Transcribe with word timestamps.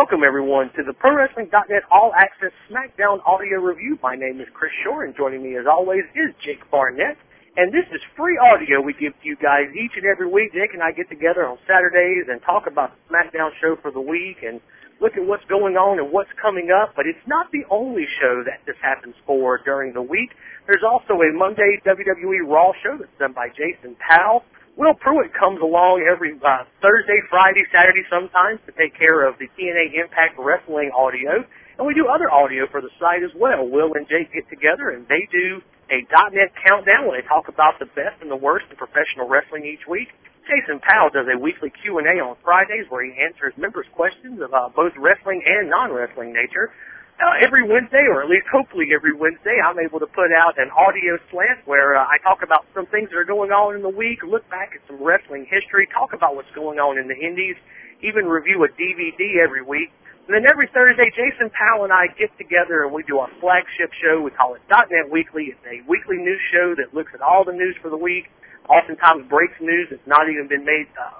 Welcome 0.00 0.24
everyone 0.24 0.72
to 0.80 0.82
the 0.82 0.96
ProWrestling.net 0.96 1.84
All 1.92 2.16
Access 2.16 2.56
SmackDown 2.72 3.20
Audio 3.28 3.60
Review. 3.60 4.00
My 4.02 4.16
name 4.16 4.40
is 4.40 4.48
Chris 4.56 4.72
Shore 4.80 5.04
and 5.04 5.12
joining 5.14 5.44
me 5.44 5.60
as 5.60 5.68
always 5.68 6.08
is 6.16 6.32
Jake 6.40 6.64
Barnett. 6.72 7.20
And 7.60 7.68
this 7.68 7.84
is 7.92 8.00
free 8.16 8.40
audio 8.40 8.80
we 8.80 8.96
give 8.96 9.12
to 9.12 9.24
you 9.28 9.36
guys 9.36 9.68
each 9.76 9.92
and 10.00 10.08
every 10.08 10.24
week. 10.24 10.56
Jake 10.56 10.72
and 10.72 10.80
I 10.80 10.96
get 10.96 11.12
together 11.12 11.44
on 11.44 11.60
Saturdays 11.68 12.32
and 12.32 12.40
talk 12.48 12.64
about 12.64 12.96
the 12.96 13.12
SmackDown 13.12 13.52
show 13.60 13.76
for 13.84 13.92
the 13.92 14.00
week 14.00 14.40
and 14.40 14.64
look 15.04 15.20
at 15.20 15.24
what's 15.28 15.44
going 15.52 15.76
on 15.76 16.00
and 16.00 16.08
what's 16.08 16.32
coming 16.40 16.72
up. 16.72 16.96
But 16.96 17.04
it's 17.04 17.20
not 17.28 17.52
the 17.52 17.68
only 17.68 18.08
show 18.24 18.40
that 18.48 18.64
this 18.64 18.80
happens 18.80 19.20
for 19.28 19.60
during 19.68 19.92
the 19.92 20.00
week. 20.00 20.32
There's 20.64 20.80
also 20.80 21.20
a 21.20 21.28
Monday 21.36 21.76
WWE 21.84 22.48
Raw 22.48 22.72
show 22.80 22.96
that's 22.96 23.12
done 23.20 23.36
by 23.36 23.52
Jason 23.52 24.00
Powell. 24.00 24.48
Will 24.80 24.96
Pruitt 24.96 25.36
comes 25.36 25.60
along 25.60 26.08
every 26.08 26.32
uh, 26.40 26.64
Thursday, 26.80 27.20
Friday, 27.28 27.68
Saturday 27.68 28.00
sometimes 28.08 28.64
to 28.64 28.72
take 28.80 28.96
care 28.96 29.28
of 29.28 29.36
the 29.36 29.44
TNA 29.52 29.92
Impact 29.92 30.40
Wrestling 30.40 30.88
audio. 30.96 31.44
And 31.76 31.84
we 31.84 31.92
do 31.92 32.08
other 32.08 32.32
audio 32.32 32.64
for 32.64 32.80
the 32.80 32.88
site 32.96 33.20
as 33.20 33.28
well. 33.36 33.68
Will 33.68 33.92
and 33.92 34.08
Jake 34.08 34.32
get 34.32 34.48
together 34.48 34.88
and 34.88 35.04
they 35.04 35.28
do 35.28 35.60
a 35.92 36.00
.NET 36.32 36.56
countdown 36.64 37.04
where 37.04 37.20
they 37.20 37.28
talk 37.28 37.52
about 37.52 37.76
the 37.76 37.92
best 37.92 38.24
and 38.24 38.32
the 38.32 38.40
worst 38.40 38.72
in 38.72 38.80
professional 38.80 39.28
wrestling 39.28 39.68
each 39.68 39.84
week. 39.84 40.16
Jason 40.48 40.80
Powell 40.80 41.12
does 41.12 41.28
a 41.28 41.36
weekly 41.36 41.68
Q&A 41.68 42.16
on 42.16 42.40
Fridays 42.40 42.88
where 42.88 43.04
he 43.04 43.12
answers 43.20 43.52
members' 43.60 43.84
questions 43.92 44.40
of 44.40 44.56
uh, 44.56 44.72
both 44.72 44.96
wrestling 44.96 45.44
and 45.44 45.68
non-wrestling 45.68 46.32
nature 46.32 46.72
uh, 47.20 47.36
every 47.44 47.62
Wednesday, 47.68 48.08
or 48.08 48.24
at 48.24 48.28
least 48.28 48.48
hopefully 48.48 48.88
every 48.96 49.12
Wednesday, 49.12 49.60
I'm 49.60 49.78
able 49.78 50.00
to 50.00 50.08
put 50.08 50.32
out 50.32 50.56
an 50.56 50.72
audio 50.72 51.20
slant 51.30 51.62
where 51.68 51.96
uh, 51.96 52.02
I 52.02 52.16
talk 52.24 52.40
about 52.42 52.64
some 52.74 52.86
things 52.88 53.12
that 53.12 53.18
are 53.20 53.28
going 53.28 53.52
on 53.52 53.76
in 53.76 53.82
the 53.84 53.92
week, 53.92 54.24
look 54.24 54.48
back 54.48 54.72
at 54.72 54.80
some 54.88 54.96
wrestling 55.02 55.44
history, 55.44 55.86
talk 55.92 56.16
about 56.16 56.34
what's 56.34 56.50
going 56.56 56.80
on 56.80 56.96
in 56.96 57.08
the 57.08 57.16
indies, 57.16 57.56
even 58.00 58.24
review 58.24 58.64
a 58.64 58.70
DVD 58.72 59.44
every 59.44 59.62
week. 59.62 59.92
And 60.26 60.32
then 60.32 60.46
every 60.48 60.70
Thursday, 60.72 61.10
Jason 61.10 61.50
Powell 61.52 61.84
and 61.84 61.92
I 61.92 62.06
get 62.16 62.30
together 62.38 62.86
and 62.86 62.92
we 62.94 63.02
do 63.04 63.18
our 63.18 63.28
flagship 63.40 63.90
show. 63.98 64.22
We 64.22 64.30
call 64.30 64.54
it 64.54 64.62
.NET 64.70 65.10
Weekly. 65.10 65.52
It's 65.52 65.66
a 65.66 65.82
weekly 65.90 66.16
news 66.22 66.40
show 66.54 66.74
that 66.78 66.94
looks 66.94 67.10
at 67.12 67.20
all 67.20 67.44
the 67.44 67.52
news 67.52 67.74
for 67.82 67.90
the 67.90 67.98
week. 67.98 68.30
Oftentimes 68.70 69.26
breaks 69.28 69.58
news 69.60 69.88
that's 69.90 70.06
not 70.06 70.30
even 70.30 70.46
been 70.46 70.64
made 70.64 70.86
uh, 70.94 71.18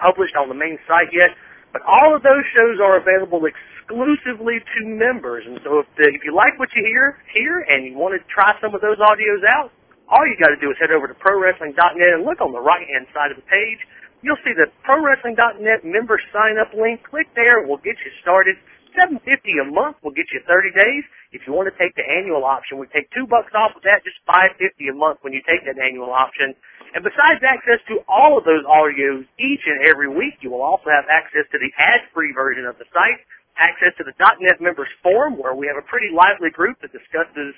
published 0.00 0.34
on 0.40 0.48
the 0.48 0.56
main 0.56 0.78
site 0.88 1.12
yet. 1.12 1.36
But 1.76 1.84
all 1.84 2.16
of 2.16 2.24
those 2.24 2.40
shows 2.56 2.80
are 2.80 2.96
available 2.96 3.44
exclusively 3.44 4.64
to 4.64 4.78
members. 4.88 5.44
And 5.44 5.60
so 5.60 5.84
if, 5.84 5.88
if 6.00 6.24
you 6.24 6.32
like 6.32 6.56
what 6.56 6.72
you 6.72 6.80
hear 6.80 7.20
here 7.36 7.68
and 7.68 7.84
you 7.84 7.92
want 7.92 8.16
to 8.16 8.20
try 8.32 8.56
some 8.64 8.72
of 8.72 8.80
those 8.80 8.96
audios 8.96 9.44
out, 9.44 9.68
all 10.08 10.24
you 10.24 10.40
got 10.40 10.56
to 10.56 10.56
do 10.56 10.72
is 10.72 10.80
head 10.80 10.88
over 10.88 11.04
to 11.04 11.12
ProWrestling.net 11.20 12.16
and 12.16 12.24
look 12.24 12.40
on 12.40 12.56
the 12.56 12.64
right-hand 12.64 13.04
side 13.12 13.28
of 13.28 13.36
the 13.36 13.44
page. 13.44 13.76
You'll 14.24 14.40
see 14.40 14.56
the 14.56 14.72
ProWrestling.net 14.88 15.84
member 15.84 16.16
sign-up 16.32 16.72
link. 16.72 17.04
Click 17.12 17.28
there. 17.36 17.68
We'll 17.68 17.84
get 17.84 18.00
you 18.00 18.12
started. 18.24 18.56
Seven 18.96 19.20
fifty 19.28 19.52
a 19.60 19.68
month 19.68 20.00
will 20.00 20.16
get 20.16 20.32
you 20.32 20.40
thirty 20.48 20.72
days. 20.72 21.04
If 21.36 21.44
you 21.44 21.52
want 21.52 21.68
to 21.68 21.76
take 21.76 21.92
the 22.00 22.06
annual 22.08 22.48
option, 22.48 22.80
we 22.80 22.88
take 22.96 23.12
two 23.12 23.28
bucks 23.28 23.52
off 23.52 23.76
of 23.76 23.84
that, 23.84 24.00
just 24.00 24.16
five 24.24 24.56
fifty 24.56 24.88
a 24.88 24.96
month 24.96 25.20
when 25.20 25.36
you 25.36 25.44
take 25.44 25.68
that 25.68 25.76
annual 25.76 26.08
option. 26.16 26.56
And 26.94 27.04
besides 27.04 27.42
access 27.42 27.80
to 27.88 28.00
all 28.08 28.38
of 28.38 28.44
those 28.44 28.64
audios 28.64 29.26
each 29.38 29.64
and 29.66 29.84
every 29.84 30.08
week, 30.08 30.38
you 30.40 30.50
will 30.50 30.62
also 30.62 30.88
have 30.90 31.04
access 31.10 31.44
to 31.52 31.58
the 31.58 31.70
ad-free 31.78 32.32
version 32.32 32.64
of 32.64 32.78
the 32.78 32.86
site, 32.92 33.20
access 33.58 33.92
to 33.98 34.04
the 34.04 34.14
.NET 34.16 34.60
members 34.60 34.88
forum, 35.02 35.36
where 35.36 35.54
we 35.54 35.66
have 35.66 35.76
a 35.76 35.84
pretty 35.84 36.12
lively 36.12 36.50
group 36.50 36.80
that 36.80 36.92
discusses, 36.92 37.56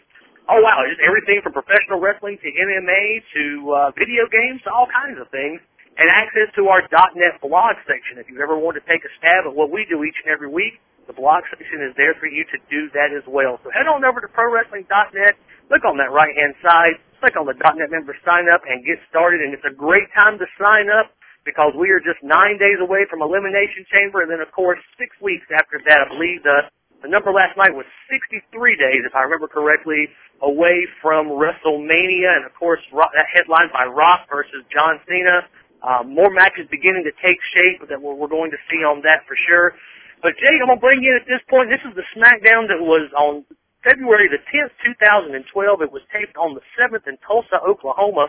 oh 0.48 0.60
wow, 0.62 0.82
just 0.88 1.02
everything 1.04 1.42
from 1.42 1.52
professional 1.52 2.00
wrestling 2.00 2.38
to 2.42 2.48
MMA 2.48 3.22
to 3.34 3.44
uh, 3.70 3.78
video 3.98 4.26
games 4.30 4.62
to 4.64 4.70
all 4.70 4.86
kinds 4.90 5.20
of 5.20 5.28
things, 5.30 5.60
and 5.98 6.06
access 6.10 6.46
to 6.54 6.70
our 6.70 6.82
.NET 7.14 7.42
blog 7.42 7.74
section. 7.86 8.18
If 8.18 8.30
you 8.30 8.38
ever 8.40 8.56
want 8.56 8.78
to 8.78 8.84
take 8.86 9.02
a 9.02 9.10
stab 9.18 9.46
at 9.46 9.54
what 9.54 9.70
we 9.70 9.84
do 9.90 10.02
each 10.06 10.18
and 10.24 10.30
every 10.30 10.48
week, 10.48 10.78
the 11.10 11.16
blog 11.16 11.42
section 11.50 11.82
is 11.82 11.96
there 11.96 12.14
for 12.20 12.26
you 12.26 12.44
to 12.44 12.58
do 12.70 12.86
that 12.94 13.10
as 13.10 13.24
well. 13.26 13.58
So 13.64 13.70
head 13.70 13.88
on 13.88 14.04
over 14.04 14.20
to 14.20 14.28
ProWrestling.net, 14.28 15.34
look 15.70 15.82
on 15.84 15.96
that 15.98 16.12
right-hand 16.12 16.54
side, 16.62 17.00
click 17.20 17.36
on 17.36 17.46
the 17.46 17.54
.NET 17.54 17.90
member 17.90 18.16
sign 18.24 18.46
up 18.48 18.62
and 18.66 18.84
get 18.86 18.98
started. 19.10 19.42
And 19.42 19.54
it's 19.54 19.66
a 19.66 19.74
great 19.74 20.08
time 20.14 20.38
to 20.38 20.46
sign 20.58 20.90
up 20.90 21.10
because 21.44 21.74
we 21.78 21.90
are 21.90 22.00
just 22.00 22.22
nine 22.22 22.58
days 22.58 22.78
away 22.80 23.06
from 23.10 23.22
Elimination 23.22 23.86
Chamber. 23.90 24.22
And 24.22 24.30
then, 24.30 24.40
of 24.40 24.50
course, 24.52 24.78
six 24.98 25.14
weeks 25.20 25.46
after 25.50 25.80
that, 25.86 26.04
I 26.04 26.06
believe 26.08 26.42
the, 26.42 26.70
the 27.02 27.10
number 27.10 27.30
last 27.32 27.56
night 27.56 27.74
was 27.74 27.86
63 28.10 28.42
days, 28.76 29.02
if 29.06 29.14
I 29.14 29.22
remember 29.26 29.48
correctly, 29.48 30.08
away 30.42 30.86
from 31.02 31.28
WrestleMania. 31.34 32.42
And, 32.42 32.44
of 32.46 32.54
course, 32.54 32.80
that 32.92 33.26
headlined 33.32 33.70
by 33.72 33.86
Rock 33.86 34.26
versus 34.30 34.64
John 34.72 35.00
Cena. 35.08 35.46
Uh, 35.78 36.02
more 36.02 36.30
matches 36.30 36.66
beginning 36.70 37.06
to 37.06 37.14
take 37.22 37.38
shape 37.54 37.86
that 37.86 38.02
we're, 38.02 38.14
we're 38.14 38.32
going 38.32 38.50
to 38.50 38.58
see 38.66 38.82
on 38.82 39.00
that 39.06 39.22
for 39.30 39.38
sure. 39.46 39.74
But 40.22 40.34
Jake, 40.42 40.58
I'm 40.58 40.66
gonna 40.66 40.82
bring 40.82 41.02
you 41.02 41.14
in 41.14 41.22
at 41.22 41.28
this 41.30 41.42
point. 41.46 41.70
This 41.70 41.82
is 41.86 41.94
the 41.94 42.02
SmackDown 42.18 42.66
that 42.66 42.82
was 42.82 43.06
on 43.14 43.46
February 43.84 44.28
the 44.28 44.42
10th, 44.50 44.74
2012. 44.84 45.82
It 45.82 45.92
was 45.92 46.02
taped 46.12 46.36
on 46.36 46.54
the 46.54 46.64
7th 46.74 47.06
in 47.06 47.16
Tulsa, 47.22 47.62
Oklahoma, 47.62 48.28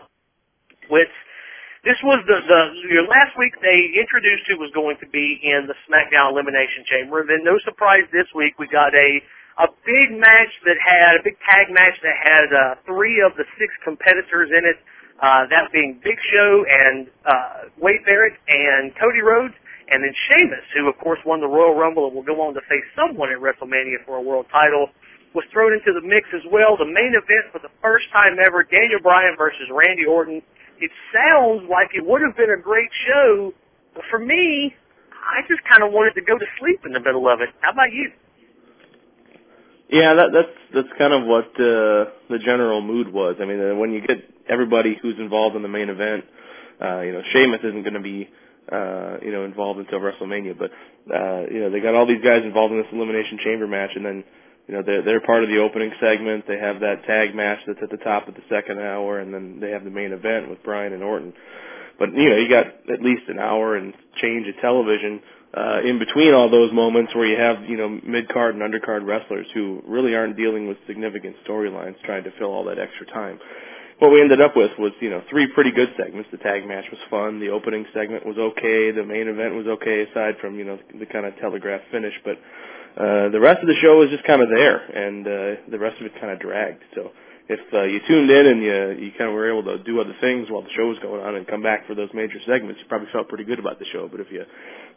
which 0.90 1.14
this 1.84 1.98
was 2.04 2.20
the, 2.28 2.38
the 2.44 2.62
your 2.92 3.08
last 3.08 3.40
week 3.40 3.56
they 3.64 3.96
introduced 3.96 4.44
who 4.52 4.60
was 4.60 4.70
going 4.76 5.00
to 5.00 5.08
be 5.08 5.40
in 5.42 5.64
the 5.66 5.76
SmackDown 5.88 6.36
Elimination 6.36 6.84
Chamber. 6.84 7.22
And 7.24 7.30
then 7.30 7.44
no 7.44 7.58
surprise 7.64 8.04
this 8.12 8.28
week 8.36 8.60
we 8.60 8.68
got 8.68 8.94
a 8.94 9.24
a 9.60 9.68
big 9.84 10.16
match 10.16 10.52
that 10.64 10.80
had 10.80 11.20
a 11.20 11.24
big 11.24 11.36
tag 11.44 11.68
match 11.72 11.96
that 12.04 12.16
had 12.16 12.48
uh, 12.52 12.76
three 12.88 13.20
of 13.20 13.36
the 13.36 13.44
six 13.60 13.72
competitors 13.84 14.52
in 14.52 14.64
it. 14.64 14.80
Uh, 15.20 15.44
that 15.52 15.68
being 15.76 16.00
Big 16.00 16.16
Show 16.32 16.64
and 16.64 17.08
uh, 17.28 17.68
Wade 17.76 18.00
Barrett 18.08 18.40
and 18.48 18.96
Cody 18.96 19.20
Rhodes, 19.20 19.54
and 19.92 20.00
then 20.00 20.16
Sheamus, 20.16 20.64
who 20.72 20.88
of 20.88 20.96
course 21.00 21.20
won 21.26 21.42
the 21.42 21.48
Royal 21.48 21.76
Rumble 21.76 22.08
and 22.08 22.16
will 22.16 22.24
go 22.24 22.40
on 22.40 22.54
to 22.56 22.62
face 22.72 22.88
someone 22.96 23.28
at 23.28 23.40
WrestleMania 23.40 24.00
for 24.06 24.16
a 24.16 24.22
world 24.22 24.48
title 24.52 24.88
was 25.34 25.46
thrown 25.54 25.74
into 25.74 25.94
the 25.94 26.06
mix 26.06 26.28
as 26.34 26.42
well. 26.52 26.78
The 26.78 26.90
main 26.90 27.14
event 27.14 27.54
for 27.54 27.60
the 27.60 27.72
first 27.82 28.06
time 28.12 28.38
ever, 28.42 28.64
Daniel 28.64 29.00
Bryan 29.02 29.36
versus 29.38 29.70
Randy 29.72 30.06
Orton. 30.06 30.42
It 30.80 30.92
sounds 31.14 31.68
like 31.70 31.92
it 31.94 32.06
would 32.06 32.22
have 32.22 32.36
been 32.36 32.50
a 32.50 32.62
great 32.62 32.90
show, 33.06 33.54
but 33.94 34.04
for 34.10 34.20
me, 34.20 34.74
I 35.12 35.42
just 35.48 35.62
kind 35.70 35.84
of 35.84 35.92
wanted 35.92 36.16
to 36.16 36.22
go 36.22 36.38
to 36.38 36.46
sleep 36.60 36.82
in 36.86 36.94
the 36.94 37.00
middle 37.00 37.28
of 37.30 37.42
it. 37.42 37.50
How 37.62 37.72
about 37.72 37.92
you? 37.92 38.12
Yeah, 39.90 40.14
that, 40.14 40.30
that's 40.34 40.56
that's 40.74 40.98
kind 40.98 41.14
of 41.14 41.26
what 41.26 41.50
uh, 41.58 42.14
the 42.30 42.40
general 42.46 42.82
mood 42.82 43.12
was. 43.12 43.36
I 43.42 43.46
mean, 43.46 43.60
uh, 43.60 43.76
when 43.76 43.92
you 43.92 44.02
get 44.06 44.18
everybody 44.48 44.98
who's 45.02 45.18
involved 45.18 45.56
in 45.56 45.64
the 45.64 45.68
main 45.68 45.90
event, 45.90 46.26
uh, 46.80 47.02
you 47.02 47.12
know, 47.12 47.22
Sheamus 47.34 47.60
isn't 47.64 47.82
going 47.82 47.96
to 47.96 48.00
be 48.00 48.30
uh, 48.72 49.18
you 49.22 49.32
know, 49.32 49.46
involved 49.46 49.80
until 49.80 50.00
WrestleMania. 50.00 50.58
But 50.58 50.72
uh, 51.12 51.46
you 51.50 51.62
know, 51.62 51.70
they 51.72 51.80
got 51.80 51.96
all 51.96 52.06
these 52.06 52.24
guys 52.24 52.44
involved 52.44 52.72
in 52.74 52.80
this 52.80 52.92
elimination 52.94 53.40
chamber 53.44 53.68
match, 53.68 53.92
and 53.96 54.06
then 54.06 54.24
you 54.70 54.76
know 54.76 54.84
they're 54.86 55.02
they're 55.02 55.22
part 55.22 55.44
of 55.44 55.50
the 55.50 55.58
opening 55.58 55.90
segment. 56.00 56.46
They 56.48 56.60
have 56.60 56.80
that 56.82 57.04
tag 57.08 57.34
match 57.34 57.58
that's 57.66 57.80
at 57.82 57.90
the 57.90 57.98
top 57.98 58.28
of 58.28 58.36
the 58.36 58.46
second 58.52 58.80
hour, 58.80 59.18
and 59.18 59.34
then 59.34 59.58
they 59.60 59.72
have 59.72 59.84
the 59.84 59.90
main 59.90 60.14
event 60.14 60.48
with 60.48 60.62
Bryan 60.62 60.94
and 60.94 61.02
Orton. 61.02 61.34
But 61.98 62.14
you 62.14 62.30
know 62.30 62.38
you 62.38 62.48
got 62.48 62.68
at 62.94 63.02
least 63.02 63.24
an 63.30 63.40
hour 63.40 63.76
and 63.76 63.96
change 64.22 64.48
of 64.48 64.54
television 64.62 65.22
uh, 65.58 65.82
in 65.84 65.98
between 65.98 66.36
all 66.36 66.52
those 66.52 66.72
moments 66.72 67.16
where 67.16 67.26
you 67.26 67.36
have 67.36 67.68
you 67.68 67.78
know 67.78 67.90
mid 68.06 68.30
card 68.30 68.54
and 68.54 68.62
undercard 68.62 69.08
wrestlers 69.08 69.48
who 69.56 69.82
really 69.88 70.14
aren't 70.14 70.38
dealing 70.38 70.68
with 70.68 70.78
significant 70.86 71.36
storylines, 71.48 71.96
trying 72.06 72.24
to 72.24 72.32
fill 72.38 72.54
all 72.54 72.66
that 72.66 72.78
extra 72.78 73.08
time. 73.08 73.40
What 73.98 74.12
we 74.12 74.22
ended 74.22 74.40
up 74.40 74.56
with 74.56 74.70
was 74.78 74.92
you 75.02 75.10
know 75.10 75.24
three 75.32 75.48
pretty 75.52 75.72
good 75.72 75.90
segments. 75.98 76.30
The 76.32 76.38
tag 76.38 76.68
match 76.68 76.86
was 76.92 77.02
fun. 77.10 77.40
The 77.40 77.50
opening 77.50 77.88
segment 77.92 78.24
was 78.24 78.38
okay. 78.38 78.92
The 78.92 79.04
main 79.04 79.28
event 79.28 79.56
was 79.56 79.66
okay, 79.66 80.06
aside 80.12 80.36
from 80.40 80.60
you 80.60 80.64
know 80.64 80.78
the 81.00 81.08
kind 81.08 81.26
of 81.26 81.36
telegraph 81.38 81.82
finish, 81.92 82.14
but 82.24 82.38
uh, 82.98 83.30
the 83.30 83.40
rest 83.40 83.62
of 83.62 83.68
the 83.68 83.78
show 83.82 84.00
was 84.00 84.10
just 84.10 84.24
kind 84.26 84.42
of 84.42 84.50
there, 84.50 84.78
and 84.78 85.26
uh, 85.28 85.62
the 85.70 85.80
rest 85.80 86.00
of 86.00 86.06
it 86.06 86.14
kind 86.20 86.32
of 86.32 86.40
dragged. 86.40 86.84
So 86.96 87.12
if 87.50 87.60
uh, 87.74 87.84
you 87.84 88.00
tuned 88.08 88.30
in 88.30 88.46
and 88.46 88.62
you 88.62 89.06
you 89.06 89.12
kind 89.18 89.30
of 89.30 89.34
were 89.34 89.50
able 89.50 89.66
to 89.72 89.84
do 89.84 90.00
other 90.00 90.16
things 90.22 90.50
while 90.50 90.62
the 90.62 90.74
show 90.76 90.88
was 90.88 91.00
going 91.00 91.22
on 91.22 91.36
and 91.36 91.48
come 91.48 91.64
back 91.64 91.88
for 91.88 91.96
those 91.96 92.10
major 92.14 92.40
segments, 92.46 92.80
you 92.82 92.88
probably 92.88 93.10
felt 93.12 93.28
pretty 93.28 93.44
good 93.44 93.60
about 93.60 93.80
the 93.80 93.86
show. 93.92 94.08
But 94.10 94.22
if 94.22 94.32
you 94.32 94.46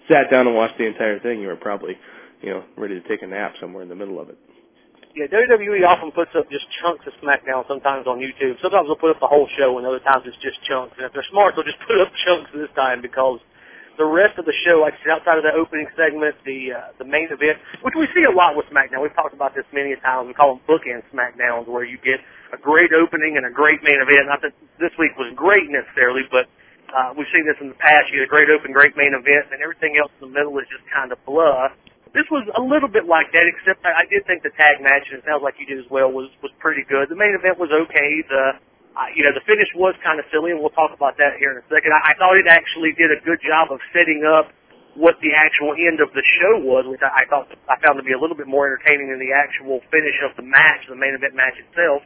sat 0.08 0.30
down 0.30 0.46
and 0.46 0.56
watched 0.56 0.78
the 0.78 0.86
entire 0.86 1.18
thing, 1.20 1.40
you 1.40 1.48
were 1.48 1.56
probably 1.56 1.96
you 2.40 2.50
know 2.50 2.64
ready 2.76 3.00
to 3.00 3.08
take 3.08 3.22
a 3.22 3.26
nap 3.26 3.54
somewhere 3.60 3.82
in 3.82 3.88
the 3.88 3.96
middle 3.96 4.20
of 4.20 4.28
it. 4.28 4.38
Yeah, 5.14 5.28
WWE 5.28 5.84
often 5.84 6.10
puts 6.12 6.32
up 6.32 6.48
just 6.48 6.64
chunks 6.80 7.04
of 7.04 7.12
SmackDown 7.20 7.68
sometimes 7.68 8.06
on 8.06 8.16
YouTube. 8.16 8.56
Sometimes 8.62 8.88
they'll 8.88 8.96
put 8.96 9.12
up 9.12 9.20
the 9.20 9.28
whole 9.28 9.46
show, 9.60 9.76
and 9.76 9.86
other 9.86 10.00
times 10.00 10.24
it's 10.24 10.40
just 10.40 10.56
chunks. 10.64 10.96
And 10.96 11.04
if 11.04 11.12
they're 11.12 11.28
smart, 11.30 11.52
they'll 11.54 11.68
just 11.68 11.80
put 11.88 12.00
up 12.00 12.08
chunks 12.24 12.48
this 12.56 12.72
time 12.74 13.02
because 13.02 13.40
the 14.02 14.10
rest 14.10 14.34
of 14.34 14.42
the 14.50 14.56
show, 14.66 14.82
like 14.82 14.98
outside 15.06 15.38
of 15.38 15.46
the 15.46 15.54
opening 15.54 15.86
segment, 15.94 16.34
the 16.42 16.74
uh, 16.74 16.90
the 16.98 17.06
main 17.06 17.30
event, 17.30 17.62
which 17.86 17.94
we 17.94 18.10
see 18.10 18.26
a 18.26 18.34
lot 18.34 18.58
with 18.58 18.66
SmackDown. 18.66 18.98
We've 18.98 19.14
talked 19.14 19.30
about 19.30 19.54
this 19.54 19.62
many 19.70 19.94
times. 20.02 20.26
We 20.26 20.34
call 20.34 20.58
them 20.58 20.62
bookend 20.66 21.06
SmackDowns, 21.14 21.70
where 21.70 21.86
you 21.86 22.02
get 22.02 22.18
a 22.50 22.58
great 22.58 22.90
opening 22.90 23.38
and 23.38 23.46
a 23.46 23.54
great 23.54 23.78
main 23.86 24.02
event. 24.02 24.26
Not 24.26 24.42
that 24.42 24.58
this 24.82 24.90
week 24.98 25.14
was 25.14 25.30
great 25.38 25.70
necessarily, 25.70 26.26
but 26.26 26.50
uh, 26.90 27.14
we've 27.14 27.30
seen 27.30 27.46
this 27.46 27.54
in 27.62 27.70
the 27.70 27.78
past. 27.78 28.10
You 28.10 28.18
get 28.18 28.26
a 28.26 28.34
great 28.34 28.50
open, 28.50 28.74
great 28.74 28.98
main 28.98 29.14
event, 29.14 29.54
and 29.54 29.62
everything 29.62 29.94
else 29.94 30.10
in 30.18 30.26
the 30.26 30.34
middle 30.34 30.58
is 30.58 30.66
just 30.66 30.82
kind 30.90 31.14
of 31.14 31.22
blah. 31.22 31.70
This 32.10 32.26
was 32.28 32.44
a 32.58 32.60
little 32.60 32.90
bit 32.90 33.06
like 33.06 33.30
that, 33.32 33.46
except 33.46 33.86
I, 33.86 34.02
I 34.02 34.04
did 34.10 34.26
think 34.26 34.42
the 34.42 34.52
tag 34.58 34.82
match, 34.82 35.06
and 35.14 35.22
it 35.22 35.24
sounds 35.24 35.46
like 35.46 35.62
you 35.62 35.66
did 35.70 35.78
as 35.78 35.86
well, 35.94 36.10
was 36.10 36.26
was 36.42 36.50
pretty 36.58 36.82
good. 36.90 37.06
The 37.06 37.16
main 37.16 37.38
event 37.38 37.54
was 37.62 37.70
okay. 37.70 38.10
The 38.26 38.58
uh, 38.92 39.08
you 39.16 39.24
know, 39.24 39.32
the 39.32 39.44
finish 39.48 39.68
was 39.72 39.96
kind 40.04 40.20
of 40.20 40.28
silly, 40.28 40.52
and 40.52 40.60
we'll 40.60 40.74
talk 40.76 40.92
about 40.92 41.16
that 41.16 41.40
here 41.40 41.56
in 41.56 41.58
a 41.60 41.66
second. 41.72 41.96
I, 41.96 42.12
I 42.12 42.18
thought 42.20 42.36
it 42.36 42.44
actually 42.48 42.92
did 42.92 43.08
a 43.08 43.20
good 43.24 43.40
job 43.40 43.72
of 43.72 43.80
setting 43.96 44.24
up 44.28 44.52
what 44.92 45.16
the 45.24 45.32
actual 45.32 45.72
end 45.72 46.04
of 46.04 46.12
the 46.12 46.20
show 46.36 46.60
was, 46.60 46.84
which 46.84 47.00
I, 47.00 47.24
I 47.24 47.30
thought 47.30 47.48
I 47.68 47.80
found 47.80 47.96
to 47.96 48.04
be 48.04 48.12
a 48.12 48.20
little 48.20 48.36
bit 48.36 48.44
more 48.44 48.68
entertaining 48.68 49.08
than 49.08 49.16
the 49.16 49.32
actual 49.32 49.80
finish 49.88 50.16
of 50.20 50.36
the 50.36 50.44
match, 50.44 50.84
the 50.88 50.98
main 50.98 51.16
event 51.16 51.32
match 51.32 51.56
itself. 51.56 52.04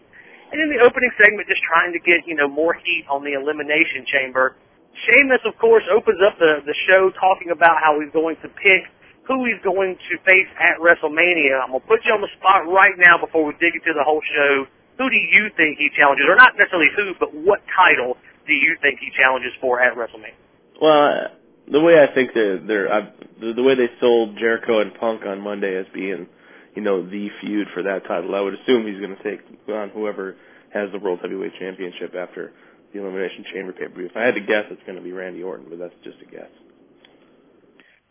And 0.54 0.62
in 0.62 0.70
the 0.70 0.78
opening 0.78 1.10
segment, 1.18 1.50
just 1.50 1.62
trying 1.66 1.90
to 1.90 1.98
get 1.98 2.22
you 2.30 2.38
know 2.38 2.46
more 2.46 2.78
heat 2.78 3.02
on 3.10 3.26
the 3.26 3.34
elimination 3.34 4.06
chamber. 4.06 4.54
Sheamus, 4.94 5.42
of 5.42 5.58
course, 5.58 5.82
opens 5.90 6.22
up 6.22 6.38
the 6.38 6.62
the 6.62 6.76
show 6.86 7.10
talking 7.18 7.50
about 7.50 7.82
how 7.82 7.98
he's 7.98 8.14
going 8.14 8.38
to 8.46 8.48
pick 8.48 8.86
who 9.26 9.42
he's 9.44 9.58
going 9.62 9.98
to 9.98 10.14
face 10.22 10.46
at 10.54 10.78
WrestleMania. 10.78 11.58
I'm 11.58 11.74
gonna 11.74 11.82
put 11.82 12.06
you 12.06 12.14
on 12.14 12.22
the 12.22 12.30
spot 12.38 12.70
right 12.70 12.94
now 12.94 13.18
before 13.18 13.42
we 13.44 13.52
dig 13.58 13.74
into 13.74 13.90
the 13.90 14.06
whole 14.06 14.22
show. 14.22 14.70
Who 14.98 15.10
do 15.10 15.16
you 15.16 15.50
think 15.56 15.78
he 15.78 15.90
challenges, 15.96 16.26
or 16.28 16.36
not 16.36 16.56
necessarily 16.56 16.88
who, 16.96 17.12
but 17.20 17.34
what 17.34 17.60
title 17.76 18.16
do 18.46 18.54
you 18.54 18.76
think 18.80 18.98
he 19.00 19.10
challenges 19.16 19.52
for 19.60 19.80
at 19.80 19.96
WrestleMania? 19.96 20.34
Well, 20.80 21.28
the 21.70 21.80
way 21.80 22.00
I 22.00 22.14
think 22.14 22.30
they're, 22.34 22.58
they're 22.58 22.92
I, 22.92 23.12
the, 23.40 23.52
the 23.52 23.62
way 23.62 23.74
they 23.74 23.90
sold 24.00 24.38
Jericho 24.38 24.80
and 24.80 24.94
Punk 24.94 25.26
on 25.26 25.40
Monday 25.40 25.76
as 25.76 25.86
being, 25.92 26.26
you 26.74 26.82
know, 26.82 27.02
the 27.02 27.28
feud 27.40 27.68
for 27.74 27.82
that 27.82 28.06
title, 28.06 28.34
I 28.34 28.40
would 28.40 28.54
assume 28.54 28.86
he's 28.86 29.00
going 29.00 29.16
to 29.16 29.22
take 29.22 29.40
on 29.68 29.90
whoever 29.90 30.36
has 30.72 30.90
the 30.92 30.98
World 30.98 31.20
Heavyweight 31.22 31.52
Championship 31.58 32.14
after 32.14 32.52
the 32.92 33.00
Elimination 33.00 33.44
Chamber 33.52 33.72
pay-per-view. 33.72 34.06
If 34.06 34.16
I 34.16 34.24
had 34.24 34.34
to 34.34 34.40
guess, 34.40 34.64
it's 34.70 34.82
going 34.86 34.96
to 34.96 35.04
be 35.04 35.12
Randy 35.12 35.42
Orton, 35.42 35.66
but 35.68 35.78
that's 35.78 35.94
just 36.04 36.16
a 36.22 36.30
guess. 36.30 36.48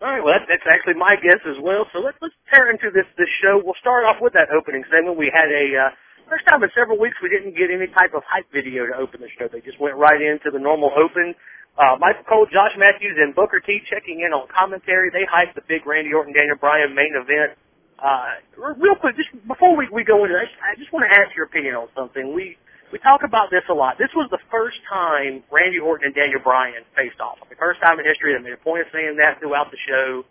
All 0.02 0.12
right, 0.12 0.24
well, 0.24 0.34
that's, 0.34 0.46
that's 0.50 0.68
actually 0.68 0.96
my 0.96 1.16
guess 1.16 1.40
as 1.48 1.56
well. 1.62 1.88
So 1.94 2.00
let's 2.00 2.18
let's 2.22 2.36
tear 2.52 2.70
into 2.70 2.92
this 2.92 3.08
this 3.18 3.30
show. 3.42 3.62
We'll 3.64 3.80
start 3.80 4.04
off 4.04 4.18
with 4.20 4.34
that 4.34 4.52
opening 4.52 4.84
segment. 4.92 5.18
We 5.18 5.32
had 5.34 5.48
a 5.48 5.88
uh, 5.88 5.90
first 6.30 6.46
time 6.46 6.62
in 6.64 6.70
several 6.76 7.00
weeks 7.00 7.18
we 7.22 7.30
didn't 7.30 7.58
get 7.58 7.70
any 7.70 7.88
type 7.92 8.14
of 8.14 8.24
hype 8.28 8.50
video 8.52 8.86
to 8.86 8.96
open 8.98 9.22
the 9.22 9.32
show. 9.38 9.48
They 9.48 9.62
just 9.62 9.80
went 9.80 9.96
right 9.96 10.22
into 10.22 10.52
the 10.52 10.60
normal 10.60 10.92
open. 10.94 11.36
Uh, 11.76 12.00
Michael 12.00 12.24
Cole, 12.24 12.48
Josh 12.48 12.72
Matthews, 12.80 13.20
and 13.20 13.36
Booker 13.36 13.60
T 13.60 13.84
checking 13.90 14.24
in 14.24 14.32
on 14.32 14.48
commentary. 14.48 15.12
They 15.12 15.28
hyped 15.28 15.60
the 15.60 15.66
big 15.68 15.84
Randy 15.84 16.14
Orton, 16.16 16.32
Daniel 16.32 16.56
Bryan 16.56 16.96
main 16.96 17.12
event. 17.14 17.60
Uh, 18.00 18.40
real 18.80 18.96
quick, 18.96 19.16
just 19.16 19.32
before 19.48 19.76
we, 19.76 19.88
we 19.92 20.04
go 20.04 20.24
into 20.24 20.36
this, 20.36 20.52
I 20.64 20.76
just 20.80 20.92
want 20.92 21.04
to 21.08 21.12
ask 21.12 21.36
your 21.36 21.46
opinion 21.48 21.76
on 21.76 21.88
something. 21.96 22.34
We 22.34 22.56
we 22.92 23.00
talk 23.00 23.28
about 23.28 23.50
this 23.52 23.66
a 23.68 23.74
lot. 23.74 23.98
This 23.98 24.14
was 24.16 24.30
the 24.32 24.40
first 24.52 24.78
time 24.88 25.44
Randy 25.52 25.80
Orton 25.80 26.08
and 26.08 26.16
Daniel 26.16 26.40
Bryan 26.40 26.86
faced 26.96 27.20
off. 27.20 27.44
The 27.50 27.60
first 27.60 27.82
time 27.82 28.00
in 28.00 28.06
history. 28.06 28.32
They 28.32 28.44
made 28.44 28.54
a 28.54 28.64
point 28.64 28.88
of 28.88 28.90
saying 28.94 29.18
that 29.18 29.40
throughout 29.40 29.72
the 29.72 29.82
show. 29.84 30.24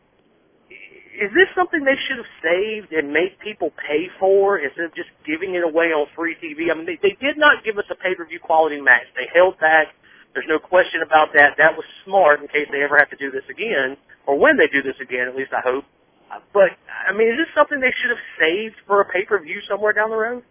Is 1.15 1.31
this 1.31 1.47
something 1.55 1.85
they 1.85 1.97
should 2.09 2.19
have 2.19 2.33
saved 2.43 2.93
and 2.93 3.13
made 3.13 3.39
people 3.39 3.71
pay 3.71 4.11
for 4.19 4.59
instead 4.59 4.87
of 4.87 4.95
just 4.95 5.11
giving 5.25 5.55
it 5.55 5.63
away 5.63 5.95
on 5.95 6.07
free 6.17 6.35
TV? 6.43 6.71
I 6.71 6.75
mean, 6.75 6.87
they, 6.87 6.99
they 7.01 7.17
did 7.21 7.39
not 7.39 7.63
give 7.65 7.79
us 7.79 7.85
a 7.91 7.95
pay-per-view 7.95 8.41
quality 8.41 8.81
match. 8.81 9.07
They 9.15 9.29
held 9.33 9.59
back 9.61 9.95
there's 10.35 10.47
no 10.49 10.59
question 10.59 11.01
about 11.03 11.33
that. 11.35 11.55
That 11.59 11.77
was 11.77 11.85
smart 12.05 12.43
in 12.43 12.49
case 12.49 12.67
they 12.71 12.83
ever 12.83 12.99
have 12.99 13.09
to 13.11 13.17
do 13.17 13.31
this 13.31 13.45
again, 13.49 13.97
or 14.27 14.37
when 14.37 14.57
they 14.57 14.67
do 14.67 14.83
this 14.83 14.97
again, 15.01 15.29
at 15.29 15.37
least 15.37 15.53
I 15.57 15.61
hope. 15.63 15.85
Uh, 16.31 16.41
but, 16.53 16.71
I 17.09 17.13
mean, 17.13 17.29
is 17.29 17.39
this 17.39 17.55
something 17.55 17.81
they 17.81 17.95
should 18.03 18.11
have 18.11 18.25
saved 18.39 18.75
for 18.87 19.01
a 19.01 19.05
pay-per-view 19.07 19.61
somewhere 19.69 19.93
down 19.93 20.11
the 20.11 20.17
road? 20.17 20.43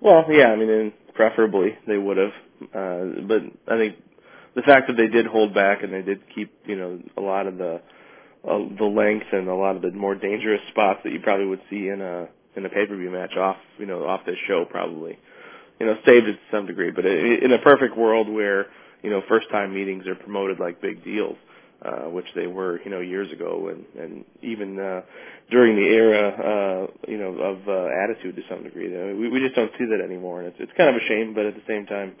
Well, 0.00 0.24
yeah, 0.30 0.46
I 0.46 0.56
mean, 0.56 0.70
and 0.70 0.92
preferably 1.14 1.76
they 1.86 1.98
would 1.98 2.16
have. 2.16 2.32
Uh, 2.62 3.20
but 3.28 3.42
I 3.68 3.76
think 3.76 3.96
the 4.56 4.62
fact 4.62 4.88
that 4.88 4.96
they 4.96 5.06
did 5.06 5.26
hold 5.26 5.54
back 5.54 5.82
and 5.82 5.92
they 5.92 6.02
did 6.02 6.22
keep, 6.34 6.52
you 6.64 6.76
know, 6.76 6.98
a 7.16 7.20
lot 7.20 7.46
of 7.46 7.58
the 7.58 7.82
uh, 8.48 8.58
the 8.78 8.84
length 8.84 9.26
and 9.32 9.48
a 9.48 9.54
lot 9.54 9.76
of 9.76 9.82
the 9.82 9.90
more 9.92 10.14
dangerous 10.14 10.60
spots 10.70 11.00
that 11.04 11.12
you 11.12 11.20
probably 11.20 11.46
would 11.46 11.62
see 11.70 11.88
in 11.88 12.00
a 12.00 12.28
in 12.54 12.66
a 12.66 12.68
pay-per-view 12.68 13.10
match 13.10 13.34
off, 13.36 13.56
you 13.78 13.86
know, 13.86 14.04
off 14.06 14.20
this 14.26 14.36
show 14.46 14.66
probably 14.70 15.18
you 15.82 15.88
know, 15.88 15.96
saved 16.06 16.28
it 16.28 16.34
to 16.34 16.38
some 16.52 16.66
degree. 16.66 16.92
But 16.92 17.04
in 17.06 17.50
a 17.52 17.58
perfect 17.58 17.96
world 17.96 18.28
where, 18.28 18.66
you 19.02 19.10
know, 19.10 19.20
first 19.28 19.50
time 19.50 19.74
meetings 19.74 20.06
are 20.06 20.14
promoted 20.14 20.60
like 20.60 20.80
big 20.80 21.04
deals, 21.04 21.36
uh, 21.84 22.08
which 22.08 22.26
they 22.36 22.46
were, 22.46 22.80
you 22.84 22.90
know, 22.92 23.00
years 23.00 23.32
ago 23.32 23.68
and, 23.68 23.84
and 24.00 24.24
even, 24.42 24.78
uh, 24.78 25.00
during 25.50 25.74
the 25.74 25.82
era, 25.82 26.28
uh, 26.30 27.10
you 27.10 27.18
know, 27.18 27.34
of, 27.34 27.66
uh, 27.66 27.88
attitude 28.04 28.36
to 28.36 28.42
some 28.48 28.62
degree. 28.62 28.86
I 28.96 29.06
mean, 29.06 29.20
we, 29.20 29.28
we 29.28 29.40
just 29.40 29.56
don't 29.56 29.72
see 29.76 29.86
that 29.86 30.00
anymore. 30.00 30.42
And 30.42 30.48
it's, 30.48 30.58
it's 30.60 30.72
kind 30.76 30.88
of 30.88 31.02
a 31.02 31.04
shame, 31.08 31.34
but 31.34 31.46
at 31.46 31.54
the 31.54 31.66
same 31.66 31.84
time, 31.86 32.14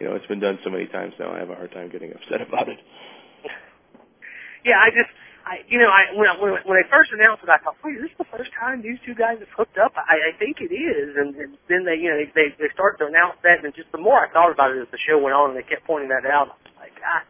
you 0.00 0.08
know, 0.08 0.16
it's 0.16 0.26
been 0.26 0.40
done 0.40 0.58
so 0.64 0.70
many 0.70 0.86
times 0.86 1.14
now, 1.20 1.32
I 1.32 1.38
have 1.38 1.50
a 1.50 1.54
hard 1.54 1.70
time 1.70 1.90
getting 1.90 2.12
upset 2.12 2.40
about 2.48 2.68
it. 2.68 2.78
Yeah, 4.64 4.78
I 4.82 4.90
just, 4.90 5.14
I, 5.46 5.62
you 5.70 5.78
know, 5.78 5.86
I 5.86 6.10
when 6.18 6.26
I, 6.26 6.34
when 6.42 6.58
when 6.66 6.74
they 6.74 6.86
first 6.90 7.14
announced 7.14 7.46
it, 7.46 7.48
I 7.48 7.62
thought, 7.62 7.78
wait, 7.86 8.02
is 8.02 8.10
this 8.10 8.18
the 8.18 8.26
first 8.34 8.50
time 8.58 8.82
these 8.82 8.98
two 9.06 9.14
guys 9.14 9.38
have 9.38 9.54
hooked 9.54 9.78
up? 9.78 9.94
I, 9.94 10.34
I 10.34 10.38
think 10.42 10.58
it 10.58 10.74
is, 10.74 11.14
and, 11.14 11.38
and 11.38 11.54
then 11.70 11.86
they, 11.86 12.02
you 12.02 12.10
know, 12.10 12.18
they 12.18 12.50
they 12.58 12.66
started 12.74 12.98
to 12.98 13.06
announce 13.06 13.38
that, 13.46 13.62
and 13.62 13.70
just 13.70 13.86
the 13.94 14.02
more 14.02 14.18
I 14.18 14.26
thought 14.34 14.50
about 14.50 14.74
it 14.74 14.82
as 14.82 14.90
the 14.90 14.98
show 14.98 15.22
went 15.22 15.38
on, 15.38 15.54
and 15.54 15.56
they 15.56 15.62
kept 15.62 15.86
pointing 15.86 16.10
that 16.10 16.26
out, 16.26 16.50
I 16.50 16.58
was 16.66 16.90
like, 16.90 16.98
ah, 16.98 17.22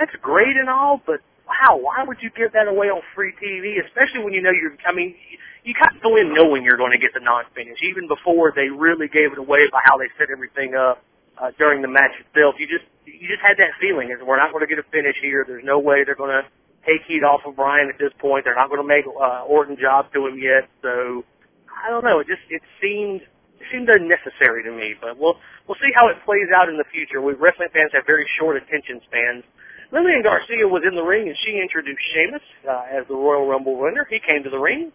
that's 0.00 0.16
great 0.24 0.56
and 0.56 0.72
all, 0.72 1.04
but 1.04 1.20
wow, 1.44 1.76
why 1.76 2.08
would 2.08 2.24
you 2.24 2.32
give 2.32 2.56
that 2.56 2.72
away 2.72 2.88
on 2.88 3.04
free 3.14 3.36
TV, 3.36 3.84
especially 3.84 4.24
when 4.24 4.32
you 4.32 4.40
know 4.40 4.50
you're, 4.50 4.72
I 4.88 4.96
mean, 4.96 5.12
you 5.60 5.76
kind 5.76 5.92
of 5.92 6.00
go 6.00 6.16
in 6.16 6.32
knowing 6.32 6.64
you're 6.64 6.80
going 6.80 6.96
to 6.96 6.98
get 6.98 7.12
the 7.12 7.20
non-finish, 7.20 7.78
even 7.84 8.08
before 8.08 8.52
they 8.56 8.72
really 8.72 9.12
gave 9.12 9.36
it 9.36 9.38
away 9.38 9.68
by 9.68 9.84
how 9.84 10.00
they 10.00 10.08
set 10.16 10.32
everything 10.32 10.74
up 10.74 11.04
uh, 11.36 11.52
during 11.60 11.82
the 11.82 11.88
match 11.92 12.16
itself. 12.16 12.56
You 12.58 12.66
just, 12.66 12.88
you 13.04 13.28
just 13.28 13.44
had 13.44 13.60
that 13.60 13.76
feeling, 13.76 14.08
is 14.08 14.24
we're 14.24 14.40
not 14.40 14.56
going 14.56 14.64
to 14.64 14.70
get 14.70 14.80
a 14.80 14.86
finish 14.88 15.16
here. 15.20 15.44
There's 15.46 15.64
no 15.64 15.78
way 15.78 16.02
they're 16.04 16.18
going 16.18 16.32
to 16.32 16.48
take 16.86 17.02
heat 17.06 17.26
off 17.26 17.42
of 17.44 17.56
Bryan 17.56 17.90
at 17.90 17.98
this 17.98 18.14
point. 18.18 18.46
They're 18.46 18.56
not 18.56 18.70
going 18.70 18.80
to 18.80 18.86
make 18.86 19.04
uh, 19.04 19.44
Orton 19.44 19.76
job 19.76 20.06
to 20.14 20.26
him 20.26 20.38
yet, 20.38 20.70
so 20.80 21.24
I 21.68 21.90
don't 21.90 22.04
know. 22.04 22.20
It 22.20 22.26
just 22.26 22.46
it 22.48 22.62
seemed 22.80 23.20
it 23.22 23.66
seemed 23.72 23.90
unnecessary 23.90 24.62
to 24.64 24.72
me, 24.72 24.94
but 25.00 25.18
we'll 25.18 25.36
we'll 25.66 25.78
see 25.82 25.92
how 25.94 26.08
it 26.08 26.16
plays 26.24 26.48
out 26.54 26.68
in 26.68 26.78
the 26.78 26.88
future. 26.94 27.20
We 27.20 27.34
wrestling 27.34 27.68
fans 27.74 27.90
have 27.92 28.06
very 28.06 28.26
short 28.38 28.56
attention 28.56 29.00
spans. 29.04 29.44
Lillian 29.92 30.22
Garcia 30.22 30.66
was 30.66 30.82
in 30.86 30.96
the 30.96 31.02
ring 31.02 31.28
and 31.28 31.36
she 31.46 31.60
introduced 31.62 32.02
Sheamus 32.14 32.42
uh, 32.66 32.90
as 32.90 33.06
the 33.06 33.14
Royal 33.14 33.46
Rumble 33.46 33.78
winner. 33.78 34.06
He 34.10 34.18
came 34.18 34.42
to 34.42 34.50
the 34.50 34.58
ring, 34.58 34.90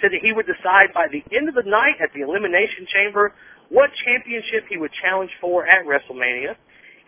said 0.00 0.12
that 0.12 0.22
he 0.22 0.32
would 0.32 0.46
decide 0.46 0.94
by 0.94 1.08
the 1.12 1.20
end 1.36 1.48
of 1.48 1.54
the 1.54 1.68
night 1.68 2.00
at 2.00 2.12
the 2.14 2.22
Elimination 2.24 2.86
Chamber 2.88 3.34
what 3.68 3.90
championship 4.06 4.64
he 4.68 4.78
would 4.78 4.92
challenge 5.04 5.30
for 5.40 5.66
at 5.66 5.84
WrestleMania. 5.84 6.56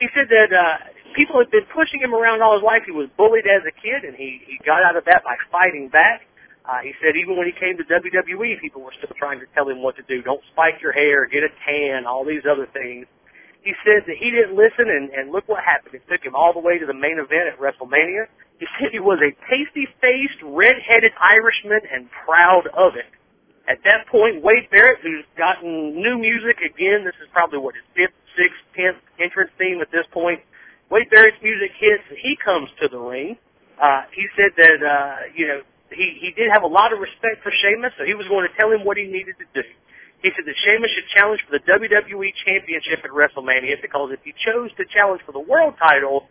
He 0.01 0.09
said 0.15 0.29
that 0.29 0.53
uh, 0.53 0.77
people 1.19 1.43
had 1.43 1.51
been 1.51 1.67
pushing 1.75 1.99
him 1.99 2.15
around 2.15 2.41
all 2.41 2.55
his 2.55 2.63
life. 2.63 2.87
He 2.87 2.95
was 2.95 3.11
bullied 3.19 3.51
as 3.51 3.67
a 3.67 3.75
kid, 3.75 4.07
and 4.07 4.15
he 4.15 4.39
he 4.47 4.55
got 4.63 4.87
out 4.87 4.95
of 4.95 5.05
that 5.11 5.27
by 5.27 5.35
fighting 5.51 5.91
back. 5.91 6.23
Uh, 6.63 6.79
he 6.87 6.95
said 7.03 7.19
even 7.19 7.35
when 7.35 7.51
he 7.51 7.55
came 7.59 7.75
to 7.75 7.85
WWE, 7.85 8.61
people 8.63 8.87
were 8.87 8.95
still 8.95 9.11
trying 9.19 9.41
to 9.41 9.49
tell 9.57 9.67
him 9.67 9.83
what 9.83 9.97
to 9.97 10.05
do. 10.07 10.23
Don't 10.23 10.45
spike 10.55 10.79
your 10.79 10.93
hair, 10.93 11.27
get 11.27 11.43
a 11.43 11.51
tan, 11.67 12.07
all 12.07 12.25
these 12.25 12.47
other 12.47 12.69
things. 12.71 13.07
He 13.67 13.75
said 13.83 14.07
that 14.07 14.17
he 14.17 14.31
didn't 14.31 14.55
listen, 14.55 14.87
and, 14.87 15.11
and 15.11 15.33
look 15.33 15.49
what 15.49 15.65
happened. 15.65 15.99
It 15.99 16.07
took 16.07 16.23
him 16.23 16.37
all 16.37 16.53
the 16.53 16.63
way 16.63 16.79
to 16.79 16.87
the 16.87 16.95
main 16.95 17.19
event 17.19 17.51
at 17.51 17.59
WrestleMania. 17.59 18.31
He 18.61 18.67
said 18.79 18.93
he 18.93 19.01
was 19.01 19.19
a 19.19 19.35
pasty-faced, 19.49 20.41
red-headed 20.45 21.13
Irishman 21.19 21.83
and 21.91 22.09
proud 22.25 22.69
of 22.77 22.95
it. 22.95 23.11
At 23.69 23.83
that 23.85 24.07
point, 24.09 24.43
Wade 24.43 24.71
Barrett, 24.71 25.01
who's 25.03 25.25
gotten 25.37 26.01
new 26.01 26.17
music 26.17 26.57
again, 26.65 27.05
this 27.05 27.17
is 27.21 27.29
probably 27.33 27.59
what 27.59 27.75
his 27.75 27.85
fifth, 27.95 28.17
sixth, 28.37 28.61
tenth 28.77 28.97
entrance 29.19 29.51
theme 29.59 29.81
at 29.81 29.91
this 29.91 30.07
point, 30.13 30.41
Wade 30.91 31.11
Barrett's 31.11 31.37
music 31.43 31.73
hits, 31.79 32.05
he 32.17 32.37
comes 32.37 32.69
to 32.81 32.89
the 32.89 32.99
ring. 32.99 33.37
Uh, 33.77 34.03
he 34.13 34.25
said 34.37 34.57
that, 34.57 34.81
uh, 34.81 35.17
you 35.37 35.47
know, 35.47 35.61
he, 35.93 36.19
he 36.21 36.31
did 36.33 36.51
have 36.51 36.63
a 36.63 36.69
lot 36.69 36.93
of 36.93 36.99
respect 36.99 37.45
for 37.45 37.53
Sheamus, 37.53 37.93
so 37.97 38.05
he 38.05 38.15
was 38.15 38.27
going 38.29 38.49
to 38.49 38.55
tell 38.57 38.73
him 38.73 38.85
what 38.85 38.97
he 38.97 39.05
needed 39.05 39.37
to 39.39 39.47
do. 39.53 39.65
He 40.23 40.33
said 40.35 40.45
that 40.49 40.57
Sheamus 40.65 40.91
should 40.91 41.09
challenge 41.15 41.41
for 41.47 41.53
the 41.55 41.63
WWE 41.63 42.33
Championship 42.45 43.05
at 43.05 43.13
WrestleMania 43.13 43.81
because 43.81 44.11
if 44.11 44.21
he 44.25 44.35
chose 44.35 44.73
to 44.77 44.85
challenge 44.91 45.23
for 45.25 45.33
the 45.33 45.45
world 45.45 45.75
title, 45.79 46.27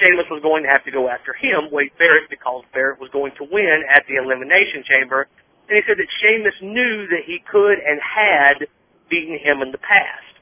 Sheamus 0.00 0.26
was 0.30 0.42
going 0.42 0.64
to 0.64 0.68
have 0.68 0.82
to 0.84 0.90
go 0.90 1.08
after 1.08 1.32
him, 1.32 1.70
Wade 1.70 1.94
Barrett, 1.96 2.28
because 2.28 2.64
Barrett 2.72 2.98
was 2.98 3.10
going 3.12 3.30
to 3.38 3.46
win 3.46 3.84
at 3.86 4.02
the 4.08 4.16
Elimination 4.16 4.82
Chamber. 4.82 5.28
And 5.68 5.78
he 5.78 5.82
said 5.86 5.96
that 5.96 6.10
Sheamus 6.20 6.58
knew 6.60 7.06
that 7.14 7.22
he 7.24 7.38
could 7.38 7.78
and 7.78 8.00
had 8.02 8.66
beaten 9.08 9.38
him 9.38 9.62
in 9.62 9.70
the 9.70 9.78
past 9.78 10.33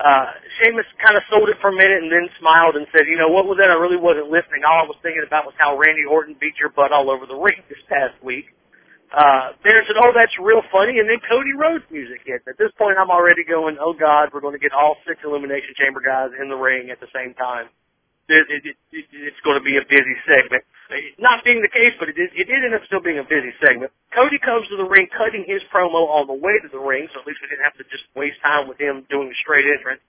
uh, 0.00 0.32
Sheamus 0.56 0.88
kind 1.04 1.20
of 1.20 1.22
sold 1.28 1.52
it 1.52 1.60
for 1.60 1.68
a 1.68 1.76
minute 1.76 2.00
and 2.00 2.10
then 2.10 2.26
smiled 2.40 2.74
and 2.80 2.88
said, 2.90 3.04
you 3.04 3.20
know, 3.20 3.28
what 3.28 3.44
was 3.44 3.60
that? 3.60 3.68
I 3.68 3.76
really 3.76 4.00
wasn't 4.00 4.32
listening. 4.32 4.64
All 4.64 4.80
I 4.80 4.88
was 4.88 4.96
thinking 5.04 5.22
about 5.26 5.44
was 5.44 5.54
how 5.60 5.76
Randy 5.76 6.08
Orton 6.08 6.36
beat 6.40 6.56
your 6.56 6.72
butt 6.72 6.90
all 6.90 7.12
over 7.12 7.28
the 7.28 7.36
ring 7.36 7.60
this 7.68 7.84
past 7.86 8.16
week. 8.24 8.48
Uh, 9.12 9.52
Barrett 9.62 9.84
said, 9.86 10.00
oh, 10.00 10.16
that's 10.16 10.32
real 10.40 10.62
funny. 10.72 10.98
And 11.02 11.10
then 11.10 11.20
Cody 11.28 11.52
Rhodes 11.52 11.84
music 11.90 12.24
hit. 12.24 12.40
At 12.48 12.56
this 12.56 12.72
point, 12.78 12.96
I'm 12.96 13.10
already 13.10 13.44
going, 13.44 13.76
oh 13.76 13.92
God, 13.92 14.30
we're 14.32 14.40
going 14.40 14.56
to 14.56 14.62
get 14.62 14.72
all 14.72 14.96
six 15.06 15.20
Elimination 15.20 15.76
Chamber 15.76 16.00
guys 16.00 16.30
in 16.40 16.48
the 16.48 16.56
ring 16.56 16.88
at 16.88 16.98
the 16.98 17.10
same 17.12 17.34
time 17.34 17.68
it, 18.30 18.46
it, 18.64 18.76
it, 18.94 19.06
it's 19.12 19.42
going 19.44 19.58
to 19.58 19.64
be 19.66 19.76
a 19.76 19.84
busy 19.84 20.16
segment. 20.24 20.62
Not 21.18 21.44
being 21.44 21.62
the 21.62 21.70
case, 21.70 21.94
but 21.98 22.08
it 22.08 22.16
did, 22.18 22.30
it 22.34 22.46
did 22.50 22.64
end 22.66 22.74
up 22.74 22.82
still 22.86 23.02
being 23.02 23.18
a 23.18 23.26
busy 23.26 23.54
segment. 23.62 23.92
Cody 24.14 24.38
comes 24.38 24.66
to 24.70 24.76
the 24.78 24.86
ring 24.86 25.06
cutting 25.10 25.44
his 25.46 25.62
promo 25.70 26.10
on 26.10 26.26
the 26.26 26.34
way 26.34 26.58
to 26.62 26.68
the 26.70 26.82
ring, 26.82 27.06
so 27.14 27.22
at 27.22 27.26
least 27.26 27.38
we 27.42 27.46
didn't 27.46 27.62
have 27.62 27.78
to 27.78 27.86
just 27.90 28.02
waste 28.14 28.42
time 28.42 28.66
with 28.66 28.78
him 28.80 29.06
doing 29.10 29.30
a 29.30 29.36
straight 29.38 29.66
entrance. 29.66 30.02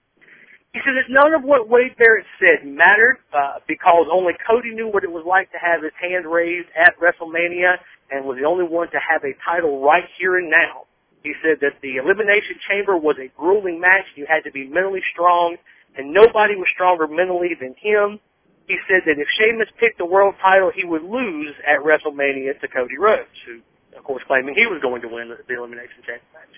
He 0.72 0.80
said 0.80 0.96
that 0.96 1.12
none 1.12 1.34
of 1.36 1.44
what 1.44 1.68
Wade 1.68 1.94
Barrett 2.00 2.24
said 2.40 2.64
mattered 2.64 3.20
uh, 3.30 3.60
because 3.68 4.08
only 4.10 4.32
Cody 4.48 4.72
knew 4.72 4.88
what 4.88 5.04
it 5.04 5.12
was 5.12 5.22
like 5.28 5.52
to 5.52 5.60
have 5.60 5.84
his 5.84 5.92
hand 6.00 6.24
raised 6.24 6.68
at 6.72 6.96
WrestleMania 6.96 7.76
and 8.10 8.24
was 8.24 8.38
the 8.40 8.48
only 8.48 8.64
one 8.64 8.88
to 8.90 8.98
have 8.98 9.22
a 9.22 9.36
title 9.44 9.84
right 9.84 10.08
here 10.18 10.38
and 10.38 10.48
now. 10.48 10.88
He 11.22 11.34
said 11.44 11.60
that 11.60 11.78
the 11.82 12.02
Elimination 12.02 12.56
Chamber 12.66 12.96
was 12.96 13.16
a 13.20 13.28
grueling 13.38 13.80
match. 13.80 14.08
You 14.16 14.26
had 14.26 14.42
to 14.44 14.50
be 14.50 14.66
mentally 14.66 15.02
strong 15.12 15.56
and 15.96 16.12
nobody 16.12 16.56
was 16.56 16.68
stronger 16.72 17.06
mentally 17.06 17.54
than 17.58 17.74
him. 17.78 18.20
He 18.66 18.78
said 18.88 19.02
that 19.06 19.18
if 19.18 19.28
Sheamus 19.36 19.68
picked 19.78 19.98
the 19.98 20.06
world 20.06 20.34
title, 20.40 20.70
he 20.74 20.84
would 20.84 21.02
lose 21.02 21.54
at 21.66 21.82
WrestleMania 21.82 22.60
to 22.60 22.68
Cody 22.68 22.96
Rhodes, 22.96 23.36
who, 23.44 23.60
of 23.96 24.04
course, 24.04 24.22
claiming 24.26 24.54
he 24.54 24.66
was 24.66 24.80
going 24.80 25.02
to 25.02 25.08
win 25.08 25.28
the, 25.28 25.36
the 25.48 25.58
Elimination 25.58 26.00
Chamber 26.06 26.24
match. 26.32 26.54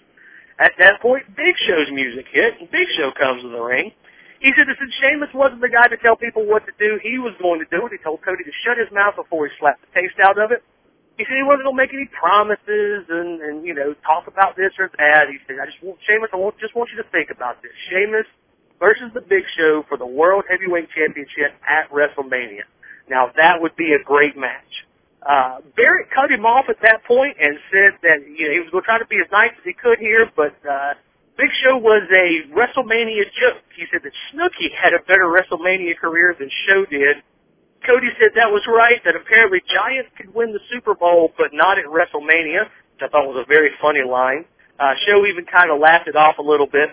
At 0.60 0.72
that 0.78 1.00
point, 1.02 1.26
Big 1.34 1.56
Show's 1.66 1.90
music 1.90 2.26
hit, 2.30 2.60
and 2.60 2.70
Big 2.70 2.86
Show 2.94 3.10
comes 3.18 3.42
to 3.42 3.48
the 3.48 3.58
ring. 3.58 3.90
He 4.38 4.52
said 4.54 4.68
that 4.68 4.76
since 4.78 4.92
Sheamus 5.00 5.32
wasn't 5.32 5.64
the 5.64 5.72
guy 5.72 5.88
to 5.88 5.96
tell 5.98 6.14
people 6.14 6.44
what 6.44 6.68
to 6.68 6.74
do, 6.78 7.00
he 7.02 7.18
was 7.18 7.32
going 7.40 7.64
to 7.64 7.68
do 7.72 7.86
it. 7.88 7.96
He 7.96 7.98
told 8.04 8.20
Cody 8.22 8.44
to 8.44 8.54
shut 8.62 8.76
his 8.76 8.92
mouth 8.92 9.16
before 9.16 9.48
he 9.48 9.52
slapped 9.58 9.80
the 9.80 9.90
taste 9.96 10.20
out 10.20 10.38
of 10.38 10.52
it. 10.52 10.62
He 11.16 11.24
said 11.24 11.38
he 11.38 11.46
wasn't 11.46 11.70
going 11.70 11.78
to 11.78 11.82
make 11.82 11.94
any 11.94 12.10
promises 12.12 13.08
and, 13.08 13.40
and, 13.40 13.56
you 13.64 13.72
know, 13.72 13.94
talk 14.04 14.28
about 14.28 14.54
this 14.54 14.74
or 14.78 14.90
that. 14.98 15.32
He 15.32 15.40
said, 15.48 15.62
I 15.62 15.66
just 15.66 15.80
want, 15.80 15.96
Sheamus, 16.04 16.28
I 16.34 16.36
want, 16.36 16.58
just 16.60 16.74
want 16.76 16.90
you 16.92 16.98
to 17.00 17.08
think 17.08 17.30
about 17.30 17.62
this. 17.62 17.72
Sheamus 17.88 18.26
versus 18.78 19.10
the 19.14 19.20
Big 19.20 19.44
Show 19.56 19.84
for 19.88 19.96
the 19.96 20.06
World 20.06 20.44
Heavyweight 20.50 20.88
Championship 20.90 21.54
at 21.66 21.90
WrestleMania. 21.90 22.66
Now 23.08 23.30
that 23.36 23.60
would 23.60 23.76
be 23.76 23.92
a 23.92 24.02
great 24.04 24.36
match. 24.36 24.84
Uh, 25.24 25.60
Barrett 25.76 26.10
cut 26.12 26.30
him 26.30 26.44
off 26.44 26.66
at 26.68 26.76
that 26.82 27.04
point 27.04 27.36
and 27.40 27.56
said 27.72 27.96
that 28.02 28.28
you 28.28 28.44
know 28.44 28.52
he 28.52 28.60
was 28.60 28.68
going 28.70 28.84
to 28.84 28.86
try 28.86 28.98
to 28.98 29.08
be 29.08 29.16
as 29.16 29.30
nice 29.32 29.52
as 29.56 29.64
he 29.64 29.72
could 29.72 29.98
here, 29.98 30.28
but 30.36 30.52
uh, 30.68 30.92
Big 31.36 31.48
Show 31.64 31.80
was 31.80 32.04
a 32.12 32.44
WrestleMania 32.52 33.24
joke. 33.32 33.64
He 33.74 33.88
said 33.90 34.04
that 34.04 34.12
Snooki 34.30 34.68
had 34.76 34.92
a 34.92 35.00
better 35.08 35.26
WrestleMania 35.26 35.96
career 35.96 36.36
than 36.38 36.50
Show 36.68 36.84
did. 36.84 37.24
Cody 37.86 38.08
said 38.20 38.36
that 38.36 38.52
was 38.52 38.64
right, 38.68 39.00
that 39.04 39.16
apparently 39.16 39.60
Giants 39.68 40.10
could 40.16 40.32
win 40.34 40.52
the 40.52 40.60
Super 40.72 40.94
Bowl, 40.94 41.32
but 41.36 41.52
not 41.52 41.78
at 41.78 41.84
WrestleMania, 41.84 42.68
which 42.68 43.02
I 43.02 43.08
thought 43.08 43.26
was 43.28 43.40
a 43.40 43.48
very 43.48 43.70
funny 43.80 44.04
line. 44.04 44.44
Uh, 44.78 44.92
Show 45.06 45.24
even 45.26 45.44
kind 45.44 45.70
of 45.70 45.80
laughed 45.80 46.08
it 46.08 46.16
off 46.16 46.36
a 46.38 46.42
little 46.42 46.66
bit 46.66 46.90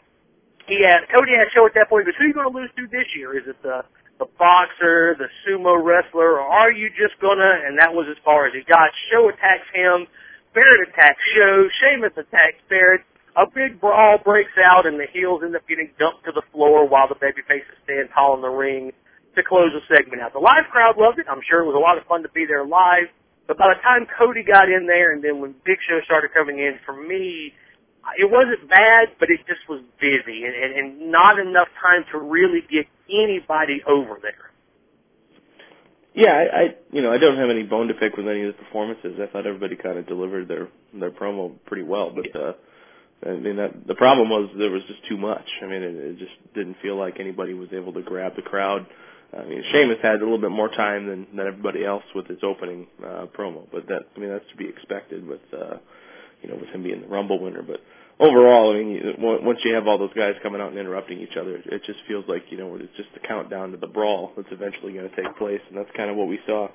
he 0.67 0.83
had 0.83 1.07
Cody 1.13 1.31
had 1.33 1.47
a 1.47 1.51
show 1.51 1.65
at 1.65 1.73
that 1.75 1.89
point. 1.89 2.05
Goes, 2.05 2.15
"Who 2.17 2.25
are 2.25 2.27
you 2.27 2.33
going 2.33 2.51
to 2.51 2.57
lose 2.57 2.71
to 2.77 2.87
this 2.87 3.07
year? 3.15 3.37
Is 3.37 3.47
it 3.47 3.61
the 3.61 3.83
the 4.19 4.27
boxer, 4.37 5.15
the 5.17 5.29
sumo 5.43 5.81
wrestler, 5.81 6.39
or 6.39 6.41
are 6.41 6.71
you 6.71 6.89
just 6.89 7.19
gonna?" 7.19 7.61
And 7.65 7.79
that 7.79 7.93
was 7.93 8.07
as 8.09 8.17
far 8.23 8.47
as 8.47 8.53
he 8.53 8.61
got. 8.61 8.89
Show 9.11 9.29
attacks 9.29 9.67
him. 9.73 10.07
Barrett 10.53 10.89
attacks 10.89 11.21
Show. 11.35 11.69
Sheamus 11.79 12.13
attacks 12.17 12.61
Barrett. 12.69 13.01
A 13.37 13.47
big 13.47 13.79
brawl 13.79 14.17
breaks 14.17 14.57
out, 14.61 14.85
and 14.85 14.99
the 14.99 15.07
heels 15.07 15.41
end 15.41 15.55
up 15.55 15.65
getting 15.65 15.89
dumped 15.97 16.25
to 16.25 16.33
the 16.33 16.43
floor 16.51 16.85
while 16.85 17.07
the 17.07 17.15
babyfaces 17.15 17.79
stand 17.85 18.09
tall 18.13 18.35
in 18.35 18.41
the 18.41 18.49
ring 18.49 18.91
to 19.35 19.43
close 19.43 19.71
the 19.71 19.79
segment 19.87 20.21
out. 20.21 20.33
The 20.33 20.39
live 20.39 20.67
crowd 20.69 20.97
loved 20.97 21.19
it. 21.19 21.27
I'm 21.31 21.39
sure 21.47 21.61
it 21.61 21.65
was 21.65 21.75
a 21.75 21.79
lot 21.79 21.97
of 21.97 22.03
fun 22.05 22.23
to 22.23 22.29
be 22.29 22.45
there 22.45 22.65
live. 22.65 23.07
But 23.47 23.57
by 23.57 23.73
the 23.73 23.79
time 23.81 24.05
Cody 24.19 24.43
got 24.43 24.67
in 24.67 24.85
there, 24.85 25.13
and 25.13 25.23
then 25.23 25.39
when 25.39 25.55
Big 25.63 25.77
Show 25.87 26.01
started 26.03 26.33
coming 26.33 26.59
in, 26.59 26.79
for 26.85 26.93
me, 26.93 27.53
it 28.17 28.29
wasn't 28.29 28.67
bad, 28.69 29.09
but 29.19 29.29
it 29.29 29.39
just 29.47 29.61
was 29.69 29.81
busy 29.99 30.43
and, 30.45 30.55
and, 30.55 30.73
and 30.73 31.11
not 31.11 31.39
enough 31.39 31.67
time 31.81 32.03
to 32.11 32.17
really 32.19 32.61
get 32.69 32.87
anybody 33.09 33.81
over 33.87 34.17
there. 34.21 34.51
Yeah, 36.13 36.33
I, 36.33 36.57
I 36.57 36.63
you 36.91 37.01
know 37.01 37.11
I 37.11 37.17
don't 37.17 37.37
have 37.37 37.49
any 37.49 37.63
bone 37.63 37.87
to 37.87 37.93
pick 37.93 38.17
with 38.17 38.27
any 38.27 38.43
of 38.43 38.55
the 38.55 38.63
performances. 38.63 39.17
I 39.21 39.31
thought 39.31 39.47
everybody 39.47 39.75
kind 39.75 39.97
of 39.97 40.07
delivered 40.07 40.47
their 40.47 40.67
their 40.93 41.11
promo 41.11 41.53
pretty 41.65 41.83
well, 41.83 42.11
but 42.13 42.35
uh, 42.35 42.53
I 43.25 43.33
mean 43.37 43.55
that 43.55 43.87
the 43.87 43.95
problem 43.95 44.29
was 44.29 44.49
there 44.57 44.71
was 44.71 44.83
just 44.87 45.07
too 45.07 45.17
much. 45.17 45.47
I 45.61 45.67
mean 45.67 45.81
it, 45.81 45.95
it 45.95 46.17
just 46.17 46.53
didn't 46.53 46.77
feel 46.81 46.97
like 46.97 47.19
anybody 47.19 47.53
was 47.53 47.69
able 47.71 47.93
to 47.93 48.01
grab 48.01 48.35
the 48.35 48.41
crowd. 48.41 48.85
I 49.37 49.45
mean 49.45 49.63
Sheamus 49.71 49.99
had 50.03 50.15
a 50.15 50.23
little 50.25 50.41
bit 50.41 50.51
more 50.51 50.67
time 50.67 51.07
than 51.07 51.27
than 51.33 51.47
everybody 51.47 51.85
else 51.85 52.03
with 52.13 52.27
his 52.27 52.39
opening 52.43 52.87
uh, 53.01 53.27
promo, 53.37 53.65
but 53.71 53.87
that 53.87 54.01
I 54.13 54.19
mean 54.19 54.31
that's 54.31 54.49
to 54.49 54.57
be 54.57 54.67
expected 54.67 55.25
with 55.25 55.41
uh, 55.53 55.77
you 56.41 56.49
know 56.49 56.55
with 56.55 56.69
him 56.69 56.83
being 56.83 57.01
the 57.01 57.07
Rumble 57.07 57.39
winner, 57.39 57.61
but 57.61 57.81
overall, 58.19 58.71
I 58.71 58.83
mean, 58.83 59.15
once 59.19 59.59
you 59.63 59.73
have 59.73 59.87
all 59.87 59.97
those 59.97 60.13
guys 60.13 60.35
coming 60.43 60.61
out 60.61 60.69
and 60.69 60.79
interrupting 60.79 61.19
each 61.19 61.35
other, 61.37 61.55
it 61.55 61.83
just 61.85 61.99
feels 62.07 62.25
like 62.27 62.43
you 62.49 62.57
know 62.57 62.75
it's 62.75 62.95
just 62.95 63.09
a 63.15 63.27
countdown 63.27 63.71
to 63.71 63.77
the 63.77 63.87
brawl 63.87 64.31
that's 64.37 64.51
eventually 64.51 64.93
going 64.93 65.09
to 65.09 65.15
take 65.15 65.35
place, 65.37 65.61
and 65.69 65.77
that's 65.77 65.89
kind 65.95 66.09
of 66.09 66.15
what 66.15 66.27
we 66.27 66.39
saw. 66.45 66.67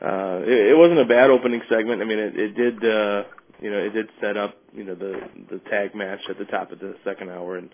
Uh, 0.00 0.42
it, 0.42 0.72
it 0.72 0.76
wasn't 0.76 0.98
a 0.98 1.04
bad 1.04 1.30
opening 1.30 1.62
segment. 1.68 2.02
I 2.02 2.04
mean, 2.04 2.18
it, 2.18 2.38
it 2.38 2.54
did, 2.54 2.76
uh, 2.84 3.24
you 3.60 3.70
know, 3.70 3.78
it 3.78 3.90
did 3.90 4.08
set 4.20 4.36
up, 4.36 4.56
you 4.74 4.84
know, 4.84 4.94
the 4.94 5.20
the 5.50 5.58
tag 5.70 5.94
match 5.94 6.20
at 6.28 6.38
the 6.38 6.44
top 6.46 6.72
of 6.72 6.80
the 6.80 6.94
second 7.04 7.30
hour, 7.30 7.56
and 7.56 7.70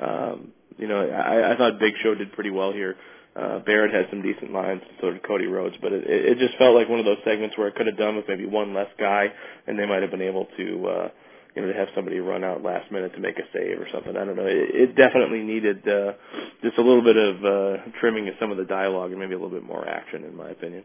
um, 0.00 0.52
you 0.78 0.88
know, 0.88 1.00
I, 1.00 1.52
I 1.52 1.56
thought 1.56 1.78
Big 1.78 1.94
Show 2.02 2.14
did 2.14 2.32
pretty 2.32 2.50
well 2.50 2.72
here. 2.72 2.96
Uh, 3.34 3.60
Barrett 3.60 3.94
had 3.94 4.06
some 4.10 4.20
decent 4.20 4.52
lines, 4.52 4.82
so 5.00 5.10
did 5.10 5.22
Cody 5.26 5.46
Rhodes, 5.46 5.76
but 5.80 5.92
it, 5.92 6.04
it 6.06 6.38
just 6.38 6.56
felt 6.58 6.74
like 6.74 6.88
one 6.88 6.98
of 6.98 7.06
those 7.06 7.22
segments 7.24 7.56
where 7.56 7.68
it 7.68 7.74
could 7.74 7.86
have 7.86 7.96
done 7.96 8.16
with 8.16 8.26
maybe 8.28 8.44
one 8.46 8.74
less 8.74 8.90
guy, 8.98 9.26
and 9.66 9.78
they 9.78 9.86
might 9.86 10.02
have 10.02 10.10
been 10.10 10.22
able 10.22 10.46
to. 10.56 10.86
uh 10.86 11.08
you 11.54 11.60
know, 11.60 11.68
to 11.68 11.76
have 11.76 11.88
somebody 11.94 12.18
run 12.18 12.44
out 12.44 12.62
last 12.62 12.90
minute 12.90 13.12
to 13.12 13.20
make 13.20 13.36
a 13.36 13.44
save 13.52 13.76
or 13.76 13.86
something. 13.92 14.16
I 14.16 14.24
don't 14.24 14.36
know. 14.36 14.48
It, 14.48 14.72
it 14.72 14.96
definitely 14.96 15.44
needed 15.44 15.86
uh, 15.86 16.16
just 16.64 16.78
a 16.78 16.82
little 16.82 17.04
bit 17.04 17.16
of 17.16 17.44
uh, 17.44 17.92
trimming 18.00 18.28
of 18.28 18.34
some 18.40 18.50
of 18.50 18.56
the 18.56 18.64
dialogue 18.64 19.10
and 19.10 19.20
maybe 19.20 19.34
a 19.34 19.38
little 19.38 19.52
bit 19.52 19.64
more 19.64 19.86
action, 19.86 20.24
in 20.24 20.34
my 20.34 20.48
opinion. 20.48 20.84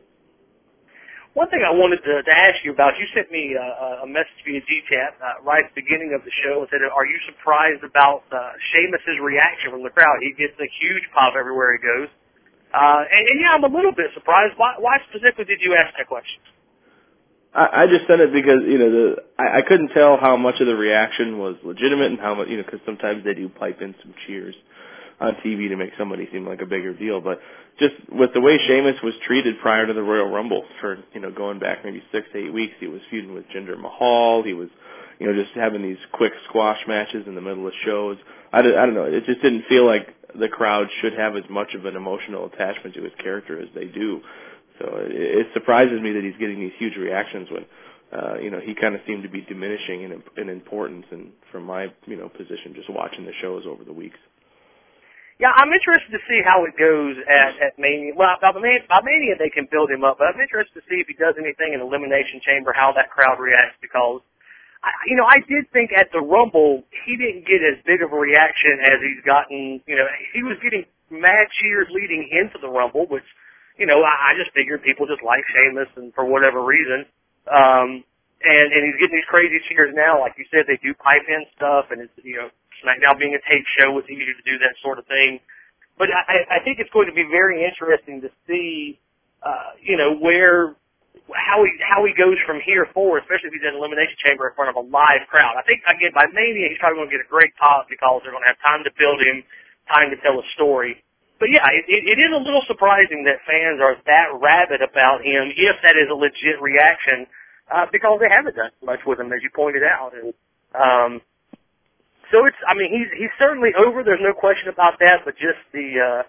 One 1.40 1.48
thing 1.54 1.62
I 1.64 1.72
wanted 1.72 2.04
to, 2.04 2.20
to 2.20 2.34
ask 2.34 2.66
you 2.66 2.74
about, 2.74 2.98
you 3.00 3.06
sent 3.16 3.32
me 3.32 3.56
uh, 3.56 4.04
a 4.04 4.08
message 4.10 4.42
via 4.44 4.60
GChat 4.60 5.12
uh, 5.22 5.46
right 5.46 5.64
at 5.64 5.72
the 5.72 5.80
beginning 5.86 6.12
of 6.18 6.26
the 6.26 6.34
show 6.44 6.60
and 6.60 6.68
said, 6.68 6.82
are 6.84 7.06
you 7.06 7.20
surprised 7.32 7.86
about 7.86 8.28
uh, 8.34 8.52
Sheamus's 8.74 9.22
reaction 9.22 9.72
from 9.72 9.88
the 9.88 9.94
crowd? 9.94 10.20
He 10.20 10.34
gets 10.36 10.58
a 10.60 10.68
huge 10.82 11.06
pop 11.14 11.38
everywhere 11.40 11.78
he 11.78 11.80
goes. 11.80 12.10
Uh, 12.74 13.04
and, 13.10 13.24
and 13.28 13.38
yeah, 13.42 13.52
I'm 13.54 13.64
a 13.64 13.74
little 13.74 13.94
bit 13.94 14.08
surprised. 14.14 14.54
Why, 14.58 14.76
why 14.80 14.98
specifically 15.10 15.46
did 15.46 15.60
you 15.62 15.76
ask 15.76 15.96
that 15.98 16.08
question? 16.08 16.42
I, 17.54 17.84
I 17.84 17.88
just 17.88 18.08
said 18.08 18.20
it 18.20 18.34
because 18.34 18.62
you 18.68 18.78
know 18.78 18.92
the 18.92 19.16
I, 19.40 19.60
I 19.60 19.62
couldn't 19.68 19.90
tell 19.90 20.18
how 20.18 20.38
much 20.38 20.60
of 20.60 20.68
the 20.68 20.76
reaction 20.76 21.40
was 21.40 21.56
legitimate 21.64 22.12
and 22.12 22.20
how 22.20 22.36
much 22.36 22.48
you 22.50 22.58
know 22.58 22.64
because 22.64 22.82
sometimes 22.86 23.24
they 23.24 23.34
do 23.34 23.50
pipe 23.50 23.82
in 23.82 23.96
some 24.04 24.14
cheers 24.26 24.56
on 25.20 25.34
TV 25.44 25.70
to 25.70 25.76
make 25.76 25.92
somebody 25.98 26.30
seem 26.32 26.46
like 26.46 26.62
a 26.62 26.66
bigger 26.66 26.94
deal. 26.94 27.22
But 27.22 27.40
just 27.80 27.96
with 28.12 28.32
the 28.34 28.42
way 28.42 28.60
Sheamus 28.68 29.02
was 29.02 29.14
treated 29.26 29.56
prior 29.62 29.88
to 29.88 29.94
the 29.94 30.04
Royal 30.04 30.30
Rumble 30.30 30.64
for 30.82 31.00
you 31.14 31.22
know 31.22 31.32
going 31.32 31.60
back 31.60 31.84
maybe 31.84 32.04
six 32.12 32.28
eight 32.36 32.54
weeks, 32.54 32.74
he 32.80 32.88
was 32.88 33.02
feuding 33.10 33.34
with 33.34 33.46
Jinder 33.50 33.80
Mahal. 33.80 34.44
He 34.44 34.54
was 34.54 34.70
you 35.20 35.28
know 35.28 35.34
just 35.34 35.56
having 35.56 35.82
these 35.82 35.98
quick 36.12 36.34
squash 36.48 36.80
matches 36.88 37.26
in 37.28 37.36
the 37.36 37.42
middle 37.42 37.66
of 37.66 37.74
shows. 37.86 38.18
I, 38.54 38.60
I 38.60 38.62
don't 38.62 38.94
know. 38.94 39.06
It 39.06 39.26
just 39.26 39.42
didn't 39.42 39.66
feel 39.68 39.86
like 39.86 40.14
the 40.36 40.48
crowd 40.48 40.88
should 41.02 41.14
have 41.14 41.36
as 41.36 41.44
much 41.50 41.74
of 41.74 41.86
an 41.86 41.96
emotional 41.96 42.46
attachment 42.46 42.96
to 42.96 43.04
his 43.04 43.14
character 43.22 43.60
as 43.60 43.70
they 43.74 43.86
do. 43.86 44.22
So 44.80 44.86
it, 44.98 45.12
it 45.12 45.48
surprises 45.54 46.02
me 46.02 46.12
that 46.14 46.24
he's 46.24 46.38
getting 46.40 46.60
these 46.60 46.74
huge 46.78 46.96
reactions 46.98 47.50
when, 47.52 47.66
uh, 48.12 48.38
you 48.40 48.52
know, 48.52 48.60
he 48.60 48.76
kind 48.76 48.96
of 48.96 49.02
seemed 49.08 49.24
to 49.24 49.30
be 49.30 49.42
diminishing 49.42 50.04
in, 50.04 50.24
in 50.38 50.50
importance. 50.50 51.06
And 51.12 51.32
from 51.52 51.64
my, 51.64 51.94
you 52.06 52.16
know, 52.16 52.30
position, 52.30 52.74
just 52.76 52.90
watching 52.90 53.26
the 53.26 53.34
shows 53.42 53.66
over 53.66 53.84
the 53.84 53.94
weeks. 53.94 54.20
Yeah, 55.40 55.54
I'm 55.54 55.70
interested 55.70 56.10
to 56.18 56.22
see 56.26 56.42
how 56.42 56.66
it 56.66 56.74
goes 56.80 57.16
at, 57.30 57.62
at 57.62 57.78
Mania. 57.78 58.14
Well, 58.18 58.38
by, 58.42 58.52
by 58.52 59.02
Mania 59.06 59.38
they 59.38 59.54
can 59.54 59.68
build 59.70 59.92
him 59.92 60.04
up, 60.04 60.18
but 60.18 60.34
I'm 60.34 60.42
interested 60.42 60.82
to 60.82 60.86
see 60.90 60.98
if 60.98 61.06
he 61.06 61.14
does 61.14 61.36
anything 61.38 61.78
in 61.78 61.82
Elimination 61.82 62.42
Chamber, 62.42 62.74
how 62.74 62.92
that 62.94 63.12
crowd 63.12 63.38
reacts 63.38 63.78
because, 63.80 64.22
you 65.08 65.16
know, 65.16 65.26
I 65.26 65.40
did 65.48 65.72
think 65.72 65.92
at 65.92 66.12
the 66.12 66.20
Rumble 66.20 66.84
he 67.06 67.18
didn't 67.18 67.48
get 67.48 67.62
as 67.64 67.84
big 67.86 68.02
of 68.02 68.12
a 68.12 68.16
reaction 68.16 68.80
as 68.84 69.00
he's 69.02 69.24
gotten. 69.26 69.82
You 69.88 69.96
know, 69.96 70.08
he 70.34 70.44
was 70.44 70.58
getting 70.64 70.86
mad 71.10 71.48
cheers 71.60 71.88
leading 71.92 72.30
into 72.32 72.60
the 72.60 72.70
Rumble, 72.70 73.08
which 73.08 73.26
you 73.78 73.86
know, 73.86 74.02
I, 74.02 74.34
I 74.34 74.38
just 74.38 74.52
figured 74.54 74.82
people 74.84 75.06
just 75.06 75.24
like 75.24 75.46
Sheamus 75.54 75.90
and 75.96 76.14
for 76.14 76.26
whatever 76.26 76.64
reason. 76.64 77.06
Um, 77.48 78.04
and, 78.42 78.68
and 78.74 78.82
he's 78.86 78.98
getting 79.00 79.18
these 79.18 79.30
crazy 79.30 79.62
cheers 79.70 79.94
now. 79.96 80.20
Like 80.20 80.34
you 80.38 80.46
said, 80.52 80.66
they 80.68 80.78
do 80.82 80.94
pipe 80.94 81.26
in 81.30 81.46
stuff 81.56 81.86
and 81.92 82.02
it's, 82.02 82.14
you 82.24 82.38
know, 82.38 82.50
SmackDown 82.84 83.18
being 83.18 83.34
a 83.34 83.42
tape 83.50 83.66
show, 83.78 83.98
it's 83.98 84.10
easy 84.10 84.26
to 84.26 84.46
do 84.46 84.58
that 84.60 84.76
sort 84.84 85.00
of 85.00 85.06
thing. 85.08 85.40
But 85.98 86.10
I, 86.14 86.62
I 86.62 86.64
think 86.64 86.78
it's 86.78 86.92
going 86.92 87.08
to 87.08 87.14
be 87.14 87.26
very 87.26 87.66
interesting 87.66 88.22
to 88.22 88.30
see, 88.46 89.00
uh, 89.42 89.74
you 89.82 89.98
know, 89.98 90.14
where, 90.14 90.76
how 91.34 91.64
he, 91.64 91.72
how 91.84 92.06
he 92.06 92.14
goes 92.14 92.38
from 92.46 92.62
here 92.62 92.88
forward, 92.94 93.24
especially 93.24 93.50
if 93.50 93.56
he's 93.58 93.68
in 93.68 93.76
Elimination 93.76 94.16
Chamber 94.22 94.50
in 94.50 94.54
front 94.56 94.70
of 94.72 94.78
a 94.78 94.86
live 94.86 95.26
crowd. 95.30 95.58
I 95.58 95.64
think, 95.64 95.82
again, 95.86 96.12
by 96.14 96.30
Mania, 96.32 96.70
he's 96.70 96.80
probably 96.82 97.04
going 97.04 97.10
to 97.12 97.16
get 97.18 97.26
a 97.26 97.30
great 97.30 97.54
pop 97.56 97.90
because 97.90 98.22
they're 98.24 98.36
going 98.36 98.46
to 98.46 98.52
have 98.52 98.62
time 98.62 98.86
to 98.86 98.94
build 98.96 99.22
him, 99.22 99.42
time 99.90 100.10
to 100.10 100.18
tell 100.24 100.38
a 100.38 100.46
story 100.54 101.02
but 101.40 101.50
yeah, 101.54 101.66
it, 101.70 101.86
it 101.86 102.18
is 102.18 102.32
a 102.34 102.42
little 102.42 102.66
surprising 102.66 103.26
that 103.30 103.46
fans 103.46 103.78
are 103.78 103.98
that 104.06 104.34
rabid 104.42 104.82
about 104.82 105.22
him, 105.22 105.54
if 105.54 105.78
that 105.86 105.94
is 105.94 106.10
a 106.10 106.18
legit 106.18 106.58
reaction, 106.62 107.30
uh, 107.70 107.86
because 107.92 108.18
they 108.20 108.30
haven't 108.30 108.58
done 108.58 108.74
much 108.82 109.06
with 109.06 109.20
him, 109.20 109.32
as 109.32 109.42
you 109.46 109.50
pointed 109.54 109.84
out. 109.86 110.18
And 110.18 110.34
um, 110.74 111.22
so 112.34 112.46
it's, 112.46 112.58
I 112.66 112.74
mean, 112.74 112.90
he's 112.90 113.10
he's 113.14 113.34
certainly 113.38 113.70
over. 113.78 114.04
There's 114.04 114.24
no 114.24 114.34
question 114.34 114.70
about 114.70 114.98
that. 115.00 115.22
But 115.26 115.38
just 115.38 115.62
the 115.74 115.88
uh, 116.02 116.22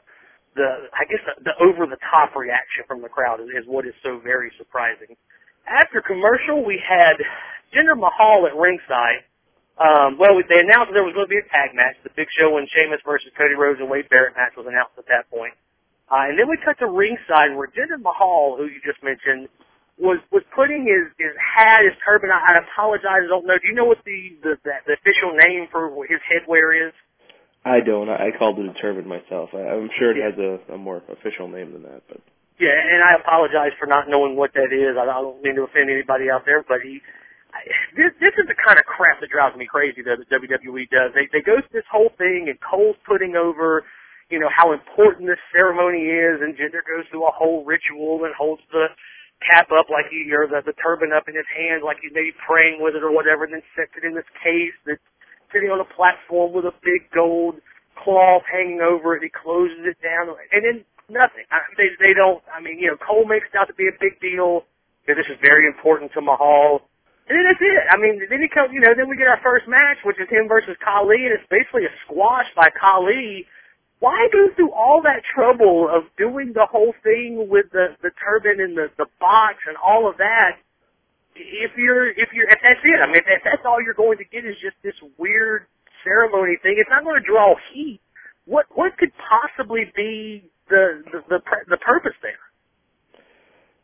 the, 0.59 0.91
I 0.93 1.07
guess 1.07 1.23
the, 1.25 1.35
the 1.47 1.55
over 1.63 1.87
the 1.87 1.99
top 2.11 2.35
reaction 2.35 2.85
from 2.87 3.01
the 3.01 3.09
crowd 3.09 3.41
is, 3.41 3.49
is 3.55 3.65
what 3.67 3.87
is 3.87 3.95
so 4.03 4.19
very 4.19 4.51
surprising. 4.59 5.15
After 5.71 6.03
commercial, 6.03 6.65
we 6.67 6.83
had 6.83 7.17
Jinder 7.73 7.97
Mahal 7.97 8.47
at 8.51 8.57
ringside 8.59 9.23
um, 9.79 10.19
well, 10.19 10.35
they 10.51 10.59
announced 10.59 10.91
there 10.91 11.07
was 11.07 11.15
going 11.15 11.31
to 11.31 11.35
be 11.35 11.39
a 11.39 11.49
tag 11.55 11.71
match. 11.71 11.95
The 12.03 12.11
Big 12.19 12.27
Show 12.35 12.59
and 12.59 12.67
Sheamus 12.75 12.99
versus 13.07 13.31
Cody 13.39 13.55
Rhodes 13.55 13.79
and 13.79 13.87
Wade 13.87 14.11
Barrett 14.11 14.35
match 14.35 14.59
was 14.59 14.67
announced 14.67 14.99
at 14.99 15.07
that 15.07 15.31
point. 15.31 15.55
Uh, 16.11 16.27
and 16.27 16.35
then 16.35 16.51
we 16.51 16.59
cut 16.59 16.75
to 16.83 16.91
ringside 16.91 17.55
where 17.55 17.71
Jinder 17.71 18.03
Mahal, 18.03 18.59
who 18.59 18.67
you 18.67 18.83
just 18.83 18.99
mentioned, 19.07 19.47
was 19.99 20.19
was 20.35 20.43
putting 20.55 20.83
his 20.83 21.11
his 21.19 21.35
hat, 21.39 21.87
his 21.87 21.95
turban. 22.03 22.31
I, 22.31 22.59
I 22.59 22.63
apologize, 22.67 23.27
I 23.27 23.31
don't 23.31 23.47
know. 23.47 23.59
Do 23.59 23.67
you 23.71 23.75
know 23.75 23.87
what 23.87 24.03
the 24.03 24.35
the, 24.43 24.59
the, 24.67 24.75
the 24.87 24.95
official 24.99 25.31
name 25.39 25.71
for 25.71 25.91
his 26.11 26.19
headwear 26.27 26.75
is? 26.75 26.95
I 27.69 27.81
don't. 27.85 28.09
I 28.09 28.31
called 28.37 28.59
it 28.59 28.67
a 28.67 28.75
turban 28.75 29.07
myself. 29.07 29.51
I, 29.53 29.69
I'm 29.69 29.91
sure 29.99 30.17
it 30.17 30.21
has 30.25 30.39
a, 30.41 30.75
a 30.75 30.79
more 30.79 31.03
official 31.09 31.49
name 31.49 31.73
than 31.73 31.83
that, 31.85 32.03
but 32.09 32.21
Yeah, 32.59 32.73
and 32.73 33.05
I 33.05 33.21
apologize 33.21 33.73
for 33.79 33.87
not 33.87 34.09
knowing 34.09 34.37
what 34.37 34.53
that 34.55 34.73
is. 34.73 34.97
I 34.97 35.05
don't 35.05 35.43
mean 35.43 35.57
to 35.57 35.63
offend 35.63 35.91
anybody 35.91 36.31
out 36.31 36.45
there, 36.45 36.65
but 36.67 36.81
he, 36.83 37.01
this 37.97 38.13
this 38.21 38.35
is 38.41 38.47
the 38.49 38.57
kind 38.57 38.79
of 38.79 38.85
crap 38.85 39.21
that 39.21 39.31
drives 39.31 39.57
me 39.57 39.67
crazy 39.67 40.03
that 40.03 40.19
the 40.19 40.29
WWE 40.33 40.89
does. 40.89 41.13
They 41.15 41.29
they 41.33 41.45
go 41.45 41.61
through 41.61 41.77
this 41.77 41.89
whole 41.91 42.11
thing, 42.17 42.49
and 42.49 42.57
Cole's 42.65 42.97
putting 43.07 43.37
over, 43.37 43.85
you 44.31 44.41
know, 44.41 44.49
how 44.49 44.73
important 44.73 45.29
this 45.29 45.43
ceremony 45.53 46.09
is, 46.09 46.41
and 46.41 46.57
Jinder 46.57 46.83
goes 46.83 47.05
through 47.11 47.29
a 47.29 47.35
whole 47.35 47.65
ritual 47.65 48.25
and 48.25 48.35
holds 48.35 48.63
the 48.73 48.89
cap 49.45 49.71
up 49.71 49.87
like 49.87 50.11
he 50.11 50.27
or 50.35 50.51
the, 50.51 50.63
the 50.67 50.75
turban 50.83 51.13
up 51.15 51.29
in 51.29 51.35
his 51.37 51.47
hand 51.55 51.87
like 51.87 51.99
he's 52.03 52.11
maybe 52.11 52.35
praying 52.43 52.83
with 52.83 52.97
it 52.97 53.05
or 53.05 53.13
whatever, 53.13 53.45
and 53.45 53.55
then 53.55 53.63
sets 53.77 53.93
it 53.95 54.03
in 54.03 54.15
this 54.15 54.27
case 54.43 54.75
that's 54.87 55.03
sitting 55.53 55.71
on 55.71 55.81
a 55.81 55.89
platform 55.97 56.53
with 56.53 56.65
a 56.65 56.75
big 56.83 57.11
gold 57.15 57.57
cloth 57.97 58.43
hanging 58.51 58.81
over 58.81 59.17
it. 59.17 59.23
He 59.23 59.31
closes 59.31 59.83
it 59.85 59.99
down, 60.03 60.31
and 60.53 60.63
then 60.65 60.85
nothing. 61.11 61.45
I, 61.51 61.65
they 61.77 61.91
they 61.99 62.15
don't. 62.15 62.43
I 62.53 62.61
mean, 62.61 62.79
you 62.79 62.89
know, 62.89 62.97
Cole 62.97 63.27
makes 63.27 63.47
it 63.53 63.57
out 63.59 63.69
to 63.69 63.75
be 63.75 63.89
a 63.89 63.97
big 64.01 64.21
deal. 64.21 64.65
You 65.07 65.15
this 65.17 65.27
is 65.27 65.41
very 65.41 65.67
important 65.67 66.13
to 66.15 66.21
Mahal. 66.21 66.85
And 67.29 67.37
then 67.37 67.45
that's 67.45 67.61
it. 67.61 67.85
I 67.93 67.97
mean, 68.01 68.25
then 68.31 68.41
he 68.41 68.49
comes, 68.49 68.73
you 68.73 68.81
know, 68.81 68.97
then 68.97 69.09
we 69.09 69.17
get 69.17 69.29
our 69.29 69.41
first 69.45 69.69
match, 69.69 70.01
which 70.05 70.17
is 70.17 70.29
him 70.33 70.49
versus 70.49 70.77
Khali, 70.81 71.29
and 71.29 71.33
it's 71.37 71.45
basically 71.53 71.85
a 71.85 71.93
squash 72.05 72.49
by 72.57 72.71
Khali. 72.73 73.45
Why 74.01 74.29
go 74.33 74.49
through 74.57 74.73
all 74.73 75.03
that 75.05 75.25
trouble 75.35 75.89
of 75.93 76.05
doing 76.17 76.53
the 76.55 76.65
whole 76.65 76.95
thing 77.03 77.49
with 77.51 77.67
the 77.73 77.97
the 78.01 78.11
turban 78.17 78.61
and 78.61 78.77
the 78.77 78.89
the 78.97 79.07
box 79.21 79.59
and 79.67 79.77
all 79.77 80.09
of 80.09 80.17
that? 80.19 80.57
If 81.39 81.73
you're 81.77 82.11
if 82.11 82.29
you're 82.33 82.49
if 82.51 82.59
that's 82.63 82.81
it, 82.85 83.01
I 83.03 83.07
mean, 83.07 83.23
if 83.27 83.43
that's 83.45 83.63
all 83.65 83.83
you're 83.83 83.95
going 83.95 84.19
to 84.19 84.25
get 84.25 84.45
is 84.45 84.57
just 84.61 84.77
this 84.83 84.95
weird 85.17 85.67
ceremony 86.05 86.57
thing, 86.63 86.77
it's 86.79 86.91
not 86.91 87.05
going 87.05 87.21
to 87.21 87.27
draw 87.27 87.55
heat. 87.73 88.01
What 88.45 88.67
what 88.75 88.97
could 88.99 89.13
possibly 89.17 89.91
be 89.95 90.45
the 90.69 91.03
the 91.13 91.23
the, 91.29 91.41
the 91.71 91.77
purpose 91.79 92.17
there. 92.23 92.39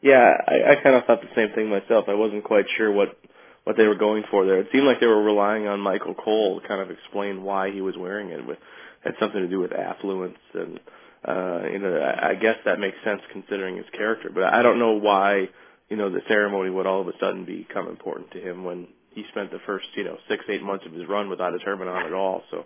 Yeah, 0.03 0.37
I, 0.47 0.73
I 0.73 0.83
kind 0.83 0.97
of 0.97 1.05
thought 1.05 1.23
the 1.23 1.35
same 1.35 1.55
thing 1.55 1.71
myself. 1.71 2.07
I 2.09 2.15
wasn't 2.15 2.45
quite 2.45 2.67
sure 2.77 2.93
what 2.93 3.17
what 3.65 3.77
they 3.77 3.87
were 3.87 3.95
going 3.97 4.25
for 4.31 4.45
there. 4.45 4.61
It 4.61 4.69
seemed 4.73 4.85
like 4.85 5.01
they 5.01 5.07
were 5.07 5.23
relying 5.23 5.67
on 5.67 5.81
Michael 5.81 6.15
Cole 6.15 6.61
to 6.61 6.69
kind 6.69 6.81
of 6.81 6.91
explain 6.91 7.43
why 7.43 7.71
he 7.71 7.81
was 7.81 7.97
wearing 7.97 8.29
it. 8.29 8.41
It 8.41 8.59
had 9.03 9.15
something 9.19 9.41
to 9.41 9.49
do 9.49 9.61
with 9.61 9.73
affluence, 9.73 10.39
and 10.53 10.79
uh, 11.27 11.63
you 11.73 11.79
know, 11.79 11.97
I, 11.97 12.31
I 12.31 12.35
guess 12.35 12.57
that 12.67 12.79
makes 12.79 12.97
sense 13.05 13.23
considering 13.33 13.77
his 13.77 13.87
character. 13.97 14.31
But 14.33 14.45
I 14.45 14.63
don't 14.63 14.79
know 14.79 14.93
why 14.93 15.49
you 15.89 15.97
know 15.97 16.11
the 16.11 16.21
ceremony 16.29 16.71
would 16.71 16.87
all 16.87 17.01
of 17.01 17.09
a 17.09 17.19
sudden 17.21 17.45
become 17.45 17.89
important 17.89 18.31
to 18.33 18.41
him 18.41 18.65
when 18.65 18.89
he 19.11 19.25
spent 19.31 19.51
the 19.51 19.61
first 19.67 19.87
you 19.97 20.05
know 20.05 20.17
six 20.29 20.45
eight 20.49 20.63
months 20.63 20.85
of 20.87 20.93
his 20.93 21.09
run 21.09 21.31
without 21.31 21.55
a 21.55 21.59
turban 21.59 21.89
on 21.89 22.07
at 22.07 22.13
all. 22.13 22.43
So 22.51 22.65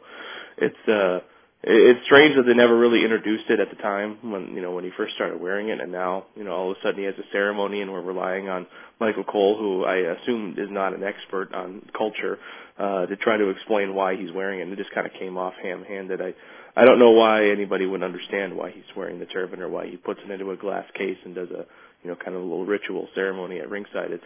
it's 0.58 0.88
uh 0.88 1.20
it's 1.60 2.04
strange 2.06 2.36
that 2.36 2.44
they 2.44 2.54
never 2.54 2.78
really 2.78 3.02
introduced 3.02 3.50
it 3.50 3.58
at 3.58 3.68
the 3.68 3.82
time 3.82 4.30
when 4.30 4.54
you 4.54 4.62
know 4.62 4.70
when 4.70 4.84
he 4.84 4.90
first 4.96 5.16
started 5.16 5.40
wearing 5.40 5.70
it, 5.70 5.80
and 5.80 5.90
now 5.90 6.26
you 6.36 6.44
know 6.44 6.52
all 6.52 6.70
of 6.70 6.76
a 6.76 6.80
sudden 6.82 7.00
he 7.00 7.04
has 7.04 7.16
a 7.18 7.32
ceremony, 7.32 7.80
and 7.80 7.90
we're 7.90 8.00
relying 8.00 8.48
on 8.48 8.66
Michael 9.00 9.24
Cole, 9.24 9.58
who 9.58 9.84
I 9.84 9.96
assume 9.96 10.54
is 10.56 10.70
not 10.70 10.94
an 10.94 11.02
expert 11.02 11.52
on 11.52 11.82
culture, 11.96 12.38
uh, 12.78 13.06
to 13.06 13.16
try 13.16 13.36
to 13.36 13.48
explain 13.48 13.94
why 13.94 14.14
he's 14.14 14.30
wearing 14.30 14.60
it. 14.60 14.64
And 14.64 14.72
it 14.72 14.78
just 14.78 14.92
kind 14.94 15.06
of 15.06 15.12
came 15.14 15.36
off 15.36 15.54
ham-handed. 15.60 16.20
I 16.20 16.34
I 16.76 16.84
don't 16.84 17.00
know 17.00 17.10
why 17.10 17.50
anybody 17.50 17.86
would 17.86 18.04
understand 18.04 18.56
why 18.56 18.70
he's 18.70 18.84
wearing 18.96 19.18
the 19.18 19.26
turban 19.26 19.60
or 19.60 19.68
why 19.68 19.88
he 19.88 19.96
puts 19.96 20.20
it 20.24 20.30
into 20.30 20.52
a 20.52 20.56
glass 20.56 20.84
case 20.94 21.18
and 21.24 21.34
does 21.34 21.50
a 21.50 21.66
you 22.02 22.10
know 22.10 22.16
kind 22.16 22.36
of 22.36 22.42
a 22.42 22.44
little 22.44 22.66
ritual 22.66 23.08
ceremony 23.14 23.60
at 23.60 23.70
ringside. 23.70 24.12
It's 24.12 24.24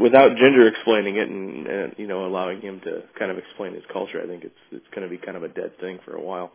without 0.00 0.32
Jinder 0.32 0.68
explaining 0.68 1.16
it 1.16 1.28
and, 1.28 1.66
and 1.66 1.94
you 1.98 2.06
know 2.06 2.26
allowing 2.26 2.60
him 2.60 2.80
to 2.84 3.02
kind 3.18 3.30
of 3.30 3.38
explain 3.38 3.74
his 3.74 3.84
culture, 3.92 4.20
I 4.22 4.26
think 4.26 4.44
it's 4.44 4.62
it's 4.72 4.86
going 4.94 5.02
to 5.02 5.10
be 5.10 5.18
kind 5.18 5.36
of 5.36 5.42
a 5.42 5.48
dead 5.48 5.78
thing 5.80 5.98
for 6.04 6.14
a 6.14 6.20
while. 6.20 6.52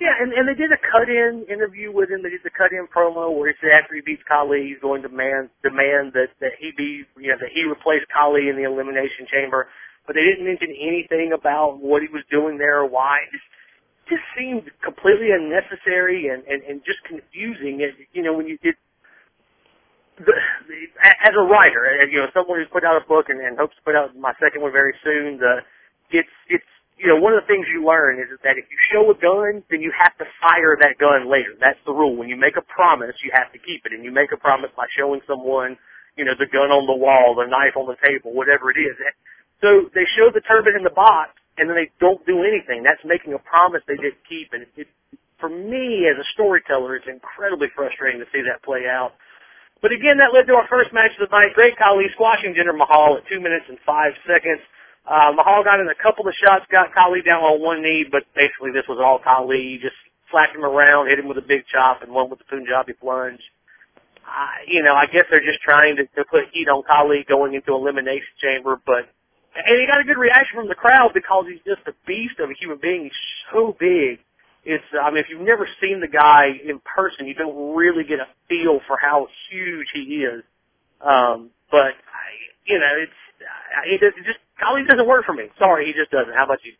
Yeah, 0.00 0.12
and 0.20 0.32
and 0.32 0.48
they 0.48 0.54
did 0.54 0.72
a 0.72 0.80
cut-in 0.90 1.46
interview 1.48 1.92
with 1.92 2.10
him. 2.10 2.22
They 2.22 2.30
did 2.30 2.42
the 2.42 2.50
cut-in 2.50 2.86
promo 2.90 3.30
where 3.30 3.48
he 3.48 3.54
said 3.60 3.70
after 3.70 3.94
he 3.94 4.02
beats 4.02 4.22
Khali, 4.28 4.66
he's 4.66 4.82
going 4.82 5.02
to 5.02 5.08
demand 5.08 5.50
demand 5.62 6.12
that 6.14 6.34
that 6.40 6.52
he 6.58 6.72
be 6.76 7.04
you 7.16 7.30
know 7.30 7.38
that 7.40 7.50
he 7.54 7.64
replace 7.64 8.02
Khali 8.12 8.48
in 8.48 8.56
the 8.56 8.64
elimination 8.64 9.26
chamber. 9.30 9.68
But 10.06 10.16
they 10.16 10.24
didn't 10.24 10.44
mention 10.44 10.74
anything 10.76 11.32
about 11.32 11.80
what 11.80 12.02
he 12.02 12.08
was 12.08 12.22
doing 12.30 12.58
there 12.58 12.80
or 12.80 12.86
why. 12.86 13.24
It 13.24 13.32
just 13.32 13.48
just 14.18 14.26
seemed 14.36 14.68
completely 14.82 15.30
unnecessary 15.30 16.28
and 16.28 16.42
and 16.44 16.62
and 16.64 16.82
just 16.84 16.98
confusing. 17.06 17.80
And 17.82 17.94
you 18.12 18.22
know 18.22 18.34
when 18.34 18.48
you 18.48 18.58
did 18.58 18.74
the, 20.18 20.34
as 21.22 21.34
a 21.34 21.44
writer, 21.44 21.86
you 22.06 22.18
know, 22.18 22.30
someone 22.34 22.58
who's 22.58 22.70
put 22.70 22.84
out 22.84 23.00
a 23.00 23.04
book 23.06 23.26
and, 23.28 23.40
and 23.40 23.58
hopes 23.58 23.74
to 23.76 23.82
put 23.82 23.96
out 23.96 24.14
my 24.16 24.32
second 24.38 24.62
one 24.62 24.72
very 24.72 24.94
soon, 25.02 25.38
the 25.38 25.62
it's 26.10 26.36
it's 26.48 26.70
you 26.98 27.08
know 27.10 27.18
one 27.18 27.34
of 27.34 27.42
the 27.42 27.48
things 27.50 27.66
you 27.72 27.82
learn 27.82 28.20
is 28.20 28.30
that 28.44 28.54
if 28.54 28.66
you 28.70 28.78
show 28.92 29.10
a 29.10 29.16
gun, 29.18 29.62
then 29.70 29.82
you 29.82 29.90
have 29.90 30.14
to 30.18 30.26
fire 30.38 30.78
that 30.78 30.98
gun 30.98 31.30
later. 31.30 31.58
That's 31.58 31.80
the 31.86 31.92
rule. 31.92 32.14
When 32.14 32.28
you 32.28 32.36
make 32.36 32.56
a 32.56 32.62
promise, 32.62 33.16
you 33.24 33.30
have 33.34 33.50
to 33.52 33.58
keep 33.58 33.86
it, 33.86 33.92
and 33.92 34.04
you 34.04 34.12
make 34.12 34.30
a 34.30 34.38
promise 34.38 34.70
by 34.76 34.86
showing 34.94 35.20
someone, 35.26 35.76
you 36.16 36.24
know, 36.24 36.38
the 36.38 36.46
gun 36.46 36.70
on 36.70 36.86
the 36.86 36.94
wall, 36.94 37.34
the 37.34 37.50
knife 37.50 37.74
on 37.74 37.90
the 37.90 37.98
table, 37.98 38.32
whatever 38.32 38.70
it 38.70 38.78
is. 38.78 38.94
So 39.60 39.90
they 39.94 40.06
show 40.14 40.30
the 40.30 40.44
turban 40.44 40.76
in 40.76 40.84
the 40.84 40.94
box, 40.94 41.34
and 41.58 41.68
then 41.68 41.74
they 41.74 41.90
don't 41.98 42.22
do 42.26 42.44
anything. 42.44 42.82
That's 42.84 43.02
making 43.02 43.34
a 43.34 43.42
promise 43.42 43.82
they 43.88 43.98
didn't 43.98 44.22
keep, 44.28 44.52
and 44.52 44.66
it 44.76 44.88
for 45.44 45.48
me 45.48 46.08
as 46.08 46.16
a 46.16 46.24
storyteller, 46.32 46.96
it's 46.96 47.06
incredibly 47.06 47.68
frustrating 47.76 48.20
to 48.20 48.26
see 48.32 48.40
that 48.48 48.62
play 48.62 48.88
out. 48.88 49.12
But 49.82 49.92
again, 49.92 50.18
that 50.18 50.32
led 50.32 50.46
to 50.46 50.54
our 50.54 50.66
first 50.68 50.92
match 50.92 51.12
of 51.20 51.28
the 51.28 51.32
night. 51.36 51.54
Great 51.54 51.76
Khali 51.76 52.06
squashing 52.14 52.54
Jinder 52.54 52.76
Mahal 52.76 53.18
at 53.18 53.28
two 53.28 53.40
minutes 53.40 53.66
and 53.68 53.78
five 53.84 54.12
seconds. 54.26 54.60
Uh, 55.04 55.32
Mahal 55.36 55.62
got 55.62 55.80
in 55.80 55.88
a 55.88 55.94
couple 55.94 56.26
of 56.26 56.34
shots, 56.34 56.64
got 56.72 56.94
Khali 56.94 57.20
down 57.20 57.42
on 57.42 57.60
one 57.60 57.82
knee, 57.82 58.04
but 58.10 58.24
basically 58.34 58.72
this 58.72 58.88
was 58.88 58.98
all 58.98 59.18
Khali. 59.18 59.76
He 59.76 59.78
just 59.78 59.96
slapped 60.30 60.56
him 60.56 60.64
around, 60.64 61.08
hit 61.08 61.18
him 61.18 61.28
with 61.28 61.36
a 61.36 61.44
big 61.44 61.66
chop, 61.70 62.02
and 62.02 62.12
one 62.12 62.30
with 62.30 62.38
the 62.38 62.48
Punjabi 62.48 62.94
plunge. 62.94 63.40
Uh, 64.24 64.64
you 64.66 64.82
know, 64.82 64.94
I 64.94 65.04
guess 65.04 65.28
they're 65.28 65.44
just 65.44 65.60
trying 65.60 65.96
to, 65.96 66.06
to 66.16 66.24
put 66.24 66.48
heat 66.52 66.68
on 66.68 66.82
Khali 66.82 67.24
going 67.28 67.52
into 67.52 67.74
Elimination 67.74 68.32
Chamber, 68.40 68.80
but 68.86 69.04
and 69.54 69.80
he 69.80 69.86
got 69.86 70.00
a 70.00 70.04
good 70.04 70.18
reaction 70.18 70.58
from 70.58 70.68
the 70.68 70.74
crowd 70.74 71.12
because 71.14 71.44
he's 71.46 71.62
just 71.62 71.86
a 71.86 71.94
beast 72.06 72.40
of 72.40 72.50
a 72.50 72.54
human 72.58 72.78
being. 72.80 73.04
He's 73.04 73.12
so 73.52 73.76
big 73.78 74.18
it's 74.64 74.84
I 75.00 75.10
mean 75.10 75.18
if 75.18 75.26
you've 75.28 75.40
never 75.40 75.68
seen 75.80 76.00
the 76.00 76.08
guy 76.08 76.46
in 76.64 76.80
person, 76.84 77.26
you 77.26 77.34
don't 77.34 77.74
really 77.74 78.04
get 78.04 78.20
a 78.20 78.26
feel 78.48 78.80
for 78.86 78.96
how 79.00 79.28
huge 79.50 79.86
he 79.92 80.24
is. 80.24 80.42
Um, 81.00 81.50
but 81.70 81.92
I, 81.92 82.28
you 82.66 82.78
know, 82.78 82.92
it's 82.96 83.12
it, 83.86 84.02
it 84.02 84.14
just 84.24 84.38
Khali 84.60 84.84
doesn't 84.84 85.06
work 85.06 85.24
for 85.26 85.34
me. 85.34 85.44
Sorry, 85.58 85.86
he 85.86 85.92
just 85.92 86.10
doesn't. 86.10 86.34
How 86.34 86.44
about 86.44 86.60
you? 86.64 86.72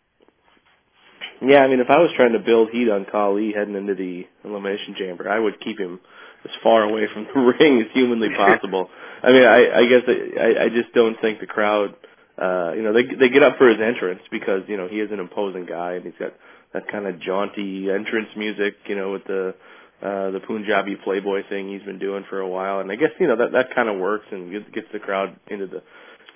Yeah, 1.42 1.60
I 1.60 1.68
mean, 1.68 1.80
if 1.80 1.90
I 1.90 1.98
was 1.98 2.10
trying 2.16 2.32
to 2.32 2.38
build 2.38 2.70
heat 2.70 2.88
on 2.88 3.04
Khali 3.04 3.52
heading 3.52 3.74
into 3.74 3.94
the 3.94 4.26
elimination 4.44 4.94
chamber, 4.96 5.28
I 5.28 5.38
would 5.38 5.60
keep 5.60 5.78
him 5.78 6.00
as 6.44 6.50
far 6.62 6.82
away 6.82 7.06
from 7.12 7.24
the 7.24 7.40
ring 7.60 7.80
as 7.80 7.88
humanly 7.92 8.30
possible. 8.34 8.88
I 9.22 9.32
mean, 9.32 9.44
I, 9.44 9.78
I 9.78 9.86
guess 9.88 10.02
I, 10.06 10.64
I 10.64 10.68
just 10.68 10.94
don't 10.94 11.20
think 11.20 11.40
the 11.40 11.46
crowd, 11.46 11.96
uh, 12.40 12.72
you 12.72 12.82
know, 12.82 12.92
they 12.92 13.02
they 13.02 13.28
get 13.28 13.42
up 13.42 13.58
for 13.58 13.68
his 13.68 13.78
entrance 13.80 14.20
because 14.30 14.62
you 14.68 14.76
know 14.76 14.88
he 14.88 15.00
is 15.00 15.10
an 15.10 15.20
imposing 15.20 15.66
guy 15.66 15.94
and 15.94 16.04
he's 16.04 16.14
got 16.18 16.34
that 16.74 16.88
kind 16.88 17.06
of 17.06 17.20
jaunty 17.20 17.90
entrance 17.90 18.28
music, 18.36 18.74
you 18.86 18.96
know, 18.96 19.12
with 19.12 19.24
the 19.24 19.54
uh 20.02 20.30
the 20.32 20.40
Punjabi 20.40 20.96
Playboy 21.02 21.48
thing 21.48 21.70
he's 21.72 21.82
been 21.82 21.98
doing 21.98 22.24
for 22.28 22.40
a 22.40 22.48
while, 22.48 22.80
and 22.80 22.92
I 22.92 22.96
guess 22.96 23.10
you 23.18 23.26
know 23.26 23.36
that 23.36 23.52
that 23.52 23.74
kind 23.74 23.88
of 23.88 23.98
works 23.98 24.26
and 24.30 24.52
gets, 24.72 24.86
the 24.92 24.98
crowd 24.98 25.36
into 25.46 25.66
the 25.66 25.82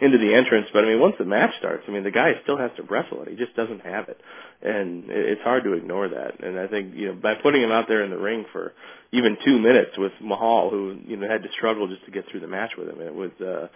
into 0.00 0.16
the 0.16 0.32
entrance. 0.32 0.68
But 0.72 0.84
I 0.84 0.88
mean, 0.88 1.00
once 1.00 1.16
the 1.18 1.24
match 1.24 1.50
starts, 1.58 1.84
I 1.88 1.90
mean, 1.90 2.04
the 2.04 2.12
guy 2.12 2.32
still 2.44 2.56
has 2.56 2.70
to 2.76 2.84
wrestle 2.84 3.22
it. 3.22 3.28
He 3.28 3.36
just 3.36 3.54
doesn't 3.56 3.80
have 3.80 4.08
it, 4.08 4.20
and 4.62 5.04
it's 5.08 5.42
hard 5.42 5.64
to 5.64 5.72
ignore 5.74 6.08
that. 6.08 6.42
And 6.42 6.58
I 6.58 6.68
think 6.68 6.94
you 6.94 7.08
know 7.08 7.14
by 7.14 7.34
putting 7.34 7.62
him 7.62 7.72
out 7.72 7.86
there 7.88 8.02
in 8.04 8.10
the 8.10 8.18
ring 8.18 8.46
for 8.52 8.72
even 9.12 9.36
two 9.44 9.58
minutes 9.58 9.98
with 9.98 10.12
Mahal, 10.22 10.70
who 10.70 10.98
you 11.04 11.16
know 11.16 11.28
had 11.28 11.42
to 11.42 11.52
struggle 11.52 11.88
just 11.88 12.04
to 12.06 12.12
get 12.12 12.24
through 12.30 12.40
the 12.40 12.48
match 12.48 12.72
with 12.78 12.88
him, 12.88 13.00
it 13.00 13.14
was. 13.14 13.32
uh 13.40 13.68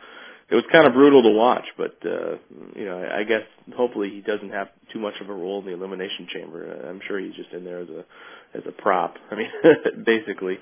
it 0.52 0.54
was 0.54 0.64
kind 0.70 0.86
of 0.86 0.92
brutal 0.92 1.22
to 1.22 1.30
watch, 1.30 1.64
but 1.78 1.96
uh, 2.04 2.36
you 2.76 2.84
know, 2.84 3.00
I 3.00 3.24
guess 3.24 3.40
hopefully 3.74 4.10
he 4.10 4.20
doesn't 4.20 4.50
have 4.50 4.68
too 4.92 4.98
much 4.98 5.14
of 5.22 5.30
a 5.30 5.32
role 5.32 5.60
in 5.60 5.64
the 5.64 5.72
elimination 5.72 6.28
chamber. 6.28 6.68
I'm 6.90 7.00
sure 7.08 7.18
he's 7.18 7.34
just 7.34 7.52
in 7.52 7.64
there 7.64 7.80
as 7.80 7.88
a 7.88 8.04
as 8.52 8.62
a 8.68 8.72
prop. 8.72 9.16
I 9.30 9.34
mean, 9.34 9.48
basically. 10.04 10.58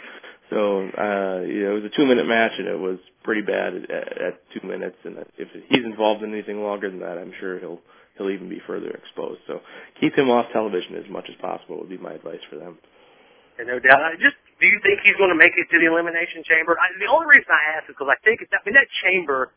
So 0.48 0.86
uh, 0.86 1.42
you 1.42 1.66
know, 1.66 1.74
it 1.74 1.82
was 1.82 1.90
a 1.92 1.96
two 1.96 2.06
minute 2.06 2.24
match, 2.26 2.52
and 2.56 2.68
it 2.68 2.78
was 2.78 2.98
pretty 3.24 3.42
bad 3.42 3.74
at, 3.74 3.90
at 3.90 4.34
two 4.54 4.62
minutes. 4.62 4.94
And 5.02 5.18
if 5.36 5.48
he's 5.66 5.84
involved 5.84 6.22
in 6.22 6.32
anything 6.32 6.62
longer 6.62 6.88
than 6.88 7.00
that, 7.00 7.18
I'm 7.18 7.32
sure 7.40 7.58
he'll 7.58 7.80
he'll 8.16 8.30
even 8.30 8.48
be 8.48 8.62
further 8.68 8.90
exposed. 8.90 9.40
So 9.48 9.58
keep 10.00 10.14
him 10.14 10.30
off 10.30 10.46
television 10.52 11.02
as 11.02 11.10
much 11.10 11.26
as 11.28 11.34
possible 11.40 11.80
would 11.80 11.90
be 11.90 11.98
my 11.98 12.12
advice 12.12 12.46
for 12.48 12.62
them. 12.62 12.78
And 13.58 13.66
no 13.66 13.80
doubt. 13.80 14.06
I 14.06 14.14
just 14.14 14.38
do 14.60 14.70
you 14.70 14.78
think 14.86 15.00
he's 15.02 15.18
going 15.18 15.34
to 15.34 15.40
make 15.40 15.58
it 15.58 15.66
to 15.66 15.82
the 15.82 15.90
elimination 15.90 16.46
chamber? 16.46 16.78
I, 16.78 16.94
the 16.94 17.10
only 17.10 17.26
reason 17.26 17.50
I 17.50 17.74
ask 17.74 17.90
is 17.90 17.98
because 17.98 18.14
I 18.14 18.18
think 18.22 18.38
it's, 18.38 18.52
I 18.54 18.62
mean 18.62 18.78
that 18.78 18.86
chamber 19.02 19.50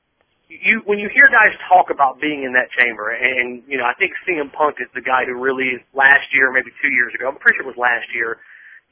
you 0.61 0.81
when 0.85 0.99
you 0.99 1.09
hear 1.09 1.25
guys 1.33 1.55
talk 1.67 1.89
about 1.89 2.21
being 2.21 2.43
in 2.43 2.53
that 2.53 2.69
chamber, 2.69 3.09
and 3.09 3.63
you 3.67 3.77
know, 3.77 3.85
I 3.85 3.93
think 3.97 4.13
CM 4.27 4.51
Punk 4.53 4.77
is 4.77 4.89
the 4.93 5.01
guy 5.01 5.25
who 5.25 5.33
really 5.33 5.81
last 5.93 6.29
year, 6.33 6.51
maybe 6.53 6.69
two 6.81 6.91
years 6.93 7.13
ago, 7.15 7.29
I'm 7.29 7.39
pretty 7.41 7.57
sure 7.57 7.65
it 7.65 7.73
was 7.73 7.79
last 7.79 8.05
year. 8.13 8.37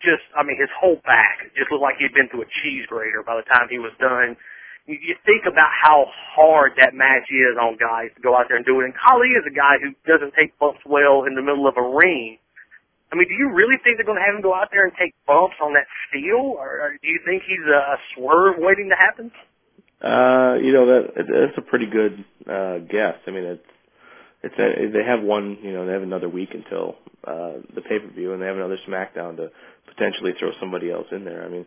Just, 0.01 0.25
I 0.33 0.41
mean, 0.41 0.57
his 0.57 0.71
whole 0.73 0.97
back 1.05 1.45
just 1.53 1.69
looked 1.69 1.85
like 1.85 2.01
he'd 2.01 2.17
been 2.17 2.25
through 2.25 2.49
a 2.49 2.51
cheese 2.63 2.89
grater 2.89 3.21
by 3.21 3.37
the 3.37 3.45
time 3.45 3.69
he 3.69 3.77
was 3.77 3.93
done. 4.01 4.33
You, 4.89 4.97
you 4.97 5.13
think 5.29 5.45
about 5.45 5.69
how 5.69 6.09
hard 6.09 6.73
that 6.81 6.97
match 6.97 7.29
is 7.29 7.53
on 7.61 7.77
guys 7.77 8.09
to 8.17 8.21
go 8.21 8.33
out 8.33 8.49
there 8.49 8.57
and 8.57 8.65
do 8.65 8.81
it. 8.81 8.89
And 8.89 8.97
Khali 8.97 9.37
is 9.37 9.45
a 9.45 9.53
guy 9.53 9.77
who 9.77 9.93
doesn't 10.09 10.33
take 10.33 10.57
bumps 10.57 10.81
well 10.89 11.29
in 11.29 11.37
the 11.37 11.45
middle 11.45 11.69
of 11.69 11.77
a 11.77 11.85
ring. 11.85 12.41
I 13.11 13.15
mean, 13.15 13.27
do 13.29 13.37
you 13.37 13.53
really 13.53 13.77
think 13.83 14.01
they're 14.01 14.09
going 14.09 14.17
to 14.17 14.25
have 14.25 14.33
him 14.33 14.41
go 14.41 14.55
out 14.57 14.73
there 14.73 14.89
and 14.89 14.93
take 14.97 15.13
bumps 15.27 15.61
on 15.61 15.77
that 15.77 15.85
steel, 16.09 16.57
or, 16.57 16.81
or 16.81 16.89
do 16.97 17.05
you 17.05 17.19
think 17.21 17.43
he's 17.45 17.61
a, 17.69 17.93
a 17.93 17.97
swerve 18.15 18.57
waiting 18.57 18.89
to 18.89 18.97
happen? 18.97 19.29
Uh, 20.03 20.55
you 20.61 20.73
know 20.73 20.85
that 20.87 21.13
that's 21.15 21.57
a 21.57 21.61
pretty 21.61 21.85
good 21.85 22.23
uh 22.49 22.79
guess. 22.79 23.15
I 23.27 23.31
mean, 23.31 23.43
it's 23.43 23.65
it's 24.43 24.55
a, 24.57 24.91
they 24.91 25.05
have 25.05 25.21
one, 25.21 25.59
you 25.61 25.73
know, 25.73 25.85
they 25.85 25.93
have 25.93 26.01
another 26.01 26.29
week 26.29 26.49
until 26.53 26.95
uh 27.25 27.53
the 27.75 27.81
pay 27.81 27.99
per 27.99 28.09
view, 28.11 28.33
and 28.33 28.41
they 28.41 28.47
have 28.47 28.55
another 28.55 28.79
SmackDown 28.87 29.37
to 29.37 29.51
potentially 29.87 30.33
throw 30.39 30.51
somebody 30.59 30.91
else 30.91 31.07
in 31.11 31.23
there. 31.25 31.43
I 31.45 31.49
mean, 31.49 31.65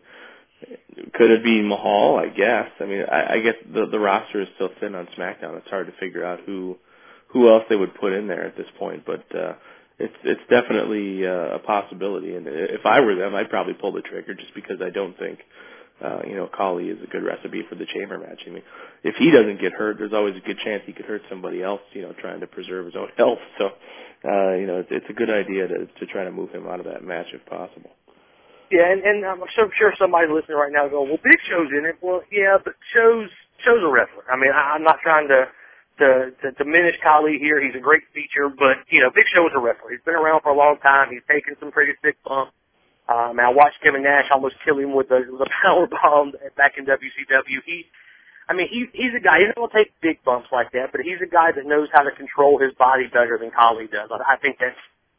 could 1.13 1.31
it 1.31 1.43
be 1.43 1.61
Mahal? 1.61 2.17
I 2.17 2.27
guess. 2.29 2.69
I 2.79 2.85
mean, 2.85 3.03
I, 3.09 3.35
I 3.35 3.39
guess 3.39 3.55
the 3.73 3.85
the 3.87 3.99
roster 3.99 4.41
is 4.41 4.47
still 4.55 4.69
thin 4.79 4.95
on 4.95 5.07
SmackDown. 5.17 5.57
It's 5.57 5.69
hard 5.69 5.87
to 5.87 5.93
figure 5.99 6.25
out 6.25 6.41
who 6.45 6.77
who 7.27 7.49
else 7.49 7.63
they 7.69 7.75
would 7.75 7.95
put 7.95 8.13
in 8.13 8.27
there 8.27 8.45
at 8.45 8.57
this 8.57 8.67
point, 8.77 9.05
but 9.05 9.23
uh 9.35 9.53
it's 9.99 10.15
it's 10.23 10.41
definitely 10.49 11.25
uh, 11.25 11.55
a 11.55 11.59
possibility. 11.59 12.35
And 12.35 12.47
if 12.47 12.85
I 12.85 12.99
were 12.99 13.15
them, 13.15 13.33
I'd 13.35 13.49
probably 13.49 13.73
pull 13.75 13.93
the 13.93 14.01
trigger 14.01 14.33
just 14.33 14.53
because 14.53 14.81
I 14.81 14.89
don't 14.89 15.17
think 15.17 15.39
uh, 16.03 16.19
you 16.27 16.35
know, 16.35 16.47
Khali 16.47 16.89
is 16.89 16.99
a 17.03 17.07
good 17.07 17.23
recipe 17.23 17.63
for 17.69 17.75
the 17.75 17.85
chamber 17.85 18.17
match. 18.17 18.41
I 18.45 18.49
mean, 18.49 18.63
if 19.03 19.15
he 19.15 19.31
doesn't 19.31 19.61
get 19.61 19.73
hurt, 19.73 19.97
there's 19.97 20.13
always 20.13 20.35
a 20.35 20.45
good 20.45 20.57
chance 20.59 20.83
he 20.85 20.93
could 20.93 21.05
hurt 21.05 21.21
somebody 21.29 21.63
else, 21.63 21.81
you 21.93 22.01
know, 22.01 22.13
trying 22.19 22.41
to 22.41 22.47
preserve 22.47 22.85
his 22.85 22.95
own 22.95 23.09
health. 23.17 23.39
So, 23.57 23.65
uh, 24.25 24.53
you 24.55 24.67
know, 24.67 24.79
it's, 24.79 24.89
it's 24.91 25.09
a 25.09 25.13
good 25.13 25.29
idea 25.29 25.67
to 25.67 25.85
to 25.85 26.05
try 26.07 26.23
to 26.23 26.31
move 26.31 26.51
him 26.51 26.67
out 26.67 26.79
of 26.79 26.85
that 26.85 27.03
match 27.03 27.27
if 27.33 27.45
possible. 27.45 27.91
Yeah, 28.71 28.89
and, 28.89 29.01
and 29.05 29.25
I'm 29.25 29.45
so 29.55 29.69
sure 29.77 29.93
somebody's 29.97 30.33
listening 30.33 30.57
right 30.57 30.73
now 30.73 30.89
going, 30.89 31.09
well, 31.09 31.21
Big 31.21 31.37
Show's 31.45 31.69
in 31.69 31.85
it. 31.85 32.01
Well, 32.01 32.25
yeah, 32.31 32.57
but 32.57 32.73
Show's, 32.93 33.29
Show's 33.61 33.83
a 33.85 33.91
wrestler. 33.91 34.25
I 34.25 34.37
mean, 34.37 34.49
I, 34.49 34.73
I'm 34.73 34.83
not 34.83 34.97
trying 35.05 35.29
to, 35.29 35.45
to, 36.01 36.07
to 36.33 36.47
diminish 36.57 36.97
Khali 37.05 37.37
here. 37.37 37.61
He's 37.61 37.77
a 37.77 37.83
great 37.83 38.03
feature, 38.09 38.49
but, 38.49 38.81
you 38.89 39.05
know, 39.05 39.13
Big 39.13 39.29
Show 39.29 39.45
is 39.45 39.53
a 39.53 39.61
wrestler. 39.61 39.93
He's 39.93 40.01
been 40.01 40.17
around 40.17 40.41
for 40.41 40.49
a 40.49 40.57
long 40.57 40.81
time. 40.81 41.13
He's 41.13 41.25
taken 41.29 41.53
some 41.61 41.69
pretty 41.69 41.93
sick 42.01 42.17
bumps. 42.25 42.57
Um, 43.07 43.39
I 43.39 43.49
watched 43.49 43.81
Kevin 43.83 44.03
Nash 44.03 44.25
almost 44.31 44.55
kill 44.65 44.79
him 44.79 44.95
with 44.95 45.09
the, 45.09 45.21
the 45.25 45.49
power 45.61 45.87
bomb 45.87 46.33
back 46.57 46.73
in 46.77 46.85
WCW. 46.85 47.61
He, 47.65 47.85
I 48.49 48.53
mean, 48.53 48.67
he, 48.69 48.85
he's 48.93 49.13
a 49.15 49.21
guy. 49.21 49.39
He's 49.39 49.53
not 49.53 49.57
going 49.57 49.69
to 49.69 49.77
take 49.77 49.93
big 50.01 50.23
bumps 50.23 50.49
like 50.51 50.71
that, 50.73 50.91
but 50.91 51.01
he's 51.01 51.21
a 51.21 51.29
guy 51.29 51.51
that 51.51 51.65
knows 51.65 51.87
how 51.93 52.01
to 52.01 52.11
control 52.11 52.57
his 52.57 52.73
body 52.73 53.07
better 53.07 53.37
than 53.37 53.51
Khali 53.51 53.87
does. 53.87 54.09
I, 54.11 54.33
I 54.33 54.37
think 54.37 54.57
that's 54.59 54.77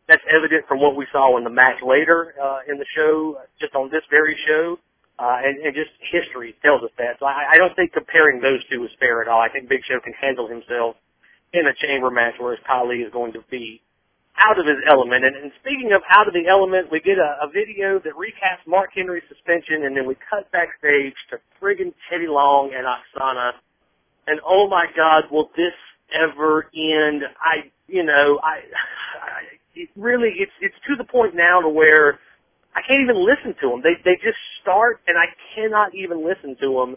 that's 0.08 0.22
evident 0.30 0.66
from 0.68 0.80
what 0.80 0.96
we 0.96 1.06
saw 1.10 1.36
in 1.36 1.44
the 1.44 1.50
match 1.50 1.82
later 1.82 2.34
uh, 2.40 2.58
in 2.68 2.78
the 2.78 2.86
show, 2.94 3.38
just 3.60 3.74
on 3.74 3.90
this 3.90 4.02
very 4.08 4.36
show, 4.46 4.78
uh, 5.18 5.38
and, 5.42 5.58
and 5.66 5.74
just 5.74 5.90
history 5.98 6.54
tells 6.62 6.82
us 6.82 6.90
that. 6.98 7.18
So 7.18 7.26
I, 7.26 7.54
I 7.54 7.56
don't 7.56 7.74
think 7.74 7.92
comparing 7.92 8.40
those 8.40 8.62
two 8.70 8.84
is 8.84 8.90
fair 9.00 9.22
at 9.22 9.28
all. 9.28 9.40
I 9.40 9.48
think 9.48 9.68
Big 9.68 9.82
Show 9.84 9.98
can 9.98 10.12
handle 10.12 10.46
himself 10.46 10.96
in 11.52 11.66
a 11.66 11.74
chamber 11.74 12.10
match, 12.10 12.34
whereas 12.38 12.60
Khali 12.66 12.98
is 13.02 13.12
going 13.12 13.32
to 13.32 13.42
be 13.50 13.80
out 14.38 14.58
of 14.58 14.66
his 14.66 14.76
element. 14.88 15.24
And, 15.24 15.36
and 15.36 15.52
speaking 15.60 15.92
of 15.92 16.02
out 16.10 16.28
of 16.28 16.34
the 16.34 16.46
element, 16.48 16.90
we 16.90 17.00
get 17.00 17.18
a, 17.18 17.38
a 17.42 17.48
video 17.48 17.98
that 18.00 18.12
recaps 18.14 18.66
Mark 18.66 18.90
Henry's 18.94 19.24
suspension, 19.28 19.84
and 19.84 19.96
then 19.96 20.06
we 20.06 20.16
cut 20.28 20.50
backstage 20.52 21.14
to 21.30 21.38
friggin' 21.60 21.92
Teddy 22.10 22.28
Long 22.28 22.72
and 22.74 22.86
Aksana. 22.86 23.52
And 24.26 24.40
oh 24.44 24.68
my 24.68 24.86
God, 24.96 25.24
will 25.30 25.50
this 25.56 25.74
ever 26.12 26.68
end? 26.74 27.22
I, 27.40 27.70
you 27.86 28.04
know, 28.04 28.38
I, 28.42 28.60
I 29.22 29.40
it 29.74 29.88
really, 29.96 30.32
it's 30.38 30.52
it's 30.60 30.74
to 30.88 30.96
the 30.96 31.04
point 31.04 31.34
now 31.34 31.60
to 31.60 31.68
where 31.68 32.18
I 32.74 32.80
can't 32.86 33.02
even 33.02 33.16
listen 33.16 33.54
to 33.60 33.70
them. 33.70 33.82
They 33.82 33.94
they 34.04 34.16
just 34.16 34.38
start, 34.62 35.00
and 35.06 35.16
I 35.16 35.26
cannot 35.54 35.94
even 35.94 36.24
listen 36.26 36.56
to 36.60 36.74
them. 36.74 36.96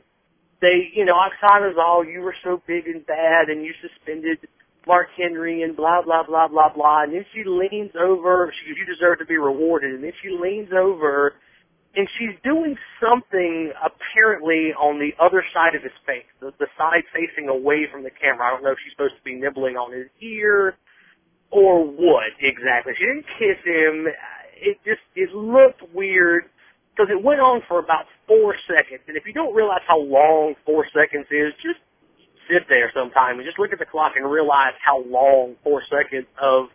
They, 0.61 0.91
you 0.93 1.05
know, 1.05 1.15
Aksana's 1.15 1.77
all, 1.79 2.03
you 2.03 2.19
were 2.19 2.35
so 2.43 2.61
big 2.67 2.87
and 2.87 3.05
bad, 3.05 3.49
and 3.49 3.63
you 3.63 3.73
suspended 3.81 4.39
Mark 4.87 5.07
Henry 5.17 5.63
and 5.63 5.75
blah 5.75 6.01
blah 6.01 6.23
blah 6.23 6.47
blah 6.47 6.73
blah. 6.73 7.03
And 7.03 7.13
then 7.13 7.25
she 7.33 7.43
leans 7.45 7.91
over. 7.99 8.51
She 8.59 8.69
"You 8.69 8.85
deserve 8.85 9.19
to 9.19 9.25
be 9.25 9.37
rewarded." 9.37 9.93
And 9.93 10.03
then 10.03 10.13
she 10.21 10.29
leans 10.29 10.69
over, 10.73 11.33
and 11.95 12.07
she's 12.17 12.35
doing 12.43 12.77
something 13.01 13.71
apparently 13.83 14.73
on 14.73 14.99
the 14.99 15.11
other 15.23 15.43
side 15.53 15.75
of 15.75 15.83
his 15.83 15.91
face, 16.05 16.25
the, 16.39 16.53
the 16.59 16.67
side 16.77 17.03
facing 17.13 17.49
away 17.49 17.87
from 17.91 18.03
the 18.03 18.11
camera. 18.11 18.47
I 18.47 18.49
don't 18.51 18.63
know 18.63 18.71
if 18.71 18.77
she's 18.83 18.93
supposed 18.93 19.15
to 19.17 19.23
be 19.23 19.35
nibbling 19.35 19.75
on 19.75 19.91
his 19.91 20.07
ear 20.21 20.75
or 21.51 21.85
what 21.85 22.31
exactly. 22.39 22.93
She 22.97 23.05
didn't 23.05 23.25
kiss 23.37 23.57
him. 23.65 24.07
It 24.61 24.77
just 24.85 25.01
it 25.15 25.33
looked 25.33 25.83
weird 25.93 26.45
because 26.95 27.09
it 27.11 27.23
went 27.23 27.39
on 27.39 27.61
for 27.67 27.79
about 27.79 28.05
four 28.27 28.55
seconds. 28.67 29.01
And 29.07 29.15
if 29.15 29.25
you 29.25 29.33
don't 29.33 29.55
realize 29.55 29.81
how 29.87 29.99
long 29.99 30.55
four 30.65 30.85
seconds 30.93 31.27
is, 31.31 31.53
just 31.63 31.79
sit 32.49 32.63
there 32.67 32.91
sometime 32.93 33.37
and 33.37 33.45
just 33.45 33.59
look 33.59 33.71
at 33.71 33.79
the 33.79 33.85
clock 33.85 34.13
and 34.15 34.29
realize 34.29 34.73
how 34.83 35.03
long 35.05 35.55
four 35.63 35.81
seconds 35.89 36.27
of 36.41 36.67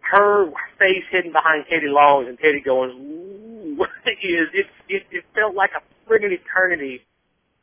her 0.00 0.50
face 0.78 1.04
hidden 1.10 1.32
behind 1.32 1.64
Teddy 1.70 1.86
Long's 1.86 2.28
and 2.28 2.38
Teddy 2.38 2.60
going, 2.60 2.90
ooh, 2.90 3.82
is 4.06 4.48
it, 4.52 4.66
it, 4.88 5.02
it 5.10 5.24
felt 5.34 5.54
like 5.54 5.70
a 5.76 5.82
friggin' 6.10 6.32
eternity. 6.32 7.00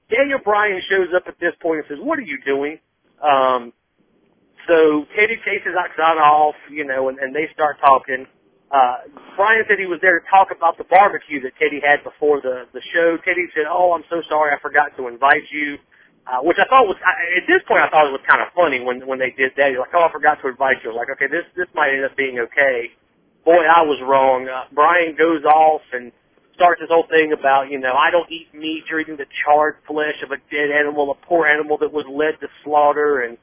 Daniel 0.09 0.39
Bryan 0.39 0.81
shows 0.89 1.09
up 1.15 1.23
at 1.27 1.35
this 1.39 1.53
point 1.61 1.79
and 1.79 1.85
says, 1.89 1.99
what 1.99 2.17
are 2.17 2.23
you 2.23 2.39
doing? 2.45 2.79
Um, 3.21 3.73
so 4.67 5.05
Teddy 5.15 5.35
chases 5.43 5.75
Aksana 5.75 6.23
off, 6.23 6.55
you 6.71 6.85
know, 6.85 7.09
and, 7.09 7.19
and 7.19 7.35
they 7.35 7.47
start 7.53 7.77
talking. 7.81 8.25
Uh, 8.71 9.07
Bryan 9.35 9.63
said 9.67 9.79
he 9.79 9.85
was 9.85 9.99
there 10.01 10.19
to 10.19 10.25
talk 10.29 10.49
about 10.55 10.77
the 10.77 10.83
barbecue 10.85 11.41
that 11.41 11.55
Teddy 11.59 11.79
had 11.83 12.03
before 12.03 12.39
the, 12.41 12.67
the 12.73 12.81
show. 12.93 13.17
Teddy 13.23 13.47
said, 13.55 13.63
oh, 13.69 13.93
I'm 13.93 14.03
so 14.09 14.21
sorry 14.29 14.51
I 14.51 14.59
forgot 14.61 14.95
to 14.97 15.07
invite 15.07 15.43
you 15.51 15.77
uh, 16.27 16.43
which 16.43 16.57
I 16.59 16.67
thought 16.67 16.85
was 16.87 16.99
I, 16.99 17.39
at 17.39 17.47
this 17.47 17.63
point 17.67 17.79
I 17.81 17.89
thought 17.89 18.07
it 18.07 18.11
was 18.11 18.23
kind 18.27 18.43
of 18.43 18.51
funny 18.51 18.83
when 18.83 19.07
when 19.07 19.19
they 19.19 19.31
did 19.31 19.55
that. 19.55 19.71
He's 19.71 19.79
like, 19.79 19.95
"Oh, 19.95 20.03
I 20.03 20.11
forgot 20.11 20.41
to 20.43 20.49
invite 20.51 20.83
you." 20.83 20.91
Like, 20.91 21.07
"Okay, 21.15 21.27
this 21.31 21.47
this 21.55 21.67
might 21.73 21.95
end 21.95 22.03
up 22.03 22.15
being 22.17 22.39
okay." 22.39 22.91
Boy, 23.45 23.63
I 23.63 23.81
was 23.87 23.99
wrong. 24.03 24.47
Uh, 24.47 24.67
Bryan 24.75 25.15
goes 25.15 25.43
off 25.47 25.81
and 25.93 26.11
starts 26.53 26.81
this 26.81 26.89
whole 26.91 27.07
thing 27.09 27.31
about 27.31 27.71
you 27.71 27.79
know 27.79 27.93
I 27.95 28.11
don't 28.11 28.29
eat 28.29 28.51
meat. 28.53 28.83
You're 28.89 28.99
eating 28.99 29.15
the 29.15 29.29
charred 29.45 29.77
flesh 29.87 30.19
of 30.23 30.31
a 30.31 30.37
dead 30.51 30.69
animal, 30.69 31.11
a 31.11 31.15
poor 31.15 31.47
animal 31.47 31.77
that 31.79 31.93
was 31.93 32.05
led 32.11 32.39
to 32.41 32.47
slaughter, 32.63 33.21
and 33.23 33.37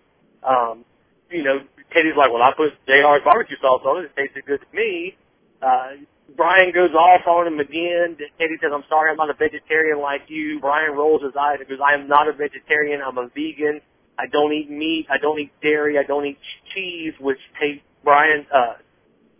um, 0.44 0.84
you 1.30 1.42
know 1.42 1.64
Teddy's 1.92 2.16
like, 2.16 2.30
"Well, 2.30 2.42
I 2.42 2.52
put 2.52 2.76
JR's 2.86 3.24
barbecue 3.24 3.56
sauce 3.60 3.82
on 3.86 4.04
it. 4.04 4.12
It 4.12 4.16
tasted 4.16 4.44
good 4.44 4.60
to 4.60 4.76
me." 4.76 5.16
Uh, 5.62 6.04
Bryan 6.36 6.72
goes 6.72 6.90
off 6.92 7.26
on 7.26 7.46
him 7.46 7.60
again. 7.60 8.16
Teddy 8.18 8.56
says, 8.60 8.70
I'm 8.74 8.84
sorry, 8.88 9.10
I'm 9.10 9.16
not 9.16 9.30
a 9.30 9.34
vegetarian 9.34 10.00
like 10.00 10.22
you. 10.28 10.58
Bryan 10.60 10.92
rolls 10.92 11.22
his 11.22 11.32
eyes 11.38 11.58
and 11.60 11.68
goes, 11.68 11.78
I 11.84 11.94
am 11.94 12.08
not 12.08 12.28
a 12.28 12.32
vegetarian. 12.32 13.00
I'm 13.02 13.18
a 13.18 13.28
vegan. 13.28 13.80
I 14.18 14.26
don't 14.26 14.52
eat 14.52 14.70
meat. 14.70 15.06
I 15.10 15.18
don't 15.18 15.38
eat 15.38 15.52
dairy. 15.62 15.98
I 15.98 16.02
don't 16.02 16.26
eat 16.26 16.38
cheese, 16.74 17.14
which 17.20 17.38
take 17.60 17.82
Bryan, 18.02 18.46
uh, 18.52 18.74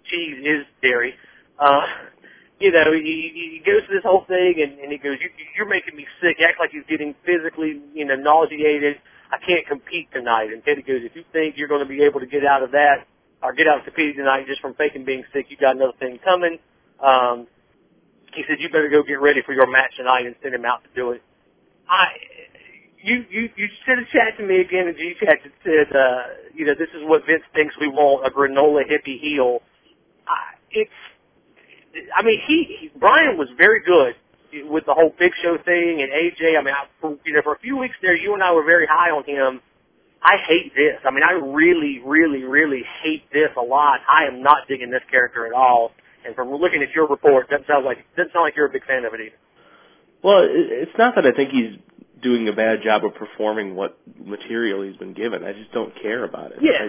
cheese 0.05 0.39
is 0.45 0.67
dairy. 0.83 1.15
Uh, 1.59 1.83
you 2.61 2.71
know, 2.71 2.93
he, 2.93 3.59
he 3.59 3.63
goes 3.65 3.83
through 3.87 3.97
this 3.99 4.05
whole 4.05 4.25
thing 4.27 4.63
and, 4.63 4.79
and 4.79 4.93
he 4.93 4.99
goes, 4.99 5.19
you, 5.21 5.31
you're 5.57 5.69
making 5.69 5.97
me 5.97 6.07
sick. 6.21 6.37
He 6.39 6.45
acts 6.45 6.59
like 6.61 6.71
he's 6.71 6.87
getting 6.89 7.15
physically, 7.27 7.83
you 7.93 8.05
know, 8.05 8.15
nauseated. 8.15 8.97
I 9.33 9.39
can't 9.45 9.67
compete 9.67 10.09
tonight. 10.13 10.53
And 10.53 10.63
Teddy 10.65 10.83
goes, 10.83 11.03
if 11.03 11.17
you 11.17 11.25
think 11.33 11.57
you're 11.57 11.69
going 11.69 11.83
to 11.83 11.89
be 11.89 12.03
able 12.05 12.21
to 12.21 12.27
get 12.27 12.47
out 12.47 12.63
of 12.63 12.71
that 12.71 13.07
or 13.43 13.53
get 13.53 13.67
out 13.67 13.79
of 13.79 13.85
competing 13.85 14.17
tonight 14.17 14.47
just 14.47 14.61
from 14.61 14.75
faking 14.75 15.05
being 15.05 15.25
sick, 15.33 15.47
you 15.49 15.57
got 15.57 15.75
another 15.75 15.99
thing 15.99 16.19
coming. 16.25 16.59
Um, 17.03 17.47
he 18.35 18.43
said, 18.49 18.59
"You 18.61 18.69
better 18.69 18.89
go 18.89 19.03
get 19.03 19.21
ready 19.21 19.43
for 19.43 19.53
your 19.53 19.71
match 19.71 19.97
tonight," 19.97 20.27
and 20.27 20.35
send 20.43 20.55
him 20.55 20.65
out 20.65 20.83
to 20.85 20.91
do 20.95 21.13
it. 21.13 21.23
I, 21.89 22.07
you, 23.03 23.25
you, 23.31 23.51
you 23.57 23.69
sent 23.87 24.01
a 24.01 24.05
chat 24.07 24.39
to 24.39 24.45
me 24.45 24.61
again 24.61 24.89
in 24.89 24.97
G 24.97 25.15
chat 25.21 25.39
that 25.45 25.53
said, 25.63 25.95
uh, 25.95 26.23
you 26.55 26.65
know, 26.65 26.75
this 26.79 26.89
is 26.97 27.03
what 27.05 27.27
Vince 27.27 27.45
thinks 27.55 27.75
we 27.79 27.89
want—a 27.89 28.31
granola 28.31 28.83
hippie 28.83 29.21
heel. 29.21 29.61
I, 30.27 30.57
it's, 30.71 30.99
I 32.17 32.23
mean, 32.25 32.41
he, 32.47 32.91
Bryan 32.99 33.37
was 33.37 33.49
very 33.59 33.83
good 33.85 34.15
with 34.71 34.87
the 34.87 34.95
whole 34.95 35.13
Big 35.19 35.33
Show 35.43 35.59
thing 35.65 36.01
and 36.01 36.11
AJ. 36.11 36.59
I 36.59 36.63
mean, 36.63 36.75
I, 36.75 36.87
for, 37.01 37.19
you 37.25 37.35
know, 37.35 37.43
for 37.43 37.55
a 37.55 37.59
few 37.59 37.77
weeks 37.77 37.97
there, 38.01 38.17
you 38.17 38.33
and 38.35 38.43
I 38.43 38.53
were 38.53 38.65
very 38.65 38.87
high 38.87 39.11
on 39.11 39.25
him. 39.25 39.61
I 40.23 40.37
hate 40.49 40.73
this. 40.75 41.01
I 41.05 41.11
mean, 41.11 41.23
I 41.23 41.33
really, 41.33 42.01
really, 42.05 42.45
really 42.45 42.83
hate 43.03 43.31
this 43.31 43.51
a 43.59 43.63
lot. 43.63 44.01
I 44.09 44.25
am 44.25 44.43
not 44.43 44.67
digging 44.67 44.91
this 44.91 45.03
character 45.11 45.47
at 45.47 45.53
all. 45.53 45.93
And 46.25 46.35
from 46.35 46.51
looking 46.51 46.83
at 46.83 46.91
your 46.95 47.07
report, 47.07 47.49
that 47.51 47.61
sounds 47.69 47.85
like 47.85 47.99
doesn't 48.17 48.33
sound 48.33 48.45
like 48.45 48.57
you're 48.57 48.67
a 48.67 48.73
big 48.73 48.85
fan 48.87 49.05
of 49.05 49.15
it 49.15 49.21
either. 49.21 49.37
Well, 50.23 50.47
it's 50.49 50.97
not 50.97 51.15
that 51.17 51.27
I 51.27 51.33
think 51.33 51.51
he's 51.51 51.77
doing 52.23 52.49
a 52.49 52.53
bad 52.53 52.83
job 52.83 53.05
of 53.05 53.15
performing 53.15 53.75
what 53.75 53.99
material 54.19 54.83
he's 54.83 54.97
been 54.97 55.13
given. 55.13 55.45
I 55.45 55.53
just 55.53 55.71
don't 55.73 55.93
care 56.01 56.25
about 56.25 56.53
it. 56.53 56.59
Yeah. 56.63 56.89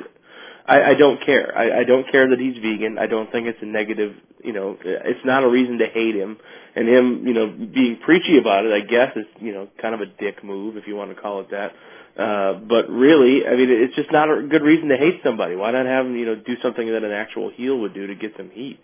I, 0.66 0.92
I 0.92 0.94
don't 0.96 1.24
care. 1.24 1.56
I, 1.56 1.82
I 1.82 1.84
don't 1.84 2.10
care 2.10 2.30
that 2.30 2.40
he's 2.40 2.56
vegan. 2.56 2.98
I 2.98 3.08
don't 3.08 3.32
think 3.32 3.48
it's 3.48 3.60
a 3.62 3.66
negative. 3.66 4.16
You 4.44 4.54
know, 4.54 4.78
it's 4.84 5.26
not 5.26 5.44
a 5.44 5.50
reason 5.50 5.78
to 5.80 5.88
hate 5.88 6.16
him. 6.16 6.38
And 6.76 6.88
him, 6.88 7.28
you 7.28 7.34
know, 7.34 7.48
being 7.48 8.00
preachy 8.04 8.38
about 8.38 8.66
it, 8.66 8.74
I 8.74 8.82
guess, 8.82 9.16
is 9.16 9.26
you 9.40 9.54
know 9.54 9.68
kind 9.82 9.94
of 9.94 10.02
a 10.02 10.06
dick 10.06 10.44
move 10.44 10.78
if 10.78 10.88
you 10.88 10.96
want 10.96 11.16
to 11.16 11.22
call 11.22 11.42
it 11.42 11.52
that. 11.52 11.74
Uh, 12.18 12.54
but 12.54 12.90
really, 12.90 13.46
I 13.46 13.56
mean, 13.56 13.70
it's 13.70 13.96
just 13.96 14.12
not 14.12 14.30
a 14.30 14.44
good 14.44 14.62
reason 14.62 14.88
to 14.90 14.98
hate 14.98 15.20
somebody. 15.24 15.56
Why 15.56 15.72
not 15.72 15.86
have 15.86 16.06
him, 16.06 16.16
you 16.16 16.26
know, 16.26 16.36
do 16.36 16.56
something 16.64 16.88
that 16.88 17.04
an 17.04 17.12
actual 17.12 17.52
heel 17.52 17.78
would 17.80 17.94
do 17.94 18.08
to 18.08 18.16
get 18.16 18.32
some 18.38 18.50
heat? 18.50 18.80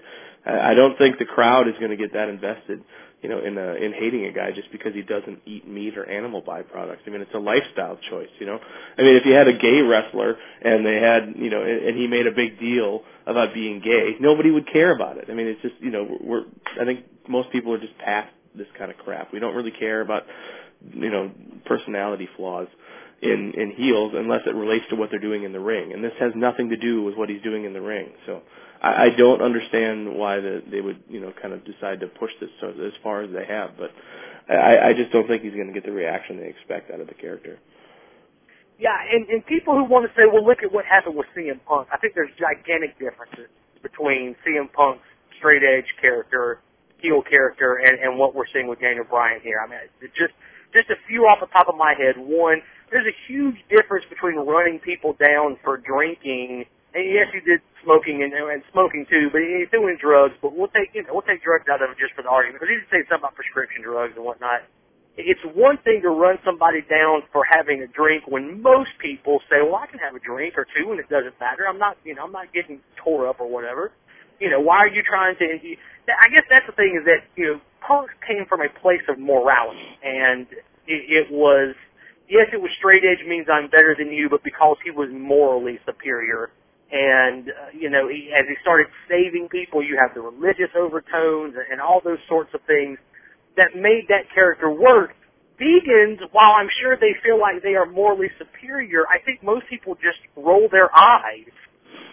I 0.46 0.74
don't 0.74 0.98
think 0.98 1.20
the 1.20 1.26
crowd 1.26 1.68
is 1.68 1.76
going 1.80 1.92
to 1.92 1.98
get 1.98 2.14
that 2.14 2.30
invested 2.30 2.84
you 3.22 3.30
know, 3.30 3.40
in 3.40 3.58
a, 3.58 3.74
in 3.74 3.94
hating 3.94 4.26
a 4.26 4.32
guy 4.32 4.52
just 4.52 4.72
because 4.72 4.96
he 4.96 5.04
doesn't 5.04 5.42
eat 5.46 5.68
meat 5.68 5.96
or 5.96 6.06
animal 6.06 6.42
byproducts. 6.42 7.00
I 7.06 7.10
mean, 7.12 7.22
it's 7.22 7.34
a 7.36 7.40
lifestyle 7.40 7.98
choice, 8.10 8.30
you 8.40 8.48
know. 8.48 8.60
I 8.98 9.02
mean, 9.04 9.16
if 9.16 9.26
you 9.26 9.34
had 9.34 9.48
a 9.48 9.54
gay 9.54 9.82
wrestler 9.82 10.38
and 10.62 10.84
they 10.84 10.96
had, 10.96 11.36
you 11.38 11.52
know, 11.52 11.62
and, 11.62 11.84
and 11.84 11.98
he 11.98 12.08
made 12.08 12.26
a 12.26 12.32
big 12.32 12.60
deal 12.60 13.04
about 13.28 13.54
being 13.54 13.80
gay, 13.80 14.16
nobody 14.20 14.50
would 14.50 14.72
care 14.72 14.92
about 14.96 15.18
it. 15.18 15.26
I 15.30 15.34
mean, 15.36 15.48
it's 15.48 15.62
just, 15.62 15.76
you 15.80 15.92
know, 15.92 16.18
we're 16.20 16.46
I 16.80 16.86
think 16.86 17.06
most 17.28 17.52
people 17.52 17.74
are 17.74 17.80
just 17.80 17.96
past 18.00 18.34
this 18.56 18.68
kind 18.78 18.90
of 18.90 18.98
crap. 18.98 19.32
We 19.32 19.40
don't 19.40 19.56
really 19.56 19.72
care 19.72 20.02
about, 20.02 20.24
you 20.92 21.12
know, 21.12 21.32
personality 21.66 22.28
flaws 22.36 22.68
in 23.22 23.54
in 23.56 23.72
heels 23.72 24.14
unless 24.16 24.42
it 24.48 24.56
relates 24.56 24.86
to 24.90 24.96
what 24.96 25.12
they're 25.12 25.20
doing 25.20 25.44
in 25.44 25.54
the 25.54 25.60
ring, 25.60 25.94
and 25.94 26.04
this 26.04 26.14
has 26.20 26.32
nothing 26.36 26.70
to 26.70 26.78
do 26.78 27.04
with 27.04 27.16
what 27.16 27.30
he's 27.30 27.42
doing 27.42 27.66
in 27.66 27.74
the 27.74 27.82
ring. 27.82 28.10
So 28.26 28.42
I, 28.82 29.06
I 29.06 29.10
don't 29.16 29.42
understand 29.42 30.16
why 30.16 30.40
the, 30.40 30.64
they 30.70 30.82
would 30.82 31.04
you 31.08 31.22
know 31.22 31.32
kind 31.40 31.54
of 31.54 31.64
decide 31.66 32.00
to 32.02 32.08
push 32.08 32.32
this 32.40 32.50
so, 32.60 32.70
as 32.70 32.94
far 33.04 33.22
as 33.22 33.32
they 33.32 33.46
have, 33.46 33.72
but 33.78 33.92
I, 34.50 34.90
I 34.90 34.94
just 34.94 35.12
don't 35.12 35.28
think 35.28 35.44
he's 35.44 35.54
going 35.54 35.68
to 35.68 35.74
get 35.74 35.86
the 35.86 35.92
reaction 35.92 36.38
they 36.38 36.50
expect 36.50 36.92
out 36.92 37.00
of 37.00 37.08
the 37.08 37.14
character. 37.14 37.60
Yeah, 38.80 38.98
and, 38.98 39.30
and 39.30 39.46
people 39.46 39.76
who 39.76 39.86
want 39.86 40.10
to 40.10 40.12
say, 40.18 40.26
well, 40.26 40.44
look 40.44 40.66
at 40.66 40.74
what 40.74 40.86
happened 40.86 41.16
with 41.16 41.28
CM 41.38 41.62
Punk. 41.70 41.88
I 41.94 41.98
think 41.98 42.16
there's 42.16 42.34
gigantic 42.34 42.98
differences 42.98 43.54
between 43.84 44.36
CM 44.42 44.74
Punk's 44.74 45.06
straight 45.38 45.62
edge 45.62 45.86
character, 46.02 46.62
heel 46.98 47.22
character, 47.22 47.78
and, 47.86 48.00
and 48.00 48.18
what 48.18 48.34
we're 48.34 48.50
seeing 48.52 48.68
with 48.68 48.82
Daniel 48.82 49.06
Bryan 49.06 49.40
here. 49.42 49.62
I 49.62 49.70
mean, 49.70 49.80
just 50.18 50.34
just 50.74 50.90
a 50.90 50.96
few 51.08 51.30
off 51.30 51.40
the 51.42 51.52
top 51.54 51.68
of 51.68 51.76
my 51.76 51.94
head. 51.94 52.16
One, 52.18 52.62
there's 52.92 53.08
a 53.08 53.16
huge 53.28 53.56
difference 53.70 54.06
between 54.10 54.36
running 54.36 54.80
people 54.80 55.14
down 55.14 55.58
for 55.64 55.78
drinking. 55.78 56.66
And 56.94 57.08
yes, 57.08 57.28
he 57.34 57.40
did 57.40 57.62
smoking 57.84 58.22
and, 58.22 58.34
and 58.34 58.62
smoking 58.72 59.08
too, 59.10 59.30
but 59.32 59.42
he's 59.42 59.72
doing 59.72 59.98
drugs. 60.00 60.36
But 60.42 60.54
we'll 60.54 60.68
take 60.68 60.92
you 60.94 61.04
know 61.04 61.14
we'll 61.14 61.24
take 61.26 61.42
drugs 61.42 61.66
out 61.72 61.82
of 61.82 61.90
it 61.90 61.98
just 61.98 62.14
for 62.14 62.22
the 62.22 62.30
argument 62.30 62.60
because 62.60 62.76
he 62.76 62.78
did 62.84 62.92
say 62.92 63.02
something 63.08 63.24
about 63.24 63.36
prescription 63.36 63.82
drugs 63.82 64.14
and 64.16 64.26
whatnot. 64.26 64.68
It's 65.18 65.44
one 65.56 65.78
thing 65.84 66.02
to 66.04 66.10
run 66.10 66.40
somebody 66.44 66.82
down 66.82 67.24
for 67.32 67.44
having 67.44 67.82
a 67.82 67.88
drink 67.88 68.28
when 68.28 68.62
most 68.62 68.92
people 69.00 69.40
say, 69.50 69.64
"Well, 69.64 69.76
I 69.76 69.88
can 69.88 70.00
have 70.00 70.16
a 70.16 70.20
drink 70.20 70.58
or 70.58 70.68
two 70.68 70.92
and 70.92 71.00
it 71.00 71.10
doesn't 71.10 71.40
matter. 71.40 71.68
I'm 71.68 71.80
not 71.80 71.98
you 72.04 72.14
know 72.14 72.26
I'm 72.28 72.36
not 72.36 72.52
getting 72.54 72.82
tore 72.98 73.28
up 73.28 73.40
or 73.40 73.48
whatever." 73.48 73.92
You 74.40 74.50
know, 74.50 74.60
why 74.60 74.80
are 74.80 74.92
you 74.92 75.02
trying 75.04 75.38
to? 75.38 75.46
I 76.12 76.28
guess 76.28 76.44
that's 76.50 76.68
the 76.68 76.76
thing 76.76 77.00
is 77.00 77.06
that 77.06 77.24
you 77.40 77.48
know 77.48 77.62
Punk 77.80 78.12
came 78.28 78.46
from 78.46 78.60
a 78.62 78.70
place 78.82 79.04
of 79.08 79.18
morality, 79.18 79.88
and 80.04 80.48
it, 80.88 81.28
it 81.28 81.32
was 81.32 81.76
yes, 82.32 82.48
it 82.54 82.62
was 82.62 82.72
straight 82.80 83.04
edge 83.04 83.28
means 83.28 83.48
I'm 83.52 83.70
better 83.70 83.94
than 83.94 84.08
you, 84.08 84.30
but 84.30 84.41
because 84.44 84.78
he 84.84 84.89
was 84.89 85.10
morally 85.12 85.80
superior. 85.86 86.50
And, 86.91 87.50
uh, 87.50 87.72
you 87.76 87.89
know, 87.89 88.08
he, 88.08 88.32
as 88.32 88.48
he 88.48 88.56
started 88.62 88.88
saving 89.08 89.50
people, 89.52 89.84
you 89.84 90.00
have 90.00 90.15
the 90.15 90.22
religious 90.22 90.72
overtones 90.76 91.56
and, 91.56 91.67
and 91.72 91.82
all 91.82 92.02
those 92.04 92.20
sorts 92.28 92.52
of 92.54 92.62
things 92.67 92.98
that 93.56 93.76
made 93.76 94.08
that 94.08 94.32
character 94.34 94.72
work. 94.72 95.12
Vegans, 95.60 96.20
while 96.32 96.54
I'm 96.58 96.70
sure 96.82 96.98
they 96.98 97.13
feel 97.22 97.39
like 97.39 97.62
they 97.62 97.76
are 97.76 97.86
morally 97.86 98.32
superior, 98.39 99.06
I 99.08 99.20
think 99.24 99.44
most 99.44 99.67
people 99.70 99.94
just 99.96 100.17
roll 100.36 100.67
their 100.72 100.89
eyes 100.96 101.54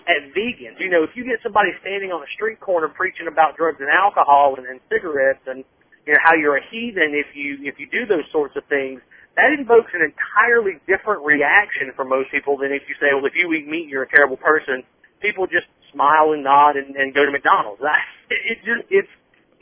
at 0.07 0.35
vegans. 0.37 0.79
You 0.79 0.91
know, 0.91 1.03
if 1.03 1.11
you 1.15 1.25
get 1.25 1.41
somebody 1.43 1.71
standing 1.81 2.13
on 2.13 2.23
a 2.23 2.31
street 2.35 2.61
corner 2.61 2.89
preaching 2.89 3.27
about 3.27 3.57
drugs 3.57 3.79
and 3.81 3.89
alcohol 3.89 4.57
and, 4.59 4.67
and 4.67 4.81
cigarettes 4.91 5.43
and, 5.47 5.65
you 6.07 6.13
know, 6.13 6.21
how 6.23 6.35
you're 6.35 6.59
a 6.59 6.67
heathen 6.71 7.15
if 7.15 7.35
you, 7.35 7.59
if 7.63 7.81
you 7.81 7.89
do 7.91 8.05
those 8.07 8.25
sorts 8.31 8.55
of 8.55 8.65
things, 8.69 9.01
that 9.39 9.55
invokes 9.55 9.95
an 9.95 10.03
entirely 10.03 10.83
different 10.91 11.23
reaction 11.23 11.95
for 11.95 12.05
most 12.05 12.31
people 12.35 12.59
than 12.59 12.75
if 12.75 12.83
you 12.91 12.99
say, 12.99 13.15
well, 13.15 13.25
if 13.25 13.39
you 13.39 13.47
eat 13.55 13.69
meat, 13.71 13.87
you're 13.87 14.03
a 14.03 14.11
terrible 14.11 14.37
person. 14.37 14.83
People 15.23 15.47
just 15.47 15.71
smile 15.95 16.35
and 16.35 16.43
nod 16.43 16.75
and, 16.75 16.97
and 16.97 17.15
go 17.15 17.25
to 17.25 17.31
McDonald's. 17.31 17.81
I, 17.81 18.03
it, 18.35 18.41
it 18.51 18.59
just, 18.67 18.83
it's, 18.91 19.13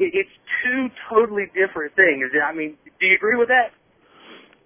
it, 0.00 0.10
it's 0.16 0.34
two 0.64 0.88
totally 1.12 1.52
different 1.52 1.94
things. 1.94 2.24
I 2.40 2.56
mean, 2.56 2.80
do 2.98 3.06
you 3.06 3.16
agree 3.16 3.36
with 3.36 3.48
that? 3.48 3.76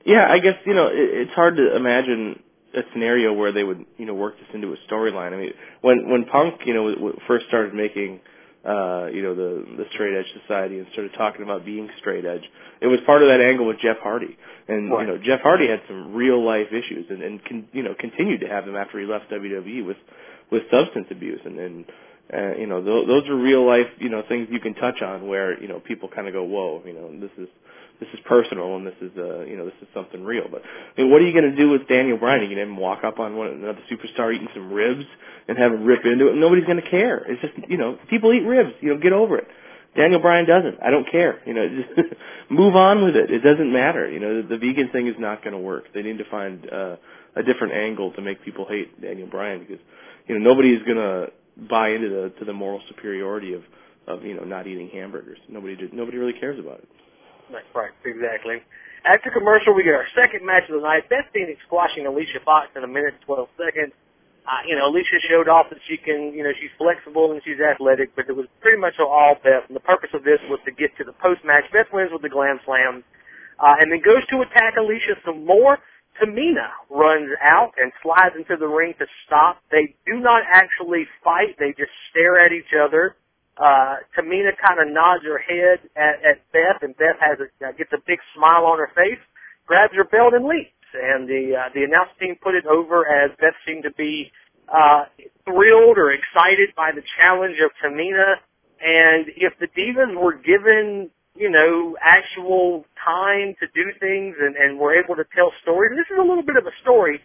Yeah, 0.07 0.31
I 0.31 0.39
guess, 0.39 0.55
you 0.65 0.75
know, 0.75 0.87
it, 0.87 1.27
it's 1.27 1.35
hard 1.35 1.57
to 1.57 1.75
imagine 1.75 2.39
a 2.73 2.83
scenario 2.93 3.33
where 3.33 3.51
they 3.51 3.65
would, 3.65 3.85
you 3.99 4.07
know, 4.07 4.15
work 4.15 4.39
this 4.39 4.49
into 4.55 4.73
a 4.73 4.77
storyline. 4.89 5.35
I 5.35 5.37
mean, 5.37 5.53
when, 5.81 6.09
when 6.09 6.25
Punk, 6.25 6.63
you 6.67 6.75
know, 6.75 7.13
first 7.27 7.47
started 7.49 7.75
making, 7.75 8.21
uh, 8.65 9.07
you 9.07 9.23
know, 9.23 9.35
the 9.35 9.65
the 9.77 9.85
straight 9.93 10.17
edge 10.17 10.27
society 10.43 10.79
and 10.79 10.87
started 10.93 11.13
talking 11.17 11.43
about 11.43 11.65
being 11.65 11.89
straight 11.99 12.25
edge. 12.25 12.43
It 12.81 12.87
was 12.89 13.01
part 13.07 13.23
of 13.23 13.29
that 13.29 13.41
angle 13.41 13.67
with 13.67 13.79
Jeff 13.81 13.97
Hardy, 14.03 14.37
and 14.69 14.91
right. 14.91 15.07
you 15.07 15.07
know, 15.07 15.19
Jeff 15.23 15.41
Hardy 15.41 15.69
had 15.69 15.81
some 15.89 16.15
real 16.15 16.45
life 16.45 16.69
issues, 16.69 17.07
and 17.09 17.23
and 17.23 17.45
con, 17.45 17.69
you 17.73 17.83
know 17.83 17.95
continued 17.99 18.41
to 18.41 18.49
have 18.49 18.67
them 18.67 18.77
after 18.77 18.99
he 19.01 19.07
left 19.07 19.31
WWE 19.31 19.87
with 19.87 19.97
with 20.53 20.63
substance 20.71 21.07
abuse, 21.11 21.41
and 21.45 21.59
and 21.59 21.85
uh, 22.33 22.55
you 22.57 22.67
know, 22.67 22.83
th- 22.83 23.07
those 23.09 23.29
are 23.29 23.35
real 23.35 23.67
life, 23.67 23.89
you 23.99 24.09
know, 24.09 24.23
things 24.29 24.47
you 24.51 24.61
can 24.61 24.75
touch 24.75 25.03
on 25.03 25.27
where 25.27 25.61
you 25.61 25.67
know 25.67 25.81
people 25.81 26.09
kind 26.09 26.29
of 26.29 26.33
go, 26.33 26.45
whoa, 26.45 26.83
you 26.87 26.93
know, 26.93 27.19
this 27.19 27.31
is 27.39 27.49
this 28.01 28.09
is 28.15 28.21
personal 28.25 28.77
and 28.77 28.87
this 28.87 28.95
is 29.01 29.13
uh 29.17 29.45
you 29.45 29.57
know 29.57 29.67
this 29.67 29.75
is 29.83 29.89
something 29.95 30.25
real. 30.25 30.45
But 30.51 30.63
I 30.65 31.03
mean, 31.03 31.11
what 31.11 31.21
are 31.21 31.27
you 31.27 31.33
going 31.33 31.51
to 31.51 31.57
do 31.57 31.71
with 31.71 31.87
Daniel 31.87 32.19
Bryan? 32.19 32.41
Are 32.41 32.43
you 32.45 32.49
going 32.49 32.57
to 32.57 32.65
have 32.65 32.69
him 32.69 32.77
walk 32.77 33.05
up 33.05 33.21
on 33.21 33.37
one 33.37 33.49
another 33.49 33.81
superstar 33.91 34.35
eating 34.35 34.49
some 34.55 34.73
ribs 34.73 35.05
and 35.47 35.59
have 35.59 35.73
him 35.73 35.85
rip 35.85 36.05
into 36.05 36.29
it? 36.29 36.35
Nobody's 36.35 36.65
going 36.65 36.83
to 36.83 36.91
care. 36.91 37.19
It's 37.29 37.41
just 37.41 37.71
you 37.71 37.77
know 37.77 37.99
people 38.09 38.33
eat 38.33 38.45
ribs. 38.45 38.73
You 38.81 38.95
know, 38.95 39.01
get 39.01 39.13
over 39.13 39.37
it. 39.37 39.47
Daniel 39.97 40.21
Bryan 40.21 40.47
doesn't. 40.47 40.79
I 40.83 40.91
don't 40.91 41.11
care. 41.11 41.41
You 41.47 41.55
know, 41.55 41.69
just 41.97 42.15
move 42.49 42.75
on 42.77 43.05
with 43.05 43.17
it. 43.17 43.31
It 43.31 43.41
doesn't 43.41 43.73
matter. 43.73 44.11
You 44.11 44.21
know, 44.21 44.43
the, 44.43 44.49
the 44.49 44.59
vegan 44.59 44.91
thing 44.91 45.07
is 45.07 45.17
not 45.19 45.43
going 45.43 45.53
to 45.53 45.59
work. 45.59 45.93
They 45.93 46.03
need 46.03 46.19
to 46.19 46.31
find 46.31 46.67
uh, 46.71 46.97
a 47.37 47.43
different 47.43 47.75
angle 47.75 48.13
to 48.13 48.23
make 48.23 48.43
people 48.45 48.67
hate 48.69 49.01
Daniel 49.01 49.29
Bryan 49.29 49.61
because 49.61 49.79
you 50.27 50.39
know 50.39 50.43
nobody 50.43 50.71
is 50.71 50.83
going 50.85 50.97
to 50.97 51.33
buy 51.69 51.91
into 51.91 52.09
the 52.09 52.33
to 52.39 52.45
the 52.45 52.53
moral 52.53 52.81
superiority 52.89 53.55
of 53.55 53.63
of 54.07 54.25
you 54.25 54.35
know 54.35 54.45
not 54.45 54.67
eating 54.67 54.89
hamburgers. 54.89 55.39
Nobody 55.49 55.77
did, 55.77 55.93
nobody 55.93 56.19
really 56.19 56.39
cares 56.39 56.59
about 56.59 56.79
it. 56.79 56.89
Right, 57.51 57.67
right, 57.75 57.95
exactly. 58.07 58.63
After 59.05 59.31
commercial, 59.31 59.75
we 59.75 59.83
get 59.83 59.95
our 59.95 60.07
second 60.15 60.47
match 60.47 60.69
of 60.69 60.79
the 60.79 60.85
night. 60.85 61.09
Beth 61.09 61.27
Phoenix 61.33 61.59
squashing 61.67 62.07
Alicia 62.07 62.41
Fox 62.45 62.69
in 62.77 62.85
a 62.85 62.91
minute 62.91 63.19
and 63.19 63.25
12 63.27 63.49
seconds. 63.59 63.93
Uh, 64.47 64.63
you 64.67 64.77
know, 64.77 64.89
Alicia 64.89 65.21
showed 65.29 65.49
off 65.49 65.67
that 65.71 65.81
she 65.89 65.97
can, 65.97 66.33
you 66.33 66.43
know, 66.45 66.53
she's 66.61 66.73
flexible 66.79 67.33
and 67.33 67.41
she's 67.45 67.61
athletic, 67.61 68.15
but 68.17 68.29
it 68.29 68.37
was 68.37 68.47
pretty 68.61 68.79
much 68.79 68.95
all 69.01 69.37
Beth. 69.43 69.67
And 69.69 69.77
the 69.77 69.85
purpose 69.85 70.11
of 70.15 70.25
this 70.25 70.41
was 70.49 70.61
to 70.65 70.73
get 70.73 70.97
to 70.99 71.05
the 71.05 71.13
post-match. 71.13 71.65
Beth 71.73 71.89
wins 71.93 72.11
with 72.13 72.23
the 72.23 72.33
glam 72.33 72.61
slam, 72.65 73.05
uh, 73.59 73.81
and 73.81 73.93
then 73.93 74.01
goes 74.01 74.25
to 74.31 74.41
attack 74.43 74.77
Alicia 74.79 75.21
some 75.25 75.45
more. 75.45 75.79
Tamina 76.21 76.69
runs 76.91 77.31
out 77.41 77.73
and 77.79 77.93
slides 78.03 78.35
into 78.37 78.57
the 78.57 78.67
ring 78.69 78.95
to 78.99 79.07
stop. 79.27 79.63
They 79.71 79.95
do 80.05 80.21
not 80.21 80.43
actually 80.45 81.07
fight. 81.25 81.57
They 81.59 81.73
just 81.77 81.93
stare 82.11 82.39
at 82.41 82.53
each 82.53 82.75
other. 82.77 83.17
Uh, 83.61 83.97
Tamina 84.17 84.57
kind 84.57 84.81
of 84.81 84.89
nods 84.89 85.23
her 85.25 85.37
head 85.37 85.85
at, 85.95 86.25
at 86.25 86.39
Beth, 86.51 86.81
and 86.81 86.97
Beth 86.97 87.21
has 87.21 87.37
a, 87.45 87.49
uh, 87.67 87.73
gets 87.77 87.93
a 87.93 88.01
big 88.07 88.19
smile 88.35 88.65
on 88.65 88.79
her 88.79 88.91
face, 88.97 89.21
grabs 89.67 89.95
her 89.95 90.05
belt, 90.05 90.33
and 90.33 90.47
leaves. 90.47 90.73
And 90.95 91.29
the 91.29 91.55
uh, 91.55 91.69
the 91.75 91.85
announce 91.85 92.11
team 92.19 92.37
put 92.43 92.55
it 92.55 92.65
over 92.67 93.07
as 93.07 93.31
Beth 93.39 93.55
seemed 93.67 93.85
to 93.85 93.93
be 93.93 94.33
uh, 94.67 95.05
thrilled 95.45 95.99
or 95.99 96.11
excited 96.11 96.71
by 96.75 96.91
the 96.91 97.03
challenge 97.21 97.57
of 97.63 97.71
Tamina. 97.85 98.41
And 98.81 99.27
if 99.37 99.53
the 99.61 99.69
Divas 99.69 100.17
were 100.17 100.35
given, 100.35 101.11
you 101.37 101.51
know, 101.51 101.97
actual 102.01 102.87
time 103.05 103.55
to 103.61 103.67
do 103.75 103.93
things 104.01 104.37
and, 104.41 104.57
and 104.57 104.79
were 104.79 104.97
able 104.97 105.15
to 105.17 105.25
tell 105.37 105.53
stories, 105.63 105.93
this 105.95 106.09
is 106.11 106.19
a 106.19 106.27
little 106.27 106.43
bit 106.43 106.57
of 106.57 106.65
a 106.65 106.75
story, 106.81 107.21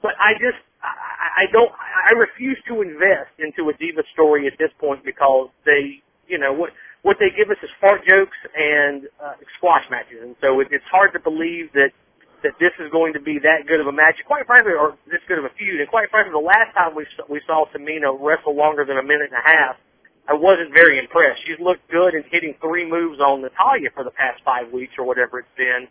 but 0.00 0.12
I 0.18 0.32
just 0.34 0.58
I, 1.36 1.46
don't. 1.52 1.70
I 1.72 2.18
refuse 2.18 2.58
to 2.68 2.82
invest 2.82 3.34
into 3.38 3.70
a 3.70 3.74
diva 3.74 4.02
story 4.12 4.46
at 4.46 4.58
this 4.58 4.70
point 4.78 5.04
because 5.04 5.48
they, 5.64 6.02
you 6.28 6.38
know, 6.38 6.52
what 6.52 6.70
what 7.02 7.16
they 7.18 7.30
give 7.32 7.50
us 7.50 7.56
is 7.62 7.70
fart 7.80 8.04
jokes 8.06 8.36
and 8.54 9.08
uh, 9.22 9.32
squash 9.56 9.84
matches, 9.90 10.20
and 10.22 10.36
so 10.40 10.60
it, 10.60 10.68
it's 10.70 10.84
hard 10.90 11.12
to 11.14 11.20
believe 11.20 11.72
that 11.72 11.90
that 12.42 12.56
this 12.60 12.72
is 12.80 12.90
going 12.90 13.12
to 13.12 13.20
be 13.20 13.38
that 13.38 13.68
good 13.68 13.80
of 13.80 13.86
a 13.86 13.92
match. 13.92 14.16
Quite 14.26 14.46
frankly, 14.46 14.72
or 14.72 14.96
this 15.10 15.20
good 15.28 15.38
of 15.38 15.44
a 15.44 15.52
feud. 15.56 15.80
And 15.80 15.88
quite 15.88 16.10
frankly, 16.10 16.32
the 16.32 16.44
last 16.44 16.72
time 16.74 16.94
we 16.94 17.06
we 17.28 17.40
saw 17.46 17.64
Tamina 17.72 18.16
wrestle 18.18 18.56
longer 18.56 18.84
than 18.84 18.98
a 18.98 19.02
minute 19.02 19.30
and 19.32 19.38
a 19.38 19.46
half, 19.46 19.76
I 20.28 20.34
wasn't 20.34 20.72
very 20.72 20.98
impressed. 20.98 21.40
She's 21.46 21.60
looked 21.60 21.88
good 21.90 22.14
in 22.14 22.24
hitting 22.30 22.54
three 22.60 22.88
moves 22.88 23.20
on 23.20 23.42
Natalya 23.42 23.90
for 23.94 24.04
the 24.04 24.12
past 24.12 24.40
five 24.44 24.72
weeks 24.72 24.94
or 24.98 25.04
whatever 25.04 25.40
it's 25.40 25.56
been. 25.56 25.88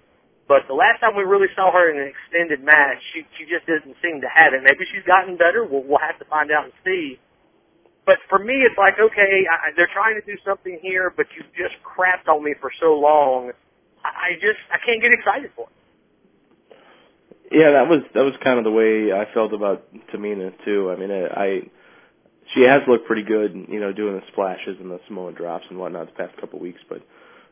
But 0.50 0.66
the 0.68 0.74
last 0.74 1.00
time 1.00 1.16
we 1.16 1.22
really 1.22 1.48
saw 1.56 1.72
her 1.72 1.94
in 1.94 2.02
an 2.02 2.10
extended 2.10 2.66
match, 2.66 2.98
she 3.14 3.22
she 3.38 3.46
just 3.46 3.70
doesn't 3.70 3.94
seem 4.02 4.20
to 4.26 4.30
have 4.34 4.58
it. 4.58 4.66
Maybe 4.66 4.82
she's 4.90 5.06
gotten 5.06 5.38
better. 5.38 5.64
We'll 5.64 5.86
we'll 5.86 6.02
have 6.02 6.18
to 6.18 6.26
find 6.26 6.50
out 6.50 6.66
and 6.66 6.74
see. 6.84 7.22
But 8.10 8.18
for 8.28 8.40
me, 8.40 8.66
it's 8.66 8.76
like 8.76 8.98
okay, 8.98 9.46
I, 9.46 9.70
they're 9.78 9.94
trying 9.94 10.20
to 10.20 10.26
do 10.26 10.42
something 10.44 10.80
here, 10.82 11.14
but 11.16 11.28
you 11.38 11.46
just 11.54 11.78
crapped 11.86 12.28
on 12.28 12.44
me 12.44 12.56
for 12.60 12.72
so 12.82 12.98
long. 12.98 13.52
I, 14.04 14.10
I 14.10 14.42
just 14.42 14.58
I 14.74 14.82
can't 14.84 15.00
get 15.00 15.14
excited 15.14 15.52
for 15.56 15.70
it. 15.70 15.78
Yeah, 17.52 17.78
that 17.78 17.88
was 17.88 18.02
that 18.16 18.26
was 18.26 18.34
kind 18.44 18.58
of 18.58 18.66
the 18.66 18.74
way 18.74 19.14
I 19.14 19.32
felt 19.32 19.54
about 19.54 19.86
Tamina 20.10 20.50
too. 20.66 20.90
I 20.90 20.96
mean, 20.98 21.12
I, 21.12 21.30
I 21.30 21.48
she 22.56 22.62
has 22.62 22.82
looked 22.88 23.06
pretty 23.06 23.22
good, 23.24 23.54
you 23.70 23.80
know, 23.80 23.94
doing 23.94 24.16
the 24.16 24.26
splashes 24.32 24.78
and 24.80 24.90
the 24.90 25.00
Samoan 25.06 25.36
drops 25.36 25.66
and 25.70 25.78
whatnot 25.78 26.08
the 26.08 26.14
past 26.14 26.36
couple 26.42 26.58
of 26.58 26.64
weeks, 26.64 26.82
but 26.90 27.04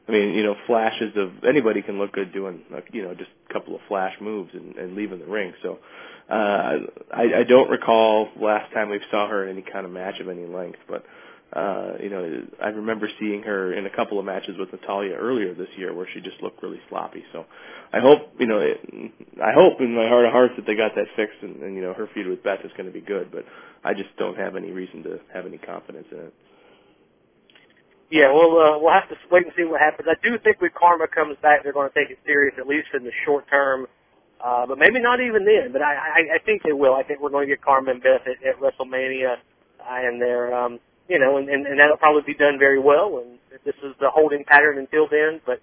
I 0.08 0.12
mean, 0.12 0.34
you 0.34 0.44
know, 0.44 0.56
flashes 0.66 1.14
of 1.18 1.44
anybody 1.48 1.82
can 1.82 1.98
look 2.00 2.14
good 2.14 2.32
doing, 2.32 2.62
you 2.94 3.04
know, 3.04 3.14
just 3.14 3.30
a 3.50 3.54
couple 3.54 3.76
of 3.76 3.82
flash 3.88 4.14
moves 4.22 4.52
and, 4.54 4.76
and 4.76 4.96
leaving 4.96 5.20
the 5.20 5.26
ring. 5.26 5.54
So, 5.62 5.80
uh, 6.30 6.78
I, 7.14 7.40
I 7.40 7.44
don't 7.48 7.70
recall 7.70 8.30
last 8.40 8.74
time 8.74 8.90
we 8.90 9.00
saw 9.12 9.28
her 9.28 9.48
in 9.48 9.58
any 9.58 9.66
kind 9.70 9.86
of 9.86 9.92
match 9.92 10.20
of 10.20 10.30
any 10.30 10.46
length, 10.46 10.80
but, 10.88 11.04
uh, 11.54 11.94
you 12.02 12.10
know, 12.10 12.46
I 12.62 12.68
remember 12.68 13.10
seeing 13.20 13.44
her 13.44 13.74
in 13.74 13.86
a 13.86 13.90
couple 13.90 14.20
of 14.20 14.26
matches 14.26 14.56
with 14.58 14.72
Natalya 14.72 15.14
earlier 15.14 15.54
this 15.54 15.70
year 15.78 15.94
where 15.94 16.08
she 16.14 16.22
just 16.22 16.42
looked 16.42 16.62
really 16.64 16.82
sloppy. 16.90 17.24
So 17.34 17.46
I 17.94 18.00
hope, 18.00 18.34
you 18.40 18.48
know, 18.48 18.60
it, 18.60 18.80
I 19.42 19.52
hope 19.54 19.80
in 19.82 19.94
my 19.94 20.08
heart 20.08 20.26
of 20.26 20.32
hearts 20.32 20.54
that 20.58 20.66
they 20.66 20.76
got 20.76 20.96
that 20.96 21.08
fixed 21.16 21.38
and, 21.42 21.62
and 21.62 21.76
you 21.76 21.82
know, 21.82 21.94
her 21.94 22.10
feud 22.14 22.28
with 22.28 22.44
Beth 22.44 22.60
is 22.64 22.72
going 22.78 22.88
to 22.88 22.94
be 22.94 23.02
good, 23.02 23.32
but 23.32 23.46
I 23.84 23.94
just 23.94 24.10
don't 24.18 24.38
have 24.38 24.56
any 24.56 24.72
reason 24.72 25.04
to 25.04 25.20
have 25.34 25.46
any 25.46 25.58
confidence 25.58 26.08
in 26.12 26.18
it. 26.18 26.34
Yeah, 28.10 28.32
well, 28.32 28.56
uh, 28.56 28.80
we'll 28.80 28.94
have 28.94 29.10
to 29.10 29.18
wait 29.32 29.44
and 29.46 29.54
see 29.58 29.66
what 29.66 29.82
happens. 29.82 30.08
I 30.10 30.16
do 30.24 30.38
think 30.40 30.62
when 30.62 30.72
Karma 30.78 31.08
comes 31.08 31.36
back, 31.42 31.64
they're 31.64 31.74
going 31.74 31.90
to 31.92 31.96
take 31.96 32.10
it 32.10 32.20
serious, 32.26 32.56
at 32.58 32.68
least 32.68 32.88
in 32.94 33.04
the 33.04 33.12
short 33.26 33.50
term. 33.50 33.88
Uh, 34.44 34.66
but 34.66 34.78
maybe 34.78 35.02
not 35.02 35.20
even 35.20 35.44
then. 35.44 35.74
But 35.74 35.82
I, 35.82 35.96
I, 35.96 36.22
I 36.36 36.40
think 36.46 36.64
they 36.64 36.72
will. 36.72 36.94
I 36.94 37.04
think 37.04 37.20
we're 37.20 37.32
going 37.32 37.48
to 37.48 37.52
get 37.54 37.62
Karma 37.62 37.92
and 37.92 38.02
Beth 38.04 38.22
at, 38.24 38.40
at 38.48 38.60
WrestleMania, 38.62 39.36
and 39.84 40.22
they're, 40.22 40.54
um, 40.56 40.80
you 41.10 41.20
know, 41.20 41.38
and, 41.38 41.50
and, 41.50 41.66
and 41.68 41.80
that'll 41.80 41.98
probably 41.98 42.22
be 42.22 42.38
done 42.38 42.60
very 42.60 42.80
well. 42.80 43.20
And 43.20 43.40
this 43.66 43.76
is 43.84 43.96
the 44.00 44.10
holding 44.10 44.46
pattern 44.46 44.78
until 44.78 45.08
then. 45.10 45.42
But 45.46 45.60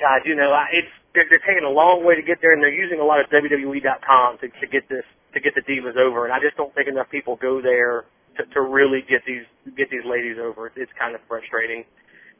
God, 0.00 0.22
you 0.24 0.36
know, 0.36 0.56
it's 0.72 0.88
they're, 1.14 1.26
they're 1.28 1.44
taking 1.46 1.66
a 1.66 1.70
long 1.72 2.04
way 2.04 2.14
to 2.16 2.22
get 2.22 2.38
there, 2.40 2.52
and 2.52 2.62
they're 2.62 2.72
using 2.72 3.00
a 3.00 3.04
lot 3.04 3.20
of 3.20 3.26
WWE.com 3.28 4.38
to, 4.38 4.48
to 4.48 4.66
get 4.70 4.88
this 4.88 5.04
to 5.34 5.40
get 5.40 5.54
the 5.54 5.62
divas 5.62 5.96
over. 5.96 6.24
And 6.24 6.32
I 6.32 6.40
just 6.40 6.56
don't 6.56 6.74
think 6.74 6.88
enough 6.88 7.10
people 7.10 7.36
go 7.36 7.60
there 7.60 8.06
to, 8.40 8.54
to 8.54 8.60
really 8.64 9.04
get 9.04 9.20
these 9.26 9.44
get 9.76 9.90
these 9.90 10.04
ladies 10.08 10.36
over. 10.40 10.66
It's, 10.66 10.76
it's 10.76 10.92
kind 10.98 11.14
of 11.14 11.20
frustrating. 11.28 11.84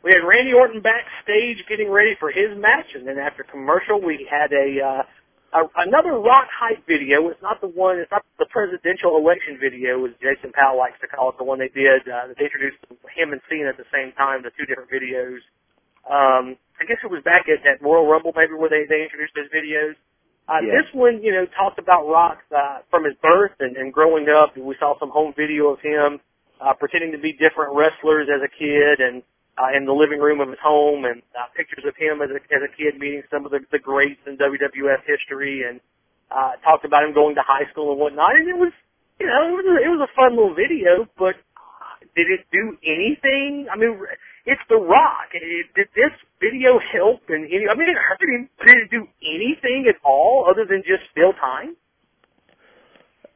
We 0.02 0.16
had 0.16 0.24
Randy 0.24 0.56
Orton 0.56 0.80
backstage 0.80 1.60
getting 1.68 1.92
ready 1.92 2.16
for 2.16 2.32
his 2.32 2.56
match, 2.56 2.88
and 2.96 3.04
then 3.04 3.18
after 3.20 3.44
commercial, 3.44 4.00
we 4.00 4.24
had 4.24 4.48
a, 4.48 4.80
uh, 4.80 5.60
a 5.60 5.60
another 5.84 6.16
rock 6.16 6.48
hype 6.48 6.80
video. 6.88 7.28
It's 7.28 7.42
not 7.44 7.60
the 7.60 7.68
one. 7.68 8.00
It's 8.00 8.10
not 8.10 8.24
the 8.40 8.48
presidential 8.48 9.20
election 9.20 9.60
video, 9.60 10.00
as 10.08 10.16
Jason 10.24 10.56
Powell 10.56 10.80
likes 10.80 10.96
to 11.04 11.08
call 11.08 11.30
it. 11.30 11.36
The 11.36 11.44
one 11.44 11.60
they 11.60 11.68
did. 11.68 12.08
Uh, 12.08 12.32
they 12.32 12.48
introduced 12.48 12.80
him 13.12 13.36
and 13.36 13.44
Cena 13.52 13.68
at 13.68 13.76
the 13.76 13.88
same 13.92 14.16
time. 14.16 14.40
The 14.40 14.56
two 14.56 14.64
different 14.64 14.88
videos. 14.88 15.44
Um, 16.08 16.56
I 16.80 16.88
guess 16.88 16.96
it 17.04 17.12
was 17.12 17.20
back 17.20 17.44
at 17.52 17.60
that 17.68 17.84
Royal 17.84 18.08
Rumble, 18.08 18.32
maybe 18.32 18.56
where 18.56 18.72
they 18.72 18.88
they 18.88 19.04
introduced 19.04 19.36
those 19.36 19.52
videos. 19.52 20.00
Uh, 20.50 20.58
yeah. 20.66 20.82
This 20.82 20.90
one, 20.90 21.22
you 21.22 21.30
know, 21.30 21.46
talked 21.54 21.78
about 21.78 22.10
Rock 22.10 22.42
uh, 22.50 22.82
from 22.90 23.04
his 23.04 23.14
birth 23.22 23.54
and, 23.60 23.76
and 23.76 23.92
growing 23.92 24.26
up. 24.26 24.56
We 24.58 24.74
saw 24.80 24.98
some 24.98 25.10
home 25.10 25.32
video 25.36 25.68
of 25.70 25.78
him 25.78 26.18
uh, 26.58 26.74
pretending 26.74 27.12
to 27.12 27.22
be 27.22 27.32
different 27.32 27.78
wrestlers 27.78 28.26
as 28.26 28.42
a 28.42 28.50
kid 28.50 28.98
and 28.98 29.22
uh, 29.54 29.70
in 29.76 29.86
the 29.86 29.94
living 29.94 30.18
room 30.18 30.40
of 30.40 30.48
his 30.48 30.58
home 30.58 31.04
and 31.04 31.22
uh, 31.38 31.46
pictures 31.54 31.84
of 31.86 31.94
him 31.94 32.18
as 32.18 32.34
a, 32.34 32.42
as 32.50 32.66
a 32.66 32.70
kid 32.74 32.98
meeting 32.98 33.22
some 33.30 33.46
of 33.46 33.54
the, 33.54 33.60
the 33.70 33.78
greats 33.78 34.18
in 34.26 34.36
WWF 34.38 35.06
history 35.06 35.62
and 35.62 35.78
uh, 36.34 36.58
talked 36.66 36.84
about 36.84 37.04
him 37.04 37.14
going 37.14 37.36
to 37.36 37.46
high 37.46 37.70
school 37.70 37.92
and 37.92 38.00
whatnot. 38.00 38.34
And 38.34 38.48
it 38.48 38.58
was, 38.58 38.72
you 39.20 39.26
know, 39.30 39.46
it 39.46 39.54
was 39.54 39.66
a, 39.70 39.76
it 39.86 39.90
was 39.94 40.02
a 40.02 40.10
fun 40.18 40.34
little 40.34 40.54
video, 40.54 41.06
but 41.14 41.38
did 42.16 42.26
it 42.26 42.42
do 42.50 42.74
anything? 42.82 43.70
I 43.70 43.78
mean, 43.78 44.02
it's 44.46 44.60
The 44.68 44.76
Rock. 44.76 45.32
Did 45.32 45.88
this 45.94 46.12
video 46.40 46.78
help? 46.78 47.22
And 47.28 47.44
I 47.44 47.74
mean, 47.74 47.88
it 47.88 47.96
hurt 47.96 48.28
him. 48.28 48.48
Did 48.64 48.76
it 48.76 48.90
do 48.90 49.06
anything 49.22 49.86
at 49.88 49.96
all 50.04 50.46
other 50.50 50.64
than 50.64 50.82
just 50.86 51.04
fill 51.14 51.32
time? 51.34 51.76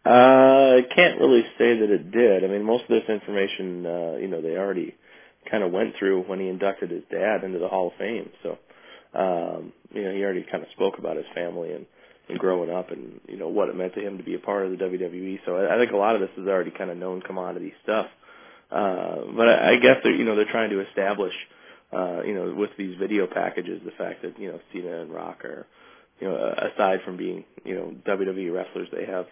Uh, 0.06 0.80
I 0.80 0.82
can't 0.94 1.18
really 1.18 1.44
say 1.56 1.78
that 1.78 1.90
it 1.90 2.10
did. 2.10 2.44
I 2.44 2.48
mean, 2.48 2.62
most 2.62 2.82
of 2.82 2.90
this 2.90 3.08
information, 3.08 3.86
uh, 3.86 4.16
you 4.20 4.28
know, 4.28 4.42
they 4.42 4.56
already 4.56 4.94
kind 5.50 5.62
of 5.62 5.72
went 5.72 5.94
through 5.98 6.22
when 6.22 6.40
he 6.40 6.48
inducted 6.48 6.90
his 6.90 7.04
dad 7.10 7.42
into 7.42 7.58
the 7.58 7.68
Hall 7.68 7.88
of 7.88 7.94
Fame. 7.98 8.30
So, 8.42 8.58
um, 9.14 9.72
you 9.92 10.02
know, 10.02 10.12
he 10.12 10.22
already 10.22 10.44
kind 10.50 10.62
of 10.62 10.68
spoke 10.72 10.98
about 10.98 11.16
his 11.16 11.26
family 11.34 11.72
and, 11.72 11.86
and 12.28 12.38
growing 12.38 12.70
up 12.70 12.90
and, 12.90 13.20
you 13.28 13.38
know, 13.38 13.48
what 13.48 13.70
it 13.70 13.76
meant 13.76 13.94
to 13.94 14.00
him 14.00 14.18
to 14.18 14.24
be 14.24 14.34
a 14.34 14.38
part 14.38 14.66
of 14.66 14.72
the 14.72 14.84
WWE. 14.84 15.40
So 15.46 15.56
I, 15.56 15.74
I 15.74 15.78
think 15.78 15.92
a 15.92 15.96
lot 15.96 16.14
of 16.14 16.20
this 16.20 16.30
is 16.36 16.48
already 16.48 16.70
kind 16.70 16.90
of 16.90 16.98
known 16.98 17.22
commodity 17.22 17.72
stuff. 17.82 18.06
But 18.74 19.48
I, 19.48 19.72
I 19.72 19.76
guess 19.76 19.96
they're, 20.02 20.14
you 20.14 20.24
know, 20.24 20.36
they're 20.36 20.50
trying 20.50 20.70
to 20.70 20.80
establish, 20.80 21.34
uh, 21.92 22.22
you 22.22 22.34
know, 22.34 22.54
with 22.56 22.70
these 22.76 22.96
video 22.98 23.26
packages, 23.26 23.80
the 23.84 23.92
fact 23.92 24.22
that, 24.22 24.38
you 24.38 24.50
know, 24.50 24.60
Cena 24.72 25.02
and 25.02 25.12
Rock 25.12 25.44
are, 25.44 25.66
you 26.20 26.28
know, 26.28 26.54
aside 26.74 27.00
from 27.04 27.16
being, 27.16 27.44
you 27.64 27.74
know, 27.74 27.94
WWE 28.06 28.52
wrestlers, 28.52 28.88
they 28.92 29.04
have, 29.06 29.26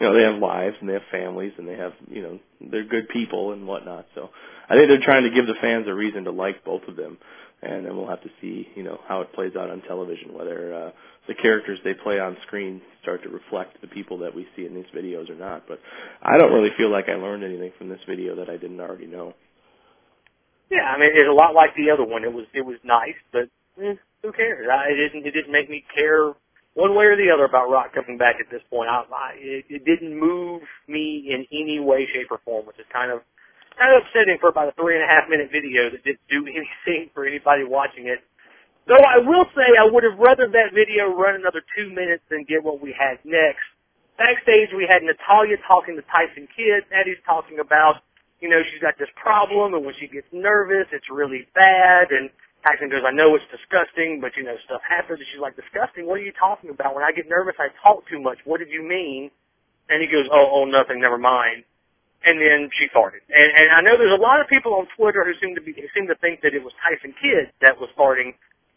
you 0.00 0.06
know, 0.06 0.14
they 0.14 0.22
have 0.22 0.40
lives 0.40 0.76
and 0.80 0.88
they 0.88 0.94
have 0.94 1.02
families 1.10 1.52
and 1.58 1.68
they 1.68 1.76
have, 1.76 1.92
you 2.10 2.22
know, 2.22 2.38
they're 2.60 2.84
good 2.84 3.08
people 3.08 3.52
and 3.52 3.66
whatnot. 3.66 4.06
So 4.14 4.30
I 4.68 4.74
think 4.74 4.88
they're 4.88 5.00
trying 5.00 5.24
to 5.24 5.30
give 5.30 5.46
the 5.46 5.54
fans 5.60 5.86
a 5.88 5.94
reason 5.94 6.24
to 6.24 6.30
like 6.30 6.64
both 6.64 6.82
of 6.88 6.96
them. 6.96 7.18
And 7.62 7.86
then 7.86 7.96
we'll 7.96 8.08
have 8.08 8.22
to 8.22 8.30
see, 8.40 8.68
you 8.76 8.82
know, 8.82 9.00
how 9.08 9.22
it 9.22 9.32
plays 9.32 9.52
out 9.58 9.70
on 9.70 9.80
television, 9.82 10.34
whether, 10.34 10.74
uh, 10.74 10.90
the 11.26 11.34
characters 11.34 11.78
they 11.84 11.94
play 11.94 12.20
on 12.20 12.36
screen 12.46 12.80
start 13.02 13.22
to 13.22 13.28
reflect 13.28 13.80
the 13.80 13.88
people 13.88 14.18
that 14.18 14.34
we 14.34 14.46
see 14.54 14.66
in 14.66 14.74
these 14.74 14.86
videos 14.94 15.28
or 15.30 15.34
not. 15.34 15.66
But 15.66 15.80
I 16.22 16.36
don't 16.38 16.52
really 16.52 16.70
feel 16.76 16.90
like 16.90 17.08
I 17.08 17.14
learned 17.14 17.44
anything 17.44 17.72
from 17.78 17.88
this 17.88 18.00
video 18.08 18.36
that 18.36 18.48
I 18.48 18.56
didn't 18.56 18.80
already 18.80 19.06
know. 19.06 19.34
Yeah, 20.70 20.84
I 20.84 20.98
mean, 20.98 21.10
it's 21.14 21.28
a 21.28 21.32
lot 21.32 21.54
like 21.54 21.70
the 21.76 21.90
other 21.90 22.04
one. 22.04 22.24
It 22.24 22.32
was, 22.32 22.44
it 22.52 22.62
was 22.62 22.76
nice, 22.84 23.16
but 23.32 23.48
eh, 23.82 23.94
who 24.22 24.32
cares? 24.32 24.66
I, 24.70 24.90
it 24.90 24.96
didn't, 24.96 25.26
it 25.26 25.30
didn't 25.32 25.52
make 25.52 25.70
me 25.70 25.84
care 25.94 26.34
one 26.74 26.94
way 26.94 27.06
or 27.06 27.16
the 27.16 27.30
other 27.32 27.44
about 27.44 27.70
Rock 27.70 27.94
coming 27.94 28.18
back 28.18 28.36
at 28.38 28.50
this 28.50 28.62
point. 28.68 28.90
I, 28.90 29.02
I 29.10 29.32
it, 29.38 29.64
it 29.68 29.84
didn't 29.84 30.18
move 30.18 30.62
me 30.86 31.28
in 31.30 31.46
any 31.52 31.80
way, 31.80 32.06
shape, 32.12 32.28
or 32.30 32.40
form, 32.44 32.66
which 32.66 32.78
is 32.78 32.84
kind 32.92 33.10
of 33.10 33.20
kind 33.78 33.92
of 33.94 34.02
upsetting 34.04 34.38
for 34.40 34.48
about 34.48 34.68
a 34.68 34.74
three 34.76 34.96
and 34.96 35.04
a 35.04 35.10
half 35.10 35.28
minute 35.28 35.52
video 35.52 35.88
that 35.92 36.02
didn't 36.04 36.24
do 36.28 36.44
anything 36.50 37.12
for 37.14 37.24
anybody 37.24 37.64
watching 37.64 38.08
it. 38.08 38.20
Though 38.88 39.02
I 39.02 39.18
will 39.18 39.46
say 39.54 39.66
I 39.78 39.84
would 39.84 40.04
have 40.04 40.18
rather 40.18 40.46
that 40.46 40.70
video 40.72 41.10
run 41.10 41.34
another 41.34 41.62
two 41.76 41.90
minutes 41.90 42.22
than 42.30 42.44
get 42.44 42.62
what 42.62 42.80
we 42.80 42.94
had 42.94 43.18
next. 43.24 43.66
Backstage 44.16 44.70
we 44.72 44.86
had 44.88 45.02
Natalya 45.02 45.58
talking 45.66 45.96
to 45.96 46.02
Tyson 46.08 46.48
Kidd. 46.56 46.86
Eddie's 46.94 47.20
talking 47.26 47.58
about, 47.58 48.00
you 48.40 48.48
know, 48.48 48.62
she's 48.70 48.80
got 48.80 48.94
this 48.98 49.10
problem 49.18 49.74
and 49.74 49.84
when 49.84 49.94
she 49.98 50.06
gets 50.06 50.26
nervous 50.32 50.86
it's 50.92 51.10
really 51.10 51.46
bad 51.54 52.14
and 52.14 52.30
Tyson 52.66 52.90
goes, 52.90 53.02
I 53.06 53.14
know 53.14 53.34
it's 53.34 53.46
disgusting, 53.50 54.18
but 54.20 54.34
you 54.36 54.42
know, 54.42 54.56
stuff 54.64 54.82
happens. 54.82 55.20
And 55.20 55.28
she's 55.30 55.40
like, 55.40 55.54
disgusting? 55.54 56.06
What 56.06 56.18
are 56.18 56.26
you 56.26 56.34
talking 56.34 56.70
about? 56.70 56.94
When 56.94 57.04
I 57.04 57.12
get 57.12 57.28
nervous, 57.28 57.54
I 57.58 57.70
talk 57.82 58.08
too 58.10 58.20
much. 58.20 58.38
What 58.44 58.58
did 58.58 58.70
you 58.70 58.82
mean? 58.82 59.30
And 59.88 60.02
he 60.02 60.08
goes, 60.10 60.26
oh, 60.32 60.50
oh, 60.50 60.64
nothing, 60.64 61.00
never 61.00 61.18
mind. 61.18 61.62
And 62.26 62.42
then 62.42 62.68
she 62.74 62.88
farted. 62.90 63.22
And, 63.30 63.50
and 63.54 63.70
I 63.70 63.80
know 63.80 63.96
there's 63.96 64.12
a 64.12 64.20
lot 64.20 64.40
of 64.40 64.48
people 64.48 64.74
on 64.74 64.88
Twitter 64.96 65.24
who 65.24 65.32
seem 65.38 65.54
to 65.54 65.62
be, 65.62 65.72
seem 65.94 66.08
to 66.08 66.16
think 66.16 66.42
that 66.42 66.54
it 66.54 66.62
was 66.62 66.72
Tyson 66.82 67.14
Kidd 67.22 67.54
that 67.62 67.78
was 67.78 67.88
farting. 67.96 68.34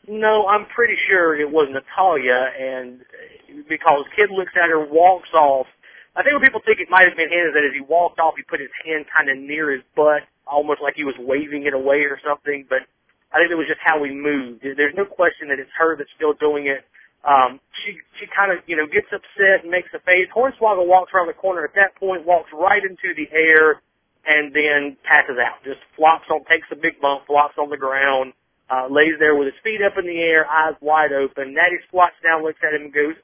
No, 0.08 0.48
I'm 0.48 0.66
pretty 0.68 0.96
sure 1.10 1.36
it 1.36 1.50
was 1.50 1.68
Natalya, 1.70 2.50
and 2.58 3.02
uh, 3.02 3.62
because 3.68 4.06
Kidd 4.16 4.30
looks 4.32 4.54
at 4.56 4.70
her, 4.70 4.80
walks 4.86 5.30
off. 5.34 5.68
I 6.16 6.24
think 6.24 6.34
what 6.34 6.44
people 6.44 6.62
think 6.66 6.80
it 6.80 6.90
might 6.90 7.08
have 7.08 7.18
been 7.18 7.30
him 7.30 7.50
is 7.50 7.54
that 7.54 7.66
as 7.66 7.74
he 7.74 7.82
walked 7.82 8.20
off, 8.20 8.34
he 8.38 8.44
put 8.44 8.60
his 8.60 8.74
hand 8.86 9.06
kind 9.14 9.30
of 9.30 9.38
near 9.38 9.72
his 9.72 9.82
butt, 9.96 10.24
almost 10.48 10.82
like 10.82 10.96
he 10.96 11.04
was 11.04 11.16
waving 11.20 11.66
it 11.66 11.74
away 11.74 12.06
or 12.06 12.20
something. 12.26 12.66
But 12.70 12.86
I 13.34 13.38
think 13.38 13.52
it 13.52 13.56
was 13.56 13.68
just 13.68 13.82
how 13.84 14.00
we 14.00 14.12
moved. 14.14 14.62
There's 14.64 14.96
no 14.96 15.06
question 15.06 15.50
that 15.50 15.60
it's 15.60 15.72
her 15.78 15.96
that's 15.96 16.10
still 16.16 16.34
doing 16.34 16.68
it. 16.68 16.86
Um, 17.24 17.60
she 17.84 18.00
she 18.20 18.26
kind 18.32 18.52
of 18.52 18.60
you 18.66 18.76
know 18.76 18.88
gets 18.88 19.08
upset 19.12 19.64
and 19.64 19.72
makes 19.72 19.90
a 19.94 20.00
face. 20.00 20.28
Hornswoggle 20.36 20.88
walks 20.88 21.12
around 21.14 21.28
the 21.28 21.34
corner 21.34 21.64
at 21.64 21.76
that 21.76 21.96
point, 21.96 22.26
walks 22.26 22.50
right 22.54 22.82
into 22.82 23.14
the 23.16 23.28
air, 23.36 23.82
and 24.26 24.56
then 24.56 24.96
passes 25.04 25.36
out. 25.36 25.64
Just 25.64 25.80
flops 25.96 26.26
on, 26.32 26.46
takes 26.46 26.68
a 26.72 26.76
big 26.76 27.00
bump, 27.02 27.28
flops 27.28 27.56
on 27.60 27.70
the 27.70 27.78
ground, 27.78 28.34
uh, 28.70 28.88
lays 28.90 29.20
there 29.20 29.36
with 29.36 29.52
his 29.52 29.60
feet 29.64 29.82
up 29.82 29.98
in 30.00 30.06
the 30.06 30.20
air, 30.20 30.48
eyes 30.48 30.76
wide 30.80 31.12
open. 31.12 31.54
Natty 31.54 31.84
squats 31.88 32.16
down, 32.24 32.44
looks 32.44 32.60
at 32.64 32.74
him, 32.74 32.88
and 32.88 32.94
goes, 32.94 33.16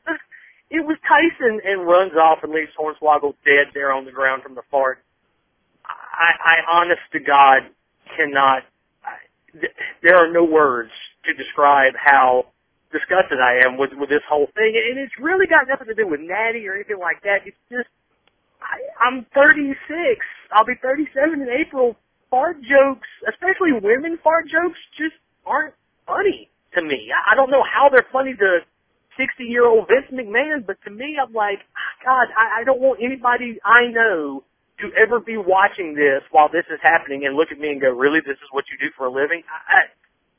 "It 0.70 0.86
was 0.86 0.98
Tyson," 1.08 1.62
and 1.64 1.88
runs 1.88 2.14
off 2.20 2.44
and 2.44 2.52
leaves 2.52 2.76
Hornswoggle 2.78 3.36
dead 3.46 3.72
there 3.74 3.94
on 3.94 4.04
the 4.04 4.12
ground 4.12 4.44
from 4.44 4.56
the 4.56 4.64
fart. 4.70 5.00
I, 5.86 6.32
I 6.44 6.80
honest 6.80 7.02
to 7.14 7.20
God 7.20 7.64
cannot 8.18 8.64
there 10.02 10.16
are 10.16 10.32
no 10.32 10.44
words 10.44 10.92
to 11.26 11.34
describe 11.34 11.94
how 11.96 12.46
disgusted 12.92 13.40
I 13.40 13.66
am 13.66 13.78
with 13.78 13.92
with 13.98 14.10
this 14.10 14.24
whole 14.30 14.48
thing, 14.56 14.74
and 14.76 15.00
it's 15.00 15.16
really 15.20 15.48
got 15.48 15.68
nothing 15.68 15.88
to 15.88 15.96
do 15.96 16.08
with 16.08 16.22
Natty 16.22 16.68
or 16.68 16.76
anything 16.76 17.00
like 17.00 17.22
that. 17.24 17.46
It's 17.46 17.58
just 17.70 17.90
I, 18.62 18.82
I'm 19.02 19.26
36. 19.34 19.78
I'll 20.52 20.66
be 20.66 20.78
37 20.82 21.42
in 21.42 21.50
April. 21.50 21.96
Fart 22.30 22.58
jokes, 22.62 23.08
especially 23.30 23.72
women 23.72 24.20
fart 24.24 24.50
jokes, 24.50 24.80
just 24.98 25.16
aren't 25.46 25.74
funny 26.08 26.50
to 26.74 26.82
me. 26.82 27.12
I, 27.14 27.34
I 27.34 27.36
don't 27.36 27.52
know 27.52 27.64
how 27.64 27.90
they're 27.90 28.08
funny 28.12 28.34
to 28.36 28.60
60 29.18 29.44
year 29.46 29.66
old 29.66 29.88
Vince 29.88 30.10
McMahon, 30.12 30.66
but 30.66 30.78
to 30.84 30.92
me, 30.92 31.18
I'm 31.22 31.34
like, 31.34 31.60
ah, 31.76 31.94
God, 32.04 32.28
I, 32.36 32.62
I 32.62 32.64
don't 32.64 32.82
want 32.82 33.00
anybody 33.04 33.60
I 33.64 33.88
know 33.92 34.44
to 34.82 34.92
ever 35.00 35.20
be 35.22 35.38
watching 35.38 35.96
this 35.96 36.22
while 36.32 36.50
this 36.52 36.66
is 36.68 36.80
happening 36.84 37.26
and 37.26 37.36
look 37.36 37.48
at 37.52 37.60
me 37.60 37.70
and 37.70 37.80
go, 37.80 37.92
really, 37.96 38.20
this 38.20 38.36
is 38.44 38.50
what 38.52 38.66
you 38.68 38.76
do 38.78 38.92
for 38.98 39.08
a 39.08 39.12
living? 39.12 39.42
I, 39.48 39.88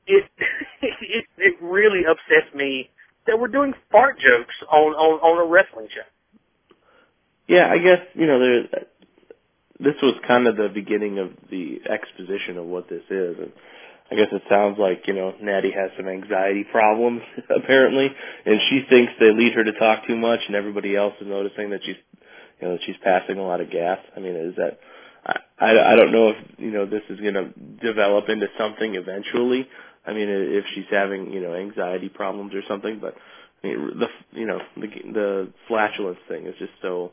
it, 0.06 0.24
it, 0.82 1.24
it 1.38 1.54
really 1.60 2.02
upsets 2.08 2.54
me 2.54 2.90
that 3.26 3.38
we're 3.38 3.48
doing 3.48 3.74
fart 3.90 4.18
jokes 4.18 4.54
on, 4.70 4.92
on, 4.94 5.20
on 5.20 5.46
a 5.46 5.50
wrestling 5.50 5.88
show. 5.92 6.06
Yeah, 7.48 7.68
I 7.70 7.78
guess, 7.78 8.00
you 8.14 8.26
know, 8.26 8.40
there, 8.40 8.62
this 9.78 9.94
was 10.02 10.14
kind 10.26 10.46
of 10.46 10.56
the 10.56 10.68
beginning 10.72 11.18
of 11.18 11.30
the 11.50 11.80
exposition 11.88 12.58
of 12.58 12.66
what 12.66 12.88
this 12.88 13.02
is. 13.10 13.36
And 13.38 13.52
I 14.10 14.14
guess 14.14 14.28
it 14.32 14.42
sounds 14.48 14.78
like, 14.78 15.06
you 15.06 15.14
know, 15.14 15.34
Natty 15.40 15.70
has 15.70 15.90
some 15.96 16.08
anxiety 16.08 16.64
problems, 16.70 17.22
apparently, 17.50 18.10
and 18.44 18.60
she 18.68 18.82
thinks 18.88 19.12
they 19.18 19.32
lead 19.32 19.54
her 19.54 19.64
to 19.64 19.72
talk 19.72 20.06
too 20.06 20.16
much 20.16 20.40
and 20.46 20.56
everybody 20.56 20.96
else 20.96 21.14
is 21.20 21.26
noticing 21.26 21.70
that 21.70 21.80
she's 21.84 21.96
you 22.60 22.68
know, 22.68 22.74
that 22.74 22.80
she's 22.86 22.96
passing 23.04 23.38
a 23.38 23.42
lot 23.42 23.60
of 23.60 23.70
gas. 23.70 23.98
I 24.16 24.20
mean, 24.20 24.34
is 24.34 24.56
that 24.56 24.78
I, 25.58 25.92
I 25.92 25.96
don't 25.96 26.12
know 26.12 26.30
if 26.30 26.36
you 26.58 26.70
know 26.70 26.86
this 26.86 27.02
is 27.08 27.20
going 27.20 27.34
to 27.34 27.48
develop 27.84 28.28
into 28.28 28.46
something 28.58 28.94
eventually. 28.94 29.68
I 30.06 30.12
mean, 30.12 30.28
if 30.28 30.64
she's 30.74 30.84
having 30.90 31.32
you 31.32 31.40
know 31.40 31.54
anxiety 31.54 32.08
problems 32.08 32.54
or 32.54 32.62
something, 32.68 32.98
but 33.00 33.14
I 33.62 33.66
mean, 33.66 33.98
the 33.98 34.38
you 34.38 34.46
know 34.46 34.60
the 34.76 34.86
the 35.12 35.52
flatulence 35.68 36.18
thing 36.28 36.46
is 36.46 36.54
just 36.58 36.72
so 36.82 37.12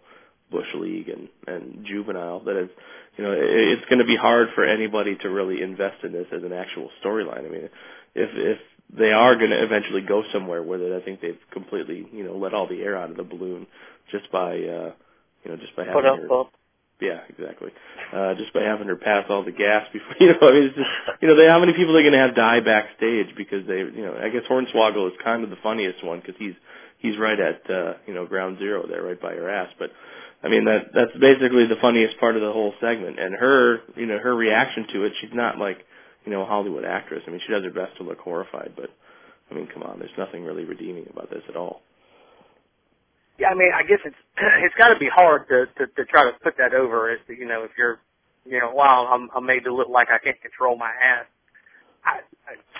bush 0.51 0.67
league 0.75 1.09
and 1.09 1.27
and 1.47 1.85
juvenile 1.85 2.41
that 2.41 2.55
it's 2.55 2.73
you 3.17 3.23
know 3.23 3.31
it, 3.31 3.43
it's 3.43 3.85
going 3.89 3.99
to 3.99 4.05
be 4.05 4.15
hard 4.15 4.49
for 4.55 4.63
anybody 4.63 5.15
to 5.15 5.29
really 5.29 5.61
invest 5.61 6.03
in 6.03 6.11
this 6.11 6.27
as 6.31 6.43
an 6.43 6.53
actual 6.53 6.89
storyline. 7.03 7.45
I 7.45 7.49
mean, 7.49 7.69
if 8.15 8.29
if 8.35 8.59
they 8.95 9.11
are 9.11 9.35
going 9.35 9.49
to 9.49 9.63
eventually 9.63 10.01
go 10.01 10.23
somewhere 10.31 10.61
with 10.61 10.81
it, 10.81 10.93
I 10.93 11.03
think 11.03 11.21
they've 11.21 11.39
completely 11.51 12.07
you 12.11 12.23
know 12.23 12.37
let 12.37 12.53
all 12.53 12.67
the 12.67 12.81
air 12.81 12.95
out 12.95 13.09
of 13.09 13.17
the 13.17 13.23
balloon 13.23 13.65
just 14.11 14.31
by 14.31 14.51
uh 14.51 14.91
you 15.43 15.51
know 15.51 15.57
just 15.57 15.75
by 15.75 15.85
having 15.85 16.01
Put 16.01 16.05
up, 16.05 16.19
her, 16.19 16.43
yeah, 17.01 17.21
exactly. 17.27 17.71
Uh, 18.13 18.33
just 18.35 18.53
by 18.53 18.61
having 18.61 18.87
her 18.87 18.95
pass 18.95 19.25
all 19.29 19.43
the 19.43 19.51
gas 19.51 19.87
before, 19.93 20.15
you 20.19 20.27
know, 20.27 20.47
I 20.47 20.51
mean, 20.51 20.63
it's 20.63 20.75
just, 20.75 20.89
you 21.21 21.27
know, 21.27 21.35
they, 21.35 21.47
how 21.47 21.59
many 21.59 21.73
people 21.73 21.95
are 21.97 22.01
going 22.01 22.13
to 22.13 22.19
have 22.19 22.35
die 22.35 22.59
backstage 22.59 23.35
because 23.35 23.67
they, 23.67 23.79
you 23.79 24.03
know, 24.05 24.15
I 24.21 24.29
guess 24.29 24.43
Hornswoggle 24.49 25.07
is 25.07 25.13
kind 25.23 25.43
of 25.43 25.49
the 25.49 25.57
funniest 25.63 26.03
one 26.03 26.19
because 26.19 26.35
he's, 26.37 26.53
he's 26.99 27.17
right 27.17 27.39
at, 27.39 27.69
uh, 27.69 27.93
you 28.07 28.13
know, 28.13 28.25
ground 28.25 28.57
zero 28.59 28.85
there, 28.87 29.03
right 29.03 29.19
by 29.19 29.33
her 29.33 29.49
ass. 29.49 29.69
But, 29.77 29.91
I 30.43 30.49
mean, 30.49 30.65
that, 30.65 30.93
that's 30.93 31.11
basically 31.19 31.67
the 31.67 31.77
funniest 31.81 32.19
part 32.19 32.35
of 32.35 32.41
the 32.41 32.51
whole 32.51 32.73
segment. 32.79 33.19
And 33.19 33.35
her, 33.35 33.79
you 33.95 34.05
know, 34.05 34.19
her 34.19 34.35
reaction 34.35 34.87
to 34.93 35.03
it, 35.03 35.13
she's 35.19 35.33
not 35.33 35.57
like, 35.57 35.79
you 36.25 36.31
know, 36.31 36.43
a 36.43 36.45
Hollywood 36.45 36.85
actress. 36.85 37.23
I 37.27 37.31
mean, 37.31 37.41
she 37.45 37.51
does 37.51 37.63
her 37.63 37.71
best 37.71 37.97
to 37.97 38.03
look 38.03 38.19
horrified, 38.19 38.73
but, 38.75 38.89
I 39.51 39.55
mean, 39.55 39.67
come 39.73 39.83
on, 39.83 39.99
there's 39.99 40.11
nothing 40.17 40.45
really 40.45 40.63
redeeming 40.63 41.07
about 41.09 41.29
this 41.29 41.43
at 41.49 41.55
all. 41.55 41.81
Yeah, 43.39 43.49
I 43.49 43.55
mean, 43.55 43.71
I 43.73 43.83
guess 43.83 43.99
it's 44.05 44.15
it's 44.37 44.75
got 44.75 44.93
to 44.93 44.99
be 44.99 45.09
hard 45.09 45.47
to, 45.49 45.65
to 45.77 45.87
to 45.87 46.05
try 46.05 46.25
to 46.25 46.37
put 46.43 46.57
that 46.57 46.73
over. 46.73 47.09
As 47.09 47.19
to, 47.27 47.33
you 47.33 47.45
know, 47.45 47.63
if 47.63 47.71
you're, 47.77 47.99
you 48.45 48.59
know, 48.59 48.71
wow, 48.73 49.07
I'm 49.11 49.29
I'm 49.35 49.45
made 49.45 49.63
to 49.65 49.73
look 49.73 49.89
like 49.89 50.09
I 50.09 50.19
can't 50.23 50.39
control 50.41 50.77
my 50.77 50.91
ass. 51.01 51.25
I, 52.05 52.19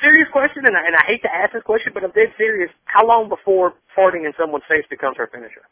serious 0.02 0.28
question, 0.32 0.66
and 0.66 0.76
I, 0.76 0.86
and 0.86 0.96
I 0.96 1.04
hate 1.08 1.22
to 1.24 1.34
ask 1.34 1.54
this 1.54 1.64
question, 1.64 1.92
but 1.94 2.04
I'm 2.04 2.12
dead 2.12 2.34
serious. 2.38 2.70
How 2.86 3.08
long 3.08 3.30
before 3.30 3.74
farting 3.98 4.26
in 4.26 4.34
someone's 4.38 4.66
face 4.68 4.84
becomes 4.90 5.18
her 5.18 5.28
finisher? 5.32 5.64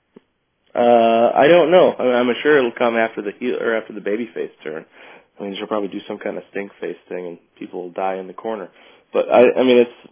Uh, 0.74 1.32
I 1.36 1.48
don't 1.48 1.70
know. 1.70 1.94
I 2.00 2.04
mean, 2.04 2.16
I'm 2.16 2.36
sure 2.42 2.58
it'll 2.58 2.72
come 2.72 2.96
after 2.96 3.22
the 3.22 3.32
heel 3.38 3.58
or 3.60 3.76
after 3.76 3.92
the 3.94 4.00
baby 4.00 4.30
face 4.34 4.52
turn. 4.64 4.86
I 5.40 5.44
mean, 5.44 5.56
she'll 5.58 5.68
probably 5.68 5.90
do 5.90 6.00
some 6.08 6.18
kind 6.18 6.38
of 6.38 6.44
stink 6.52 6.72
face 6.80 6.98
thing, 7.10 7.28
and 7.28 7.38
people 7.58 7.84
will 7.84 7.92
die 7.92 8.16
in 8.16 8.28
the 8.28 8.34
corner. 8.34 8.70
But 9.12 9.30
I, 9.30 9.52
I 9.60 9.64
mean, 9.64 9.78
it's 9.78 10.11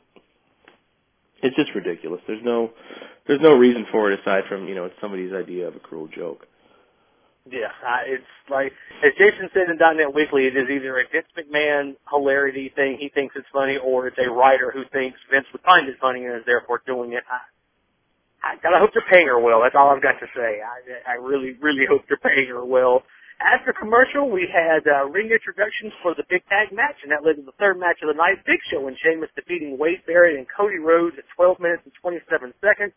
it's 1.41 1.55
just 1.55 1.73
ridiculous. 1.75 2.21
There's 2.27 2.43
no 2.43 2.71
there's 3.27 3.41
no 3.41 3.53
reason 3.55 3.85
for 3.91 4.11
it 4.11 4.19
aside 4.19 4.43
from 4.49 4.67
you 4.67 4.75
know 4.75 4.85
it's 4.85 4.95
somebody's 5.01 5.33
idea 5.33 5.67
of 5.67 5.75
a 5.75 5.79
cruel 5.79 6.07
joke. 6.07 6.45
Yeah, 7.49 7.71
it's 8.05 8.23
like 8.49 8.73
as 9.03 9.11
Jason 9.17 9.49
said 9.53 9.69
in 9.69 9.77
.NET 9.77 10.13
Weekly, 10.13 10.45
it 10.45 10.55
is 10.55 10.69
either 10.69 10.99
a 10.99 11.03
Vince 11.11 11.27
McMahon 11.37 11.95
hilarity 12.09 12.71
thing 12.75 12.97
he 12.99 13.09
thinks 13.09 13.35
it's 13.35 13.47
funny, 13.51 13.77
or 13.77 14.07
it's 14.07 14.17
a 14.19 14.29
writer 14.29 14.71
who 14.71 14.83
thinks 14.91 15.17
Vince 15.31 15.45
would 15.51 15.61
find 15.61 15.87
it 15.87 15.97
funny 15.99 16.25
and 16.25 16.35
is 16.35 16.45
therefore 16.45 16.81
doing 16.85 17.13
it. 17.13 17.23
I, 17.31 18.53
I 18.53 18.55
gotta 18.61 18.79
hope 18.79 18.91
they're 18.93 19.03
paying 19.09 19.27
her 19.27 19.39
well. 19.39 19.61
That's 19.61 19.75
all 19.75 19.89
I've 19.89 20.01
got 20.03 20.19
to 20.19 20.27
say. 20.35 20.61
I, 20.61 21.11
I 21.11 21.15
really, 21.15 21.53
really 21.61 21.85
hope 21.89 22.03
they're 22.07 22.17
paying 22.17 22.49
her 22.49 22.63
well. 22.63 23.03
After 23.39 23.71
commercial, 23.71 24.27
we 24.27 24.51
had 24.51 24.83
uh, 24.83 25.07
ring 25.07 25.31
introductions 25.31 25.95
for 26.03 26.11
the 26.13 26.27
big 26.27 26.43
tag 26.51 26.75
match, 26.75 26.99
and 27.03 27.11
that 27.15 27.23
led 27.23 27.39
to 27.39 27.45
the 27.47 27.55
third 27.55 27.79
match 27.79 28.03
of 28.03 28.11
the 28.11 28.19
night. 28.19 28.43
Big 28.43 28.59
Show 28.67 28.83
and 28.91 28.97
Sheamus 28.99 29.31
defeating 29.31 29.79
Wade 29.79 30.03
Barrett 30.03 30.35
and 30.35 30.45
Cody 30.51 30.75
Rhodes 30.75 31.15
at 31.15 31.23
12 31.39 31.59
minutes 31.63 31.83
and 31.87 31.95
27 32.03 32.51
seconds. 32.59 32.91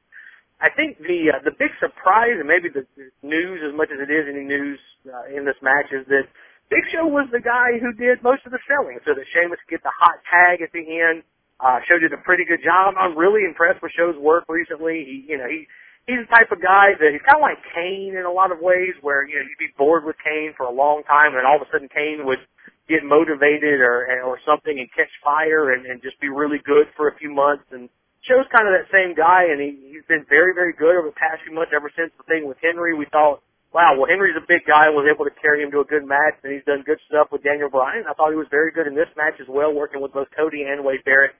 I 0.59 0.71
think 0.75 0.99
the 0.99 1.31
uh, 1.31 1.43
the 1.47 1.55
big 1.55 1.71
surprise, 1.79 2.39
and 2.39 2.47
maybe 2.47 2.71
the 2.71 2.83
news 3.23 3.63
as 3.63 3.75
much 3.75 3.91
as 3.95 4.03
it 4.03 4.11
is 4.11 4.27
any 4.27 4.43
news 4.43 4.79
uh, 5.07 5.31
in 5.31 5.47
this 5.47 5.59
match, 5.63 5.95
is 5.95 6.07
that 6.11 6.27
Big 6.71 6.83
Show 6.91 7.07
was 7.07 7.31
the 7.31 7.43
guy 7.43 7.79
who 7.79 7.95
did 7.95 8.23
most 8.23 8.43
of 8.43 8.51
the 8.51 8.63
selling, 8.67 8.99
so 9.07 9.15
that 9.15 9.27
Sheamus 9.31 9.63
could 9.67 9.79
get 9.79 9.83
the 9.87 9.95
hot 9.95 10.23
tag 10.27 10.59
at 10.63 10.75
the 10.75 10.83
end. 10.83 11.23
Uh, 11.63 11.79
Show 11.87 11.99
did 12.03 12.11
a 12.11 12.23
pretty 12.27 12.43
good 12.43 12.63
job. 12.67 12.95
I'm 12.99 13.15
really 13.15 13.47
impressed 13.47 13.83
with 13.83 13.95
Show's 13.95 14.19
work 14.19 14.47
recently. 14.51 15.07
He, 15.07 15.27
you 15.31 15.39
know, 15.39 15.47
he 15.47 15.71
he's 16.07 16.23
the 16.27 16.31
type 16.31 16.51
of 16.51 16.61
guy 16.63 16.95
that 16.99 17.11
he's 17.13 17.23
kind 17.23 17.39
of 17.39 17.47
like 17.47 17.63
Kane 17.75 18.15
in 18.19 18.25
a 18.25 18.33
lot 18.33 18.51
of 18.51 18.59
ways, 18.61 18.95
where 19.01 19.27
you 19.27 19.37
know 19.37 19.45
you'd 19.47 19.61
be 19.61 19.73
bored 19.79 20.05
with 20.05 20.17
Kane 20.23 20.55
for 20.57 20.67
a 20.67 20.75
long 20.75 21.03
time, 21.05 21.35
and 21.35 21.47
all 21.47 21.57
of 21.57 21.63
a 21.63 21.71
sudden 21.71 21.89
Kane 21.89 22.27
would 22.27 22.41
get 22.89 23.05
motivated 23.05 23.81
or 23.81 24.07
or 24.25 24.39
something 24.45 24.79
and 24.79 24.89
catch 24.95 25.11
fire 25.23 25.73
and, 25.73 25.87
and 25.87 26.03
just 26.03 26.19
be 26.21 26.29
really 26.29 26.59
good 26.65 26.91
for 26.97 27.09
a 27.09 27.17
few 27.17 27.31
months. 27.31 27.65
And 27.71 27.89
Show's 28.23 28.47
kind 28.55 28.67
of 28.71 28.75
that 28.75 28.91
same 28.95 29.15
guy, 29.15 29.51
and 29.51 29.61
he 29.61 29.95
he's 29.95 30.07
been 30.09 30.27
very 30.29 30.55
very 30.55 30.73
good 30.75 30.97
over 30.99 31.09
the 31.09 31.19
past 31.19 31.43
few 31.47 31.55
months. 31.55 31.73
Ever 31.75 31.91
since 31.97 32.11
the 32.19 32.25
thing 32.25 32.47
with 32.47 32.59
Henry, 32.63 32.95
we 32.95 33.07
thought. 33.11 33.43
Wow, 33.73 33.97
well 33.97 34.05
Henry's 34.05 34.37
a 34.37 34.45
big 34.45 34.69
guy, 34.69 34.93
was 34.93 35.09
able 35.09 35.25
to 35.25 35.33
carry 35.41 35.65
him 35.65 35.73
to 35.73 35.81
a 35.81 35.89
good 35.89 36.05
match, 36.05 36.37
and 36.45 36.53
he's 36.53 36.61
done 36.69 36.85
good 36.85 37.01
stuff 37.09 37.33
with 37.33 37.43
Daniel 37.43 37.71
Bryan. 37.73 38.05
I 38.05 38.13
thought 38.13 38.29
he 38.29 38.37
was 38.37 38.53
very 38.53 38.71
good 38.71 38.87
in 38.87 38.93
this 38.93 39.09
match 39.17 39.41
as 39.41 39.49
well, 39.49 39.73
working 39.73 40.03
with 40.05 40.13
both 40.13 40.29
Cody 40.37 40.69
and 40.69 40.85
Wade 40.85 41.01
Barrett. 41.09 41.33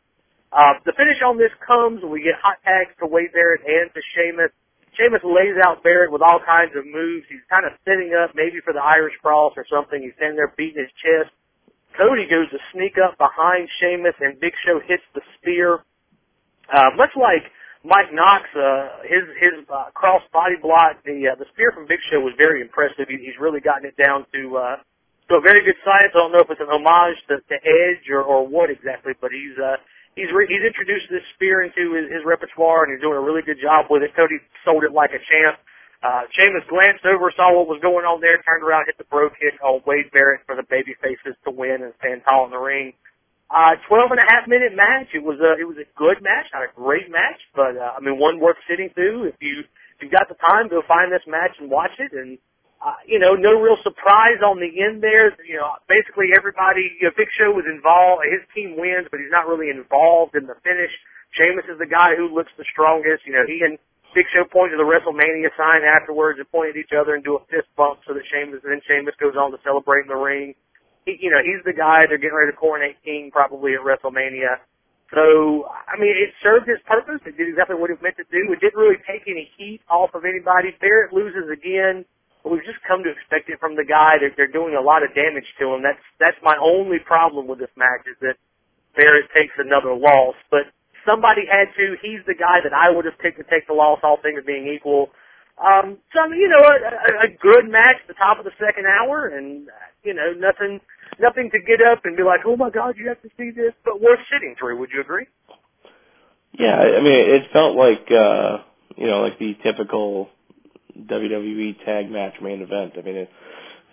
Uh, 0.53 0.77
the 0.85 0.93
finish 0.93 1.17
on 1.25 1.41
this 1.41 1.51
comes 1.65 2.05
when 2.05 2.13
we 2.13 2.21
get 2.21 2.37
hot 2.37 2.61
tags 2.61 2.93
to 3.01 3.09
Wade 3.09 3.33
Barrett 3.33 3.65
and 3.65 3.89
to 3.97 4.01
Sheamus. 4.13 4.53
Sheamus 4.93 5.25
lays 5.25 5.57
out 5.65 5.83
Barrett 5.83 6.13
with 6.13 6.21
all 6.21 6.41
kinds 6.45 6.77
of 6.77 6.85
moves. 6.85 7.25
He's 7.33 7.41
kind 7.49 7.65
of 7.65 7.73
setting 7.89 8.13
up 8.13 8.37
maybe 8.37 8.61
for 8.61 8.77
the 8.77 8.85
Irish 8.85 9.17
Curse 9.25 9.57
or 9.57 9.65
something. 9.73 10.05
He's 10.05 10.13
standing 10.21 10.37
there 10.37 10.53
beating 10.53 10.85
his 10.85 10.93
chest. 11.01 11.33
Cody 11.97 12.29
goes 12.29 12.53
to 12.53 12.61
sneak 12.73 13.01
up 13.01 13.17
behind 13.17 13.69
Sheamus 13.81 14.17
and 14.21 14.39
Big 14.41 14.53
Show 14.65 14.81
hits 14.85 15.05
the 15.17 15.25
spear. 15.41 15.81
Uh, 16.69 16.93
much 16.97 17.17
like 17.17 17.49
Mike 17.85 18.13
Knox, 18.13 18.45
uh, 18.53 19.01
his 19.09 19.25
his 19.41 19.65
uh, 19.73 19.89
cross 19.97 20.23
body 20.33 20.57
block, 20.61 21.01
the 21.05 21.33
uh, 21.33 21.35
the 21.35 21.49
spear 21.53 21.73
from 21.73 21.89
Big 21.89 22.01
Show 22.13 22.21
was 22.21 22.33
very 22.37 22.61
impressive. 22.61 23.09
He, 23.09 23.17
he's 23.17 23.41
really 23.41 23.61
gotten 23.61 23.89
it 23.89 23.97
down 23.97 24.25
to 24.33 24.57
uh, 24.57 24.77
to 25.29 25.37
a 25.37 25.41
very 25.41 25.65
good 25.65 25.77
science. 25.85 26.13
I 26.15 26.21
don't 26.21 26.33
know 26.33 26.45
if 26.45 26.51
it's 26.51 26.61
an 26.61 26.69
homage 26.69 27.17
to, 27.29 27.41
to 27.41 27.57
Edge 27.57 28.05
or, 28.13 28.23
or 28.23 28.47
what 28.47 28.71
exactly, 28.71 29.13
but 29.21 29.33
he's 29.33 29.57
uh, 29.59 29.77
he's 30.17 30.31
re- 30.33 30.49
he's 30.49 30.65
introduced 30.65 31.09
this 31.11 31.25
spear 31.35 31.63
into 31.63 31.95
his, 31.95 32.11
his 32.13 32.23
repertoire, 32.25 32.85
and 32.85 32.93
he's 32.93 33.03
doing 33.03 33.17
a 33.17 33.25
really 33.25 33.43
good 33.43 33.61
job 33.61 33.87
with 33.91 34.03
it. 34.03 34.15
Cody 34.17 34.39
sold 34.65 34.85
it 34.85 34.93
like 34.93 35.11
a 35.13 35.23
champ. 35.23 35.59
Uh, 36.03 36.27
Sheamus 36.35 36.67
glanced 36.67 37.07
over, 37.07 37.31
saw 37.31 37.55
what 37.55 37.71
was 37.71 37.79
going 37.79 38.03
on 38.03 38.19
there, 38.21 38.43
turned 38.43 38.67
around, 38.67 38.91
hit 38.91 38.99
the 38.99 39.07
Brogue 39.07 39.39
Kick 39.39 39.55
on 39.63 39.81
Wade 39.87 40.11
Barrett 40.11 40.43
for 40.47 40.57
the 40.59 40.67
baby 40.67 40.99
faces 40.99 41.39
to 41.47 41.51
win 41.55 41.87
and 41.87 41.95
stand 42.03 42.27
tall 42.27 42.45
in 42.45 42.51
the 42.51 42.59
ring. 42.59 42.93
Uh, 43.47 43.79
12 43.87 44.11
and 44.11 44.21
a 44.21 44.27
half 44.27 44.49
minute 44.49 44.75
match. 44.75 45.15
It 45.15 45.23
was 45.23 45.39
a, 45.39 45.61
it 45.61 45.69
was 45.69 45.77
a 45.79 45.87
good 45.95 46.19
match, 46.19 46.51
not 46.51 46.65
a 46.67 46.73
great 46.75 47.07
match, 47.07 47.39
but, 47.55 47.79
uh, 47.79 47.95
I 47.95 48.01
mean, 48.01 48.19
one 48.19 48.41
worth 48.41 48.57
sitting 48.67 48.91
through. 48.97 49.31
If 49.31 49.37
you, 49.39 49.61
if 49.61 49.99
you've 50.03 50.11
got 50.11 50.27
the 50.27 50.35
time, 50.41 50.67
go 50.67 50.83
find 50.89 51.13
this 51.13 51.23
match 51.29 51.55
and 51.61 51.71
watch 51.71 51.95
it. 52.01 52.11
And, 52.11 52.39
uh, 52.83 52.99
you 53.07 53.19
know, 53.19 53.35
no 53.39 53.55
real 53.63 53.79
surprise 53.83 54.43
on 54.43 54.59
the 54.59 54.83
end 54.83 55.03
there. 55.03 55.31
You 55.47 55.63
know, 55.63 55.79
basically 55.87 56.35
everybody, 56.35 56.91
you 56.99 57.07
know, 57.07 57.15
Big 57.17 57.31
Show 57.31 57.55
was 57.55 57.65
involved. 57.71 58.27
His 58.27 58.43
team 58.51 58.75
wins, 58.75 59.07
but 59.07 59.23
he's 59.23 59.31
not 59.31 59.47
really 59.47 59.71
involved 59.71 60.35
in 60.35 60.51
the 60.51 60.59
finish. 60.67 60.91
Sheamus 61.31 61.65
is 61.71 61.79
the 61.79 61.87
guy 61.87 62.19
who 62.19 62.27
looks 62.27 62.51
the 62.59 62.67
strongest. 62.67 63.23
You 63.23 63.39
know, 63.39 63.47
he 63.47 63.63
and 63.63 63.79
Big 64.19 64.27
Show 64.35 64.43
point 64.45 64.75
to 64.75 64.79
the 64.83 64.85
WrestleMania 64.85 65.55
sign 65.55 65.87
afterwards 65.87 66.43
and 66.43 66.51
point 66.51 66.75
at 66.75 66.77
each 66.77 66.91
other 66.91 67.15
and 67.15 67.23
do 67.23 67.39
a 67.39 67.43
fist 67.47 67.71
bump 67.79 68.03
so 68.03 68.19
that 68.19 68.27
Sheamus, 68.27 68.67
then 68.67 68.83
Sheamus 68.83 69.15
goes 69.17 69.39
on 69.39 69.55
to 69.55 69.63
celebrate 69.63 70.03
in 70.03 70.11
the 70.11 70.19
ring. 70.19 70.59
He, 71.07 71.23
you 71.23 71.31
know, 71.31 71.39
he's 71.39 71.63
the 71.65 71.73
guy 71.73 72.11
they're 72.11 72.19
getting 72.19 72.37
ready 72.37 72.51
to 72.51 72.59
coronate 72.59 72.99
King 73.07 73.31
probably 73.31 73.79
at 73.79 73.87
WrestleMania. 73.87 74.59
So, 75.15 75.71
I 75.87 76.01
mean, 76.01 76.19
it 76.19 76.35
served 76.43 76.67
its 76.69 76.83
purpose. 76.83 77.21
It 77.27 77.37
did 77.37 77.47
exactly 77.47 77.77
what 77.77 77.91
it 77.91 78.03
meant 78.03 78.17
to 78.17 78.27
do. 78.27 78.51
It 78.51 78.59
didn't 78.59 78.81
really 78.81 78.99
take 79.07 79.29
any 79.29 79.51
heat 79.57 79.81
off 79.89 80.11
of 80.15 80.25
anybody. 80.25 80.75
Barrett 80.81 81.13
loses 81.13 81.47
again 81.53 82.05
we've 82.45 82.65
just 82.65 82.83
come 82.87 83.03
to 83.05 83.11
expect 83.11 83.49
it 83.49 83.61
from 83.61 83.77
the 83.77 83.85
guy 83.85 84.19
that 84.19 84.35
they're 84.37 84.51
doing 84.51 84.75
a 84.75 84.81
lot 84.81 85.03
of 85.03 85.15
damage 85.15 85.47
to 85.59 85.75
him. 85.75 85.83
That's 85.83 86.03
that's 86.19 86.39
my 86.43 86.57
only 86.59 86.99
problem 86.99 87.47
with 87.47 87.59
this 87.59 87.73
match 87.77 88.07
is 88.07 88.17
that 88.21 88.37
Barrett 88.97 89.31
takes 89.35 89.55
another 89.59 89.95
loss. 89.95 90.35
But 90.51 90.71
somebody 91.07 91.43
had 91.47 91.71
to. 91.77 91.97
He's 92.03 92.21
the 92.27 92.35
guy 92.35 92.61
that 92.63 92.73
I 92.73 92.91
would 92.91 93.05
have 93.05 93.19
picked 93.19 93.39
to 93.39 93.45
take 93.45 93.67
the 93.67 93.75
loss, 93.75 94.01
all 94.03 94.19
things 94.23 94.43
being 94.47 94.69
equal. 94.69 95.11
Um, 95.63 95.99
so 96.15 96.27
you 96.33 96.49
know, 96.49 96.63
a, 96.63 97.27
a 97.27 97.31
good 97.41 97.71
match 97.71 98.03
at 98.03 98.09
the 98.09 98.19
top 98.19 98.39
of 98.39 98.45
the 98.45 98.57
second 98.59 98.87
hour, 98.87 99.29
and 99.29 99.69
you 100.03 100.15
know, 100.15 100.33
nothing, 100.35 100.81
nothing 101.21 101.51
to 101.53 101.61
get 101.61 101.81
up 101.85 102.05
and 102.05 102.17
be 102.17 102.23
like, 102.23 102.41
oh 102.47 102.57
my 102.57 102.71
God, 102.71 102.97
you 102.97 103.09
have 103.09 103.21
to 103.23 103.29
see 103.37 103.51
this, 103.51 103.73
but 103.85 104.01
worth 104.01 104.21
sitting 104.33 104.57
through. 104.59 104.79
Would 104.79 104.91
you 104.93 105.01
agree? 105.01 105.27
Yeah, 106.53 106.77
I 106.77 107.01
mean, 107.01 107.31
it 107.31 107.53
felt 107.53 107.77
like 107.77 108.11
uh, 108.11 108.59
you 108.97 109.07
know, 109.07 109.23
like 109.23 109.39
the 109.39 109.55
typical 109.63 110.31
WWE 110.99 111.85
tag 111.85 112.11
match 112.11 112.35
main 112.41 112.63
event. 112.63 112.95
I 112.99 113.03
mean, 113.03 113.17
it, 113.17 113.31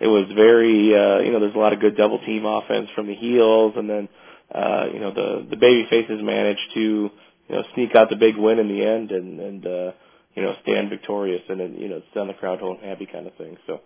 it 0.00 0.06
was 0.06 0.26
very, 0.34 0.94
uh, 0.94 1.20
you 1.20 1.32
know, 1.32 1.40
there's 1.40 1.54
a 1.54 1.58
lot 1.58 1.72
of 1.72 1.80
good 1.80 1.96
double 1.96 2.18
team 2.20 2.46
offense 2.46 2.88
from 2.94 3.06
the 3.06 3.14
heels, 3.14 3.74
and 3.76 3.88
then, 3.88 4.08
uh, 4.54 4.86
you 4.92 4.98
know, 4.98 5.12
the 5.12 5.46
the 5.50 5.56
baby 5.56 5.86
faces 5.90 6.20
managed 6.22 6.72
to, 6.74 6.80
you 6.80 7.10
know, 7.54 7.62
sneak 7.74 7.94
out 7.94 8.08
the 8.10 8.16
big 8.16 8.36
win 8.36 8.58
in 8.58 8.68
the 8.68 8.84
end, 8.84 9.10
and 9.10 9.40
and 9.40 9.66
uh, 9.66 9.92
you 10.34 10.42
know, 10.42 10.54
stand 10.62 10.90
victorious, 10.90 11.42
and 11.48 11.60
then, 11.60 11.74
you 11.74 11.88
know, 11.88 12.02
send 12.14 12.28
the 12.28 12.34
crowd 12.34 12.60
home 12.60 12.78
happy 12.82 13.06
kind 13.06 13.26
of 13.26 13.34
thing. 13.34 13.56
So, 13.66 13.80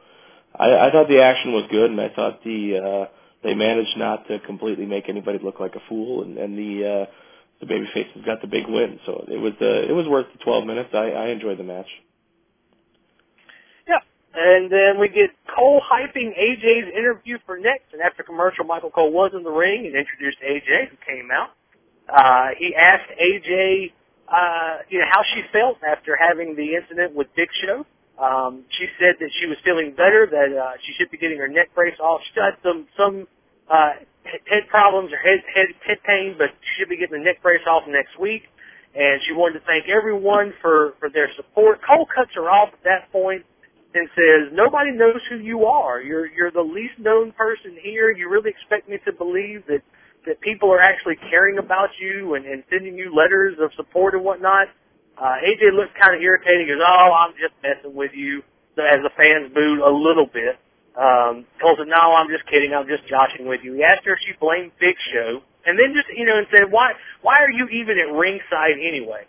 I, 0.54 0.88
I 0.88 0.90
thought 0.92 1.08
the 1.08 1.22
action 1.22 1.52
was 1.52 1.64
good, 1.70 1.90
and 1.90 2.00
I 2.00 2.10
thought 2.10 2.44
the 2.44 2.78
uh, 2.78 3.08
they 3.42 3.54
managed 3.54 3.96
not 3.96 4.28
to 4.28 4.38
completely 4.40 4.86
make 4.86 5.08
anybody 5.08 5.38
look 5.42 5.60
like 5.60 5.74
a 5.74 5.82
fool, 5.88 6.22
and, 6.22 6.38
and 6.38 6.56
the 6.56 6.88
uh, 6.88 7.06
the 7.60 7.66
baby 7.66 7.86
faces 7.92 8.22
got 8.24 8.40
the 8.40 8.46
big 8.46 8.66
win. 8.68 9.00
So 9.06 9.24
it 9.28 9.38
was 9.38 9.52
uh, 9.60 9.88
it 9.88 9.92
was 9.92 10.06
worth 10.06 10.26
the 10.32 10.44
12 10.44 10.66
minutes. 10.66 10.90
I, 10.92 11.10
I 11.10 11.26
enjoyed 11.28 11.58
the 11.58 11.64
match. 11.64 11.88
And 14.34 14.70
then 14.70 14.98
we 14.98 15.08
get 15.08 15.30
Cole 15.54 15.80
hyping 15.80 16.34
AJ's 16.34 16.90
interview 16.96 17.38
for 17.46 17.56
next, 17.56 17.92
and 17.92 18.02
after 18.02 18.24
commercial, 18.24 18.64
Michael 18.64 18.90
Cole 18.90 19.12
was 19.12 19.30
in 19.34 19.44
the 19.44 19.50
ring 19.50 19.86
and 19.86 19.94
introduced 19.94 20.38
AJ, 20.42 20.90
who 20.90 20.96
came 21.06 21.30
out. 21.30 21.50
Uh, 22.10 22.48
he 22.58 22.74
asked 22.74 23.10
AJ, 23.14 23.92
uh, 24.28 24.78
you 24.88 24.98
know, 24.98 25.06
how 25.08 25.22
she 25.34 25.42
felt 25.52 25.78
after 25.86 26.16
having 26.18 26.56
the 26.56 26.74
incident 26.74 27.14
with 27.14 27.28
Big 27.36 27.48
Show. 27.62 27.86
Um, 28.18 28.64
she 28.76 28.86
said 28.98 29.14
that 29.20 29.30
she 29.40 29.46
was 29.46 29.56
feeling 29.64 29.92
better, 29.92 30.26
that 30.26 30.50
uh, 30.50 30.72
she 30.82 30.92
should 30.98 31.10
be 31.10 31.18
getting 31.18 31.38
her 31.38 31.48
neck 31.48 31.74
brace 31.74 31.98
off. 32.00 32.20
She 32.32 32.40
had 32.40 32.58
some 32.62 32.86
some 32.96 33.26
uh, 33.70 34.02
head 34.24 34.66
problems 34.68 35.12
or 35.12 35.18
head 35.18 35.42
head 35.54 35.66
head 35.86 35.98
pain, 36.06 36.34
but 36.38 36.50
she 36.62 36.80
should 36.82 36.88
be 36.88 36.96
getting 36.96 37.18
the 37.18 37.24
neck 37.24 37.42
brace 37.42 37.66
off 37.66 37.84
next 37.88 38.18
week. 38.18 38.42
And 38.94 39.20
she 39.26 39.32
wanted 39.32 39.58
to 39.58 39.66
thank 39.66 39.88
everyone 39.88 40.54
for 40.62 40.94
for 41.00 41.10
their 41.10 41.28
support. 41.34 41.80
Cole 41.86 42.06
cuts 42.06 42.30
her 42.34 42.50
off 42.50 42.70
at 42.72 42.84
that 42.84 43.10
point 43.10 43.44
and 43.94 44.08
says, 44.14 44.52
"Nobody 44.52 44.90
knows 44.90 45.20
who 45.30 45.36
you 45.36 45.66
are. 45.66 46.02
You're 46.02 46.26
you're 46.26 46.50
the 46.50 46.62
least 46.62 46.98
known 46.98 47.32
person 47.32 47.78
here. 47.80 48.10
You 48.10 48.28
really 48.28 48.50
expect 48.50 48.88
me 48.88 48.98
to 49.06 49.12
believe 49.12 49.64
that 49.68 49.82
that 50.26 50.40
people 50.40 50.72
are 50.72 50.80
actually 50.80 51.16
caring 51.30 51.58
about 51.58 51.90
you 52.00 52.34
and, 52.34 52.44
and 52.44 52.64
sending 52.70 52.98
you 52.98 53.14
letters 53.14 53.56
of 53.60 53.72
support 53.74 54.14
and 54.14 54.24
whatnot?" 54.24 54.68
Uh, 55.16 55.38
AJ 55.46 55.72
looks 55.72 55.92
kind 55.98 56.14
of 56.14 56.20
irritated. 56.20 56.66
He 56.66 56.74
goes, 56.74 56.82
"Oh, 56.84 57.12
I'm 57.14 57.32
just 57.38 57.54
messing 57.62 57.94
with 57.94 58.10
you." 58.14 58.42
As 58.74 58.98
the 59.06 59.10
fans 59.16 59.54
booed 59.54 59.78
a 59.78 59.88
little 59.88 60.26
bit. 60.26 60.58
Um, 60.98 61.46
Cole 61.62 61.76
said, 61.78 61.86
"No, 61.86 62.18
I'm 62.18 62.26
just 62.28 62.44
kidding. 62.50 62.74
I'm 62.74 62.88
just 62.88 63.06
joshing 63.06 63.46
with 63.46 63.62
you." 63.62 63.74
He 63.74 63.84
asked 63.84 64.04
her 64.04 64.14
if 64.14 64.18
she 64.26 64.34
blamed 64.40 64.72
Big 64.80 64.96
Show, 65.14 65.42
and 65.64 65.78
then 65.78 65.94
just 65.94 66.10
you 66.10 66.26
know, 66.26 66.38
and 66.38 66.46
said, 66.50 66.66
"Why? 66.70 66.94
Why 67.22 67.38
are 67.38 67.50
you 67.50 67.68
even 67.68 67.98
at 67.98 68.10
ringside 68.10 68.74
anyway?" 68.82 69.26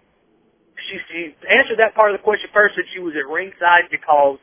She, 0.90 0.98
she 1.08 1.36
answered 1.48 1.78
that 1.80 1.94
part 1.94 2.12
of 2.12 2.18
the 2.18 2.24
question 2.24 2.50
first. 2.52 2.76
That 2.76 2.86
she 2.92 3.00
was 3.00 3.14
at 3.14 3.30
ringside 3.30 3.90
because 3.92 4.40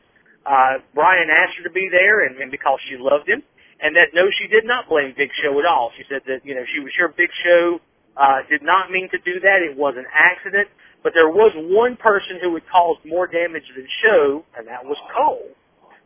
uh, 0.46 0.78
Bryan 0.94 1.28
asked 1.30 1.58
her 1.58 1.64
to 1.64 1.74
be 1.74 1.88
there, 1.90 2.26
and, 2.26 2.36
and 2.38 2.50
because 2.50 2.78
she 2.88 2.96
loved 2.98 3.28
him, 3.28 3.42
and 3.80 3.96
that 3.96 4.14
no, 4.14 4.26
she 4.30 4.48
did 4.48 4.64
not 4.64 4.88
blame 4.88 5.14
Big 5.16 5.30
Show 5.42 5.58
at 5.58 5.66
all. 5.66 5.90
She 5.96 6.04
said 6.08 6.22
that 6.26 6.44
you 6.44 6.54
know 6.54 6.64
she 6.74 6.80
was 6.80 6.92
sure 6.96 7.08
Big 7.08 7.30
Show 7.44 7.80
uh, 8.16 8.40
did 8.48 8.62
not 8.62 8.90
mean 8.90 9.08
to 9.10 9.18
do 9.18 9.40
that. 9.40 9.62
It 9.62 9.76
was 9.76 9.94
an 9.96 10.06
accident. 10.12 10.68
But 11.02 11.14
there 11.14 11.28
was 11.28 11.52
one 11.56 11.96
person 11.96 12.38
who 12.40 12.54
had 12.54 12.62
caused 12.70 13.04
more 13.04 13.26
damage 13.26 13.64
than 13.74 13.86
Show, 14.02 14.44
and 14.56 14.68
that 14.68 14.84
was 14.84 14.96
Cole. 15.16 15.50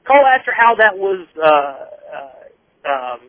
Cole 0.08 0.24
asked 0.24 0.46
her 0.46 0.56
how 0.56 0.74
that 0.76 0.96
was. 0.96 1.26
Uh, 1.36 1.46
uh, 2.16 2.88
um, 2.88 3.20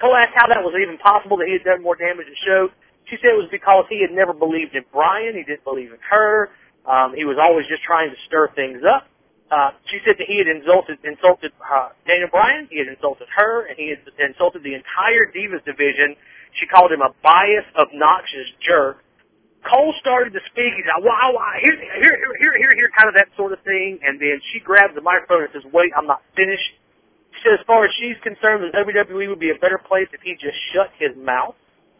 Cole 0.00 0.16
asked 0.16 0.34
how 0.34 0.48
that 0.48 0.62
was 0.62 0.74
even 0.82 0.98
possible 0.98 1.36
that 1.38 1.46
he 1.46 1.52
had 1.54 1.64
done 1.64 1.82
more 1.82 1.94
damage 1.94 2.26
than 2.26 2.34
Show. 2.44 2.68
She 3.06 3.16
said 3.22 3.36
it 3.36 3.38
was 3.38 3.48
because 3.52 3.84
he 3.88 4.00
had 4.00 4.10
never 4.10 4.32
believed 4.32 4.74
in 4.74 4.84
Bryan. 4.92 5.36
He 5.36 5.44
didn't 5.44 5.64
believe 5.64 5.92
in 5.92 6.02
her. 6.10 6.50
Um, 6.86 7.14
he 7.14 7.24
was 7.24 7.36
always 7.40 7.66
just 7.68 7.82
trying 7.82 8.10
to 8.10 8.16
stir 8.26 8.48
things 8.56 8.82
up. 8.82 9.06
Uh, 9.50 9.70
she 9.86 10.00
said 10.04 10.16
that 10.18 10.26
he 10.26 10.38
had 10.38 10.48
insulted 10.48 10.98
insulted 11.04 11.52
uh, 11.60 11.92
Daniel 12.08 12.28
Bryan, 12.32 12.66
he 12.70 12.78
had 12.78 12.88
insulted 12.88 13.28
her, 13.36 13.66
and 13.66 13.76
he 13.76 13.92
had 13.92 14.00
insulted 14.18 14.64
the 14.64 14.74
entire 14.74 15.28
Divas 15.30 15.62
division. 15.64 16.16
She 16.56 16.66
called 16.66 16.90
him 16.90 17.02
a 17.02 17.12
biased, 17.22 17.68
obnoxious 17.76 18.48
jerk. 18.64 19.04
Cole 19.68 19.94
started 20.00 20.32
to 20.32 20.40
speak. 20.48 20.72
He's 20.76 20.88
like, 20.88 21.04
"Wow, 21.04 21.32
wow, 21.36 21.52
here, 21.60 21.76
here, 21.76 22.16
here, 22.40 22.54
here, 22.56 22.72
here," 22.76 22.90
kind 22.96 23.08
of 23.08 23.14
that 23.16 23.28
sort 23.36 23.52
of 23.52 23.60
thing. 23.64 24.00
And 24.04 24.20
then 24.20 24.40
she 24.52 24.60
grabs 24.60 24.94
the 24.94 25.00
microphone 25.00 25.44
and 25.44 25.52
says, 25.52 25.64
"Wait, 25.72 25.92
I'm 25.96 26.06
not 26.06 26.22
finished." 26.36 26.72
She 27.36 27.40
said, 27.44 27.60
"As 27.60 27.66
far 27.66 27.84
as 27.84 27.92
she's 28.00 28.16
concerned, 28.22 28.64
the 28.64 28.72
WWE 28.76 29.28
would 29.28 29.40
be 29.40 29.50
a 29.50 29.58
better 29.60 29.78
place 29.78 30.08
if 30.12 30.20
he 30.20 30.36
just 30.36 30.56
shut 30.72 30.90
his 30.98 31.16
mouth." 31.16 31.56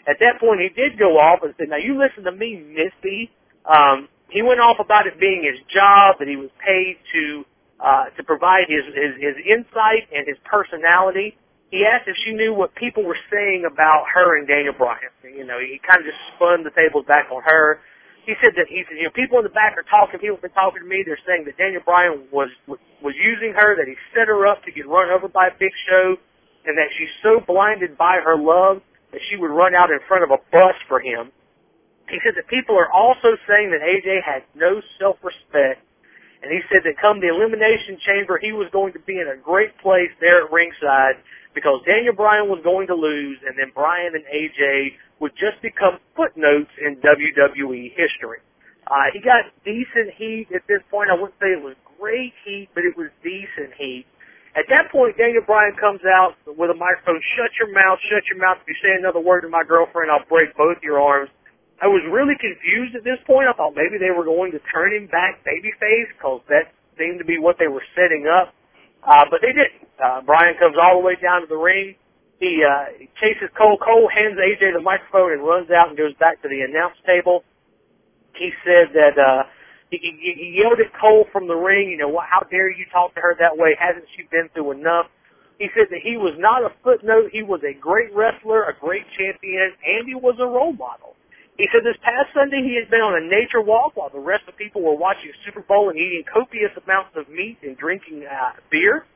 At 0.06 0.20
that 0.20 0.40
point, 0.40 0.60
he 0.60 0.68
did 0.68 0.98
go 0.98 1.18
off 1.18 1.42
and 1.42 1.54
said, 1.56 1.68
"Now 1.68 1.76
you 1.80 1.96
listen 1.96 2.24
to 2.24 2.32
me, 2.32 2.56
Missy." 2.56 3.30
Um, 3.64 4.08
he 4.34 4.42
went 4.42 4.58
off 4.58 4.82
about 4.82 5.06
it 5.06 5.18
being 5.22 5.46
his 5.46 5.62
job 5.70 6.18
that 6.18 6.26
he 6.26 6.34
was 6.34 6.50
paid 6.58 6.98
to 7.14 7.44
uh, 7.78 8.10
to 8.18 8.22
provide 8.26 8.66
his, 8.66 8.82
his 8.90 9.14
his 9.22 9.36
insight 9.46 10.10
and 10.10 10.26
his 10.26 10.36
personality 10.44 11.38
he 11.74 11.82
asked 11.82 12.06
if 12.06 12.14
she 12.22 12.30
knew 12.30 12.54
what 12.54 12.70
people 12.78 13.02
were 13.02 13.18
saying 13.26 13.66
about 13.66 14.06
her 14.14 14.38
and 14.38 14.46
Daniel 14.46 14.74
Bryan. 14.78 15.10
You 15.26 15.42
know, 15.42 15.58
he 15.58 15.82
kind 15.82 15.98
of 15.98 16.06
just 16.06 16.22
spun 16.38 16.62
the 16.62 16.70
tables 16.70 17.02
back 17.10 17.26
on 17.34 17.42
her. 17.42 17.82
He 18.22 18.38
said 18.38 18.54
that 18.54 18.70
he 18.70 18.86
said, 18.86 18.96
you 18.96 19.10
know, 19.10 19.10
people 19.10 19.42
in 19.42 19.44
the 19.44 19.50
back 19.50 19.74
are 19.74 19.82
talking. 19.90 20.22
People 20.22 20.38
have 20.38 20.46
been 20.46 20.54
talking 20.54 20.80
to 20.80 20.88
me. 20.88 21.02
They're 21.02 21.18
saying 21.26 21.50
that 21.50 21.58
Daniel 21.58 21.82
Bryan 21.82 22.30
was 22.30 22.48
was 22.68 23.14
using 23.18 23.52
her, 23.58 23.74
that 23.74 23.90
he 23.90 23.98
set 24.14 24.30
her 24.30 24.46
up 24.46 24.62
to 24.64 24.70
get 24.70 24.86
run 24.86 25.10
over 25.10 25.26
by 25.26 25.50
a 25.50 25.54
Big 25.58 25.74
Show, 25.90 26.14
and 26.64 26.78
that 26.78 26.94
she's 26.96 27.10
so 27.26 27.42
blinded 27.42 27.98
by 27.98 28.22
her 28.22 28.38
love 28.38 28.80
that 29.10 29.20
she 29.28 29.34
would 29.36 29.50
run 29.50 29.74
out 29.74 29.90
in 29.90 29.98
front 30.06 30.22
of 30.22 30.30
a 30.30 30.38
bus 30.54 30.78
for 30.86 31.00
him. 31.02 31.34
He 32.08 32.20
said 32.24 32.34
that 32.36 32.46
people 32.48 32.76
are 32.76 32.90
also 32.92 33.36
saying 33.48 33.72
that 33.72 33.80
AJ 33.80 34.22
had 34.22 34.44
no 34.54 34.82
self-respect, 35.00 35.80
and 36.42 36.52
he 36.52 36.60
said 36.68 36.84
that 36.84 37.00
come 37.00 37.20
the 37.20 37.28
Elimination 37.28 37.96
Chamber, 38.04 38.38
he 38.38 38.52
was 38.52 38.68
going 38.72 38.92
to 38.92 39.00
be 39.00 39.18
in 39.18 39.28
a 39.28 39.36
great 39.40 39.76
place 39.78 40.12
there 40.20 40.44
at 40.44 40.52
ringside 40.52 41.16
because 41.54 41.80
Daniel 41.86 42.14
Bryan 42.14 42.48
was 42.50 42.60
going 42.62 42.86
to 42.88 42.94
lose, 42.94 43.38
and 43.46 43.56
then 43.56 43.72
Bryan 43.74 44.12
and 44.14 44.24
AJ 44.26 44.98
would 45.20 45.32
just 45.38 45.62
become 45.62 45.98
footnotes 46.16 46.70
in 46.82 46.96
WWE 47.00 47.94
history. 47.96 48.44
Uh, 48.86 49.08
he 49.14 49.20
got 49.20 49.48
decent 49.64 50.12
heat 50.18 50.48
at 50.52 50.60
this 50.68 50.84
point. 50.90 51.08
I 51.08 51.14
wouldn't 51.14 51.38
say 51.40 51.56
it 51.56 51.62
was 51.62 51.76
great 51.96 52.34
heat, 52.44 52.68
but 52.74 52.84
it 52.84 52.92
was 52.98 53.08
decent 53.22 53.72
heat. 53.78 54.04
At 54.54 54.68
that 54.68 54.92
point, 54.92 55.16
Daniel 55.16 55.42
Bryan 55.42 55.74
comes 55.80 56.04
out 56.04 56.36
with 56.46 56.70
a 56.70 56.78
microphone. 56.78 57.18
Shut 57.34 57.50
your 57.58 57.72
mouth, 57.72 57.98
shut 58.06 58.22
your 58.30 58.38
mouth. 58.38 58.58
If 58.62 58.68
you 58.68 58.78
say 58.82 58.94
another 58.94 59.18
word 59.18 59.40
to 59.42 59.48
my 59.48 59.64
girlfriend, 59.64 60.10
I'll 60.12 60.26
break 60.28 60.54
both 60.54 60.78
your 60.82 61.00
arms. 61.00 61.30
I 61.82 61.86
was 61.88 62.02
really 62.06 62.38
confused 62.38 62.94
at 62.94 63.02
this 63.02 63.18
point. 63.26 63.48
I 63.48 63.52
thought 63.52 63.74
maybe 63.74 63.98
they 63.98 64.14
were 64.14 64.24
going 64.24 64.52
to 64.52 64.60
turn 64.70 64.94
him 64.94 65.06
back 65.08 65.42
babyface 65.42 66.08
because 66.14 66.40
that 66.48 66.70
seemed 66.98 67.18
to 67.18 67.24
be 67.24 67.38
what 67.38 67.56
they 67.58 67.66
were 67.66 67.82
setting 67.94 68.26
up. 68.30 68.54
Uh, 69.02 69.24
but 69.30 69.40
they 69.42 69.52
didn't. 69.52 69.84
Uh, 69.98 70.22
Bryan 70.22 70.54
comes 70.58 70.76
all 70.80 71.00
the 71.00 71.04
way 71.04 71.16
down 71.20 71.42
to 71.42 71.46
the 71.46 71.58
ring. 71.58 71.94
He, 72.40 72.62
uh, 72.62 73.06
chases 73.20 73.50
Cole. 73.56 73.78
Cole 73.78 74.08
hands 74.08 74.38
AJ 74.38 74.74
the 74.74 74.80
microphone 74.80 75.32
and 75.32 75.42
runs 75.42 75.70
out 75.70 75.88
and 75.88 75.98
goes 75.98 76.14
back 76.18 76.42
to 76.42 76.48
the 76.48 76.62
announce 76.62 76.96
table. 77.06 77.44
He 78.34 78.50
said 78.64 78.94
that, 78.94 79.18
uh, 79.18 79.44
he, 79.90 79.98
he 79.98 80.58
yelled 80.58 80.80
at 80.80 80.90
Cole 80.98 81.26
from 81.32 81.46
the 81.46 81.54
ring, 81.54 81.90
you 81.90 81.96
know, 81.96 82.18
how 82.18 82.40
dare 82.50 82.70
you 82.70 82.86
talk 82.90 83.14
to 83.14 83.20
her 83.20 83.36
that 83.38 83.56
way? 83.56 83.76
Hasn't 83.78 84.06
she 84.16 84.24
been 84.30 84.48
through 84.54 84.72
enough? 84.72 85.06
He 85.58 85.68
said 85.74 85.86
that 85.90 86.00
he 86.02 86.16
was 86.16 86.34
not 86.38 86.62
a 86.62 86.74
footnote. 86.82 87.30
He 87.30 87.42
was 87.42 87.60
a 87.62 87.78
great 87.78 88.12
wrestler, 88.12 88.64
a 88.64 88.74
great 88.74 89.04
champion, 89.16 89.70
and 89.86 90.08
he 90.08 90.14
was 90.14 90.34
a 90.40 90.46
role 90.46 90.72
model. 90.72 91.14
He 91.56 91.70
said 91.70 91.86
this 91.86 91.96
past 92.02 92.34
Sunday 92.34 92.66
he 92.66 92.74
had 92.74 92.90
been 92.90 93.00
on 93.00 93.14
a 93.14 93.22
nature 93.22 93.62
walk 93.62 93.94
while 93.94 94.10
the 94.10 94.18
rest 94.18 94.42
of 94.48 94.56
people 94.58 94.82
were 94.82 94.98
watching 94.98 95.30
Super 95.46 95.62
Bowl 95.62 95.88
and 95.88 95.98
eating 95.98 96.24
copious 96.26 96.74
amounts 96.82 97.14
of 97.14 97.28
meat 97.28 97.58
and 97.62 97.78
drinking 97.78 98.26
uh, 98.26 98.58
beer. 98.70 99.06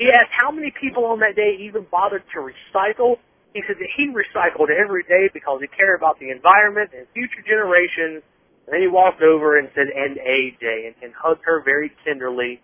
He 0.00 0.08
asked 0.08 0.32
how 0.32 0.50
many 0.50 0.72
people 0.72 1.04
on 1.04 1.20
that 1.20 1.36
day 1.36 1.60
even 1.60 1.84
bothered 1.90 2.24
to 2.32 2.40
recycle. 2.40 3.20
He 3.52 3.60
said 3.68 3.76
that 3.76 3.92
he 3.94 4.08
recycled 4.08 4.72
every 4.72 5.04
day 5.04 5.28
because 5.34 5.60
he 5.60 5.68
cared 5.68 6.00
about 6.00 6.18
the 6.18 6.30
environment 6.30 6.96
and 6.96 7.04
future 7.12 7.44
generations. 7.44 8.24
And 8.64 8.72
then 8.72 8.80
he 8.80 8.88
walked 8.88 9.20
over 9.20 9.58
and 9.58 9.68
said, 9.74 9.92
and 9.92 10.16
AJ, 10.16 10.64
and, 10.88 10.94
and 11.02 11.12
hugged 11.12 11.44
her 11.44 11.60
very 11.60 11.92
tenderly. 12.06 12.62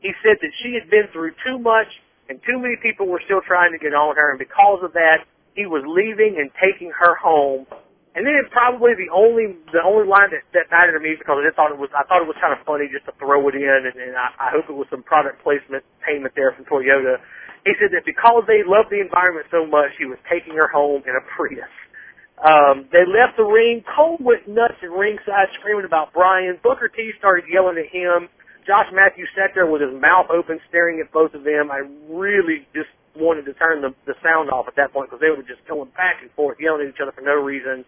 He 0.00 0.12
said 0.24 0.40
that 0.40 0.52
she 0.62 0.72
had 0.72 0.88
been 0.88 1.12
through 1.12 1.36
too 1.44 1.58
much 1.58 1.92
and 2.30 2.40
too 2.48 2.58
many 2.58 2.76
people 2.80 3.08
were 3.08 3.20
still 3.26 3.42
trying 3.44 3.72
to 3.72 3.78
get 3.78 3.92
on 3.92 4.16
her. 4.16 4.30
And 4.30 4.38
because 4.38 4.80
of 4.82 4.94
that, 4.94 5.28
he 5.54 5.66
was 5.66 5.84
leaving 5.84 6.40
and 6.40 6.48
taking 6.56 6.90
her 6.96 7.14
home 7.16 7.66
and 8.14 8.26
then 8.26 8.34
probably 8.50 8.98
the 8.98 9.06
only 9.14 9.54
the 9.70 9.82
only 9.86 10.06
line 10.08 10.34
that, 10.34 10.42
that 10.50 10.66
mattered 10.74 10.98
to 10.98 11.02
me 11.02 11.14
because 11.14 11.38
I 11.38 11.46
just 11.46 11.54
thought 11.54 11.70
it 11.70 11.78
was 11.78 11.90
I 11.94 12.02
thought 12.10 12.22
it 12.22 12.30
was 12.30 12.38
kind 12.42 12.50
of 12.50 12.58
funny 12.66 12.90
just 12.90 13.06
to 13.06 13.14
throw 13.22 13.46
it 13.46 13.54
in, 13.54 13.62
and, 13.86 13.94
and 13.94 14.16
I, 14.18 14.34
I 14.36 14.48
hope 14.50 14.66
it 14.66 14.74
was 14.74 14.90
some 14.90 15.06
product 15.06 15.42
placement 15.46 15.86
payment 16.02 16.34
there 16.34 16.50
from 16.58 16.66
Toyota. 16.66 17.22
He 17.62 17.72
said 17.78 17.94
that 17.94 18.02
because 18.08 18.42
they 18.50 18.66
loved 18.66 18.90
the 18.90 18.98
environment 18.98 19.46
so 19.52 19.62
much, 19.68 19.94
he 20.00 20.06
was 20.10 20.18
taking 20.26 20.56
her 20.56 20.66
home 20.66 21.04
in 21.06 21.14
a 21.14 21.22
Prius. 21.36 21.70
Um, 22.40 22.88
they 22.90 23.04
left 23.04 23.36
the 23.36 23.44
ring. 23.44 23.84
Cole 23.84 24.16
went 24.18 24.48
nuts 24.48 24.80
at 24.82 24.90
ringside, 24.90 25.52
screaming 25.60 25.84
about 25.84 26.12
Bryan. 26.12 26.58
Booker 26.64 26.88
T 26.88 27.12
started 27.20 27.44
yelling 27.52 27.76
at 27.76 27.92
him. 27.92 28.28
Josh 28.66 28.88
Matthews 28.92 29.28
sat 29.36 29.52
there 29.54 29.66
with 29.68 29.82
his 29.82 29.92
mouth 30.00 30.26
open, 30.32 30.58
staring 30.68 31.00
at 31.04 31.12
both 31.12 31.34
of 31.34 31.44
them. 31.44 31.70
I 31.70 31.84
really 32.08 32.66
just 32.74 32.88
wanted 33.16 33.44
to 33.44 33.54
turn 33.54 33.82
the, 33.82 33.92
the 34.06 34.14
sound 34.24 34.50
off 34.50 34.68
at 34.68 34.76
that 34.76 34.92
point 34.92 35.10
because 35.10 35.20
they 35.20 35.30
were 35.30 35.44
just 35.44 35.60
going 35.68 35.90
back 35.96 36.22
and 36.22 36.30
forth, 36.32 36.56
yelling 36.60 36.88
at 36.88 36.94
each 36.94 37.00
other 37.02 37.12
for 37.12 37.22
no 37.22 37.36
reason. 37.36 37.84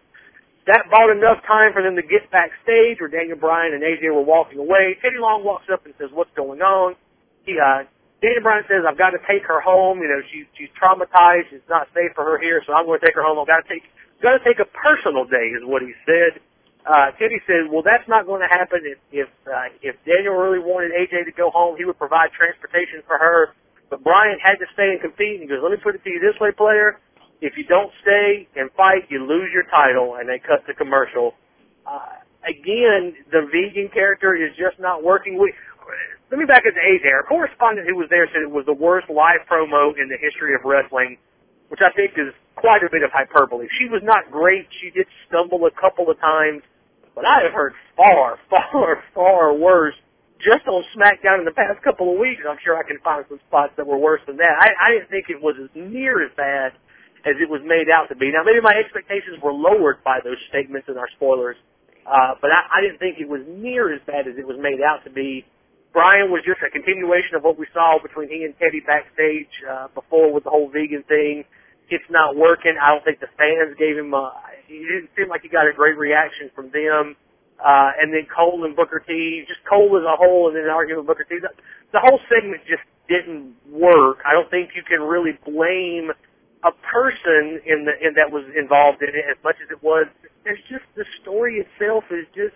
That 0.65 0.87
bought 0.89 1.11
enough 1.11 1.43
time 1.43 1.73
for 1.75 1.83
them 1.83 1.99
to 1.99 2.01
get 2.01 2.31
backstage 2.31 3.03
where 3.03 3.11
Daniel 3.11 3.35
Bryan 3.35 3.75
and 3.75 3.83
AJ 3.83 4.15
were 4.15 4.23
walking 4.23 4.59
away. 4.59 4.95
Teddy 5.01 5.19
Long 5.19 5.43
walks 5.43 5.67
up 5.67 5.83
and 5.85 5.93
says, 5.99 6.07
what's 6.13 6.31
going 6.35 6.61
on? 6.61 6.95
He, 7.43 7.59
uh, 7.59 7.83
Daniel 8.23 8.43
Bryan 8.43 8.63
says, 8.71 8.87
I've 8.87 8.97
got 8.97 9.11
to 9.11 9.19
take 9.27 9.43
her 9.43 9.59
home. 9.59 9.99
You 9.99 10.07
know, 10.07 10.23
she's, 10.31 10.47
she's 10.55 10.71
traumatized. 10.79 11.51
It's 11.51 11.67
not 11.67 11.91
safe 11.91 12.15
for 12.15 12.23
her 12.23 12.39
here, 12.39 12.63
so 12.65 12.71
I'm 12.71 12.87
going 12.87 12.99
to 13.01 13.05
take 13.05 13.15
her 13.15 13.23
home. 13.23 13.43
I've 13.43 13.51
got 13.51 13.67
to 13.67 13.67
take, 13.67 13.83
got 14.23 14.39
to 14.39 14.43
take 14.47 14.63
a 14.63 14.69
personal 14.71 15.27
day 15.27 15.51
is 15.51 15.67
what 15.67 15.83
he 15.83 15.91
said. 16.07 16.39
Uh, 16.87 17.11
Teddy 17.19 17.43
said, 17.43 17.67
well, 17.67 17.83
that's 17.83 18.07
not 18.07 18.23
going 18.23 18.39
to 18.39 18.47
happen. 18.47 18.87
If, 18.87 18.99
if, 19.11 19.29
uh, 19.43 19.67
if 19.83 19.99
Daniel 20.07 20.39
really 20.39 20.63
wanted 20.63 20.95
AJ 20.95 21.27
to 21.27 21.35
go 21.35 21.51
home, 21.51 21.75
he 21.75 21.83
would 21.83 21.99
provide 21.99 22.31
transportation 22.31 23.03
for 23.03 23.19
her. 23.19 23.51
But 23.91 24.03
Bryan 24.03 24.39
had 24.39 24.63
to 24.63 24.67
stay 24.71 24.95
and 24.95 25.01
compete. 25.03 25.43
And 25.43 25.43
he 25.43 25.47
goes, 25.47 25.59
let 25.59 25.75
me 25.75 25.79
put 25.83 25.95
it 25.95 26.03
to 26.07 26.09
you 26.09 26.23
this 26.23 26.39
way, 26.39 26.55
player 26.55 27.03
if 27.41 27.57
you 27.57 27.65
don't 27.65 27.91
stay 28.01 28.47
and 28.55 28.69
fight, 28.77 29.09
you 29.09 29.25
lose 29.25 29.49
your 29.53 29.63
title, 29.71 30.15
and 30.19 30.29
they 30.29 30.39
cut 30.39 30.63
the 30.67 30.73
commercial. 30.73 31.33
Uh, 31.85 32.23
again, 32.47 33.15
the 33.31 33.47
vegan 33.51 33.89
character 33.93 34.35
is 34.35 34.55
just 34.57 34.79
not 34.79 35.03
working. 35.03 35.37
We 35.39 35.53
let 36.31 36.39
me 36.39 36.45
back 36.45 36.63
up 36.65 36.73
to 36.73 36.81
AJ. 36.81 37.05
A 37.19 37.23
correspondent 37.27 37.87
who 37.87 37.95
was 37.95 38.07
there 38.09 38.27
said 38.33 38.41
it 38.41 38.49
was 38.49 38.65
the 38.65 38.73
worst 38.73 39.09
live 39.09 39.45
promo 39.49 39.93
in 39.93 40.09
the 40.09 40.17
history 40.17 40.55
of 40.55 40.61
wrestling, 40.65 41.17
which 41.69 41.81
I 41.81 41.91
think 41.93 42.13
is 42.17 42.33
quite 42.55 42.81
a 42.83 42.89
bit 42.91 43.03
of 43.03 43.11
hyperbole. 43.11 43.67
She 43.77 43.85
was 43.89 44.01
not 44.03 44.31
great. 44.31 44.65
She 44.81 44.89
did 44.89 45.07
stumble 45.27 45.65
a 45.65 45.71
couple 45.71 46.09
of 46.09 46.19
times, 46.19 46.63
but 47.13 47.25
I 47.25 47.43
have 47.43 47.53
heard 47.53 47.73
far, 47.95 48.39
far, 48.49 49.03
far 49.13 49.53
worse 49.53 49.95
just 50.41 50.67
on 50.67 50.83
SmackDown 50.95 51.39
in 51.39 51.45
the 51.45 51.55
past 51.55 51.81
couple 51.83 52.11
of 52.11 52.19
weeks. 52.19 52.41
I'm 52.47 52.57
sure 52.63 52.77
I 52.77 52.83
can 52.83 52.99
find 53.03 53.23
some 53.29 53.39
spots 53.47 53.73
that 53.77 53.87
were 53.87 53.97
worse 53.97 54.21
than 54.27 54.37
that. 54.37 54.55
I, 54.59 54.69
I 54.75 54.91
didn't 54.91 55.09
think 55.09 55.29
it 55.29 55.41
was 55.41 55.55
as 55.61 55.69
near 55.75 56.23
as 56.25 56.31
bad 56.35 56.73
as 57.25 57.35
it 57.39 57.49
was 57.49 57.61
made 57.63 57.87
out 57.89 58.09
to 58.09 58.15
be. 58.15 58.31
Now, 58.31 58.43
maybe 58.43 58.59
my 58.59 58.75
expectations 58.75 59.39
were 59.41 59.53
lowered 59.53 60.03
by 60.03 60.19
those 60.23 60.37
statements 60.49 60.87
in 60.89 60.97
our 60.97 61.07
spoilers, 61.15 61.55
uh, 62.05 62.35
but 62.41 62.51
I, 62.51 62.79
I 62.79 62.81
didn't 62.81 62.99
think 62.99 63.19
it 63.19 63.27
was 63.29 63.41
near 63.47 63.93
as 63.93 64.01
bad 64.05 64.27
as 64.27 64.35
it 64.37 64.45
was 64.45 64.57
made 64.59 64.81
out 64.83 65.03
to 65.05 65.11
be. 65.11 65.45
Bryan 65.93 66.31
was 66.31 66.41
just 66.43 66.59
a 66.65 66.69
continuation 66.73 67.37
of 67.37 67.43
what 67.43 67.57
we 67.57 67.67
saw 67.71 68.01
between 68.01 68.27
he 68.27 68.43
and 68.43 68.57
Teddy 68.57 68.81
backstage 68.81 69.53
uh, 69.69 69.87
before 69.93 70.33
with 70.33 70.43
the 70.43 70.49
whole 70.49 70.67
vegan 70.67 71.03
thing. 71.07 71.45
It's 71.89 72.09
not 72.09 72.35
working. 72.35 72.73
I 72.81 72.89
don't 72.89 73.05
think 73.05 73.19
the 73.19 73.29
fans 73.37 73.77
gave 73.77 73.95
him. 73.95 74.13
A, 74.13 74.33
he 74.65 74.81
didn't 74.81 75.13
seem 75.15 75.29
like 75.29 75.43
he 75.43 75.49
got 75.49 75.69
a 75.69 75.73
great 75.73 75.97
reaction 75.97 76.49
from 76.55 76.71
them. 76.73 77.15
Uh, 77.63 77.91
and 78.01 78.11
then 78.11 78.25
Cole 78.27 78.65
and 78.65 78.75
Booker 78.75 78.99
T, 79.05 79.45
just 79.47 79.61
Cole 79.69 79.95
as 79.95 80.03
a 80.03 80.17
whole, 80.17 80.49
and 80.49 80.57
then 80.57 80.65
an 80.65 80.73
argument 80.73 81.05
with 81.05 81.15
Booker 81.15 81.27
T. 81.29 81.37
The, 81.39 81.53
the 81.93 82.01
whole 82.01 82.19
segment 82.27 82.65
just 82.65 82.83
didn't 83.07 83.53
work. 83.69 84.19
I 84.25 84.33
don't 84.33 84.49
think 84.49 84.71
you 84.75 84.81
can 84.83 84.99
really 84.99 85.37
blame 85.45 86.11
a 86.63 86.71
person 86.71 87.59
in 87.65 87.85
the 87.85 87.93
in 87.99 88.13
that 88.15 88.31
was 88.31 88.43
involved 88.57 89.01
in 89.01 89.09
it 89.09 89.25
as 89.29 89.37
much 89.43 89.55
as 89.63 89.69
it 89.71 89.83
was. 89.83 90.07
There's 90.43 90.61
just 90.69 90.83
the 90.95 91.05
story 91.21 91.59
itself 91.59 92.03
is 92.11 92.25
just. 92.35 92.55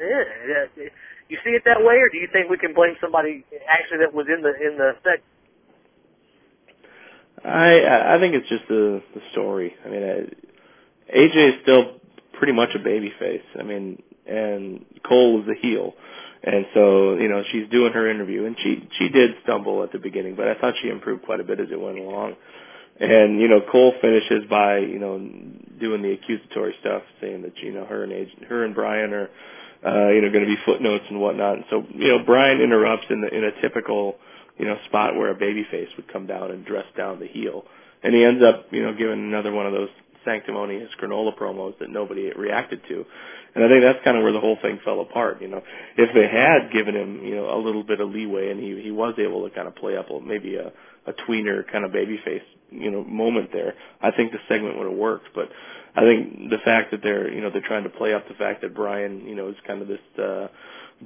Eh, 0.00 0.88
you 1.28 1.38
see 1.44 1.50
it 1.50 1.62
that 1.64 1.80
way, 1.80 1.96
or 1.96 2.08
do 2.10 2.18
you 2.18 2.28
think 2.32 2.50
we 2.50 2.58
can 2.58 2.74
blame 2.74 2.96
somebody 3.00 3.44
actually 3.68 3.98
that 3.98 4.12
was 4.12 4.26
in 4.28 4.42
the 4.42 4.52
in 4.56 4.76
the 4.76 4.92
set? 5.04 5.22
I 7.44 8.16
I 8.16 8.20
think 8.20 8.34
it's 8.34 8.48
just 8.48 8.68
the 8.68 9.02
the 9.14 9.20
story. 9.32 9.74
I 9.84 9.88
mean, 9.88 10.02
uh, 10.02 11.16
AJ 11.16 11.48
is 11.48 11.54
still 11.62 12.00
pretty 12.38 12.52
much 12.52 12.70
a 12.74 12.78
baby 12.78 13.12
face. 13.18 13.44
I 13.58 13.62
mean, 13.62 14.02
and 14.26 14.84
Cole 15.06 15.42
is 15.42 15.48
a 15.48 15.60
heel. 15.60 15.94
And 16.44 16.66
so, 16.74 17.14
you 17.14 17.28
know, 17.28 17.42
she's 17.52 17.68
doing 17.70 17.92
her 17.92 18.10
interview 18.10 18.46
and 18.46 18.56
she 18.62 18.88
she 18.98 19.08
did 19.08 19.30
stumble 19.44 19.82
at 19.84 19.92
the 19.92 19.98
beginning, 19.98 20.34
but 20.34 20.48
I 20.48 20.54
thought 20.54 20.74
she 20.82 20.88
improved 20.88 21.22
quite 21.22 21.38
a 21.38 21.44
bit 21.44 21.60
as 21.60 21.68
it 21.70 21.80
went 21.80 21.98
along. 21.98 22.34
And 23.02 23.40
you 23.40 23.48
know, 23.48 23.60
Cole 23.60 23.92
finishes 24.00 24.48
by 24.48 24.78
you 24.78 25.00
know 25.00 25.18
doing 25.80 26.02
the 26.02 26.12
accusatory 26.12 26.72
stuff, 26.80 27.02
saying 27.20 27.42
that 27.42 27.58
you 27.58 27.72
know 27.72 27.84
her 27.84 28.04
and 28.04 28.12
age, 28.12 28.28
her 28.48 28.64
and 28.64 28.76
Bryan 28.76 29.12
are 29.12 29.28
uh, 29.84 30.08
you 30.10 30.22
know 30.22 30.30
going 30.30 30.44
to 30.44 30.46
be 30.46 30.56
footnotes 30.64 31.04
and 31.10 31.20
whatnot. 31.20 31.56
And 31.56 31.64
so 31.68 31.84
you 31.92 32.16
know, 32.16 32.24
Bryan 32.24 32.60
interrupts 32.60 33.06
in 33.10 33.20
the 33.20 33.36
in 33.36 33.42
a 33.42 33.60
typical 33.60 34.18
you 34.56 34.66
know 34.66 34.76
spot 34.86 35.16
where 35.16 35.32
a 35.32 35.34
babyface 35.34 35.88
would 35.96 36.12
come 36.12 36.28
down 36.28 36.52
and 36.52 36.64
dress 36.64 36.84
down 36.96 37.18
the 37.18 37.26
heel, 37.26 37.64
and 38.04 38.14
he 38.14 38.22
ends 38.22 38.40
up 38.40 38.66
you 38.70 38.84
know 38.84 38.94
giving 38.94 39.18
another 39.18 39.50
one 39.50 39.66
of 39.66 39.72
those 39.72 39.90
sanctimonious 40.24 40.90
granola 41.02 41.36
promos 41.36 41.76
that 41.80 41.90
nobody 41.90 42.30
reacted 42.36 42.82
to. 42.86 43.04
And 43.56 43.64
I 43.64 43.68
think 43.68 43.82
that's 43.82 43.98
kind 44.04 44.16
of 44.16 44.22
where 44.22 44.32
the 44.32 44.38
whole 44.38 44.58
thing 44.62 44.78
fell 44.84 45.00
apart. 45.00 45.42
You 45.42 45.48
know, 45.48 45.62
if 45.98 46.14
they 46.14 46.28
had 46.28 46.72
given 46.72 46.94
him, 46.94 47.20
you 47.24 47.34
know, 47.34 47.52
a 47.52 47.58
little 47.58 47.82
bit 47.82 48.00
of 48.00 48.10
leeway 48.10 48.52
and 48.52 48.60
he 48.60 48.80
he 48.80 48.92
was 48.92 49.14
able 49.18 49.48
to 49.48 49.52
kind 49.52 49.66
of 49.66 49.74
play 49.74 49.96
up 49.96 50.06
maybe 50.24 50.54
a 50.54 50.70
a 51.08 51.12
tweener 51.26 51.66
kind 51.66 51.84
of 51.84 51.90
babyface 51.90 52.46
you 52.72 52.90
know 52.90 53.04
moment 53.04 53.50
there, 53.52 53.74
I 54.00 54.10
think 54.10 54.32
the 54.32 54.38
segment 54.48 54.78
would 54.78 54.88
have 54.88 54.96
worked. 54.96 55.28
But 55.34 55.48
I 55.96 56.00
think 56.02 56.50
the 56.50 56.58
fact 56.64 56.90
that 56.92 57.02
they're 57.02 57.32
you 57.32 57.40
know 57.40 57.50
they're 57.50 57.66
trying 57.66 57.84
to 57.84 57.90
play 57.90 58.14
up 58.14 58.28
the 58.28 58.34
fact 58.34 58.62
that 58.62 58.74
Bryan 58.74 59.26
you 59.26 59.34
know 59.34 59.48
is 59.48 59.56
kind 59.66 59.82
of 59.82 59.88
this 59.88 60.00
uh, 60.18 60.48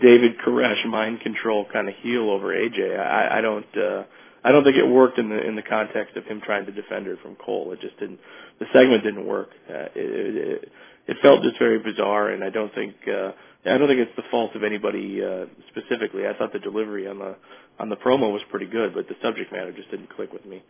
David 0.00 0.32
Koresh 0.46 0.86
mind 0.86 1.20
control 1.20 1.66
kind 1.72 1.88
of 1.88 1.94
heel 2.02 2.30
over 2.30 2.48
AJ. 2.54 2.98
I, 2.98 3.38
I 3.38 3.40
don't. 3.40 3.76
uh 3.76 4.02
I 4.44 4.52
don't 4.52 4.62
think 4.62 4.76
it 4.76 4.86
worked 4.86 5.18
in 5.18 5.28
the 5.28 5.44
in 5.44 5.56
the 5.56 5.62
context 5.62 6.16
of 6.16 6.24
him 6.24 6.40
trying 6.40 6.66
to 6.66 6.72
defend 6.72 7.06
her 7.06 7.16
from 7.20 7.34
Cole. 7.34 7.72
It 7.72 7.80
just 7.80 7.98
didn't. 7.98 8.20
The 8.60 8.66
segment 8.72 9.02
didn't 9.02 9.26
work. 9.26 9.48
Uh, 9.68 9.88
it, 9.92 9.92
it, 9.96 10.72
it 11.08 11.16
felt 11.20 11.42
just 11.42 11.58
very 11.58 11.80
bizarre, 11.80 12.30
and 12.30 12.44
I 12.44 12.50
don't 12.50 12.72
think 12.72 12.94
uh, 13.08 13.32
I 13.64 13.76
don't 13.76 13.88
think 13.88 13.98
it's 14.00 14.14
the 14.16 14.22
fault 14.30 14.54
of 14.54 14.62
anybody 14.62 15.20
uh, 15.20 15.46
specifically. 15.70 16.28
I 16.28 16.38
thought 16.38 16.52
the 16.52 16.60
delivery 16.60 17.08
on 17.08 17.18
the 17.18 17.36
on 17.80 17.88
the 17.88 17.96
promo 17.96 18.32
was 18.32 18.42
pretty 18.50 18.66
good, 18.66 18.94
but 18.94 19.08
the 19.08 19.16
subject 19.20 19.50
matter 19.50 19.72
just 19.72 19.90
didn't 19.90 20.14
click 20.14 20.32
with 20.32 20.46
me. 20.46 20.62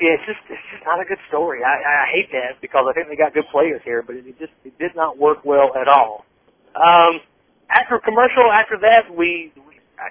Yeah, 0.00 0.18
it's 0.18 0.26
just 0.26 0.42
it's 0.50 0.66
just 0.74 0.84
not 0.86 0.98
a 1.00 1.06
good 1.06 1.22
story. 1.30 1.62
I, 1.62 1.78
I 1.78 2.06
hate 2.10 2.32
that 2.34 2.58
because 2.60 2.86
I 2.90 2.94
think 2.94 3.08
they 3.08 3.16
got 3.16 3.34
good 3.34 3.46
players 3.52 3.80
here, 3.84 4.02
but 4.02 4.16
it, 4.16 4.26
just 4.38 4.52
it 4.66 4.74
did 4.78 4.96
not 4.96 5.18
work 5.18 5.44
well 5.46 5.70
at 5.78 5.86
all. 5.86 6.26
Um, 6.74 7.22
after 7.70 8.00
commercial, 8.02 8.50
after 8.50 8.74
that, 8.82 9.06
we, 9.14 9.52
we 9.54 9.78
I, 10.02 10.10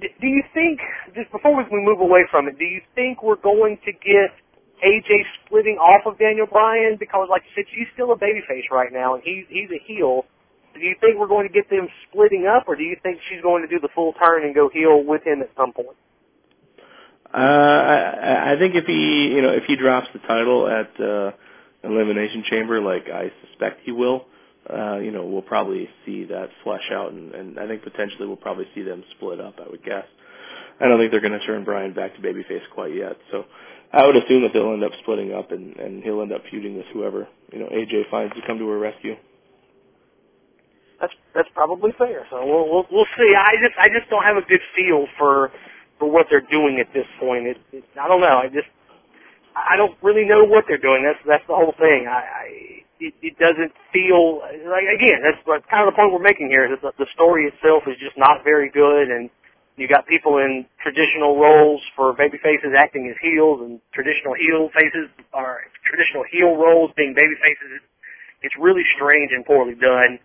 do 0.00 0.26
you 0.28 0.42
think 0.54 0.80
just 1.14 1.30
before 1.32 1.56
we 1.56 1.64
move 1.70 2.00
away 2.00 2.26
from 2.30 2.48
it, 2.48 2.58
do 2.58 2.64
you 2.66 2.82
think 2.94 3.22
we're 3.22 3.40
going 3.40 3.78
to 3.86 3.92
get 3.92 4.34
AJ 4.84 5.24
splitting 5.46 5.78
off 5.78 6.06
of 6.06 6.18
Daniel 6.18 6.46
Bryan 6.46 6.96
because, 6.98 7.28
like 7.30 7.42
you 7.46 7.52
said, 7.62 7.66
she's 7.74 7.88
still 7.94 8.12
a 8.12 8.18
babyface 8.18 8.70
right 8.72 8.92
now, 8.92 9.14
and 9.14 9.22
he's 9.24 9.46
he's 9.50 9.70
a 9.70 9.80
heel. 9.86 10.26
Do 10.74 10.80
you 10.80 10.96
think 11.00 11.18
we're 11.18 11.28
going 11.28 11.46
to 11.48 11.52
get 11.52 11.70
them 11.70 11.88
splitting 12.10 12.46
up, 12.46 12.64
or 12.68 12.76
do 12.76 12.84
you 12.84 12.96
think 13.02 13.20
she's 13.30 13.42
going 13.42 13.62
to 13.62 13.68
do 13.68 13.80
the 13.80 13.88
full 13.94 14.14
turn 14.14 14.44
and 14.44 14.54
go 14.54 14.70
heel 14.70 15.04
with 15.04 15.26
him 15.26 15.42
at 15.42 15.50
some 15.56 15.72
point? 15.72 15.96
Uh, 17.32 17.36
I, 17.36 18.52
I 18.54 18.58
think 18.58 18.74
if 18.74 18.86
he, 18.86 19.34
you 19.34 19.42
know, 19.42 19.50
if 19.50 19.64
he 19.64 19.76
drops 19.76 20.08
the 20.12 20.18
title 20.20 20.66
at 20.66 20.98
uh, 21.00 21.32
Elimination 21.84 22.44
Chamber, 22.48 22.80
like 22.80 23.08
I 23.08 23.30
suspect 23.46 23.80
he 23.84 23.92
will, 23.92 24.26
uh, 24.68 24.96
you 24.98 25.10
know, 25.10 25.26
we'll 25.26 25.42
probably 25.42 25.88
see 26.06 26.24
that 26.24 26.48
flesh 26.64 26.90
out, 26.92 27.12
and, 27.12 27.34
and 27.34 27.60
I 27.60 27.66
think 27.66 27.82
potentially 27.82 28.26
we'll 28.26 28.36
probably 28.36 28.66
see 28.74 28.82
them 28.82 29.04
split 29.16 29.40
up. 29.40 29.56
I 29.64 29.68
would 29.68 29.84
guess. 29.84 30.04
I 30.80 30.86
don't 30.86 30.98
think 30.98 31.10
they're 31.10 31.20
going 31.20 31.38
to 31.38 31.46
turn 31.46 31.64
Bryan 31.64 31.92
back 31.92 32.14
to 32.14 32.20
babyface 32.20 32.62
quite 32.72 32.94
yet. 32.94 33.16
So 33.30 33.44
I 33.92 34.06
would 34.06 34.16
assume 34.16 34.42
that 34.42 34.52
they'll 34.52 34.72
end 34.72 34.84
up 34.84 34.92
splitting 35.02 35.34
up, 35.34 35.52
and, 35.52 35.76
and 35.76 36.02
he'll 36.02 36.22
end 36.22 36.32
up 36.32 36.42
feuding 36.50 36.76
with 36.76 36.86
whoever 36.92 37.28
you 37.52 37.58
know 37.58 37.66
AJ 37.66 38.10
finds 38.10 38.34
to 38.34 38.40
come 38.46 38.58
to 38.58 38.68
her 38.68 38.78
rescue. 38.78 39.16
That's 41.00 41.12
that's 41.34 41.48
probably 41.54 41.92
fair. 41.98 42.26
So 42.30 42.44
we'll 42.44 42.68
we'll, 42.68 42.86
we'll 42.90 43.10
see. 43.16 43.34
I 43.36 43.52
just 43.62 43.74
I 43.78 43.88
just 43.88 44.10
don't 44.10 44.24
have 44.24 44.36
a 44.36 44.42
good 44.42 44.60
feel 44.76 45.06
for 45.18 45.52
for 45.98 46.10
what 46.10 46.26
they're 46.30 46.46
doing 46.50 46.80
at 46.80 46.92
this 46.94 47.06
point. 47.20 47.46
It, 47.46 47.58
it, 47.72 47.84
I 48.00 48.08
don't 48.08 48.20
know. 48.20 48.38
I 48.38 48.48
just 48.48 48.68
I 49.56 49.76
don't 49.76 49.96
really 50.02 50.24
know 50.24 50.44
what 50.44 50.64
they're 50.68 50.80
doing. 50.82 51.02
That's 51.02 51.20
that's 51.26 51.46
the 51.48 51.54
whole 51.54 51.74
thing. 51.78 52.06
I, 52.06 52.22
I 52.22 52.46
it, 53.00 53.14
it 53.22 53.38
doesn't 53.38 53.72
feel 53.92 54.42
like 54.70 54.86
again. 54.90 55.22
That's 55.22 55.42
kind 55.70 55.86
of 55.86 55.94
the 55.94 55.96
point 55.96 56.12
we're 56.12 56.22
making 56.22 56.48
here. 56.48 56.66
Is 56.66 56.78
that 56.82 56.94
the 56.98 57.06
story 57.14 57.46
itself 57.46 57.84
is 57.86 57.96
just 57.98 58.18
not 58.18 58.44
very 58.44 58.70
good, 58.70 59.10
and 59.10 59.30
you 59.76 59.88
got 59.88 60.06
people 60.06 60.38
in 60.38 60.66
traditional 60.82 61.38
roles 61.38 61.82
for 61.96 62.12
baby 62.14 62.38
faces 62.42 62.74
acting 62.76 63.08
as 63.10 63.16
heels, 63.22 63.60
and 63.62 63.80
traditional 63.94 64.34
heel 64.34 64.70
faces 64.74 65.10
are 65.32 65.62
traditional 65.86 66.24
heel 66.30 66.54
roles 66.56 66.90
being 66.96 67.14
baby 67.14 67.34
faces. 67.42 67.82
It's 68.42 68.54
really 68.58 68.84
strange 68.94 69.32
and 69.32 69.44
poorly 69.44 69.74
done. 69.74 70.18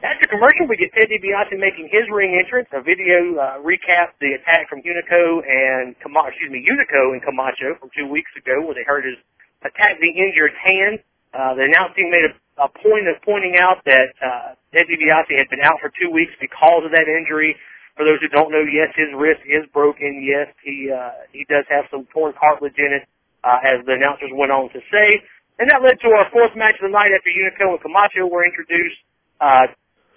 After 0.00 0.24
commercial, 0.32 0.64
we 0.64 0.80
get 0.80 0.96
Ted 0.96 1.12
DiBiase 1.12 1.60
making 1.60 1.92
his 1.92 2.08
ring 2.08 2.32
entrance. 2.32 2.72
A 2.72 2.80
video 2.80 3.36
uh, 3.36 3.60
recaps 3.60 4.16
the 4.16 4.32
attack 4.32 4.64
from 4.72 4.80
Hunico 4.80 5.44
and 5.44 5.92
Camacho, 6.00 6.32
excuse 6.32 6.48
me, 6.48 6.64
Hunico 6.64 7.12
and 7.12 7.20
Camacho 7.20 7.76
from 7.76 7.92
two 7.92 8.08
weeks 8.08 8.32
ago, 8.32 8.64
where 8.64 8.72
they 8.72 8.84
hurt 8.88 9.04
his 9.04 9.20
attack 9.60 10.00
the 10.00 10.08
injured 10.08 10.56
hand. 10.56 11.04
Uh, 11.36 11.52
the 11.52 11.68
announce 11.68 11.92
team 11.92 12.08
made 12.08 12.24
a, 12.24 12.32
a 12.64 12.68
point 12.80 13.12
of 13.12 13.20
pointing 13.28 13.60
out 13.60 13.84
that 13.84 14.16
uh, 14.24 14.56
Ted 14.72 14.88
DiBiase 14.88 15.36
had 15.36 15.52
been 15.52 15.60
out 15.60 15.76
for 15.84 15.92
two 15.92 16.08
weeks 16.08 16.32
because 16.40 16.80
of 16.80 16.96
that 16.96 17.04
injury. 17.04 17.52
For 18.00 18.08
those 18.08 18.24
who 18.24 18.32
don't 18.32 18.48
know, 18.48 18.64
yes, 18.64 18.88
his 18.96 19.12
wrist 19.12 19.44
is 19.44 19.68
broken. 19.68 20.24
Yes, 20.24 20.48
he 20.64 20.88
uh, 20.88 21.28
he 21.28 21.44
does 21.44 21.68
have 21.68 21.84
some 21.92 22.08
torn 22.08 22.32
cartilage 22.40 22.80
in 22.80 22.96
it, 22.96 23.04
uh, 23.44 23.60
as 23.60 23.84
the 23.84 24.00
announcers 24.00 24.32
went 24.32 24.48
on 24.48 24.72
to 24.72 24.80
say. 24.88 25.20
And 25.60 25.68
that 25.68 25.84
led 25.84 26.00
to 26.00 26.08
our 26.16 26.24
fourth 26.32 26.56
match 26.56 26.80
of 26.80 26.88
the 26.88 26.94
night 26.96 27.12
after 27.12 27.28
Hunico 27.28 27.76
and 27.76 27.82
Camacho 27.84 28.24
were 28.24 28.48
introduced. 28.48 28.96
Uh, 29.40 29.68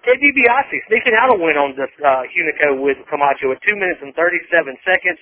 Ted 0.04 0.20
DiBiase 0.20 0.84
sneaking 0.92 1.16
out 1.16 1.32
a 1.32 1.38
win 1.40 1.56
on 1.56 1.80
the 1.80 1.88
uh, 2.04 2.28
Hunico 2.28 2.76
with 2.76 3.00
Camacho 3.08 3.56
at 3.56 3.64
2 3.64 3.72
minutes 3.80 4.04
and 4.04 4.12
37 4.12 4.76
seconds. 4.84 5.20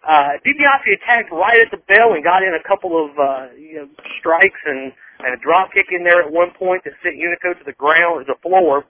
Uh, 0.00 0.40
DiBiase 0.40 0.88
attacked 0.96 1.28
right 1.28 1.60
at 1.60 1.68
the 1.68 1.76
bell 1.84 2.16
and 2.16 2.24
got 2.24 2.40
in 2.40 2.56
a 2.56 2.64
couple 2.64 2.96
of 2.96 3.12
uh, 3.20 3.52
you 3.54 3.84
know, 3.84 3.86
strikes 4.18 4.58
and, 4.64 4.90
and 5.20 5.36
a 5.36 5.40
drop 5.44 5.68
kick 5.76 5.92
in 5.92 6.00
there 6.02 6.24
at 6.24 6.32
one 6.32 6.48
point 6.56 6.80
that 6.88 6.96
sent 7.04 7.20
Hunico 7.20 7.52
to 7.60 7.64
the 7.68 7.76
ground, 7.76 8.24
to 8.24 8.32
the 8.32 8.40
floor. 8.40 8.88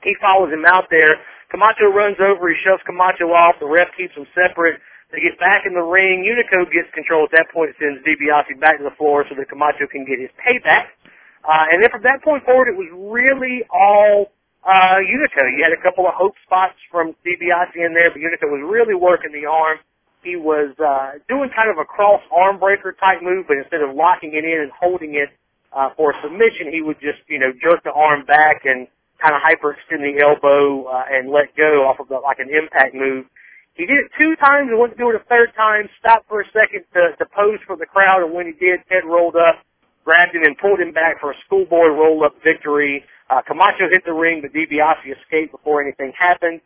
He 0.00 0.16
follows 0.16 0.48
him 0.48 0.64
out 0.64 0.88
there. 0.88 1.20
Camacho 1.52 1.92
runs 1.92 2.16
over. 2.16 2.48
He 2.48 2.56
shoves 2.64 2.80
Camacho 2.88 3.36
off. 3.36 3.60
The 3.60 3.68
ref 3.68 3.92
keeps 4.00 4.16
them 4.16 4.24
separate. 4.32 4.80
They 5.12 5.20
get 5.20 5.38
back 5.38 5.68
in 5.68 5.76
the 5.76 5.84
ring. 5.84 6.24
Hunico 6.24 6.64
gets 6.72 6.88
control 6.96 7.28
at 7.28 7.36
that 7.36 7.52
point, 7.52 7.76
sends 7.76 8.00
DiBiase 8.00 8.58
back 8.58 8.80
to 8.80 8.84
the 8.84 8.96
floor 8.96 9.28
so 9.28 9.36
that 9.36 9.44
Camacho 9.52 9.86
can 9.92 10.08
get 10.08 10.18
his 10.18 10.32
payback. 10.40 10.96
Uh, 11.44 11.68
and 11.68 11.84
then 11.84 11.92
from 11.92 12.00
that 12.02 12.24
point 12.24 12.42
forward, 12.48 12.72
it 12.72 12.76
was 12.80 12.88
really 12.96 13.60
all 13.68 14.32
uh, 14.64 14.98
Hunico. 15.00 15.44
You 15.56 15.62
had 15.62 15.72
a 15.72 15.82
couple 15.82 16.06
of 16.06 16.14
hope 16.14 16.34
spots 16.44 16.74
from 16.90 17.14
DiBiase 17.24 17.76
in 17.76 17.94
there, 17.94 18.10
but 18.10 18.20
Hunico 18.20 18.50
was 18.50 18.64
really 18.64 18.94
working 18.94 19.32
the 19.32 19.46
arm. 19.46 19.78
He 20.22 20.36
was 20.36 20.72
uh, 20.80 21.20
doing 21.28 21.50
kind 21.54 21.68
of 21.70 21.76
a 21.76 21.84
cross 21.84 22.22
arm 22.32 22.58
breaker 22.58 22.92
type 22.92 23.22
move, 23.22 23.44
but 23.46 23.58
instead 23.58 23.82
of 23.82 23.94
locking 23.94 24.32
it 24.34 24.44
in 24.44 24.60
and 24.62 24.72
holding 24.72 25.14
it 25.14 25.28
uh, 25.72 25.90
for 25.96 26.12
a 26.12 26.14
submission, 26.22 26.72
he 26.72 26.80
would 26.80 26.98
just, 27.00 27.20
you 27.28 27.38
know, 27.38 27.52
jerk 27.60 27.84
the 27.84 27.92
arm 27.92 28.24
back 28.24 28.64
and 28.64 28.88
kind 29.20 29.36
of 29.36 29.42
hyperextend 29.44 30.00
the 30.00 30.20
elbow 30.20 30.84
uh, 30.84 31.04
and 31.10 31.30
let 31.30 31.54
go 31.56 31.86
off 31.86 32.00
of 32.00 32.08
the, 32.08 32.16
like 32.16 32.38
an 32.38 32.48
impact 32.48 32.94
move. 32.94 33.26
He 33.74 33.86
did 33.86 33.98
it 33.98 34.10
two 34.16 34.36
times 34.36 34.70
and 34.70 34.78
went 34.78 34.92
to 34.92 34.98
do 34.98 35.10
it 35.10 35.16
a 35.16 35.24
third 35.28 35.52
time, 35.56 35.88
stopped 35.98 36.28
for 36.28 36.40
a 36.40 36.46
second 36.54 36.84
to, 36.94 37.16
to 37.18 37.26
pose 37.26 37.58
for 37.66 37.76
the 37.76 37.86
crowd, 37.86 38.22
and 38.22 38.32
when 38.32 38.46
he 38.46 38.52
did, 38.52 38.80
Ted 38.88 39.04
rolled 39.04 39.36
up, 39.36 39.60
grabbed 40.04 40.34
him, 40.34 40.42
and 40.44 40.56
pulled 40.58 40.80
him 40.80 40.92
back 40.92 41.20
for 41.20 41.32
a 41.32 41.38
schoolboy 41.46 41.88
roll-up 41.88 42.36
victory. 42.44 43.04
Uh, 43.30 43.40
Camacho 43.42 43.88
hit 43.90 44.04
the 44.04 44.12
ring, 44.12 44.42
but 44.42 44.52
DiBiase 44.52 45.08
escaped 45.08 45.52
before 45.52 45.82
anything 45.82 46.12
happened. 46.18 46.60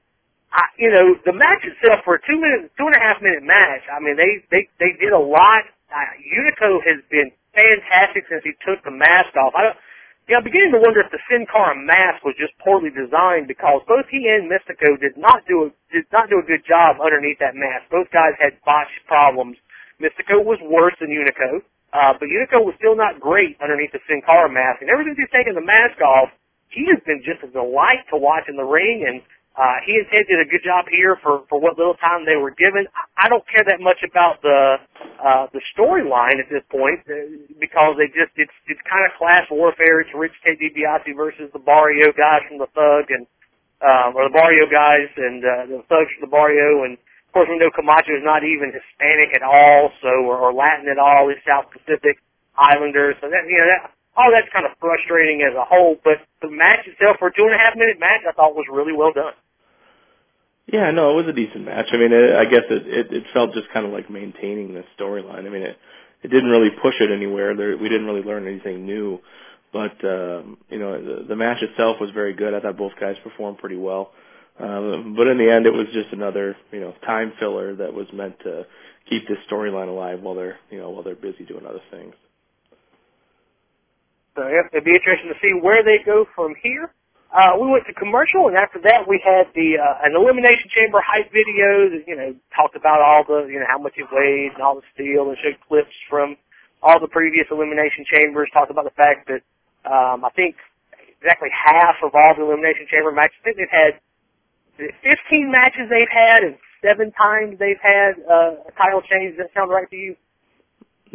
I, 0.53 0.65
you 0.79 0.91
know, 0.91 1.15
the 1.25 1.33
match 1.33 1.63
itself 1.65 2.01
for 2.05 2.17
a 2.17 2.21
two 2.25 2.41
minute, 2.41 2.73
two 2.77 2.87
and 2.89 2.97
a 2.97 3.01
half 3.01 3.21
minute 3.21 3.45
match. 3.45 3.85
I 3.93 4.01
mean, 4.01 4.17
they 4.17 4.41
they 4.51 4.69
they 4.81 4.97
did 4.99 5.13
a 5.13 5.21
lot. 5.21 5.65
Uh, 5.93 6.09
Hunico 6.25 6.81
has 6.85 7.05
been 7.13 7.31
fantastic 7.53 8.25
since 8.29 8.43
he 8.45 8.53
took 8.65 8.83
the 8.85 8.91
mask 8.91 9.37
off. 9.37 9.53
I 9.57 9.63
don't, 9.69 9.79
you 10.29 10.33
know, 10.33 10.41
I'm 10.41 10.45
beginning 10.45 10.73
to 10.73 10.81
wonder 10.81 11.01
if 11.01 11.13
the 11.13 11.21
Sin 11.29 11.45
Cara 11.49 11.77
mask 11.77 12.25
was 12.25 12.37
just 12.41 12.57
poorly 12.65 12.89
designed 12.89 13.49
because 13.49 13.85
both 13.89 14.09
he 14.09 14.29
and 14.29 14.49
Mystico 14.49 14.97
did 15.01 15.17
not 15.17 15.45
do 15.49 15.69
a, 15.69 15.93
did 15.93 16.09
not 16.13 16.29
do 16.29 16.41
a 16.41 16.45
good 16.45 16.65
job 16.65 16.97
underneath 17.01 17.41
that 17.41 17.57
mask. 17.57 17.89
Both 17.93 18.09
guys 18.13 18.37
had 18.41 18.57
botched 18.65 19.05
problems. 19.07 19.57
Mystico 20.01 20.45
was 20.45 20.61
worse 20.65 20.95
than 21.01 21.09
Hunico, 21.13 21.61
uh, 21.93 22.13
but 22.19 22.29
Hunico 22.29 22.65
was 22.65 22.75
still 22.77 22.97
not 22.97 23.21
great 23.21 23.57
underneath 23.63 23.93
the 23.93 24.01
Sin 24.09 24.21
Cara 24.25 24.49
mask. 24.53 24.83
And 24.83 24.91
ever 24.91 25.03
since 25.05 25.17
he's 25.17 25.33
taken 25.33 25.55
the 25.55 25.65
mask 25.65 26.01
off, 26.01 26.29
he 26.69 26.85
has 26.93 27.01
been 27.09 27.25
just 27.25 27.41
a 27.43 27.49
delight 27.49 28.05
to 28.13 28.17
watch 28.21 28.45
in 28.49 28.57
the 28.57 28.69
ring. 28.69 29.09
And 29.09 29.23
uh, 29.57 29.81
he 29.89 29.97
and 29.97 30.07
Ted 30.13 30.29
did 30.29 30.39
a 30.39 30.45
good 30.45 30.63
job 30.63 30.85
here 30.87 31.17
for 31.19 31.43
for 31.49 31.59
what 31.59 31.77
little 31.81 31.97
time 31.97 32.29
they 32.29 32.37
were 32.37 32.53
given. 32.53 32.87
I 33.17 33.29
don't 33.29 33.43
care 33.49 33.65
that 33.65 33.81
much 33.81 34.05
about 34.05 34.39
the 34.45 34.77
uh, 35.19 35.49
the 35.51 35.65
storyline 35.75 36.39
at 36.39 36.53
this 36.53 36.63
point 36.71 37.01
uh, 37.09 37.27
because 37.59 37.97
they 37.97 38.07
just 38.13 38.37
it's 38.37 38.55
it's 38.69 38.81
kind 38.85 39.03
of 39.09 39.17
class 39.19 39.49
warfare. 39.51 40.05
It's 40.05 40.13
Rich 40.15 40.37
Ted 40.45 40.61
DiBiase 40.61 41.17
versus 41.17 41.49
the 41.53 41.59
Barrio 41.59 42.13
guys 42.13 42.45
from 42.47 42.59
the 42.59 42.69
Thug 42.77 43.11
and 43.11 43.27
um, 43.81 44.15
or 44.15 44.29
the 44.29 44.35
Barrio 44.35 44.71
guys 44.71 45.09
and 45.17 45.43
uh, 45.43 45.67
the 45.67 45.83
Thugs 45.89 46.13
from 46.15 46.23
the 46.23 46.31
Barrio 46.31 46.85
and 46.85 46.99
of 47.29 47.33
course 47.37 47.49
we 47.53 47.61
know 47.61 47.71
Camacho 47.71 48.17
is 48.17 48.25
not 48.25 48.43
even 48.43 48.73
Hispanic 48.73 49.37
at 49.37 49.45
all, 49.45 49.93
so 50.01 50.09
or, 50.25 50.49
or 50.49 50.53
Latin 50.53 50.89
at 50.89 50.99
all. 50.99 51.29
He's 51.29 51.39
South 51.45 51.69
Pacific 51.69 52.17
Islanders, 52.57 53.17
so 53.21 53.29
that 53.29 53.45
you 53.45 53.59
know 53.61 53.69
that 53.69 53.93
all 54.17 54.33
that's 54.33 54.49
kind 54.53 54.65
of 54.65 54.73
frustrating 54.81 55.45
as 55.45 55.55
a 55.55 55.65
whole. 55.65 56.01
But 56.03 56.25
the 56.41 56.51
match 56.51 56.89
itself 56.89 57.21
for 57.21 57.29
a 57.29 57.33
two 57.33 57.45
and 57.45 57.55
a 57.55 57.59
half 57.59 57.77
minute 57.77 58.01
match, 58.01 58.25
I 58.27 58.33
thought 58.33 58.57
was 58.57 58.67
really 58.73 58.97
well 58.97 59.13
done. 59.13 59.37
Yeah, 60.67 60.91
no, 60.91 61.13
it 61.13 61.25
was 61.25 61.29
a 61.29 61.37
decent 61.37 61.65
match. 61.65 61.87
I 61.93 61.97
mean, 61.97 62.13
it, 62.13 62.35
I 62.35 62.45
guess 62.45 62.65
it, 62.69 62.87
it 62.87 63.07
it 63.13 63.25
felt 63.33 63.53
just 63.53 63.69
kind 63.73 63.87
of 63.87 63.93
like 63.93 64.11
maintaining 64.11 64.75
the 64.75 64.85
storyline. 64.99 65.47
I 65.47 65.51
mean, 65.53 65.63
it 65.63 65.77
it 66.23 66.29
didn't 66.29 66.51
really 66.51 66.71
push 66.83 66.95
it 67.01 67.11
anywhere. 67.11 67.57
There, 67.57 67.77
we 67.77 67.89
didn't 67.89 68.07
really 68.07 68.25
learn 68.25 68.49
anything 68.49 68.85
new, 68.85 69.21
but 69.73 69.97
um, 70.05 70.59
you 70.69 70.79
know, 70.79 70.97
the, 70.97 71.25
the 71.29 71.37
match 71.37 71.63
itself 71.63 71.99
was 72.01 72.11
very 72.11 72.35
good. 72.35 72.55
I 72.55 72.61
thought 72.61 72.77
both 72.77 72.93
guys 72.99 73.17
performed 73.23 73.59
pretty 73.59 73.77
well. 73.77 74.13
Um, 74.59 75.15
but 75.17 75.29
in 75.29 75.39
the 75.39 75.51
end, 75.51 75.67
it 75.67 75.73
was 75.73 75.87
just 75.93 76.13
another 76.13 76.57
you 76.73 76.81
know 76.81 76.95
time 77.07 77.33
filler 77.39 77.77
that 77.77 77.95
was 77.95 78.07
meant 78.13 78.39
to 78.41 78.67
keep 79.09 79.27
this 79.29 79.39
storyline 79.51 79.89
alive 79.89 80.21
while 80.21 80.35
they're 80.35 80.59
you 80.71 80.79
know 80.79 80.91
while 80.91 81.03
they're 81.03 81.15
busy 81.15 81.45
doing 81.45 81.65
other 81.65 81.83
things. 81.91 82.15
So 84.35 84.47
yeah, 84.47 84.67
it'd 84.73 84.85
be 84.85 84.95
interesting 84.95 85.31
to 85.31 85.39
see 85.43 85.55
where 85.63 85.83
they 85.83 85.99
go 86.05 86.27
from 86.35 86.55
here. 86.63 86.95
Uh, 87.29 87.61
we 87.61 87.69
went 87.69 87.85
to 87.87 87.93
commercial, 87.93 88.49
and 88.49 88.57
after 88.57 88.81
that, 88.81 89.05
we 89.07 89.21
had 89.23 89.53
the 89.55 89.77
uh, 89.77 90.07
an 90.07 90.17
elimination 90.17 90.67
chamber 90.73 90.99
hype 91.05 91.31
video 91.31 91.93
that 91.95 92.03
you 92.09 92.17
know 92.17 92.35
talked 92.55 92.75
about 92.75 92.99
all 92.99 93.23
the 93.23 93.47
you 93.47 93.61
know 93.61 93.69
how 93.69 93.79
much 93.79 93.95
it 93.95 94.07
weighed 94.11 94.55
and 94.55 94.63
all 94.63 94.75
the 94.75 94.87
steel, 94.95 95.29
and 95.29 95.37
showed 95.39 95.61
clips 95.69 95.95
from 96.09 96.37
all 96.83 96.99
the 96.99 97.07
previous 97.07 97.47
elimination 97.51 98.07
chambers. 98.11 98.49
Talked 98.51 98.71
about 98.71 98.91
the 98.91 98.97
fact 98.97 99.29
that 99.29 99.43
um, 99.87 100.25
I 100.25 100.31
think 100.35 100.57
exactly 101.21 101.51
half 101.53 102.03
of 102.03 102.15
all 102.15 102.35
the 102.35 102.43
elimination 102.43 102.87
chamber 102.91 103.13
matches. 103.13 103.37
I 103.43 103.45
think 103.45 103.57
they've 103.59 103.71
had 103.71 104.01
15 104.79 105.51
matches 105.51 105.91
they've 105.91 106.11
had, 106.11 106.45
and 106.45 106.57
seven 106.83 107.11
times 107.13 107.59
they've 107.59 107.81
had 107.83 108.15
uh, 108.31 108.69
a 108.69 108.73
title 108.77 109.03
change. 109.03 109.37
Does 109.37 109.47
that 109.47 109.55
sound 109.55 109.71
right 109.71 109.89
to 109.91 109.97
you? 109.97 110.17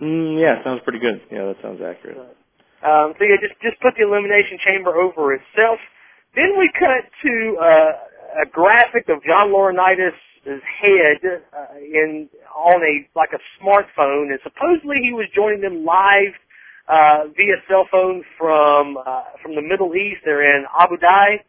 Mm, 0.02 0.40
yeah, 0.40 0.64
sounds 0.64 0.82
pretty 0.84 1.00
good. 1.00 1.22
Yeah, 1.32 1.46
that 1.46 1.58
sounds 1.62 1.82
accurate. 1.82 2.18
Um, 2.84 3.14
so 3.18 3.24
yeah, 3.24 3.40
just 3.40 3.56
just 3.62 3.80
put 3.80 3.96
the 3.96 4.04
elimination 4.04 4.60
chamber 4.60 4.92
over 4.96 5.34
itself. 5.34 5.80
Then 6.36 6.58
we 6.58 6.70
cut 6.74 7.08
to 7.24 7.58
uh, 7.62 8.44
a 8.44 8.46
graphic 8.52 9.08
of 9.08 9.24
John 9.24 9.50
Laurinaitis' 9.50 10.12
head 10.44 11.22
uh, 11.24 11.78
in 11.80 12.28
on 12.56 12.82
a 12.82 13.08
like 13.16 13.30
a 13.32 13.40
smartphone, 13.62 14.32
and 14.32 14.40
supposedly 14.44 14.98
he 15.02 15.14
was 15.14 15.28
joining 15.34 15.62
them 15.62 15.86
live 15.86 16.34
uh, 16.88 17.32
via 17.38 17.56
cell 17.70 17.88
phone 17.90 18.24
from 18.38 18.98
uh, 18.98 19.24
from 19.42 19.56
the 19.56 19.62
Middle 19.62 19.96
East. 19.96 20.22
They're 20.26 20.44
in 20.58 20.66
Abu 20.78 20.98
Dhabi, 20.98 21.40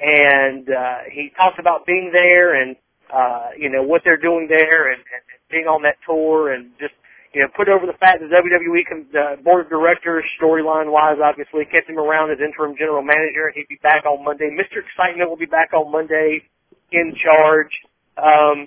and 0.00 0.68
uh, 0.68 0.98
he 1.10 1.30
talks 1.36 1.56
about 1.58 1.86
being 1.86 2.10
there 2.12 2.60
and 2.60 2.76
uh, 3.12 3.48
you 3.58 3.68
know 3.68 3.82
what 3.82 4.02
they're 4.04 4.20
doing 4.20 4.46
there 4.48 4.90
and, 4.90 4.98
and 4.98 5.22
being 5.50 5.66
on 5.66 5.82
that 5.82 5.96
tour 6.06 6.52
and 6.52 6.70
just 6.78 6.94
you 7.32 7.42
know, 7.42 7.48
put 7.56 7.68
over 7.68 7.86
the 7.86 7.94
fact 7.94 8.20
that 8.20 8.30
WWE 8.30 8.82
uh, 9.14 9.36
board 9.42 9.64
of 9.66 9.70
directors, 9.70 10.24
storyline 10.40 10.90
wise, 10.90 11.18
obviously 11.22 11.64
kept 11.64 11.88
him 11.88 11.98
around 11.98 12.30
as 12.32 12.38
interim 12.40 12.74
general 12.76 13.02
manager. 13.02 13.46
and 13.46 13.54
He'd 13.54 13.68
be 13.68 13.78
back 13.82 14.04
on 14.04 14.24
Monday. 14.24 14.50
Mr. 14.50 14.82
Excitement 14.82 15.30
will 15.30 15.36
be 15.36 15.46
back 15.46 15.72
on 15.72 15.92
Monday 15.92 16.42
in 16.90 17.14
charge. 17.14 17.70
Um, 18.18 18.66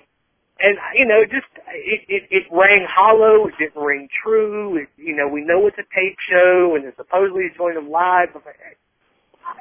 and 0.60 0.78
you 0.94 1.04
know, 1.04 1.24
just 1.24 1.50
it, 1.74 2.00
it 2.08 2.22
it 2.30 2.44
rang 2.50 2.86
hollow. 2.88 3.48
It 3.48 3.54
didn't 3.58 3.82
ring 3.82 4.08
true. 4.22 4.78
It, 4.78 4.88
you 4.96 5.14
know, 5.14 5.28
we 5.28 5.44
know 5.44 5.66
it's 5.66 5.76
a 5.78 5.94
tape 5.94 6.16
show, 6.30 6.76
and 6.76 6.90
supposedly 6.96 7.44
he's 7.48 7.58
going 7.58 7.74
to 7.74 7.80
live. 7.80 8.30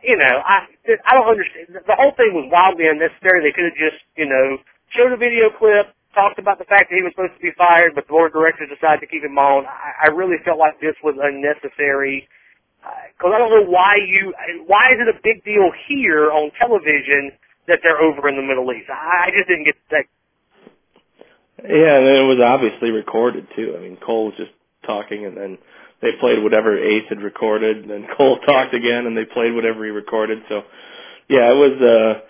You 0.01 0.17
know, 0.17 0.41
I 0.41 0.65
I 1.05 1.13
don't 1.13 1.29
understand. 1.29 1.75
The 1.75 1.95
whole 1.95 2.11
thing 2.17 2.33
was 2.33 2.49
wildly 2.51 2.87
unnecessary. 2.87 3.45
They 3.45 3.53
could 3.53 3.69
have 3.69 3.79
just 3.79 4.01
you 4.17 4.25
know 4.25 4.57
showed 4.89 5.13
a 5.13 5.17
video 5.17 5.49
clip, 5.53 5.93
talked 6.13 6.39
about 6.39 6.57
the 6.57 6.65
fact 6.65 6.89
that 6.89 6.95
he 6.95 7.03
was 7.03 7.13
supposed 7.13 7.35
to 7.35 7.43
be 7.43 7.53
fired, 7.57 7.95
but 7.95 8.05
the 8.07 8.13
board 8.13 8.31
of 8.31 8.33
directors 8.33 8.69
decided 8.69 9.01
to 9.01 9.07
keep 9.07 9.23
him 9.23 9.37
on. 9.37 9.65
I, 9.65 10.07
I 10.07 10.15
really 10.15 10.37
felt 10.43 10.57
like 10.57 10.79
this 10.79 10.95
was 11.03 11.15
unnecessary 11.21 12.27
because 13.15 13.31
uh, 13.31 13.35
I 13.35 13.39
don't 13.39 13.51
know 13.51 13.69
why 13.69 13.95
you 13.95 14.33
why 14.67 14.91
is 14.91 14.99
it 14.99 15.07
a 15.07 15.19
big 15.23 15.43
deal 15.43 15.71
here 15.87 16.31
on 16.31 16.51
television 16.59 17.31
that 17.67 17.79
they're 17.83 18.01
over 18.01 18.27
in 18.27 18.35
the 18.35 18.43
Middle 18.43 18.71
East. 18.71 18.89
I, 18.89 19.27
I 19.27 19.31
just 19.31 19.47
didn't 19.47 19.65
get 19.65 19.75
that. 19.91 20.05
Yeah, 21.63 21.95
and 21.95 22.07
it 22.07 22.27
was 22.27 22.43
obviously 22.43 22.91
recorded 22.91 23.47
too. 23.55 23.75
I 23.77 23.81
mean, 23.81 23.97
Cole 23.97 24.31
just 24.35 24.51
talking, 24.85 25.25
and 25.25 25.35
then 25.35 25.57
they 26.01 26.11
played 26.19 26.41
whatever 26.43 26.77
Ace 26.77 27.05
had 27.09 27.21
recorded, 27.21 27.77
and 27.77 27.89
then 27.89 28.07
Cole 28.17 28.39
talked 28.45 28.73
again, 28.73 29.05
and 29.05 29.17
they 29.17 29.25
played 29.25 29.53
whatever 29.53 29.83
he 29.85 29.91
recorded. 29.91 30.39
So, 30.49 30.63
yeah, 31.29 31.51
it 31.51 31.55
was. 31.55 31.81
uh 31.81 32.21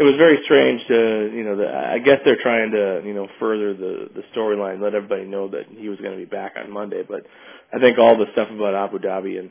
it 0.00 0.04
was 0.04 0.16
very 0.16 0.40
strange 0.44 0.80
to 0.88 1.30
you 1.36 1.44
know 1.44 1.56
the, 1.56 1.68
I 1.68 1.98
guess 1.98 2.20
they're 2.24 2.40
trying 2.40 2.70
to 2.70 3.02
you 3.04 3.12
know 3.12 3.28
further 3.38 3.74
the 3.74 4.08
the 4.14 4.22
storyline, 4.34 4.80
let 4.80 4.94
everybody 4.94 5.26
know 5.26 5.48
that 5.48 5.66
he 5.68 5.90
was 5.90 5.98
going 5.98 6.12
to 6.12 6.16
be 6.16 6.24
back 6.24 6.54
on 6.56 6.72
Monday. 6.72 7.02
But 7.06 7.26
I 7.70 7.78
think 7.78 7.98
all 7.98 8.16
the 8.16 8.24
stuff 8.32 8.48
about 8.50 8.74
Abu 8.74 8.98
Dhabi 8.98 9.38
and 9.38 9.50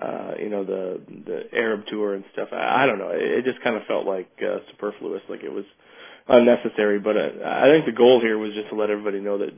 uh, 0.00 0.34
you 0.40 0.50
know 0.50 0.62
the 0.64 1.00
the 1.26 1.42
Arab 1.52 1.86
tour 1.88 2.14
and 2.14 2.24
stuff, 2.32 2.50
I, 2.52 2.84
I 2.84 2.86
don't 2.86 3.00
know. 3.00 3.10
It, 3.10 3.22
it 3.22 3.44
just 3.44 3.60
kind 3.64 3.74
of 3.74 3.82
felt 3.88 4.06
like 4.06 4.30
uh, 4.40 4.58
superfluous, 4.70 5.22
like 5.28 5.42
it 5.42 5.52
was 5.52 5.64
unnecessary. 6.28 7.00
But 7.00 7.16
uh, 7.16 7.30
I 7.44 7.64
think 7.64 7.84
the 7.84 7.90
goal 7.90 8.20
here 8.20 8.38
was 8.38 8.54
just 8.54 8.68
to 8.68 8.76
let 8.76 8.90
everybody 8.90 9.18
know 9.18 9.38
that 9.38 9.50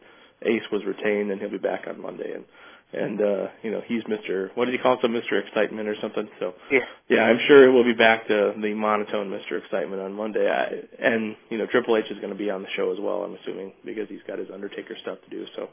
Ace 0.43 0.62
was 0.72 0.84
retained 0.84 1.30
and 1.30 1.41
he'll 1.41 1.51
be 1.51 1.59
back 1.59 1.86
on 1.86 2.01
Monday. 2.01 2.32
And 2.34 2.45
and 2.93 3.20
uh 3.20 3.47
you 3.62 3.70
know 3.70 3.80
he's 3.86 4.03
Mr. 4.05 4.51
what 4.55 4.64
did 4.64 4.74
he 4.74 4.78
call 4.78 4.99
himself 4.99 5.24
Mr. 5.24 5.47
Excitement 5.47 5.88
or 5.88 5.95
something 6.01 6.28
so 6.38 6.55
yeah 6.70 6.80
yeah 7.09 7.22
I'm 7.22 7.38
sure 7.47 7.72
we'll 7.72 7.84
be 7.84 7.93
back 7.93 8.26
to 8.28 8.55
the 8.61 8.74
monotone 8.74 9.30
Mr. 9.30 9.62
Excitement 9.62 10.03
on 10.03 10.12
Monday 10.12 10.49
I, 10.51 11.05
and 11.05 11.36
you 11.51 11.59
know 11.59 11.66
Triple 11.66 11.97
H 11.97 12.11
is 12.11 12.18
going 12.18 12.30
to 12.30 12.38
be 12.38 12.51
on 12.51 12.62
the 12.62 12.68
show 12.76 12.93
as 12.93 12.99
well 12.99 13.22
I'm 13.22 13.36
assuming 13.43 13.72
because 13.84 14.09
he's 14.09 14.22
got 14.26 14.38
his 14.38 14.49
Undertaker 14.53 14.97
stuff 15.03 15.18
to 15.24 15.30
do 15.30 15.47
so 15.55 15.68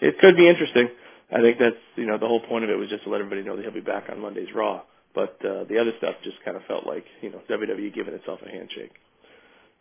it 0.00 0.18
could 0.18 0.36
be 0.36 0.48
interesting 0.48 0.88
I 1.32 1.40
think 1.40 1.58
that's 1.58 1.76
you 1.96 2.06
know 2.06 2.18
the 2.18 2.26
whole 2.26 2.40
point 2.40 2.64
of 2.64 2.70
it 2.70 2.78
was 2.78 2.88
just 2.88 3.04
to 3.04 3.10
let 3.10 3.20
everybody 3.20 3.42
know 3.42 3.56
that 3.56 3.62
he'll 3.62 3.72
be 3.72 3.80
back 3.80 4.08
on 4.10 4.20
Monday's 4.20 4.52
Raw 4.54 4.82
but 5.14 5.38
uh 5.44 5.64
the 5.64 5.78
other 5.78 5.92
stuff 5.98 6.16
just 6.24 6.36
kind 6.44 6.56
of 6.56 6.64
felt 6.64 6.86
like 6.86 7.04
you 7.22 7.30
know 7.30 7.40
WWE 7.48 7.94
giving 7.94 8.14
itself 8.14 8.40
a 8.44 8.50
handshake 8.50 8.92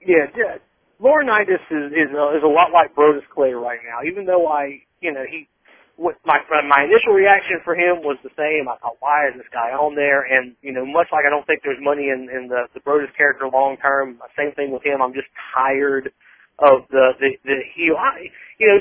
yeah 0.06 0.28
yeah 0.38 0.58
Laurinaitis 1.04 1.60
is 1.70 1.92
is 1.92 2.10
a, 2.16 2.38
is 2.38 2.44
a 2.44 2.48
lot 2.48 2.72
like 2.72 2.96
Brodus 2.96 3.28
Clay 3.34 3.52
right 3.52 3.80
now 3.84 4.08
even 4.10 4.26
though 4.26 4.48
I 4.48 4.82
you 5.02 5.12
know 5.12 5.26
he 5.30 5.48
what 5.96 6.18
my 6.26 6.40
my 6.68 6.84
initial 6.84 7.14
reaction 7.14 7.62
for 7.64 7.76
him 7.76 8.02
was 8.02 8.18
the 8.24 8.34
same. 8.38 8.68
I 8.68 8.78
thought, 8.78 8.98
why 9.00 9.28
is 9.30 9.36
this 9.38 9.50
guy 9.54 9.72
on 9.72 9.96
there? 9.96 10.26
And 10.26 10.56
you 10.62 10.74
know, 10.74 10.86
much 10.86 11.08
like 11.12 11.26
I 11.26 11.30
don't 11.30 11.46
think 11.46 11.62
there's 11.64 11.82
money 11.82 12.10
in 12.10 12.30
in 12.34 12.48
the 12.48 12.66
the 12.74 12.80
Brodus 12.80 13.14
character 13.16 13.48
long 13.48 13.78
term. 13.78 14.20
Same 14.38 14.54
thing 14.54 14.72
with 14.72 14.84
him. 14.84 15.02
I'm 15.02 15.14
just 15.14 15.30
tired 15.54 16.12
of 16.60 16.90
the 16.90 17.14
the 17.20 17.30
the 17.46 17.58
heel. 17.76 17.96
I, 17.98 18.30
you 18.58 18.68
know, 18.68 18.80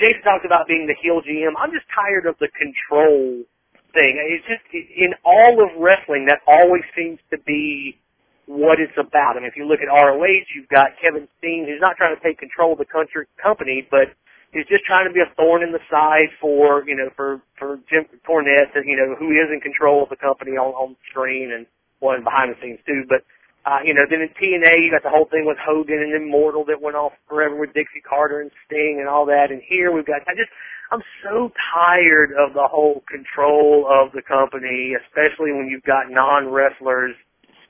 Jason 0.00 0.22
talked 0.24 0.46
about 0.46 0.66
being 0.68 0.86
the 0.86 0.96
heel 1.00 1.20
GM. 1.20 1.52
I'm 1.58 1.72
just 1.72 1.86
tired 1.94 2.26
of 2.26 2.36
the 2.40 2.48
control 2.56 3.44
thing. 3.92 4.16
It's 4.32 4.46
just 4.48 4.64
in 4.72 5.12
all 5.24 5.62
of 5.62 5.68
wrestling 5.78 6.26
that 6.26 6.40
always 6.48 6.82
seems 6.96 7.20
to 7.30 7.38
be 7.44 8.00
what 8.46 8.80
it's 8.80 8.96
about. 8.98 9.36
I 9.36 9.40
mean, 9.40 9.48
if 9.48 9.56
you 9.56 9.66
look 9.66 9.80
at 9.80 9.92
ROH, 9.92 10.48
you've 10.54 10.68
got 10.68 10.96
Kevin 11.00 11.28
Steen 11.38 11.66
who's 11.68 11.80
not 11.80 11.96
trying 11.96 12.14
to 12.14 12.22
take 12.22 12.38
control 12.38 12.72
of 12.72 12.78
the 12.78 12.88
country 12.88 13.26
company, 13.42 13.86
but 13.90 14.14
He's 14.54 14.70
just 14.70 14.84
trying 14.84 15.08
to 15.08 15.12
be 15.12 15.18
a 15.18 15.26
thorn 15.34 15.64
in 15.66 15.72
the 15.72 15.82
side 15.90 16.30
for 16.40 16.86
you 16.86 16.94
know 16.94 17.10
for 17.16 17.42
for 17.58 17.80
Jim 17.90 18.06
Cornette, 18.22 18.70
you 18.86 18.94
know 18.94 19.16
who 19.18 19.34
is 19.34 19.50
in 19.50 19.58
control 19.58 20.04
of 20.04 20.10
the 20.10 20.16
company 20.16 20.52
on 20.52 20.70
on 20.78 20.96
screen, 21.10 21.50
and 21.50 21.66
well, 22.00 22.14
behind 22.22 22.54
the 22.54 22.60
scenes 22.62 22.78
too. 22.86 23.02
But 23.08 23.26
uh, 23.66 23.80
you 23.84 23.94
know, 23.94 24.06
then 24.08 24.20
in 24.20 24.28
TNA, 24.38 24.84
you 24.84 24.90
got 24.92 25.02
the 25.02 25.10
whole 25.10 25.26
thing 25.26 25.44
with 25.44 25.56
Hogan 25.58 25.98
and 25.98 26.14
Immortal 26.14 26.66
that 26.66 26.80
went 26.80 26.96
off 26.96 27.12
forever 27.28 27.56
with 27.56 27.72
Dixie 27.72 28.04
Carter 28.06 28.40
and 28.40 28.50
Sting 28.66 28.98
and 29.00 29.08
all 29.08 29.26
that. 29.26 29.50
And 29.50 29.62
here 29.66 29.90
we've 29.90 30.04
got, 30.04 30.20
I 30.28 30.36
just, 30.36 30.52
I'm 30.92 31.00
so 31.24 31.50
tired 31.72 32.30
of 32.36 32.52
the 32.52 32.68
whole 32.68 33.02
control 33.08 33.88
of 33.88 34.12
the 34.12 34.20
company, 34.20 34.92
especially 34.92 35.52
when 35.52 35.66
you've 35.66 35.82
got 35.82 36.10
non-wrestlers 36.10 37.16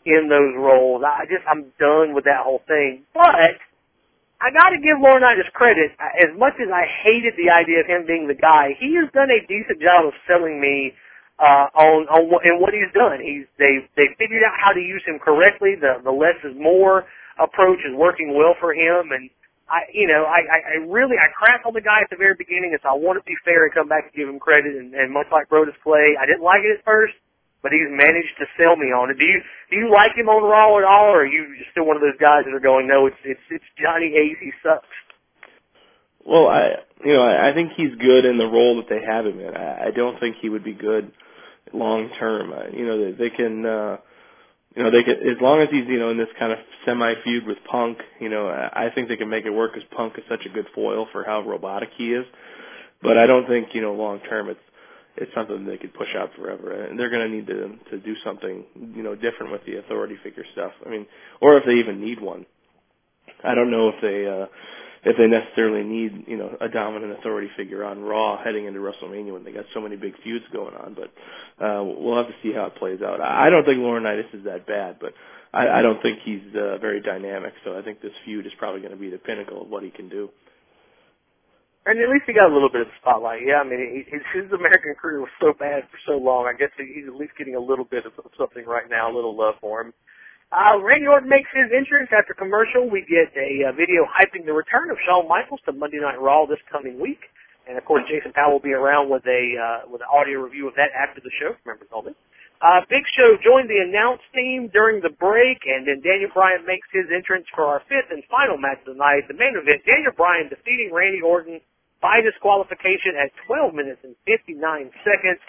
in 0.06 0.28
those 0.28 0.54
roles. 0.56 1.02
I 1.04 1.24
just, 1.26 1.44
I'm 1.48 1.72
done 1.78 2.14
with 2.14 2.24
that 2.24 2.44
whole 2.44 2.62
thing. 2.66 3.04
But, 3.14 3.58
I 4.44 4.52
gotta 4.52 4.76
give 4.76 5.00
Laurinaitis 5.00 5.48
credit. 5.56 5.92
As 5.96 6.28
much 6.36 6.54
as 6.60 6.68
I 6.68 6.84
hated 6.84 7.32
the 7.40 7.48
idea 7.48 7.80
of 7.80 7.86
him 7.86 8.04
being 8.06 8.28
the 8.28 8.36
guy, 8.36 8.76
he 8.78 8.92
has 9.00 9.08
done 9.16 9.30
a 9.32 9.40
decent 9.46 9.80
job 9.80 10.04
of 10.04 10.12
selling 10.28 10.60
me 10.60 10.92
uh, 11.40 11.72
on 11.72 12.04
on 12.12 12.28
what, 12.30 12.44
and 12.44 12.60
what 12.60 12.74
he's 12.76 12.92
done. 12.92 13.24
He's 13.24 13.48
they 13.56 13.88
they 13.96 14.12
figured 14.18 14.44
out 14.44 14.52
how 14.60 14.72
to 14.76 14.80
use 14.80 15.02
him 15.06 15.18
correctly. 15.18 15.80
The 15.80 16.02
the 16.04 16.12
less 16.12 16.36
is 16.44 16.52
more 16.60 17.08
approach 17.40 17.80
is 17.88 17.96
working 17.96 18.36
well 18.36 18.54
for 18.60 18.74
him, 18.76 19.16
and 19.16 19.30
I 19.72 19.88
you 19.96 20.06
know 20.06 20.28
I 20.28 20.44
I, 20.44 20.58
I 20.60 20.76
really 20.92 21.16
I 21.16 21.32
crapped 21.32 21.64
on 21.64 21.72
the 21.72 21.80
guy 21.80 22.04
at 22.04 22.10
the 22.10 22.20
very 22.20 22.36
beginning, 22.36 22.76
and 22.76 22.80
so 22.84 22.92
I 22.92 22.98
want 23.00 23.16
to 23.16 23.24
be 23.24 23.38
fair 23.48 23.64
and 23.64 23.72
come 23.72 23.88
back 23.88 24.10
and 24.10 24.14
give 24.14 24.28
him 24.28 24.38
credit. 24.38 24.76
And, 24.76 24.92
and 24.92 25.08
much 25.08 25.32
like 25.32 25.48
Brodus 25.48 25.78
Clay, 25.82 26.20
I 26.20 26.26
didn't 26.28 26.44
like 26.44 26.60
it 26.62 26.78
at 26.78 26.84
first, 26.84 27.16
but 27.64 27.72
he's 27.72 27.88
managed 27.88 28.36
to 28.36 28.44
sell 28.60 28.76
me 28.76 28.92
on 28.92 29.08
it. 29.08 29.16
Do 29.16 29.24
you 29.24 29.40
do 29.72 29.76
you 29.80 29.88
like 29.90 30.12
him 30.12 30.28
on 30.28 30.44
Raw 30.44 30.76
at 30.76 30.84
all, 30.84 31.16
or 31.16 31.24
are 31.24 31.26
you 31.26 31.48
still 31.72 31.88
one 31.88 31.96
of 31.96 32.04
those 32.04 32.20
guys 32.20 32.44
that 32.44 32.52
are 32.52 32.60
going, 32.60 32.86
no, 32.86 33.06
it's 33.08 33.16
it's 33.24 33.40
it's 33.48 33.64
Johnny 33.80 34.12
Ace, 34.12 34.36
he 34.38 34.52
sucks. 34.62 34.92
Well, 36.20 36.46
I 36.46 36.84
you 37.02 37.14
know 37.16 37.24
I, 37.24 37.48
I 37.48 37.54
think 37.54 37.72
he's 37.72 37.96
good 37.96 38.28
in 38.28 38.36
the 38.36 38.46
role 38.46 38.76
that 38.76 38.92
they 38.92 39.00
have 39.00 39.24
him 39.24 39.40
in. 39.40 39.56
I, 39.56 39.88
I 39.88 39.90
don't 39.90 40.20
think 40.20 40.36
he 40.44 40.50
would 40.52 40.62
be 40.62 40.74
good 40.74 41.10
long 41.72 42.10
term. 42.18 42.52
You 42.76 42.86
know, 42.86 43.04
they, 43.04 43.12
they 43.12 43.30
can, 43.30 43.64
uh, 43.64 43.96
you 44.76 44.82
know, 44.82 44.90
they 44.90 45.02
can 45.02 45.16
as 45.24 45.40
long 45.40 45.60
as 45.60 45.68
he's 45.70 45.88
you 45.88 45.98
know 45.98 46.10
in 46.10 46.18
this 46.18 46.28
kind 46.38 46.52
of 46.52 46.58
semi 46.84 47.14
feud 47.24 47.46
with 47.46 47.58
Punk. 47.64 47.96
You 48.20 48.28
know, 48.28 48.46
I, 48.46 48.88
I 48.88 48.90
think 48.94 49.08
they 49.08 49.16
can 49.16 49.30
make 49.30 49.46
it 49.46 49.50
work 49.50 49.72
because 49.72 49.88
Punk 49.96 50.18
is 50.18 50.24
such 50.28 50.44
a 50.44 50.50
good 50.50 50.66
foil 50.74 51.08
for 51.12 51.24
how 51.24 51.40
robotic 51.40 51.88
he 51.96 52.12
is. 52.12 52.26
But 53.02 53.16
I 53.16 53.26
don't 53.26 53.46
think 53.46 53.68
you 53.74 53.80
know 53.80 53.94
long 53.94 54.20
term 54.20 54.50
it's 54.50 54.60
it's 55.16 55.32
something 55.34 55.64
they 55.64 55.76
could 55.76 55.94
push 55.94 56.14
out 56.16 56.30
forever, 56.36 56.72
and 56.72 56.98
they're 56.98 57.10
going 57.10 57.28
to 57.28 57.34
need 57.34 57.46
to 57.46 57.76
to 57.90 57.98
do 57.98 58.14
something 58.24 58.64
you 58.74 59.02
know 59.02 59.14
different 59.14 59.52
with 59.52 59.64
the 59.66 59.76
authority 59.76 60.16
figure 60.22 60.44
stuff. 60.52 60.72
I 60.84 60.90
mean, 60.90 61.06
or 61.40 61.56
if 61.56 61.64
they 61.64 61.74
even 61.74 62.00
need 62.00 62.20
one. 62.20 62.46
I 63.42 63.54
don't 63.54 63.70
know 63.70 63.88
if 63.88 63.96
they 64.00 64.26
uh 64.26 64.46
if 65.04 65.16
they 65.18 65.26
necessarily 65.26 65.84
need, 65.84 66.24
you 66.26 66.36
know, 66.36 66.56
a 66.60 66.68
dominant 66.68 67.18
authority 67.18 67.48
figure 67.56 67.84
on 67.84 68.00
Raw 68.00 68.42
heading 68.42 68.64
into 68.64 68.80
WrestleMania 68.80 69.32
when 69.32 69.44
they 69.44 69.52
got 69.52 69.66
so 69.74 69.80
many 69.80 69.96
big 69.96 70.14
feuds 70.22 70.44
going 70.52 70.74
on. 70.74 70.94
But 70.94 71.64
uh, 71.64 71.84
we'll 71.84 72.16
have 72.16 72.28
to 72.28 72.34
see 72.42 72.52
how 72.52 72.66
it 72.66 72.76
plays 72.76 73.02
out. 73.02 73.20
I 73.20 73.50
don't 73.50 73.64
think 73.64 73.80
Laurinaitis 73.80 74.34
is 74.34 74.44
that 74.44 74.66
bad, 74.66 74.96
but 75.00 75.12
I, 75.52 75.68
I 75.68 75.82
don't 75.82 76.00
think 76.00 76.20
he's 76.24 76.40
uh, 76.56 76.78
very 76.78 77.02
dynamic. 77.02 77.52
So 77.64 77.78
I 77.78 77.82
think 77.82 78.00
this 78.00 78.12
feud 78.24 78.46
is 78.46 78.52
probably 78.58 78.80
going 78.80 78.92
to 78.92 78.98
be 78.98 79.10
the 79.10 79.18
pinnacle 79.18 79.62
of 79.62 79.68
what 79.68 79.82
he 79.82 79.90
can 79.90 80.08
do. 80.08 80.30
And 81.84 82.00
at 82.00 82.08
least 82.08 82.24
he 82.24 82.32
got 82.32 82.48
a 82.48 82.54
little 82.54 82.72
bit 82.72 82.80
of 82.80 82.88
the 82.88 82.96
spotlight. 82.96 83.44
Yeah, 83.44 83.60
I 83.60 83.64
mean, 83.68 84.04
his, 84.08 84.24
his 84.32 84.48
American 84.52 84.96
career 84.96 85.20
was 85.20 85.32
so 85.36 85.52
bad 85.52 85.84
for 85.92 86.00
so 86.08 86.16
long. 86.16 86.48
I 86.48 86.56
guess 86.56 86.72
he's 86.80 87.04
at 87.04 87.12
least 87.12 87.36
getting 87.36 87.56
a 87.56 87.60
little 87.60 87.84
bit 87.84 88.08
of 88.08 88.12
something 88.40 88.64
right 88.64 88.88
now, 88.88 89.12
a 89.12 89.14
little 89.14 89.36
love 89.36 89.60
for 89.60 89.84
him. 89.84 89.92
Uh, 90.48 90.80
Randy 90.80 91.06
Orton 91.06 91.28
makes 91.28 91.50
his 91.52 91.68
entrance 91.76 92.08
after 92.08 92.32
commercial. 92.32 92.88
We 92.88 93.04
get 93.04 93.36
a 93.36 93.68
uh, 93.68 93.72
video 93.76 94.08
hyping 94.08 94.48
the 94.48 94.56
return 94.56 94.88
of 94.88 94.96
Shawn 95.04 95.28
Michaels 95.28 95.60
to 95.66 95.72
Monday 95.72 96.00
Night 96.00 96.16
Raw 96.16 96.46
this 96.46 96.62
coming 96.72 96.96
week, 96.96 97.20
and 97.68 97.76
of 97.76 97.84
course 97.84 98.06
Jason 98.08 98.32
Powell 98.32 98.56
will 98.56 98.64
be 98.64 98.72
around 98.72 99.10
with 99.10 99.26
a 99.26 99.42
uh, 99.58 99.90
with 99.90 100.00
an 100.00 100.08
audio 100.08 100.40
review 100.40 100.68
of 100.68 100.74
that 100.80 100.88
after 100.96 101.20
the 101.20 101.32
show. 101.36 101.52
Remember, 101.64 101.84
told 101.90 102.06
me. 102.06 102.14
Uh, 102.62 102.80
Big 102.88 103.04
Show 103.12 103.36
joined 103.44 103.68
the 103.68 103.82
announce 103.82 104.22
team 104.32 104.70
during 104.72 105.02
the 105.02 105.10
break, 105.10 105.58
and 105.66 105.84
then 105.84 106.00
Daniel 106.00 106.30
Bryan 106.32 106.64
makes 106.64 106.86
his 106.94 107.10
entrance 107.12 107.44
for 107.52 107.66
our 107.66 107.82
fifth 107.90 108.08
and 108.14 108.22
final 108.30 108.56
match 108.56 108.78
of 108.86 108.94
the 108.94 109.00
night, 109.00 109.26
the 109.28 109.36
main 109.36 109.52
event. 109.52 109.84
Daniel 109.84 110.14
Bryan 110.16 110.48
defeating 110.48 110.88
Randy 110.94 111.20
Orton 111.20 111.60
by 112.04 112.20
disqualification 112.20 113.16
at 113.16 113.32
12 113.48 113.72
minutes 113.72 114.04
and 114.04 114.12
59 114.28 114.60
seconds. 115.08 115.40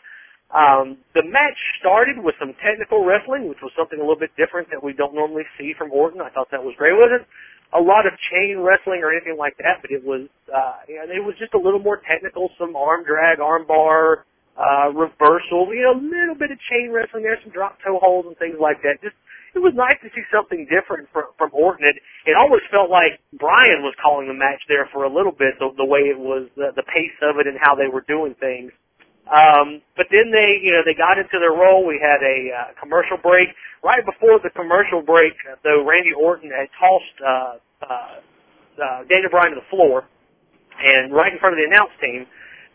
Um, 0.56 1.04
the 1.12 1.28
match 1.28 1.60
started 1.84 2.16
with 2.24 2.40
some 2.40 2.56
technical 2.64 3.04
wrestling, 3.04 3.52
which 3.52 3.60
was 3.60 3.76
something 3.76 4.00
a 4.00 4.06
little 4.08 4.16
bit 4.20 4.32
different 4.40 4.72
that 4.72 4.80
we 4.80 4.96
don't 4.96 5.12
normally 5.12 5.44
see 5.60 5.76
from 5.76 5.92
Orton. 5.92 6.24
I 6.24 6.32
thought 6.32 6.48
that 6.56 6.64
was 6.64 6.72
great. 6.80 6.96
It 6.96 7.02
wasn't 7.04 7.28
a 7.76 7.82
lot 7.84 8.08
of 8.08 8.16
chain 8.32 8.64
wrestling 8.64 9.04
or 9.04 9.12
anything 9.12 9.36
like 9.36 9.60
that, 9.60 9.84
but 9.84 9.92
it 9.92 10.00
was, 10.00 10.32
uh, 10.48 10.88
and 10.88 11.12
it 11.12 11.20
was 11.20 11.36
just 11.36 11.52
a 11.52 11.60
little 11.60 11.84
more 11.84 12.00
technical, 12.08 12.48
some 12.56 12.72
arm 12.80 13.04
drag, 13.04 13.44
arm 13.44 13.68
bar, 13.68 14.24
uh, 14.56 14.96
reversal, 14.96 15.68
you 15.76 15.84
know, 15.84 16.00
a 16.00 16.00
little 16.00 16.40
bit 16.40 16.56
of 16.56 16.58
chain 16.72 16.88
wrestling 16.88 17.28
there, 17.28 17.36
some 17.44 17.52
drop 17.52 17.76
toe 17.84 18.00
holds 18.00 18.32
and 18.32 18.38
things 18.40 18.56
like 18.56 18.80
that. 18.88 18.96
Just, 19.04 19.18
it 19.56 19.64
was 19.64 19.74
nice 19.74 19.96
to 20.04 20.10
see 20.12 20.22
something 20.32 20.68
different 20.68 21.08
from, 21.16 21.32
from 21.40 21.50
Orton. 21.54 21.88
It, 21.88 21.96
it 22.28 22.36
almost 22.36 22.68
felt 22.70 22.92
like 22.92 23.24
Bryan 23.40 23.82
was 23.82 23.96
calling 24.04 24.28
the 24.28 24.36
match 24.36 24.60
there 24.68 24.88
for 24.92 25.04
a 25.04 25.12
little 25.12 25.32
bit, 25.32 25.56
the, 25.60 25.72
the 25.80 25.88
way 25.88 26.12
it 26.12 26.20
was, 26.20 26.52
the, 26.60 26.76
the 26.76 26.84
pace 26.84 27.16
of 27.24 27.40
it 27.40 27.48
and 27.48 27.58
how 27.60 27.74
they 27.74 27.88
were 27.88 28.04
doing 28.04 28.36
things. 28.36 28.72
Um, 29.26 29.82
but 29.98 30.06
then 30.12 30.30
they, 30.30 30.62
you 30.62 30.70
know, 30.70 30.86
they 30.86 30.94
got 30.94 31.18
into 31.18 31.40
their 31.42 31.56
role. 31.56 31.88
We 31.88 31.98
had 31.98 32.22
a 32.22 32.38
uh, 32.54 32.60
commercial 32.78 33.18
break. 33.18 33.50
Right 33.82 34.06
before 34.06 34.38
the 34.44 34.52
commercial 34.54 35.02
break, 35.02 35.34
though, 35.64 35.82
Randy 35.82 36.14
Orton 36.14 36.52
had 36.52 36.70
tossed 36.78 37.18
uh, 37.26 37.54
uh, 37.82 38.16
uh, 38.78 39.00
Daniel 39.10 39.32
Bryan 39.32 39.56
to 39.56 39.62
the 39.64 39.70
floor, 39.74 40.06
and 40.78 41.14
right 41.14 41.34
in 41.34 41.40
front 41.40 41.58
of 41.58 41.60
the 41.64 41.66
announce 41.66 41.96
team, 42.02 42.28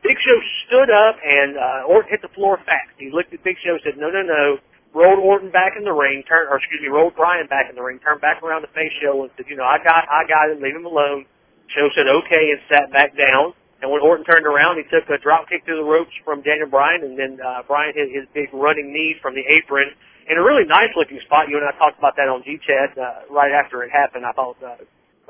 Big 0.03 0.17
Show 0.19 0.39
stood 0.67 0.91
up 0.91 1.17
and 1.23 1.57
uh, 1.57 1.87
Orton 1.87 2.11
hit 2.11 2.23
the 2.23 2.35
floor 2.35 2.59
fast. 2.65 2.97
He 2.99 3.11
looked 3.13 3.33
at 3.35 3.45
Big 3.45 3.57
Show, 3.63 3.79
and 3.79 3.83
said, 3.85 3.99
"No, 4.01 4.11
no, 4.11 4.23
no." 4.23 4.59
Rolled 4.93 5.23
Orton 5.23 5.51
back 5.51 5.79
in 5.79 5.85
the 5.85 5.95
ring, 5.95 6.25
turned, 6.27 6.51
or 6.51 6.59
excuse 6.59 6.83
me, 6.83 6.89
rolled 6.89 7.15
Bryan 7.15 7.47
back 7.47 7.71
in 7.71 7.77
the 7.77 7.83
ring, 7.83 8.01
turned 8.03 8.21
back 8.21 8.43
around 8.43 8.63
to 8.63 8.71
face 8.75 8.91
Show 9.01 9.23
and 9.23 9.31
said, 9.37 9.47
"You 9.49 9.55
know, 9.55 9.65
I 9.65 9.79
got, 9.79 10.03
I 10.11 10.27
got 10.27 10.51
him. 10.51 10.61
Leave 10.61 10.75
him 10.75 10.85
alone." 10.85 11.27
Show 11.69 11.89
said, 11.95 12.09
"Okay," 12.09 12.51
and 12.51 12.61
sat 12.69 12.91
back 12.91 13.17
down. 13.17 13.55
And 13.81 13.91
when 13.91 14.03
Orton 14.03 14.27
turned 14.27 14.45
around, 14.45 14.77
he 14.77 14.85
took 14.91 15.09
a 15.09 15.17
drop 15.17 15.49
kick 15.49 15.65
to 15.67 15.75
the 15.75 15.85
ropes 15.85 16.13
from 16.25 16.43
Daniel 16.43 16.69
Bryan, 16.69 17.03
and 17.03 17.17
then 17.17 17.39
uh, 17.41 17.63
Bryan 17.67 17.95
hit 17.95 18.13
his 18.13 18.27
big 18.35 18.53
running 18.53 18.93
knee 18.93 19.17
from 19.23 19.35
the 19.35 19.47
apron 19.49 19.89
in 20.29 20.37
a 20.37 20.43
really 20.43 20.67
nice 20.67 20.91
looking 20.97 21.19
spot. 21.25 21.49
You 21.49 21.57
and 21.57 21.65
I 21.65 21.73
talked 21.79 21.99
about 21.99 22.17
that 22.17 22.29
on 22.29 22.43
G-Chat 22.45 22.99
uh, 22.99 23.25
right 23.31 23.53
after 23.53 23.83
it 23.83 23.91
happened. 23.91 24.27
I 24.27 24.33
thought 24.33 24.57
uh, 24.63 24.77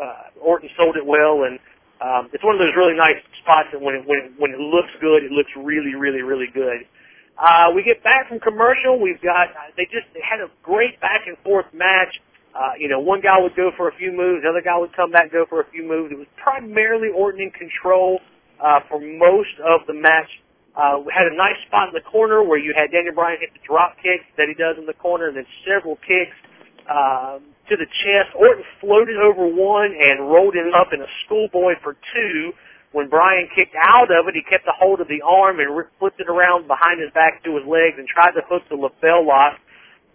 uh, 0.02 0.40
Orton 0.40 0.68
sold 0.76 0.96
it 0.96 1.06
well, 1.06 1.44
and 1.44 1.60
um, 2.00 2.28
it's 2.32 2.42
one 2.42 2.56
of 2.56 2.60
those 2.60 2.74
really 2.74 2.96
nice 2.96 3.22
spots 3.38 3.68
that 3.72 3.80
when 3.80 3.94
it, 3.94 4.02
when 4.08 4.18
it, 4.18 4.32
when 4.36 4.50
it 4.50 4.58
looks 4.58 4.90
good, 5.00 5.22
it 5.22 5.30
looks 5.30 5.50
really, 5.54 5.94
really, 5.94 6.22
really 6.22 6.48
good. 6.52 6.88
Uh, 7.38 7.72
we 7.74 7.82
get 7.82 8.02
back 8.04 8.28
from 8.28 8.40
commercial. 8.40 9.00
We've 9.00 9.20
got 9.22 9.48
uh, 9.48 9.72
they 9.76 9.84
just 9.84 10.06
they 10.14 10.20
had 10.22 10.40
a 10.40 10.50
great 10.62 11.00
back 11.00 11.22
and 11.26 11.36
forth 11.38 11.66
match. 11.72 12.20
Uh, 12.54 12.72
you 12.78 12.88
know, 12.88 12.98
one 12.98 13.20
guy 13.20 13.38
would 13.38 13.54
go 13.54 13.70
for 13.76 13.88
a 13.88 13.94
few 13.94 14.10
moves, 14.10 14.42
the 14.42 14.50
other 14.50 14.62
guy 14.62 14.76
would 14.76 14.94
come 14.94 15.12
back 15.12 15.30
and 15.30 15.32
go 15.32 15.46
for 15.48 15.60
a 15.60 15.70
few 15.70 15.86
moves. 15.86 16.10
It 16.10 16.18
was 16.18 16.26
primarily 16.36 17.08
Orton 17.14 17.40
in 17.42 17.50
control 17.52 18.18
uh, 18.58 18.80
for 18.88 19.00
most 19.00 19.54
of 19.62 19.86
the 19.86 19.94
match. 19.94 20.28
Uh, 20.74 20.98
we 20.98 21.12
had 21.14 21.26
a 21.26 21.34
nice 21.36 21.58
spot 21.66 21.88
in 21.88 21.94
the 21.94 22.04
corner 22.10 22.42
where 22.42 22.58
you 22.58 22.74
had 22.74 22.90
Daniel 22.90 23.14
Bryan 23.14 23.38
hit 23.40 23.50
the 23.54 23.62
drop 23.66 23.96
kick 24.02 24.22
that 24.36 24.48
he 24.48 24.54
does 24.54 24.76
in 24.78 24.86
the 24.86 24.94
corner, 24.94 25.28
and 25.28 25.36
then 25.36 25.46
several 25.66 25.96
kicks 26.06 26.34
um, 26.90 27.42
to 27.68 27.76
the 27.78 27.86
chest. 28.02 28.34
Orton 28.34 28.64
floated 28.80 29.18
over 29.18 29.46
one 29.46 29.94
and 29.94 30.26
rolled 30.30 30.54
him 30.54 30.74
up 30.74 30.92
in 30.92 31.02
a 31.02 31.10
schoolboy 31.24 31.74
for 31.82 31.94
two. 32.14 32.52
When 32.92 33.08
Bryan 33.08 33.48
kicked 33.54 33.76
out 33.78 34.10
of 34.10 34.26
it, 34.26 34.34
he 34.34 34.42
kept 34.42 34.66
a 34.66 34.74
hold 34.74 35.00
of 35.00 35.06
the 35.06 35.22
arm 35.22 35.60
and 35.60 35.70
flipped 35.98 36.18
it 36.18 36.28
around 36.28 36.66
behind 36.66 37.00
his 37.00 37.12
back 37.14 37.42
to 37.44 37.54
his 37.54 37.66
legs 37.66 37.94
and 37.98 38.08
tried 38.08 38.32
to 38.32 38.42
hook 38.48 38.62
the 38.68 38.74
LeBell 38.74 39.26
Lock. 39.26 39.58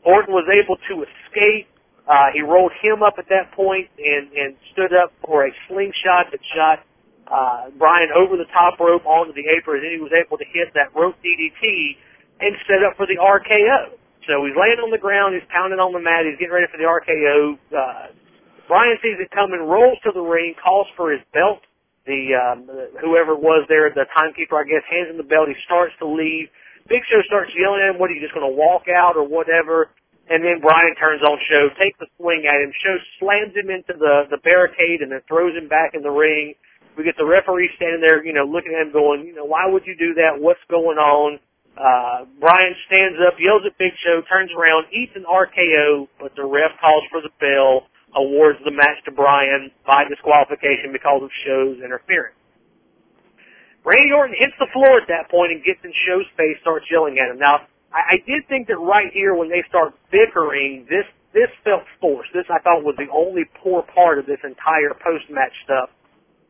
Orton 0.03 0.33
was 0.33 0.45
able 0.51 0.75
to 0.91 1.07
escape. 1.07 1.67
Uh, 2.05 2.29
he 2.33 2.41
rolled 2.41 2.73
him 2.83 3.01
up 3.01 3.15
at 3.17 3.29
that 3.29 3.51
point 3.53 3.89
and, 3.97 4.29
and 4.33 4.55
stood 4.73 4.93
up 4.93 5.13
for 5.25 5.47
a 5.47 5.51
slingshot 5.67 6.29
that 6.31 6.43
shot 6.53 6.83
uh, 7.31 7.71
Bryan 7.79 8.09
over 8.13 8.37
the 8.37 8.45
top 8.53 8.79
rope 8.79 9.05
onto 9.05 9.33
the 9.33 9.49
apron, 9.49 9.81
and 9.81 9.91
he 9.91 9.97
was 9.97 10.13
able 10.13 10.37
to 10.37 10.45
hit 10.45 10.69
that 10.75 10.93
rope 10.93 11.15
DDT 11.25 11.97
and 12.39 12.55
set 12.67 12.83
up 12.83 12.97
for 12.97 13.07
the 13.07 13.17
RKO. 13.17 13.97
So 14.27 14.45
he's 14.45 14.57
laying 14.57 14.81
on 14.81 14.91
the 14.91 15.01
ground, 15.01 15.33
he's 15.33 15.47
pounding 15.49 15.79
on 15.79 15.93
the 15.93 16.01
mat, 16.01 16.25
he's 16.25 16.37
getting 16.37 16.53
ready 16.53 16.69
for 16.69 16.77
the 16.77 16.85
RKO. 16.85 17.57
Uh, 17.73 18.13
Bryan 18.67 18.97
sees 19.01 19.17
it 19.17 19.29
coming, 19.31 19.61
rolls 19.61 19.97
to 20.03 20.11
the 20.13 20.21
ring, 20.21 20.53
calls 20.61 20.87
for 20.97 21.11
his 21.11 21.21
belt. 21.33 21.61
The 22.05 22.37
um, 22.37 22.69
whoever 23.01 23.33
was 23.33 23.65
there, 23.67 23.89
the 23.89 24.05
timekeeper, 24.13 24.55
I 24.55 24.63
guess, 24.63 24.85
hands 24.85 25.09
him 25.09 25.17
the 25.17 25.25
belt. 25.25 25.49
He 25.49 25.57
starts 25.65 25.93
to 25.99 26.07
leave. 26.07 26.53
Big 26.87 27.01
Show 27.09 27.21
starts 27.25 27.49
yelling 27.57 27.81
at 27.81 27.93
him. 27.93 27.99
What 27.99 28.13
are 28.13 28.13
you 28.13 28.21
just 28.21 28.33
going 28.37 28.45
to 28.45 28.53
walk 28.53 28.85
out 28.85 29.17
or 29.17 29.25
whatever? 29.25 29.89
And 30.29 30.45
then 30.45 30.61
Bryan 30.61 30.93
turns 30.97 31.21
on 31.21 31.37
Show, 31.49 31.69
takes 31.77 31.97
a 32.01 32.09
swing 32.17 32.45
at 32.45 32.61
him. 32.61 32.73
Show 32.81 32.97
slams 33.17 33.57
him 33.57 33.73
into 33.73 33.97
the 33.97 34.29
the 34.29 34.37
barricade 34.41 35.01
and 35.01 35.11
then 35.11 35.21
throws 35.27 35.57
him 35.57 35.67
back 35.67 35.97
in 35.97 36.01
the 36.01 36.13
ring. 36.13 36.53
We 36.97 37.03
get 37.03 37.17
the 37.17 37.25
referee 37.25 37.69
standing 37.75 38.01
there, 38.01 38.23
you 38.23 38.33
know, 38.33 38.45
looking 38.45 38.73
at 38.73 38.87
him 38.87 38.93
going, 38.93 39.27
you 39.27 39.35
know, 39.35 39.43
why 39.43 39.67
would 39.67 39.83
you 39.85 39.97
do 39.97 40.13
that? 40.15 40.39
What's 40.39 40.63
going 40.69 40.97
on? 40.97 41.39
Uh, 41.75 42.23
Bryan 42.39 42.73
stands 42.87 43.19
up, 43.19 43.35
yells 43.35 43.63
at 43.67 43.77
Big 43.77 43.91
Show, 43.99 44.21
turns 44.31 44.49
around, 44.55 44.87
eats 44.95 45.11
an 45.15 45.25
RKO, 45.27 46.07
but 46.19 46.31
the 46.35 46.45
ref 46.45 46.71
calls 46.79 47.03
for 47.11 47.19
the 47.19 47.33
bell, 47.35 47.83
awards 48.15 48.59
the 48.63 48.71
match 48.71 48.97
to 49.05 49.11
Bryan 49.11 49.71
by 49.85 50.05
disqualification 50.07 50.91
because 50.91 51.21
of 51.23 51.29
Show's 51.45 51.77
interference. 51.83 52.35
Randy 53.85 54.11
Orton 54.11 54.35
hits 54.39 54.57
the 54.57 54.67
floor 54.73 54.97
at 54.97 55.07
that 55.07 55.29
point 55.29 55.51
and 55.51 55.63
gets 55.63 55.79
in 55.83 55.93
Show's 56.07 56.25
face, 56.35 56.57
starts 56.61 56.85
yelling 56.89 57.19
at 57.19 57.29
him. 57.29 57.37
Now, 57.37 57.69
I, 57.93 58.17
I 58.17 58.23
did 58.25 58.47
think 58.49 58.67
that 58.67 58.81
right 58.81 59.13
here 59.13 59.35
when 59.35 59.49
they 59.49 59.63
start 59.69 59.93
bickering, 60.11 60.87
this 60.89 61.05
this 61.33 61.51
felt 61.63 61.83
forced. 61.99 62.31
This 62.33 62.47
I 62.49 62.59
thought 62.63 62.81
was 62.81 62.95
the 62.97 63.11
only 63.11 63.43
poor 63.61 63.83
part 63.83 64.17
of 64.17 64.25
this 64.25 64.39
entire 64.43 64.95
post 65.03 65.29
match 65.29 65.53
stuff. 65.63 65.89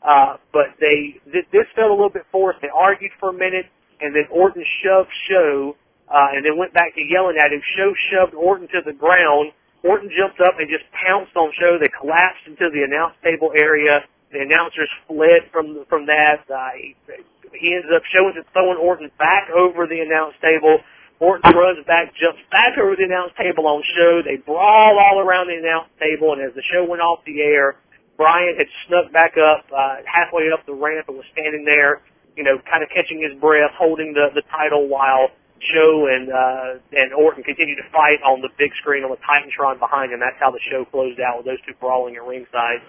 Uh, 0.05 0.38
but 0.53 0.78
they 0.80 1.18
th- 1.26 1.49
this 1.51 1.66
felt 1.76 1.89
a 1.89 1.93
little 1.93 2.13
bit 2.13 2.24
forced. 2.32 2.61
They 2.61 2.70
argued 2.70 3.11
for 3.20 3.30
a 3.30 3.34
minute, 3.34 3.66
and 3.99 4.16
then 4.16 4.30
Orton 4.32 4.63
shoved 4.84 5.09
Show, 5.28 5.76
uh, 6.07 6.38
and 6.38 6.45
then 6.45 6.57
went 6.57 6.74
back 6.74 6.93
to 6.95 7.01
yelling 7.01 7.36
at 7.41 7.51
him. 7.51 7.61
Show 7.76 7.91
shoved 8.13 8.36
Orton 8.36 8.68
to 8.70 8.82
the 8.86 8.93
ground. 8.93 9.51
Orton 9.86 10.10
jumped 10.10 10.42
up 10.42 10.58
and 10.58 10.66
just 10.66 10.84
pounced 10.92 11.38
on 11.38 11.54
Show. 11.62 11.78
They 11.78 11.94
collapsed 11.94 12.50
into 12.50 12.74
the 12.74 12.82
announce 12.82 13.14
table 13.22 13.54
area. 13.54 14.02
The 14.34 14.42
announcers 14.42 14.90
fled 15.08 15.46
from 15.54 15.86
from 15.88 16.08
that. 16.08 16.42
Uh, 16.50 16.74
he, 16.74 16.98
he 17.54 17.76
ends 17.78 17.88
up 17.94 18.02
showing 18.10 18.34
throwing 18.52 18.82
Orton 18.82 19.12
back 19.20 19.54
over 19.54 19.86
the 19.86 20.02
announce 20.02 20.34
table. 20.42 20.82
Orton 21.20 21.56
runs 21.56 21.86
back, 21.86 22.12
jumps 22.18 22.42
back 22.52 22.78
over 22.82 22.98
the 22.98 23.06
announce 23.06 23.32
table 23.38 23.68
on 23.68 23.84
show. 23.96 24.22
They 24.26 24.36
brawl 24.36 25.00
all 25.00 25.22
around 25.22 25.48
the 25.48 25.56
announce 25.56 25.88
table, 26.02 26.34
and 26.34 26.42
as 26.42 26.54
the 26.56 26.66
show 26.66 26.84
went 26.84 27.02
off 27.02 27.24
the 27.24 27.40
air, 27.40 27.78
Bryan 28.18 28.58
had 28.58 28.68
snuck 28.88 29.14
back 29.14 29.38
up 29.38 29.64
uh, 29.72 30.04
halfway 30.04 30.52
up 30.52 30.66
the 30.66 30.74
ramp 30.74 31.08
and 31.08 31.16
was 31.16 31.26
standing 31.32 31.64
there, 31.64 32.02
you 32.36 32.44
know, 32.44 32.60
kind 32.70 32.84
of 32.84 32.90
catching 32.90 33.22
his 33.22 33.40
breath, 33.40 33.72
holding 33.78 34.12
the 34.14 34.34
the 34.34 34.42
title 34.52 34.90
while 34.90 35.30
Show 35.74 36.07
and 36.11 36.30
uh, 36.30 36.70
and 36.93 37.13
Orton 37.13 37.43
continued 37.43 37.78
to 37.78 37.88
fight 37.91 38.22
on 38.22 38.41
the 38.41 38.49
big 38.57 38.72
screen 38.82 39.03
on 39.03 39.11
the 39.11 39.22
TitanTron 39.22 39.80
behind 39.80 40.13
him. 40.13 40.20
That's 40.20 40.38
how 40.39 40.51
the 40.51 40.61
show 40.70 40.86
closed 40.86 41.20
out 41.20 41.38
with 41.41 41.45
those 41.45 41.61
two 41.66 41.74
brawling 41.80 42.16
at 42.16 42.24
ringside. 42.24 42.82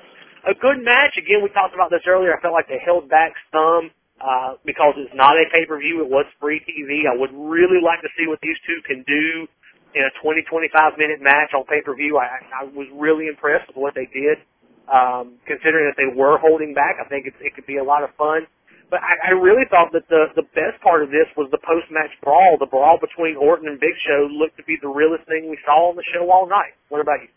A 0.46 0.54
good 0.54 0.84
match. 0.84 1.18
Again, 1.18 1.42
we 1.42 1.50
talked 1.50 1.74
about 1.74 1.90
this 1.90 2.06
earlier. 2.06 2.36
I 2.36 2.40
felt 2.40 2.54
like 2.54 2.68
they 2.68 2.78
held 2.78 3.08
back 3.08 3.34
some 3.50 3.90
uh, 4.20 4.54
because 4.64 4.94
it's 4.96 5.14
not 5.14 5.36
a 5.36 5.44
pay-per-view. 5.52 6.00
It 6.04 6.10
was 6.10 6.24
free 6.40 6.62
TV. 6.62 7.04
I 7.04 7.16
would 7.16 7.34
really 7.34 7.82
like 7.82 8.00
to 8.02 8.08
see 8.16 8.26
what 8.26 8.38
these 8.40 8.56
two 8.66 8.78
can 8.86 9.02
do 9.08 9.48
in 9.94 10.04
a 10.04 10.12
20, 10.22 10.42
25 10.48 10.98
minute 10.98 11.20
match 11.20 11.50
on 11.56 11.64
pay-per-view. 11.64 12.16
I, 12.16 12.62
I 12.62 12.64
was 12.64 12.86
really 12.94 13.28
impressed 13.28 13.68
with 13.68 13.76
what 13.76 13.94
they 13.94 14.06
did. 14.12 14.38
Um, 14.86 15.42
considering 15.50 15.90
that 15.90 15.98
they 15.98 16.06
were 16.06 16.38
holding 16.38 16.72
back, 16.72 17.02
I 17.02 17.08
think 17.08 17.26
it, 17.26 17.34
it 17.40 17.56
could 17.56 17.66
be 17.66 17.78
a 17.78 17.84
lot 17.84 18.04
of 18.04 18.14
fun. 18.14 18.46
But 18.88 19.00
I, 19.02 19.30
I 19.30 19.32
really 19.34 19.66
thought 19.70 19.90
that 19.92 20.06
the 20.08 20.30
the 20.36 20.46
best 20.54 20.78
part 20.82 21.02
of 21.02 21.10
this 21.10 21.26
was 21.36 21.50
the 21.50 21.58
post 21.58 21.90
match 21.90 22.14
brawl. 22.22 22.56
The 22.58 22.70
brawl 22.70 22.98
between 23.00 23.36
Orton 23.36 23.68
and 23.68 23.80
Big 23.80 23.94
Show 24.06 24.28
looked 24.30 24.56
to 24.58 24.64
be 24.64 24.78
the 24.80 24.88
realest 24.88 25.26
thing 25.26 25.50
we 25.50 25.58
saw 25.66 25.90
on 25.90 25.96
the 25.96 26.06
show 26.14 26.30
all 26.30 26.48
night. 26.48 26.78
What 26.88 27.00
about 27.00 27.18
you? 27.22 27.30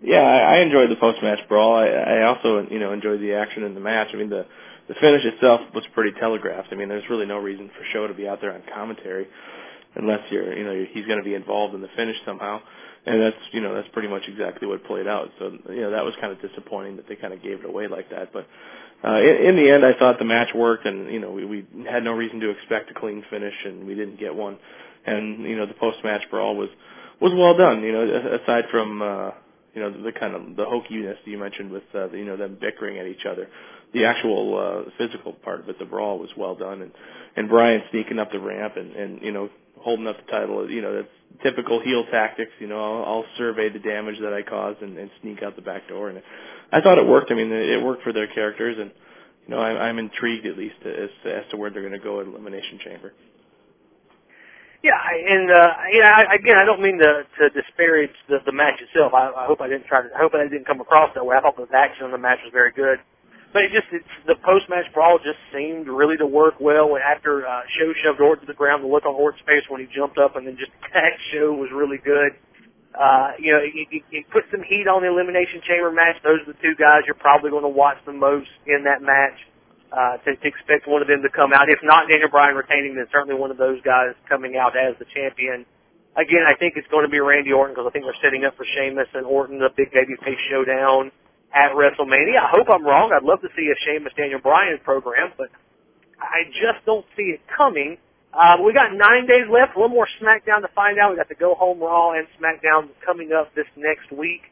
Yeah, 0.00 0.22
I, 0.22 0.56
I 0.56 0.60
enjoyed 0.60 0.90
the 0.90 0.96
post 0.96 1.22
match 1.22 1.40
brawl. 1.48 1.76
I, 1.76 1.88
I 1.88 2.22
also 2.26 2.66
you 2.70 2.78
know 2.78 2.92
enjoyed 2.92 3.20
the 3.20 3.34
action 3.34 3.62
in 3.64 3.74
the 3.74 3.80
match. 3.80 4.08
I 4.12 4.16
mean 4.16 4.30
the 4.30 4.46
the 4.88 4.94
finish 4.94 5.22
itself 5.24 5.60
was 5.74 5.84
pretty 5.92 6.18
telegraphed. 6.18 6.68
I 6.72 6.74
mean, 6.74 6.88
there's 6.88 7.04
really 7.10 7.26
no 7.26 7.36
reason 7.36 7.68
for 7.68 7.84
Show 7.92 8.06
to 8.06 8.14
be 8.14 8.26
out 8.26 8.40
there 8.40 8.52
on 8.52 8.62
commentary 8.74 9.28
unless 9.94 10.20
you're, 10.30 10.56
you 10.56 10.64
know, 10.64 10.86
he's 10.92 11.04
going 11.06 11.18
to 11.18 11.24
be 11.24 11.34
involved 11.34 11.74
in 11.74 11.82
the 11.82 11.88
finish 11.94 12.16
somehow. 12.24 12.60
And 13.08 13.22
that's, 13.22 13.36
you 13.52 13.60
know, 13.60 13.74
that's 13.74 13.88
pretty 13.88 14.08
much 14.08 14.24
exactly 14.28 14.68
what 14.68 14.84
played 14.84 15.06
out. 15.06 15.30
So, 15.38 15.56
you 15.70 15.80
know, 15.80 15.90
that 15.92 16.04
was 16.04 16.14
kind 16.20 16.32
of 16.32 16.42
disappointing 16.42 16.96
that 16.96 17.08
they 17.08 17.16
kind 17.16 17.32
of 17.32 17.42
gave 17.42 17.60
it 17.60 17.64
away 17.64 17.88
like 17.88 18.10
that. 18.10 18.32
But 18.32 18.46
uh, 19.02 19.18
in, 19.18 19.46
in 19.48 19.56
the 19.56 19.70
end, 19.70 19.84
I 19.84 19.98
thought 19.98 20.18
the 20.18 20.26
match 20.26 20.48
worked, 20.54 20.84
and 20.84 21.10
you 21.10 21.18
know, 21.18 21.30
we, 21.30 21.44
we 21.44 21.66
had 21.88 22.04
no 22.04 22.12
reason 22.12 22.40
to 22.40 22.50
expect 22.50 22.90
a 22.90 22.94
clean 22.94 23.24
finish, 23.30 23.54
and 23.64 23.86
we 23.86 23.94
didn't 23.94 24.20
get 24.20 24.34
one. 24.34 24.58
And 25.06 25.44
you 25.44 25.56
know, 25.56 25.66
the 25.66 25.74
post-match 25.74 26.24
brawl 26.30 26.56
was 26.56 26.68
was 27.20 27.32
well 27.34 27.56
done. 27.56 27.82
You 27.82 27.92
know, 27.92 28.38
aside 28.42 28.64
from 28.70 29.00
uh, 29.00 29.30
you 29.74 29.80
know 29.80 29.90
the, 29.90 30.10
the 30.10 30.12
kind 30.12 30.34
of 30.34 30.56
the 30.56 30.64
hokiness 30.64 31.16
you 31.24 31.38
mentioned 31.38 31.70
with 31.70 31.84
uh, 31.94 32.10
you 32.10 32.24
know 32.24 32.36
them 32.36 32.58
bickering 32.60 32.98
at 32.98 33.06
each 33.06 33.24
other 33.24 33.48
the 33.92 34.04
actual 34.04 34.58
uh, 34.86 34.90
physical 34.98 35.32
part 35.32 35.60
of 35.60 35.68
it, 35.68 35.78
the 35.78 35.84
brawl 35.84 36.18
was 36.18 36.30
well 36.36 36.54
done, 36.54 36.82
and 36.82 36.92
and 37.36 37.48
Bryan 37.48 37.82
sneaking 37.90 38.18
up 38.18 38.32
the 38.32 38.38
ramp 38.38 38.76
and 38.76 38.94
and 38.94 39.22
you 39.22 39.32
know 39.32 39.48
holding 39.82 40.06
up 40.06 40.16
the 40.16 40.30
title, 40.30 40.70
you 40.70 40.82
know 40.82 40.94
that's 40.94 41.08
typical 41.42 41.80
heel 41.80 42.04
tactics. 42.10 42.52
You 42.58 42.66
know, 42.66 42.80
I'll, 42.80 43.04
I'll 43.04 43.24
survey 43.36 43.68
the 43.68 43.78
damage 43.78 44.16
that 44.20 44.32
I 44.32 44.42
caused 44.42 44.82
and, 44.82 44.98
and 44.98 45.10
sneak 45.22 45.42
out 45.42 45.56
the 45.56 45.62
back 45.62 45.88
door, 45.88 46.10
and 46.10 46.22
I 46.72 46.80
thought 46.80 46.98
it 46.98 47.06
worked. 47.06 47.30
I 47.30 47.34
mean, 47.34 47.52
it 47.52 47.82
worked 47.82 48.02
for 48.02 48.12
their 48.12 48.26
characters, 48.26 48.76
and 48.78 48.90
you 49.46 49.54
know 49.54 49.60
I'm, 49.60 49.76
I'm 49.76 49.98
intrigued 49.98 50.46
at 50.46 50.56
least 50.56 50.76
as 50.84 51.10
as 51.24 51.44
to 51.50 51.56
where 51.56 51.70
they're 51.70 51.82
going 51.82 51.92
to 51.92 51.98
go 51.98 52.20
in 52.20 52.28
Elimination 52.28 52.78
Chamber. 52.84 53.12
Yeah, 54.82 54.94
and 54.94 55.50
uh, 55.50 55.72
know, 55.90 56.06
I, 56.06 56.34
again, 56.34 56.56
I 56.56 56.64
don't 56.64 56.80
mean 56.80 56.98
to 56.98 57.26
to 57.40 57.50
disparage 57.50 58.14
the, 58.28 58.38
the 58.46 58.52
match 58.52 58.80
itself. 58.80 59.12
I, 59.12 59.30
I 59.34 59.46
hope 59.46 59.60
I 59.60 59.66
didn't 59.66 59.86
try 59.86 60.02
to. 60.02 60.08
I 60.14 60.18
hope 60.18 60.34
I 60.34 60.44
didn't 60.44 60.66
come 60.66 60.80
across 60.80 61.10
that 61.14 61.26
way. 61.26 61.36
I 61.36 61.40
thought 61.40 61.56
the 61.56 61.66
action 61.76 62.04
on 62.04 62.12
the 62.12 62.18
match 62.18 62.38
was 62.44 62.52
very 62.52 62.70
good. 62.72 62.98
But 63.52 63.64
it 63.64 63.72
just 63.72 63.88
it's, 63.92 64.14
the 64.26 64.36
post 64.44 64.68
match 64.68 64.84
brawl 64.92 65.16
just 65.18 65.40
seemed 65.52 65.88
really 65.88 66.16
to 66.20 66.26
work 66.26 66.60
well. 66.60 66.96
After 67.00 67.48
uh, 67.48 67.64
Show 67.78 67.92
shoved 68.04 68.20
Orton 68.20 68.44
to 68.44 68.48
the 68.52 68.56
ground, 68.56 68.84
the 68.84 68.88
look 68.88 69.06
on 69.06 69.14
Orton's 69.16 69.40
face 69.48 69.64
when 69.68 69.80
he 69.80 69.88
jumped 69.88 70.18
up 70.18 70.36
and 70.36 70.46
then 70.46 70.56
just 70.60 70.72
attacked 70.84 71.20
Show 71.32 71.56
was 71.56 71.72
really 71.72 71.96
good. 71.96 72.36
Uh, 72.92 73.32
you 73.38 73.52
know, 73.52 73.60
it, 73.62 73.72
it, 73.72 74.02
it 74.10 74.24
put 74.32 74.44
some 74.50 74.60
heat 74.66 74.88
on 74.88 75.00
the 75.00 75.08
Elimination 75.08 75.62
Chamber 75.64 75.92
match. 75.92 76.20
Those 76.24 76.44
are 76.44 76.52
the 76.52 76.60
two 76.60 76.76
guys 76.76 77.06
you're 77.06 77.16
probably 77.16 77.48
going 77.48 77.64
to 77.64 77.72
watch 77.72 77.96
the 78.04 78.12
most 78.12 78.50
in 78.66 78.84
that 78.84 79.00
match. 79.00 79.38
Uh, 79.88 80.20
to, 80.20 80.36
to 80.36 80.44
expect 80.44 80.84
one 80.84 81.00
of 81.00 81.08
them 81.08 81.24
to 81.24 81.32
come 81.32 81.56
out. 81.56 81.72
If 81.72 81.80
not 81.80 82.12
Daniel 82.12 82.28
Bryan 82.28 82.52
retaining, 82.52 82.92
then 82.92 83.08
certainly 83.08 83.32
one 83.32 83.48
of 83.48 83.56
those 83.56 83.80
guys 83.80 84.12
coming 84.28 84.60
out 84.60 84.76
as 84.76 84.92
the 85.00 85.08
champion. 85.16 85.64
Again, 86.12 86.44
I 86.44 86.52
think 86.60 86.76
it's 86.76 86.86
going 86.92 87.08
to 87.08 87.08
be 87.08 87.16
Randy 87.24 87.56
Orton 87.56 87.72
because 87.72 87.88
I 87.88 87.92
think 87.96 88.04
they're 88.04 88.20
setting 88.20 88.44
up 88.44 88.52
for 88.60 88.68
Sheamus 88.68 89.08
and 89.16 89.24
Orton, 89.24 89.56
the 89.56 89.72
big 89.72 89.88
babyface 89.88 90.36
showdown 90.52 91.08
at 91.54 91.72
WrestleMania. 91.72 92.38
I 92.38 92.50
hope 92.50 92.68
I'm 92.68 92.84
wrong. 92.84 93.12
I'd 93.12 93.24
love 93.24 93.40
to 93.40 93.48
see 93.56 93.70
a 93.72 93.76
Sheamus 93.84 94.12
Daniel 94.16 94.40
Bryan 94.40 94.78
program, 94.84 95.32
but 95.36 95.48
I 96.20 96.44
just 96.52 96.84
don't 96.84 97.06
see 97.16 97.34
it 97.36 97.40
coming. 97.48 97.96
Uh, 98.32 98.60
we 98.60 98.72
got 98.74 98.92
nine 98.92 99.26
days 99.26 99.48
left. 99.48 99.76
One 99.76 99.90
more 99.90 100.06
SmackDown 100.20 100.60
to 100.60 100.68
find 100.74 100.98
out. 100.98 101.10
We 101.12 101.16
got 101.16 101.28
the 101.28 101.34
Go 101.40 101.54
Home 101.54 101.80
Raw 101.80 102.12
and 102.12 102.26
SmackDown 102.36 102.90
coming 103.04 103.32
up 103.32 103.54
this 103.54 103.66
next 103.76 104.12
week, 104.12 104.42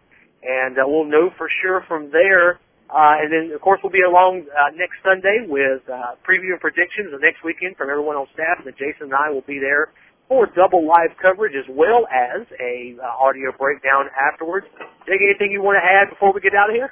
and 0.43 0.79
uh, 0.79 0.83
we'll 0.87 1.05
know 1.05 1.31
for 1.37 1.49
sure 1.63 1.85
from 1.87 2.11
there. 2.11 2.59
Uh, 2.89 3.19
and 3.19 3.29
then, 3.33 3.53
of 3.55 3.61
course, 3.61 3.81
we'll 3.83 3.93
be 3.93 4.07
along 4.07 4.47
uh, 4.47 4.71
next 4.79 5.03
Sunday 5.05 5.45
with 5.47 5.83
uh, 5.91 6.15
preview 6.23 6.55
and 6.55 6.61
predictions 6.61 7.11
the 7.11 7.19
next 7.19 7.43
weekend 7.45 7.77
from 7.77 7.91
everyone 7.91 8.17
on 8.17 8.27
staff. 8.33 8.65
And 8.65 8.73
Jason 8.79 9.11
and 9.11 9.15
I 9.15 9.29
will 9.29 9.45
be 9.45 9.59
there 9.59 9.91
for 10.29 10.47
double 10.47 10.87
live 10.87 11.15
coverage 11.21 11.55
as 11.55 11.65
well 11.71 12.07
as 12.11 12.47
a 12.61 12.97
uh, 12.99 13.25
audio 13.25 13.53
breakdown 13.57 14.07
afterwards. 14.15 14.67
Jake, 15.07 15.21
anything 15.23 15.53
you 15.53 15.63
want 15.63 15.79
to 15.79 15.85
add 15.85 16.11
before 16.11 16.33
we 16.33 16.41
get 16.41 16.55
out 16.55 16.71
of 16.71 16.75
here? 16.75 16.91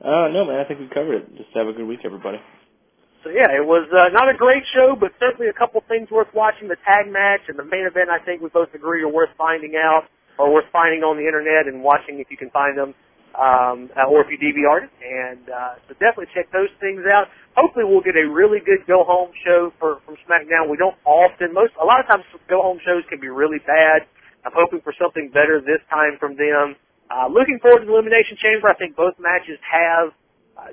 Uh, 0.00 0.28
no, 0.28 0.44
man. 0.44 0.60
I 0.60 0.64
think 0.64 0.80
we 0.80 0.88
covered 0.88 1.24
it. 1.24 1.36
Just 1.36 1.50
have 1.54 1.68
a 1.68 1.72
good 1.72 1.86
week, 1.86 2.00
everybody. 2.04 2.38
So 3.24 3.30
yeah, 3.30 3.50
it 3.50 3.64
was 3.64 3.88
uh, 3.90 4.08
not 4.14 4.28
a 4.28 4.36
great 4.36 4.62
show, 4.72 4.94
but 4.94 5.10
certainly 5.18 5.48
a 5.48 5.52
couple 5.52 5.82
things 5.88 6.10
worth 6.10 6.28
watching. 6.32 6.68
The 6.68 6.78
tag 6.86 7.10
match 7.10 7.48
and 7.48 7.58
the 7.58 7.64
main 7.64 7.82
event, 7.82 8.08
I 8.08 8.22
think 8.22 8.40
we 8.40 8.48
both 8.48 8.72
agree 8.72 9.02
are 9.02 9.10
worth 9.10 9.34
finding 9.36 9.74
out 9.74 10.04
or 10.38 10.52
worth 10.52 10.70
finding 10.70 11.02
on 11.02 11.16
the 11.16 11.26
internet 11.26 11.66
and 11.66 11.82
watching 11.82 12.20
if 12.20 12.30
you 12.30 12.36
can 12.36 12.50
find 12.50 12.78
them 12.78 12.94
um, 13.36 13.92
uh, 13.92 14.08
or 14.08 14.24
if 14.24 14.28
you 14.32 14.40
DVR'd 14.40 14.88
it. 14.88 14.92
And 15.04 15.44
uh, 15.48 15.76
so 15.86 15.94
definitely 16.00 16.32
check 16.34 16.50
those 16.52 16.72
things 16.80 17.04
out. 17.06 17.28
Hopefully, 17.54 17.84
we'll 17.84 18.04
get 18.04 18.16
a 18.16 18.26
really 18.26 18.60
good 18.60 18.84
go 18.88 19.04
home 19.04 19.30
show 19.44 19.72
for 19.78 20.00
from 20.04 20.16
SmackDown. 20.24 20.68
We 20.68 20.76
don't 20.76 20.96
often, 21.04 21.52
most 21.52 21.72
a 21.80 21.84
lot 21.84 22.00
of 22.00 22.06
times, 22.08 22.24
go 22.48 22.62
home 22.62 22.80
shows 22.84 23.04
can 23.08 23.20
be 23.20 23.28
really 23.28 23.60
bad. 23.64 24.08
I'm 24.44 24.54
hoping 24.54 24.80
for 24.80 24.94
something 24.98 25.30
better 25.32 25.60
this 25.60 25.82
time 25.90 26.16
from 26.18 26.36
them. 26.36 26.76
Uh, 27.10 27.28
looking 27.30 27.58
forward 27.62 27.80
to 27.80 27.86
the 27.86 27.92
Elimination 27.92 28.36
Chamber. 28.40 28.68
I 28.68 28.74
think 28.74 28.96
both 28.96 29.14
matches 29.18 29.58
have 29.62 30.10
uh, 30.56 30.72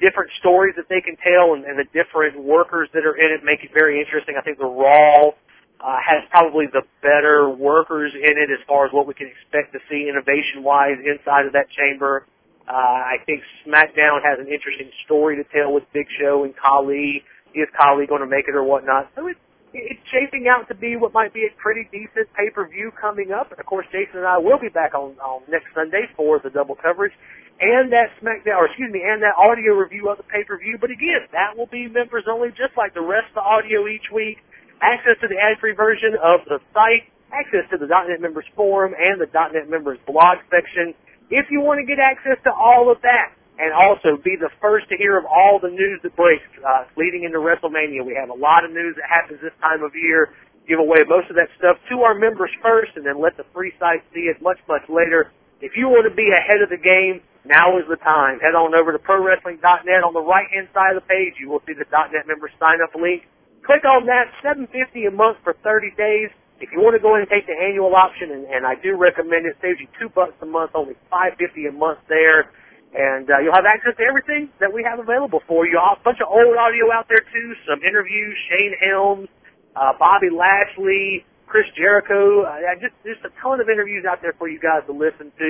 different 0.00 0.30
stories 0.38 0.74
that 0.76 0.88
they 0.88 1.00
can 1.00 1.16
tell, 1.20 1.54
and, 1.54 1.64
and 1.64 1.78
the 1.78 1.88
different 1.92 2.38
workers 2.38 2.88
that 2.94 3.04
are 3.04 3.16
in 3.16 3.32
it 3.32 3.44
make 3.44 3.64
it 3.64 3.70
very 3.74 4.00
interesting. 4.00 4.36
I 4.38 4.42
think 4.42 4.58
the 4.58 4.68
Raw 4.68 5.36
uh, 5.80 5.98
has 6.00 6.24
probably 6.30 6.66
the 6.72 6.82
better 7.02 7.48
workers 7.48 8.12
in 8.14 8.34
it 8.38 8.50
as 8.50 8.60
far 8.66 8.86
as 8.86 8.92
what 8.92 9.06
we 9.06 9.14
can 9.14 9.28
expect 9.28 9.72
to 9.72 9.80
see 9.90 10.08
innovation-wise 10.08 10.98
inside 11.04 11.46
of 11.46 11.52
that 11.52 11.68
chamber. 11.70 12.26
Uh, 12.66 12.72
I 12.72 13.16
think 13.26 13.42
SmackDown 13.66 14.24
has 14.24 14.40
an 14.40 14.48
interesting 14.48 14.90
story 15.04 15.36
to 15.36 15.44
tell 15.54 15.72
with 15.72 15.84
Big 15.92 16.06
Show 16.18 16.44
and 16.44 16.54
Khali. 16.56 17.22
Is 17.54 17.68
Khali 17.76 18.06
going 18.06 18.20
to 18.20 18.26
make 18.26 18.48
it 18.48 18.56
or 18.56 18.64
whatnot? 18.64 19.10
So 19.14 19.28
it's 19.28 19.40
it's 19.74 20.00
shaping 20.08 20.48
out 20.48 20.66
to 20.68 20.74
be 20.74 20.96
what 20.96 21.12
might 21.12 21.34
be 21.34 21.44
a 21.44 21.52
pretty 21.60 21.84
decent 21.92 22.32
pay-per-view 22.32 22.92
coming 22.98 23.30
up. 23.30 23.50
And 23.50 23.60
of 23.60 23.66
course, 23.66 23.84
Jason 23.92 24.24
and 24.24 24.26
I 24.26 24.38
will 24.38 24.58
be 24.58 24.70
back 24.70 24.94
on, 24.94 25.12
on 25.20 25.42
next 25.50 25.68
Sunday 25.74 26.08
for 26.16 26.40
the 26.40 26.48
double 26.48 26.74
coverage 26.74 27.12
and 27.60 27.92
that 27.92 28.12
SmackDown, 28.20 28.56
or 28.56 28.66
excuse 28.66 28.92
me, 28.92 29.02
and 29.04 29.22
that 29.22 29.36
audio 29.36 29.72
review 29.74 30.08
of 30.08 30.16
the 30.16 30.24
pay-per-view. 30.24 30.78
But 30.80 30.90
again, 30.90 31.28
that 31.32 31.56
will 31.56 31.66
be 31.66 31.88
members 31.88 32.24
only, 32.28 32.50
just 32.50 32.76
like 32.76 32.92
the 32.94 33.04
rest 33.04 33.28
of 33.36 33.40
the 33.40 33.46
audio 33.46 33.88
each 33.88 34.08
week 34.12 34.38
access 34.80 35.16
to 35.20 35.28
the 35.28 35.36
ad-free 35.38 35.74
version 35.74 36.16
of 36.22 36.40
the 36.48 36.60
site, 36.72 37.08
access 37.32 37.68
to 37.70 37.78
the 37.78 37.86
.NET 37.86 38.20
Members 38.20 38.46
Forum 38.54 38.94
and 38.98 39.20
the 39.20 39.28
.NET 39.32 39.68
Members 39.68 39.98
blog 40.06 40.38
section. 40.50 40.94
If 41.30 41.50
you 41.50 41.60
want 41.60 41.80
to 41.80 41.86
get 41.86 41.98
access 41.98 42.38
to 42.44 42.52
all 42.52 42.90
of 42.90 43.02
that, 43.02 43.32
and 43.58 43.72
also 43.72 44.20
be 44.20 44.36
the 44.36 44.50
first 44.60 44.88
to 44.90 44.96
hear 44.96 45.16
of 45.16 45.24
all 45.24 45.58
the 45.58 45.70
news 45.70 46.00
that 46.02 46.14
breaks 46.14 46.44
uh, 46.60 46.84
leading 46.96 47.24
into 47.24 47.38
WrestleMania. 47.38 48.04
We 48.04 48.14
have 48.14 48.28
a 48.28 48.36
lot 48.36 48.64
of 48.64 48.70
news 48.70 48.96
that 48.96 49.08
happens 49.08 49.40
this 49.40 49.56
time 49.60 49.82
of 49.82 49.92
year. 49.94 50.34
Give 50.68 50.78
away 50.78 51.08
most 51.08 51.30
of 51.30 51.36
that 51.36 51.48
stuff 51.56 51.78
to 51.88 52.02
our 52.02 52.14
members 52.14 52.50
first, 52.60 52.92
and 52.96 53.06
then 53.06 53.20
let 53.20 53.36
the 53.36 53.44
free 53.54 53.72
site 53.78 54.02
see 54.12 54.28
it 54.28 54.42
much, 54.42 54.58
much 54.68 54.82
later. 54.88 55.32
If 55.60 55.72
you 55.76 55.88
want 55.88 56.04
to 56.04 56.14
be 56.14 56.28
ahead 56.36 56.60
of 56.60 56.68
the 56.68 56.76
game, 56.76 57.22
now 57.46 57.78
is 57.78 57.84
the 57.88 57.96
time. 57.96 58.40
Head 58.40 58.54
on 58.54 58.74
over 58.74 58.92
to 58.92 58.98
ProWrestling.net. 58.98 60.04
On 60.04 60.12
the 60.12 60.20
right-hand 60.20 60.68
side 60.74 60.96
of 60.96 61.02
the 61.02 61.08
page, 61.08 61.34
you 61.40 61.48
will 61.48 61.62
see 61.64 61.72
the 61.72 61.86
.NET 61.88 62.26
Members 62.26 62.50
sign-up 62.58 62.92
link 62.94 63.24
Click 63.66 63.82
on 63.84 64.06
that, 64.06 64.30
750 64.46 64.70
a 65.06 65.10
month 65.10 65.38
for 65.42 65.54
30 65.66 65.90
days. 65.98 66.30
If 66.62 66.70
you 66.72 66.80
want 66.80 66.94
to 66.94 67.02
go 67.02 67.18
in 67.18 67.26
and 67.26 67.30
take 67.30 67.44
the 67.50 67.58
annual 67.58 67.92
option, 67.98 68.30
and, 68.30 68.46
and 68.46 68.64
I 68.64 68.78
do 68.78 68.96
recommend 68.96 69.44
it, 69.44 69.58
saves 69.60 69.82
you 69.82 69.90
two 69.98 70.08
bucks 70.08 70.38
a 70.40 70.46
month, 70.46 70.72
only 70.72 70.94
five 71.10 71.34
fifty 71.36 71.66
a 71.66 71.72
month 71.72 71.98
there, 72.08 72.48
and 72.96 73.28
uh, 73.28 73.42
you'll 73.44 73.52
have 73.58 73.68
access 73.68 73.92
to 73.98 74.04
everything 74.06 74.48
that 74.62 74.72
we 74.72 74.80
have 74.86 74.96
available 75.02 75.42
for 75.44 75.66
you. 75.66 75.76
A 75.76 76.00
bunch 76.00 76.22
of 76.24 76.32
old 76.32 76.56
audio 76.56 76.88
out 76.94 77.10
there 77.12 77.20
too, 77.20 77.48
some 77.68 77.84
interviews, 77.84 78.32
Shane 78.48 78.72
Helms, 78.80 79.28
uh, 79.76 79.92
Bobby 79.98 80.32
Lashley, 80.32 81.26
Chris 81.44 81.66
Jericho. 81.76 82.48
Uh, 82.48 82.56
just 82.80 82.96
just 83.04 83.20
a 83.28 83.32
ton 83.42 83.60
of 83.60 83.68
interviews 83.68 84.06
out 84.08 84.22
there 84.22 84.32
for 84.38 84.48
you 84.48 84.58
guys 84.62 84.80
to 84.88 84.94
listen 84.96 85.28
to. 85.36 85.48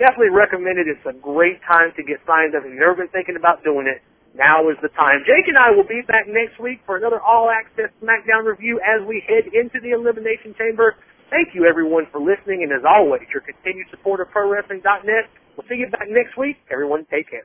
Definitely 0.00 0.34
recommend 0.34 0.80
it. 0.82 0.88
It's 0.90 1.06
a 1.06 1.14
great 1.14 1.62
time 1.68 1.92
to 1.94 2.02
get 2.02 2.18
signed 2.26 2.56
up. 2.58 2.64
If 2.66 2.74
you've 2.74 2.82
never 2.82 2.98
been 2.98 3.14
thinking 3.14 3.36
about 3.38 3.62
doing 3.62 3.86
it, 3.86 4.02
now 4.34 4.68
is 4.68 4.76
the 4.82 4.92
time. 4.92 5.24
Jake 5.26 5.48
and 5.48 5.58
I 5.58 5.70
will 5.70 5.86
be 5.86 6.02
back 6.06 6.26
next 6.28 6.60
week 6.60 6.80
for 6.86 6.96
another 6.96 7.20
All 7.20 7.50
Access 7.50 7.90
SmackDown 8.02 8.44
review 8.44 8.80
as 8.84 9.06
we 9.06 9.22
head 9.26 9.48
into 9.52 9.80
the 9.80 9.96
Elimination 9.96 10.54
Chamber. 10.58 10.96
Thank 11.30 11.54
you 11.54 11.66
everyone 11.68 12.06
for 12.10 12.20
listening, 12.20 12.64
and 12.64 12.72
as 12.72 12.84
always, 12.88 13.22
your 13.32 13.42
continued 13.42 13.86
support 13.90 14.20
of 14.20 14.28
ProWrestling.net. 14.32 15.24
We'll 15.56 15.68
see 15.68 15.76
you 15.76 15.88
back 15.90 16.08
next 16.08 16.38
week. 16.38 16.56
Everyone, 16.72 17.04
take 17.10 17.28
care. 17.28 17.44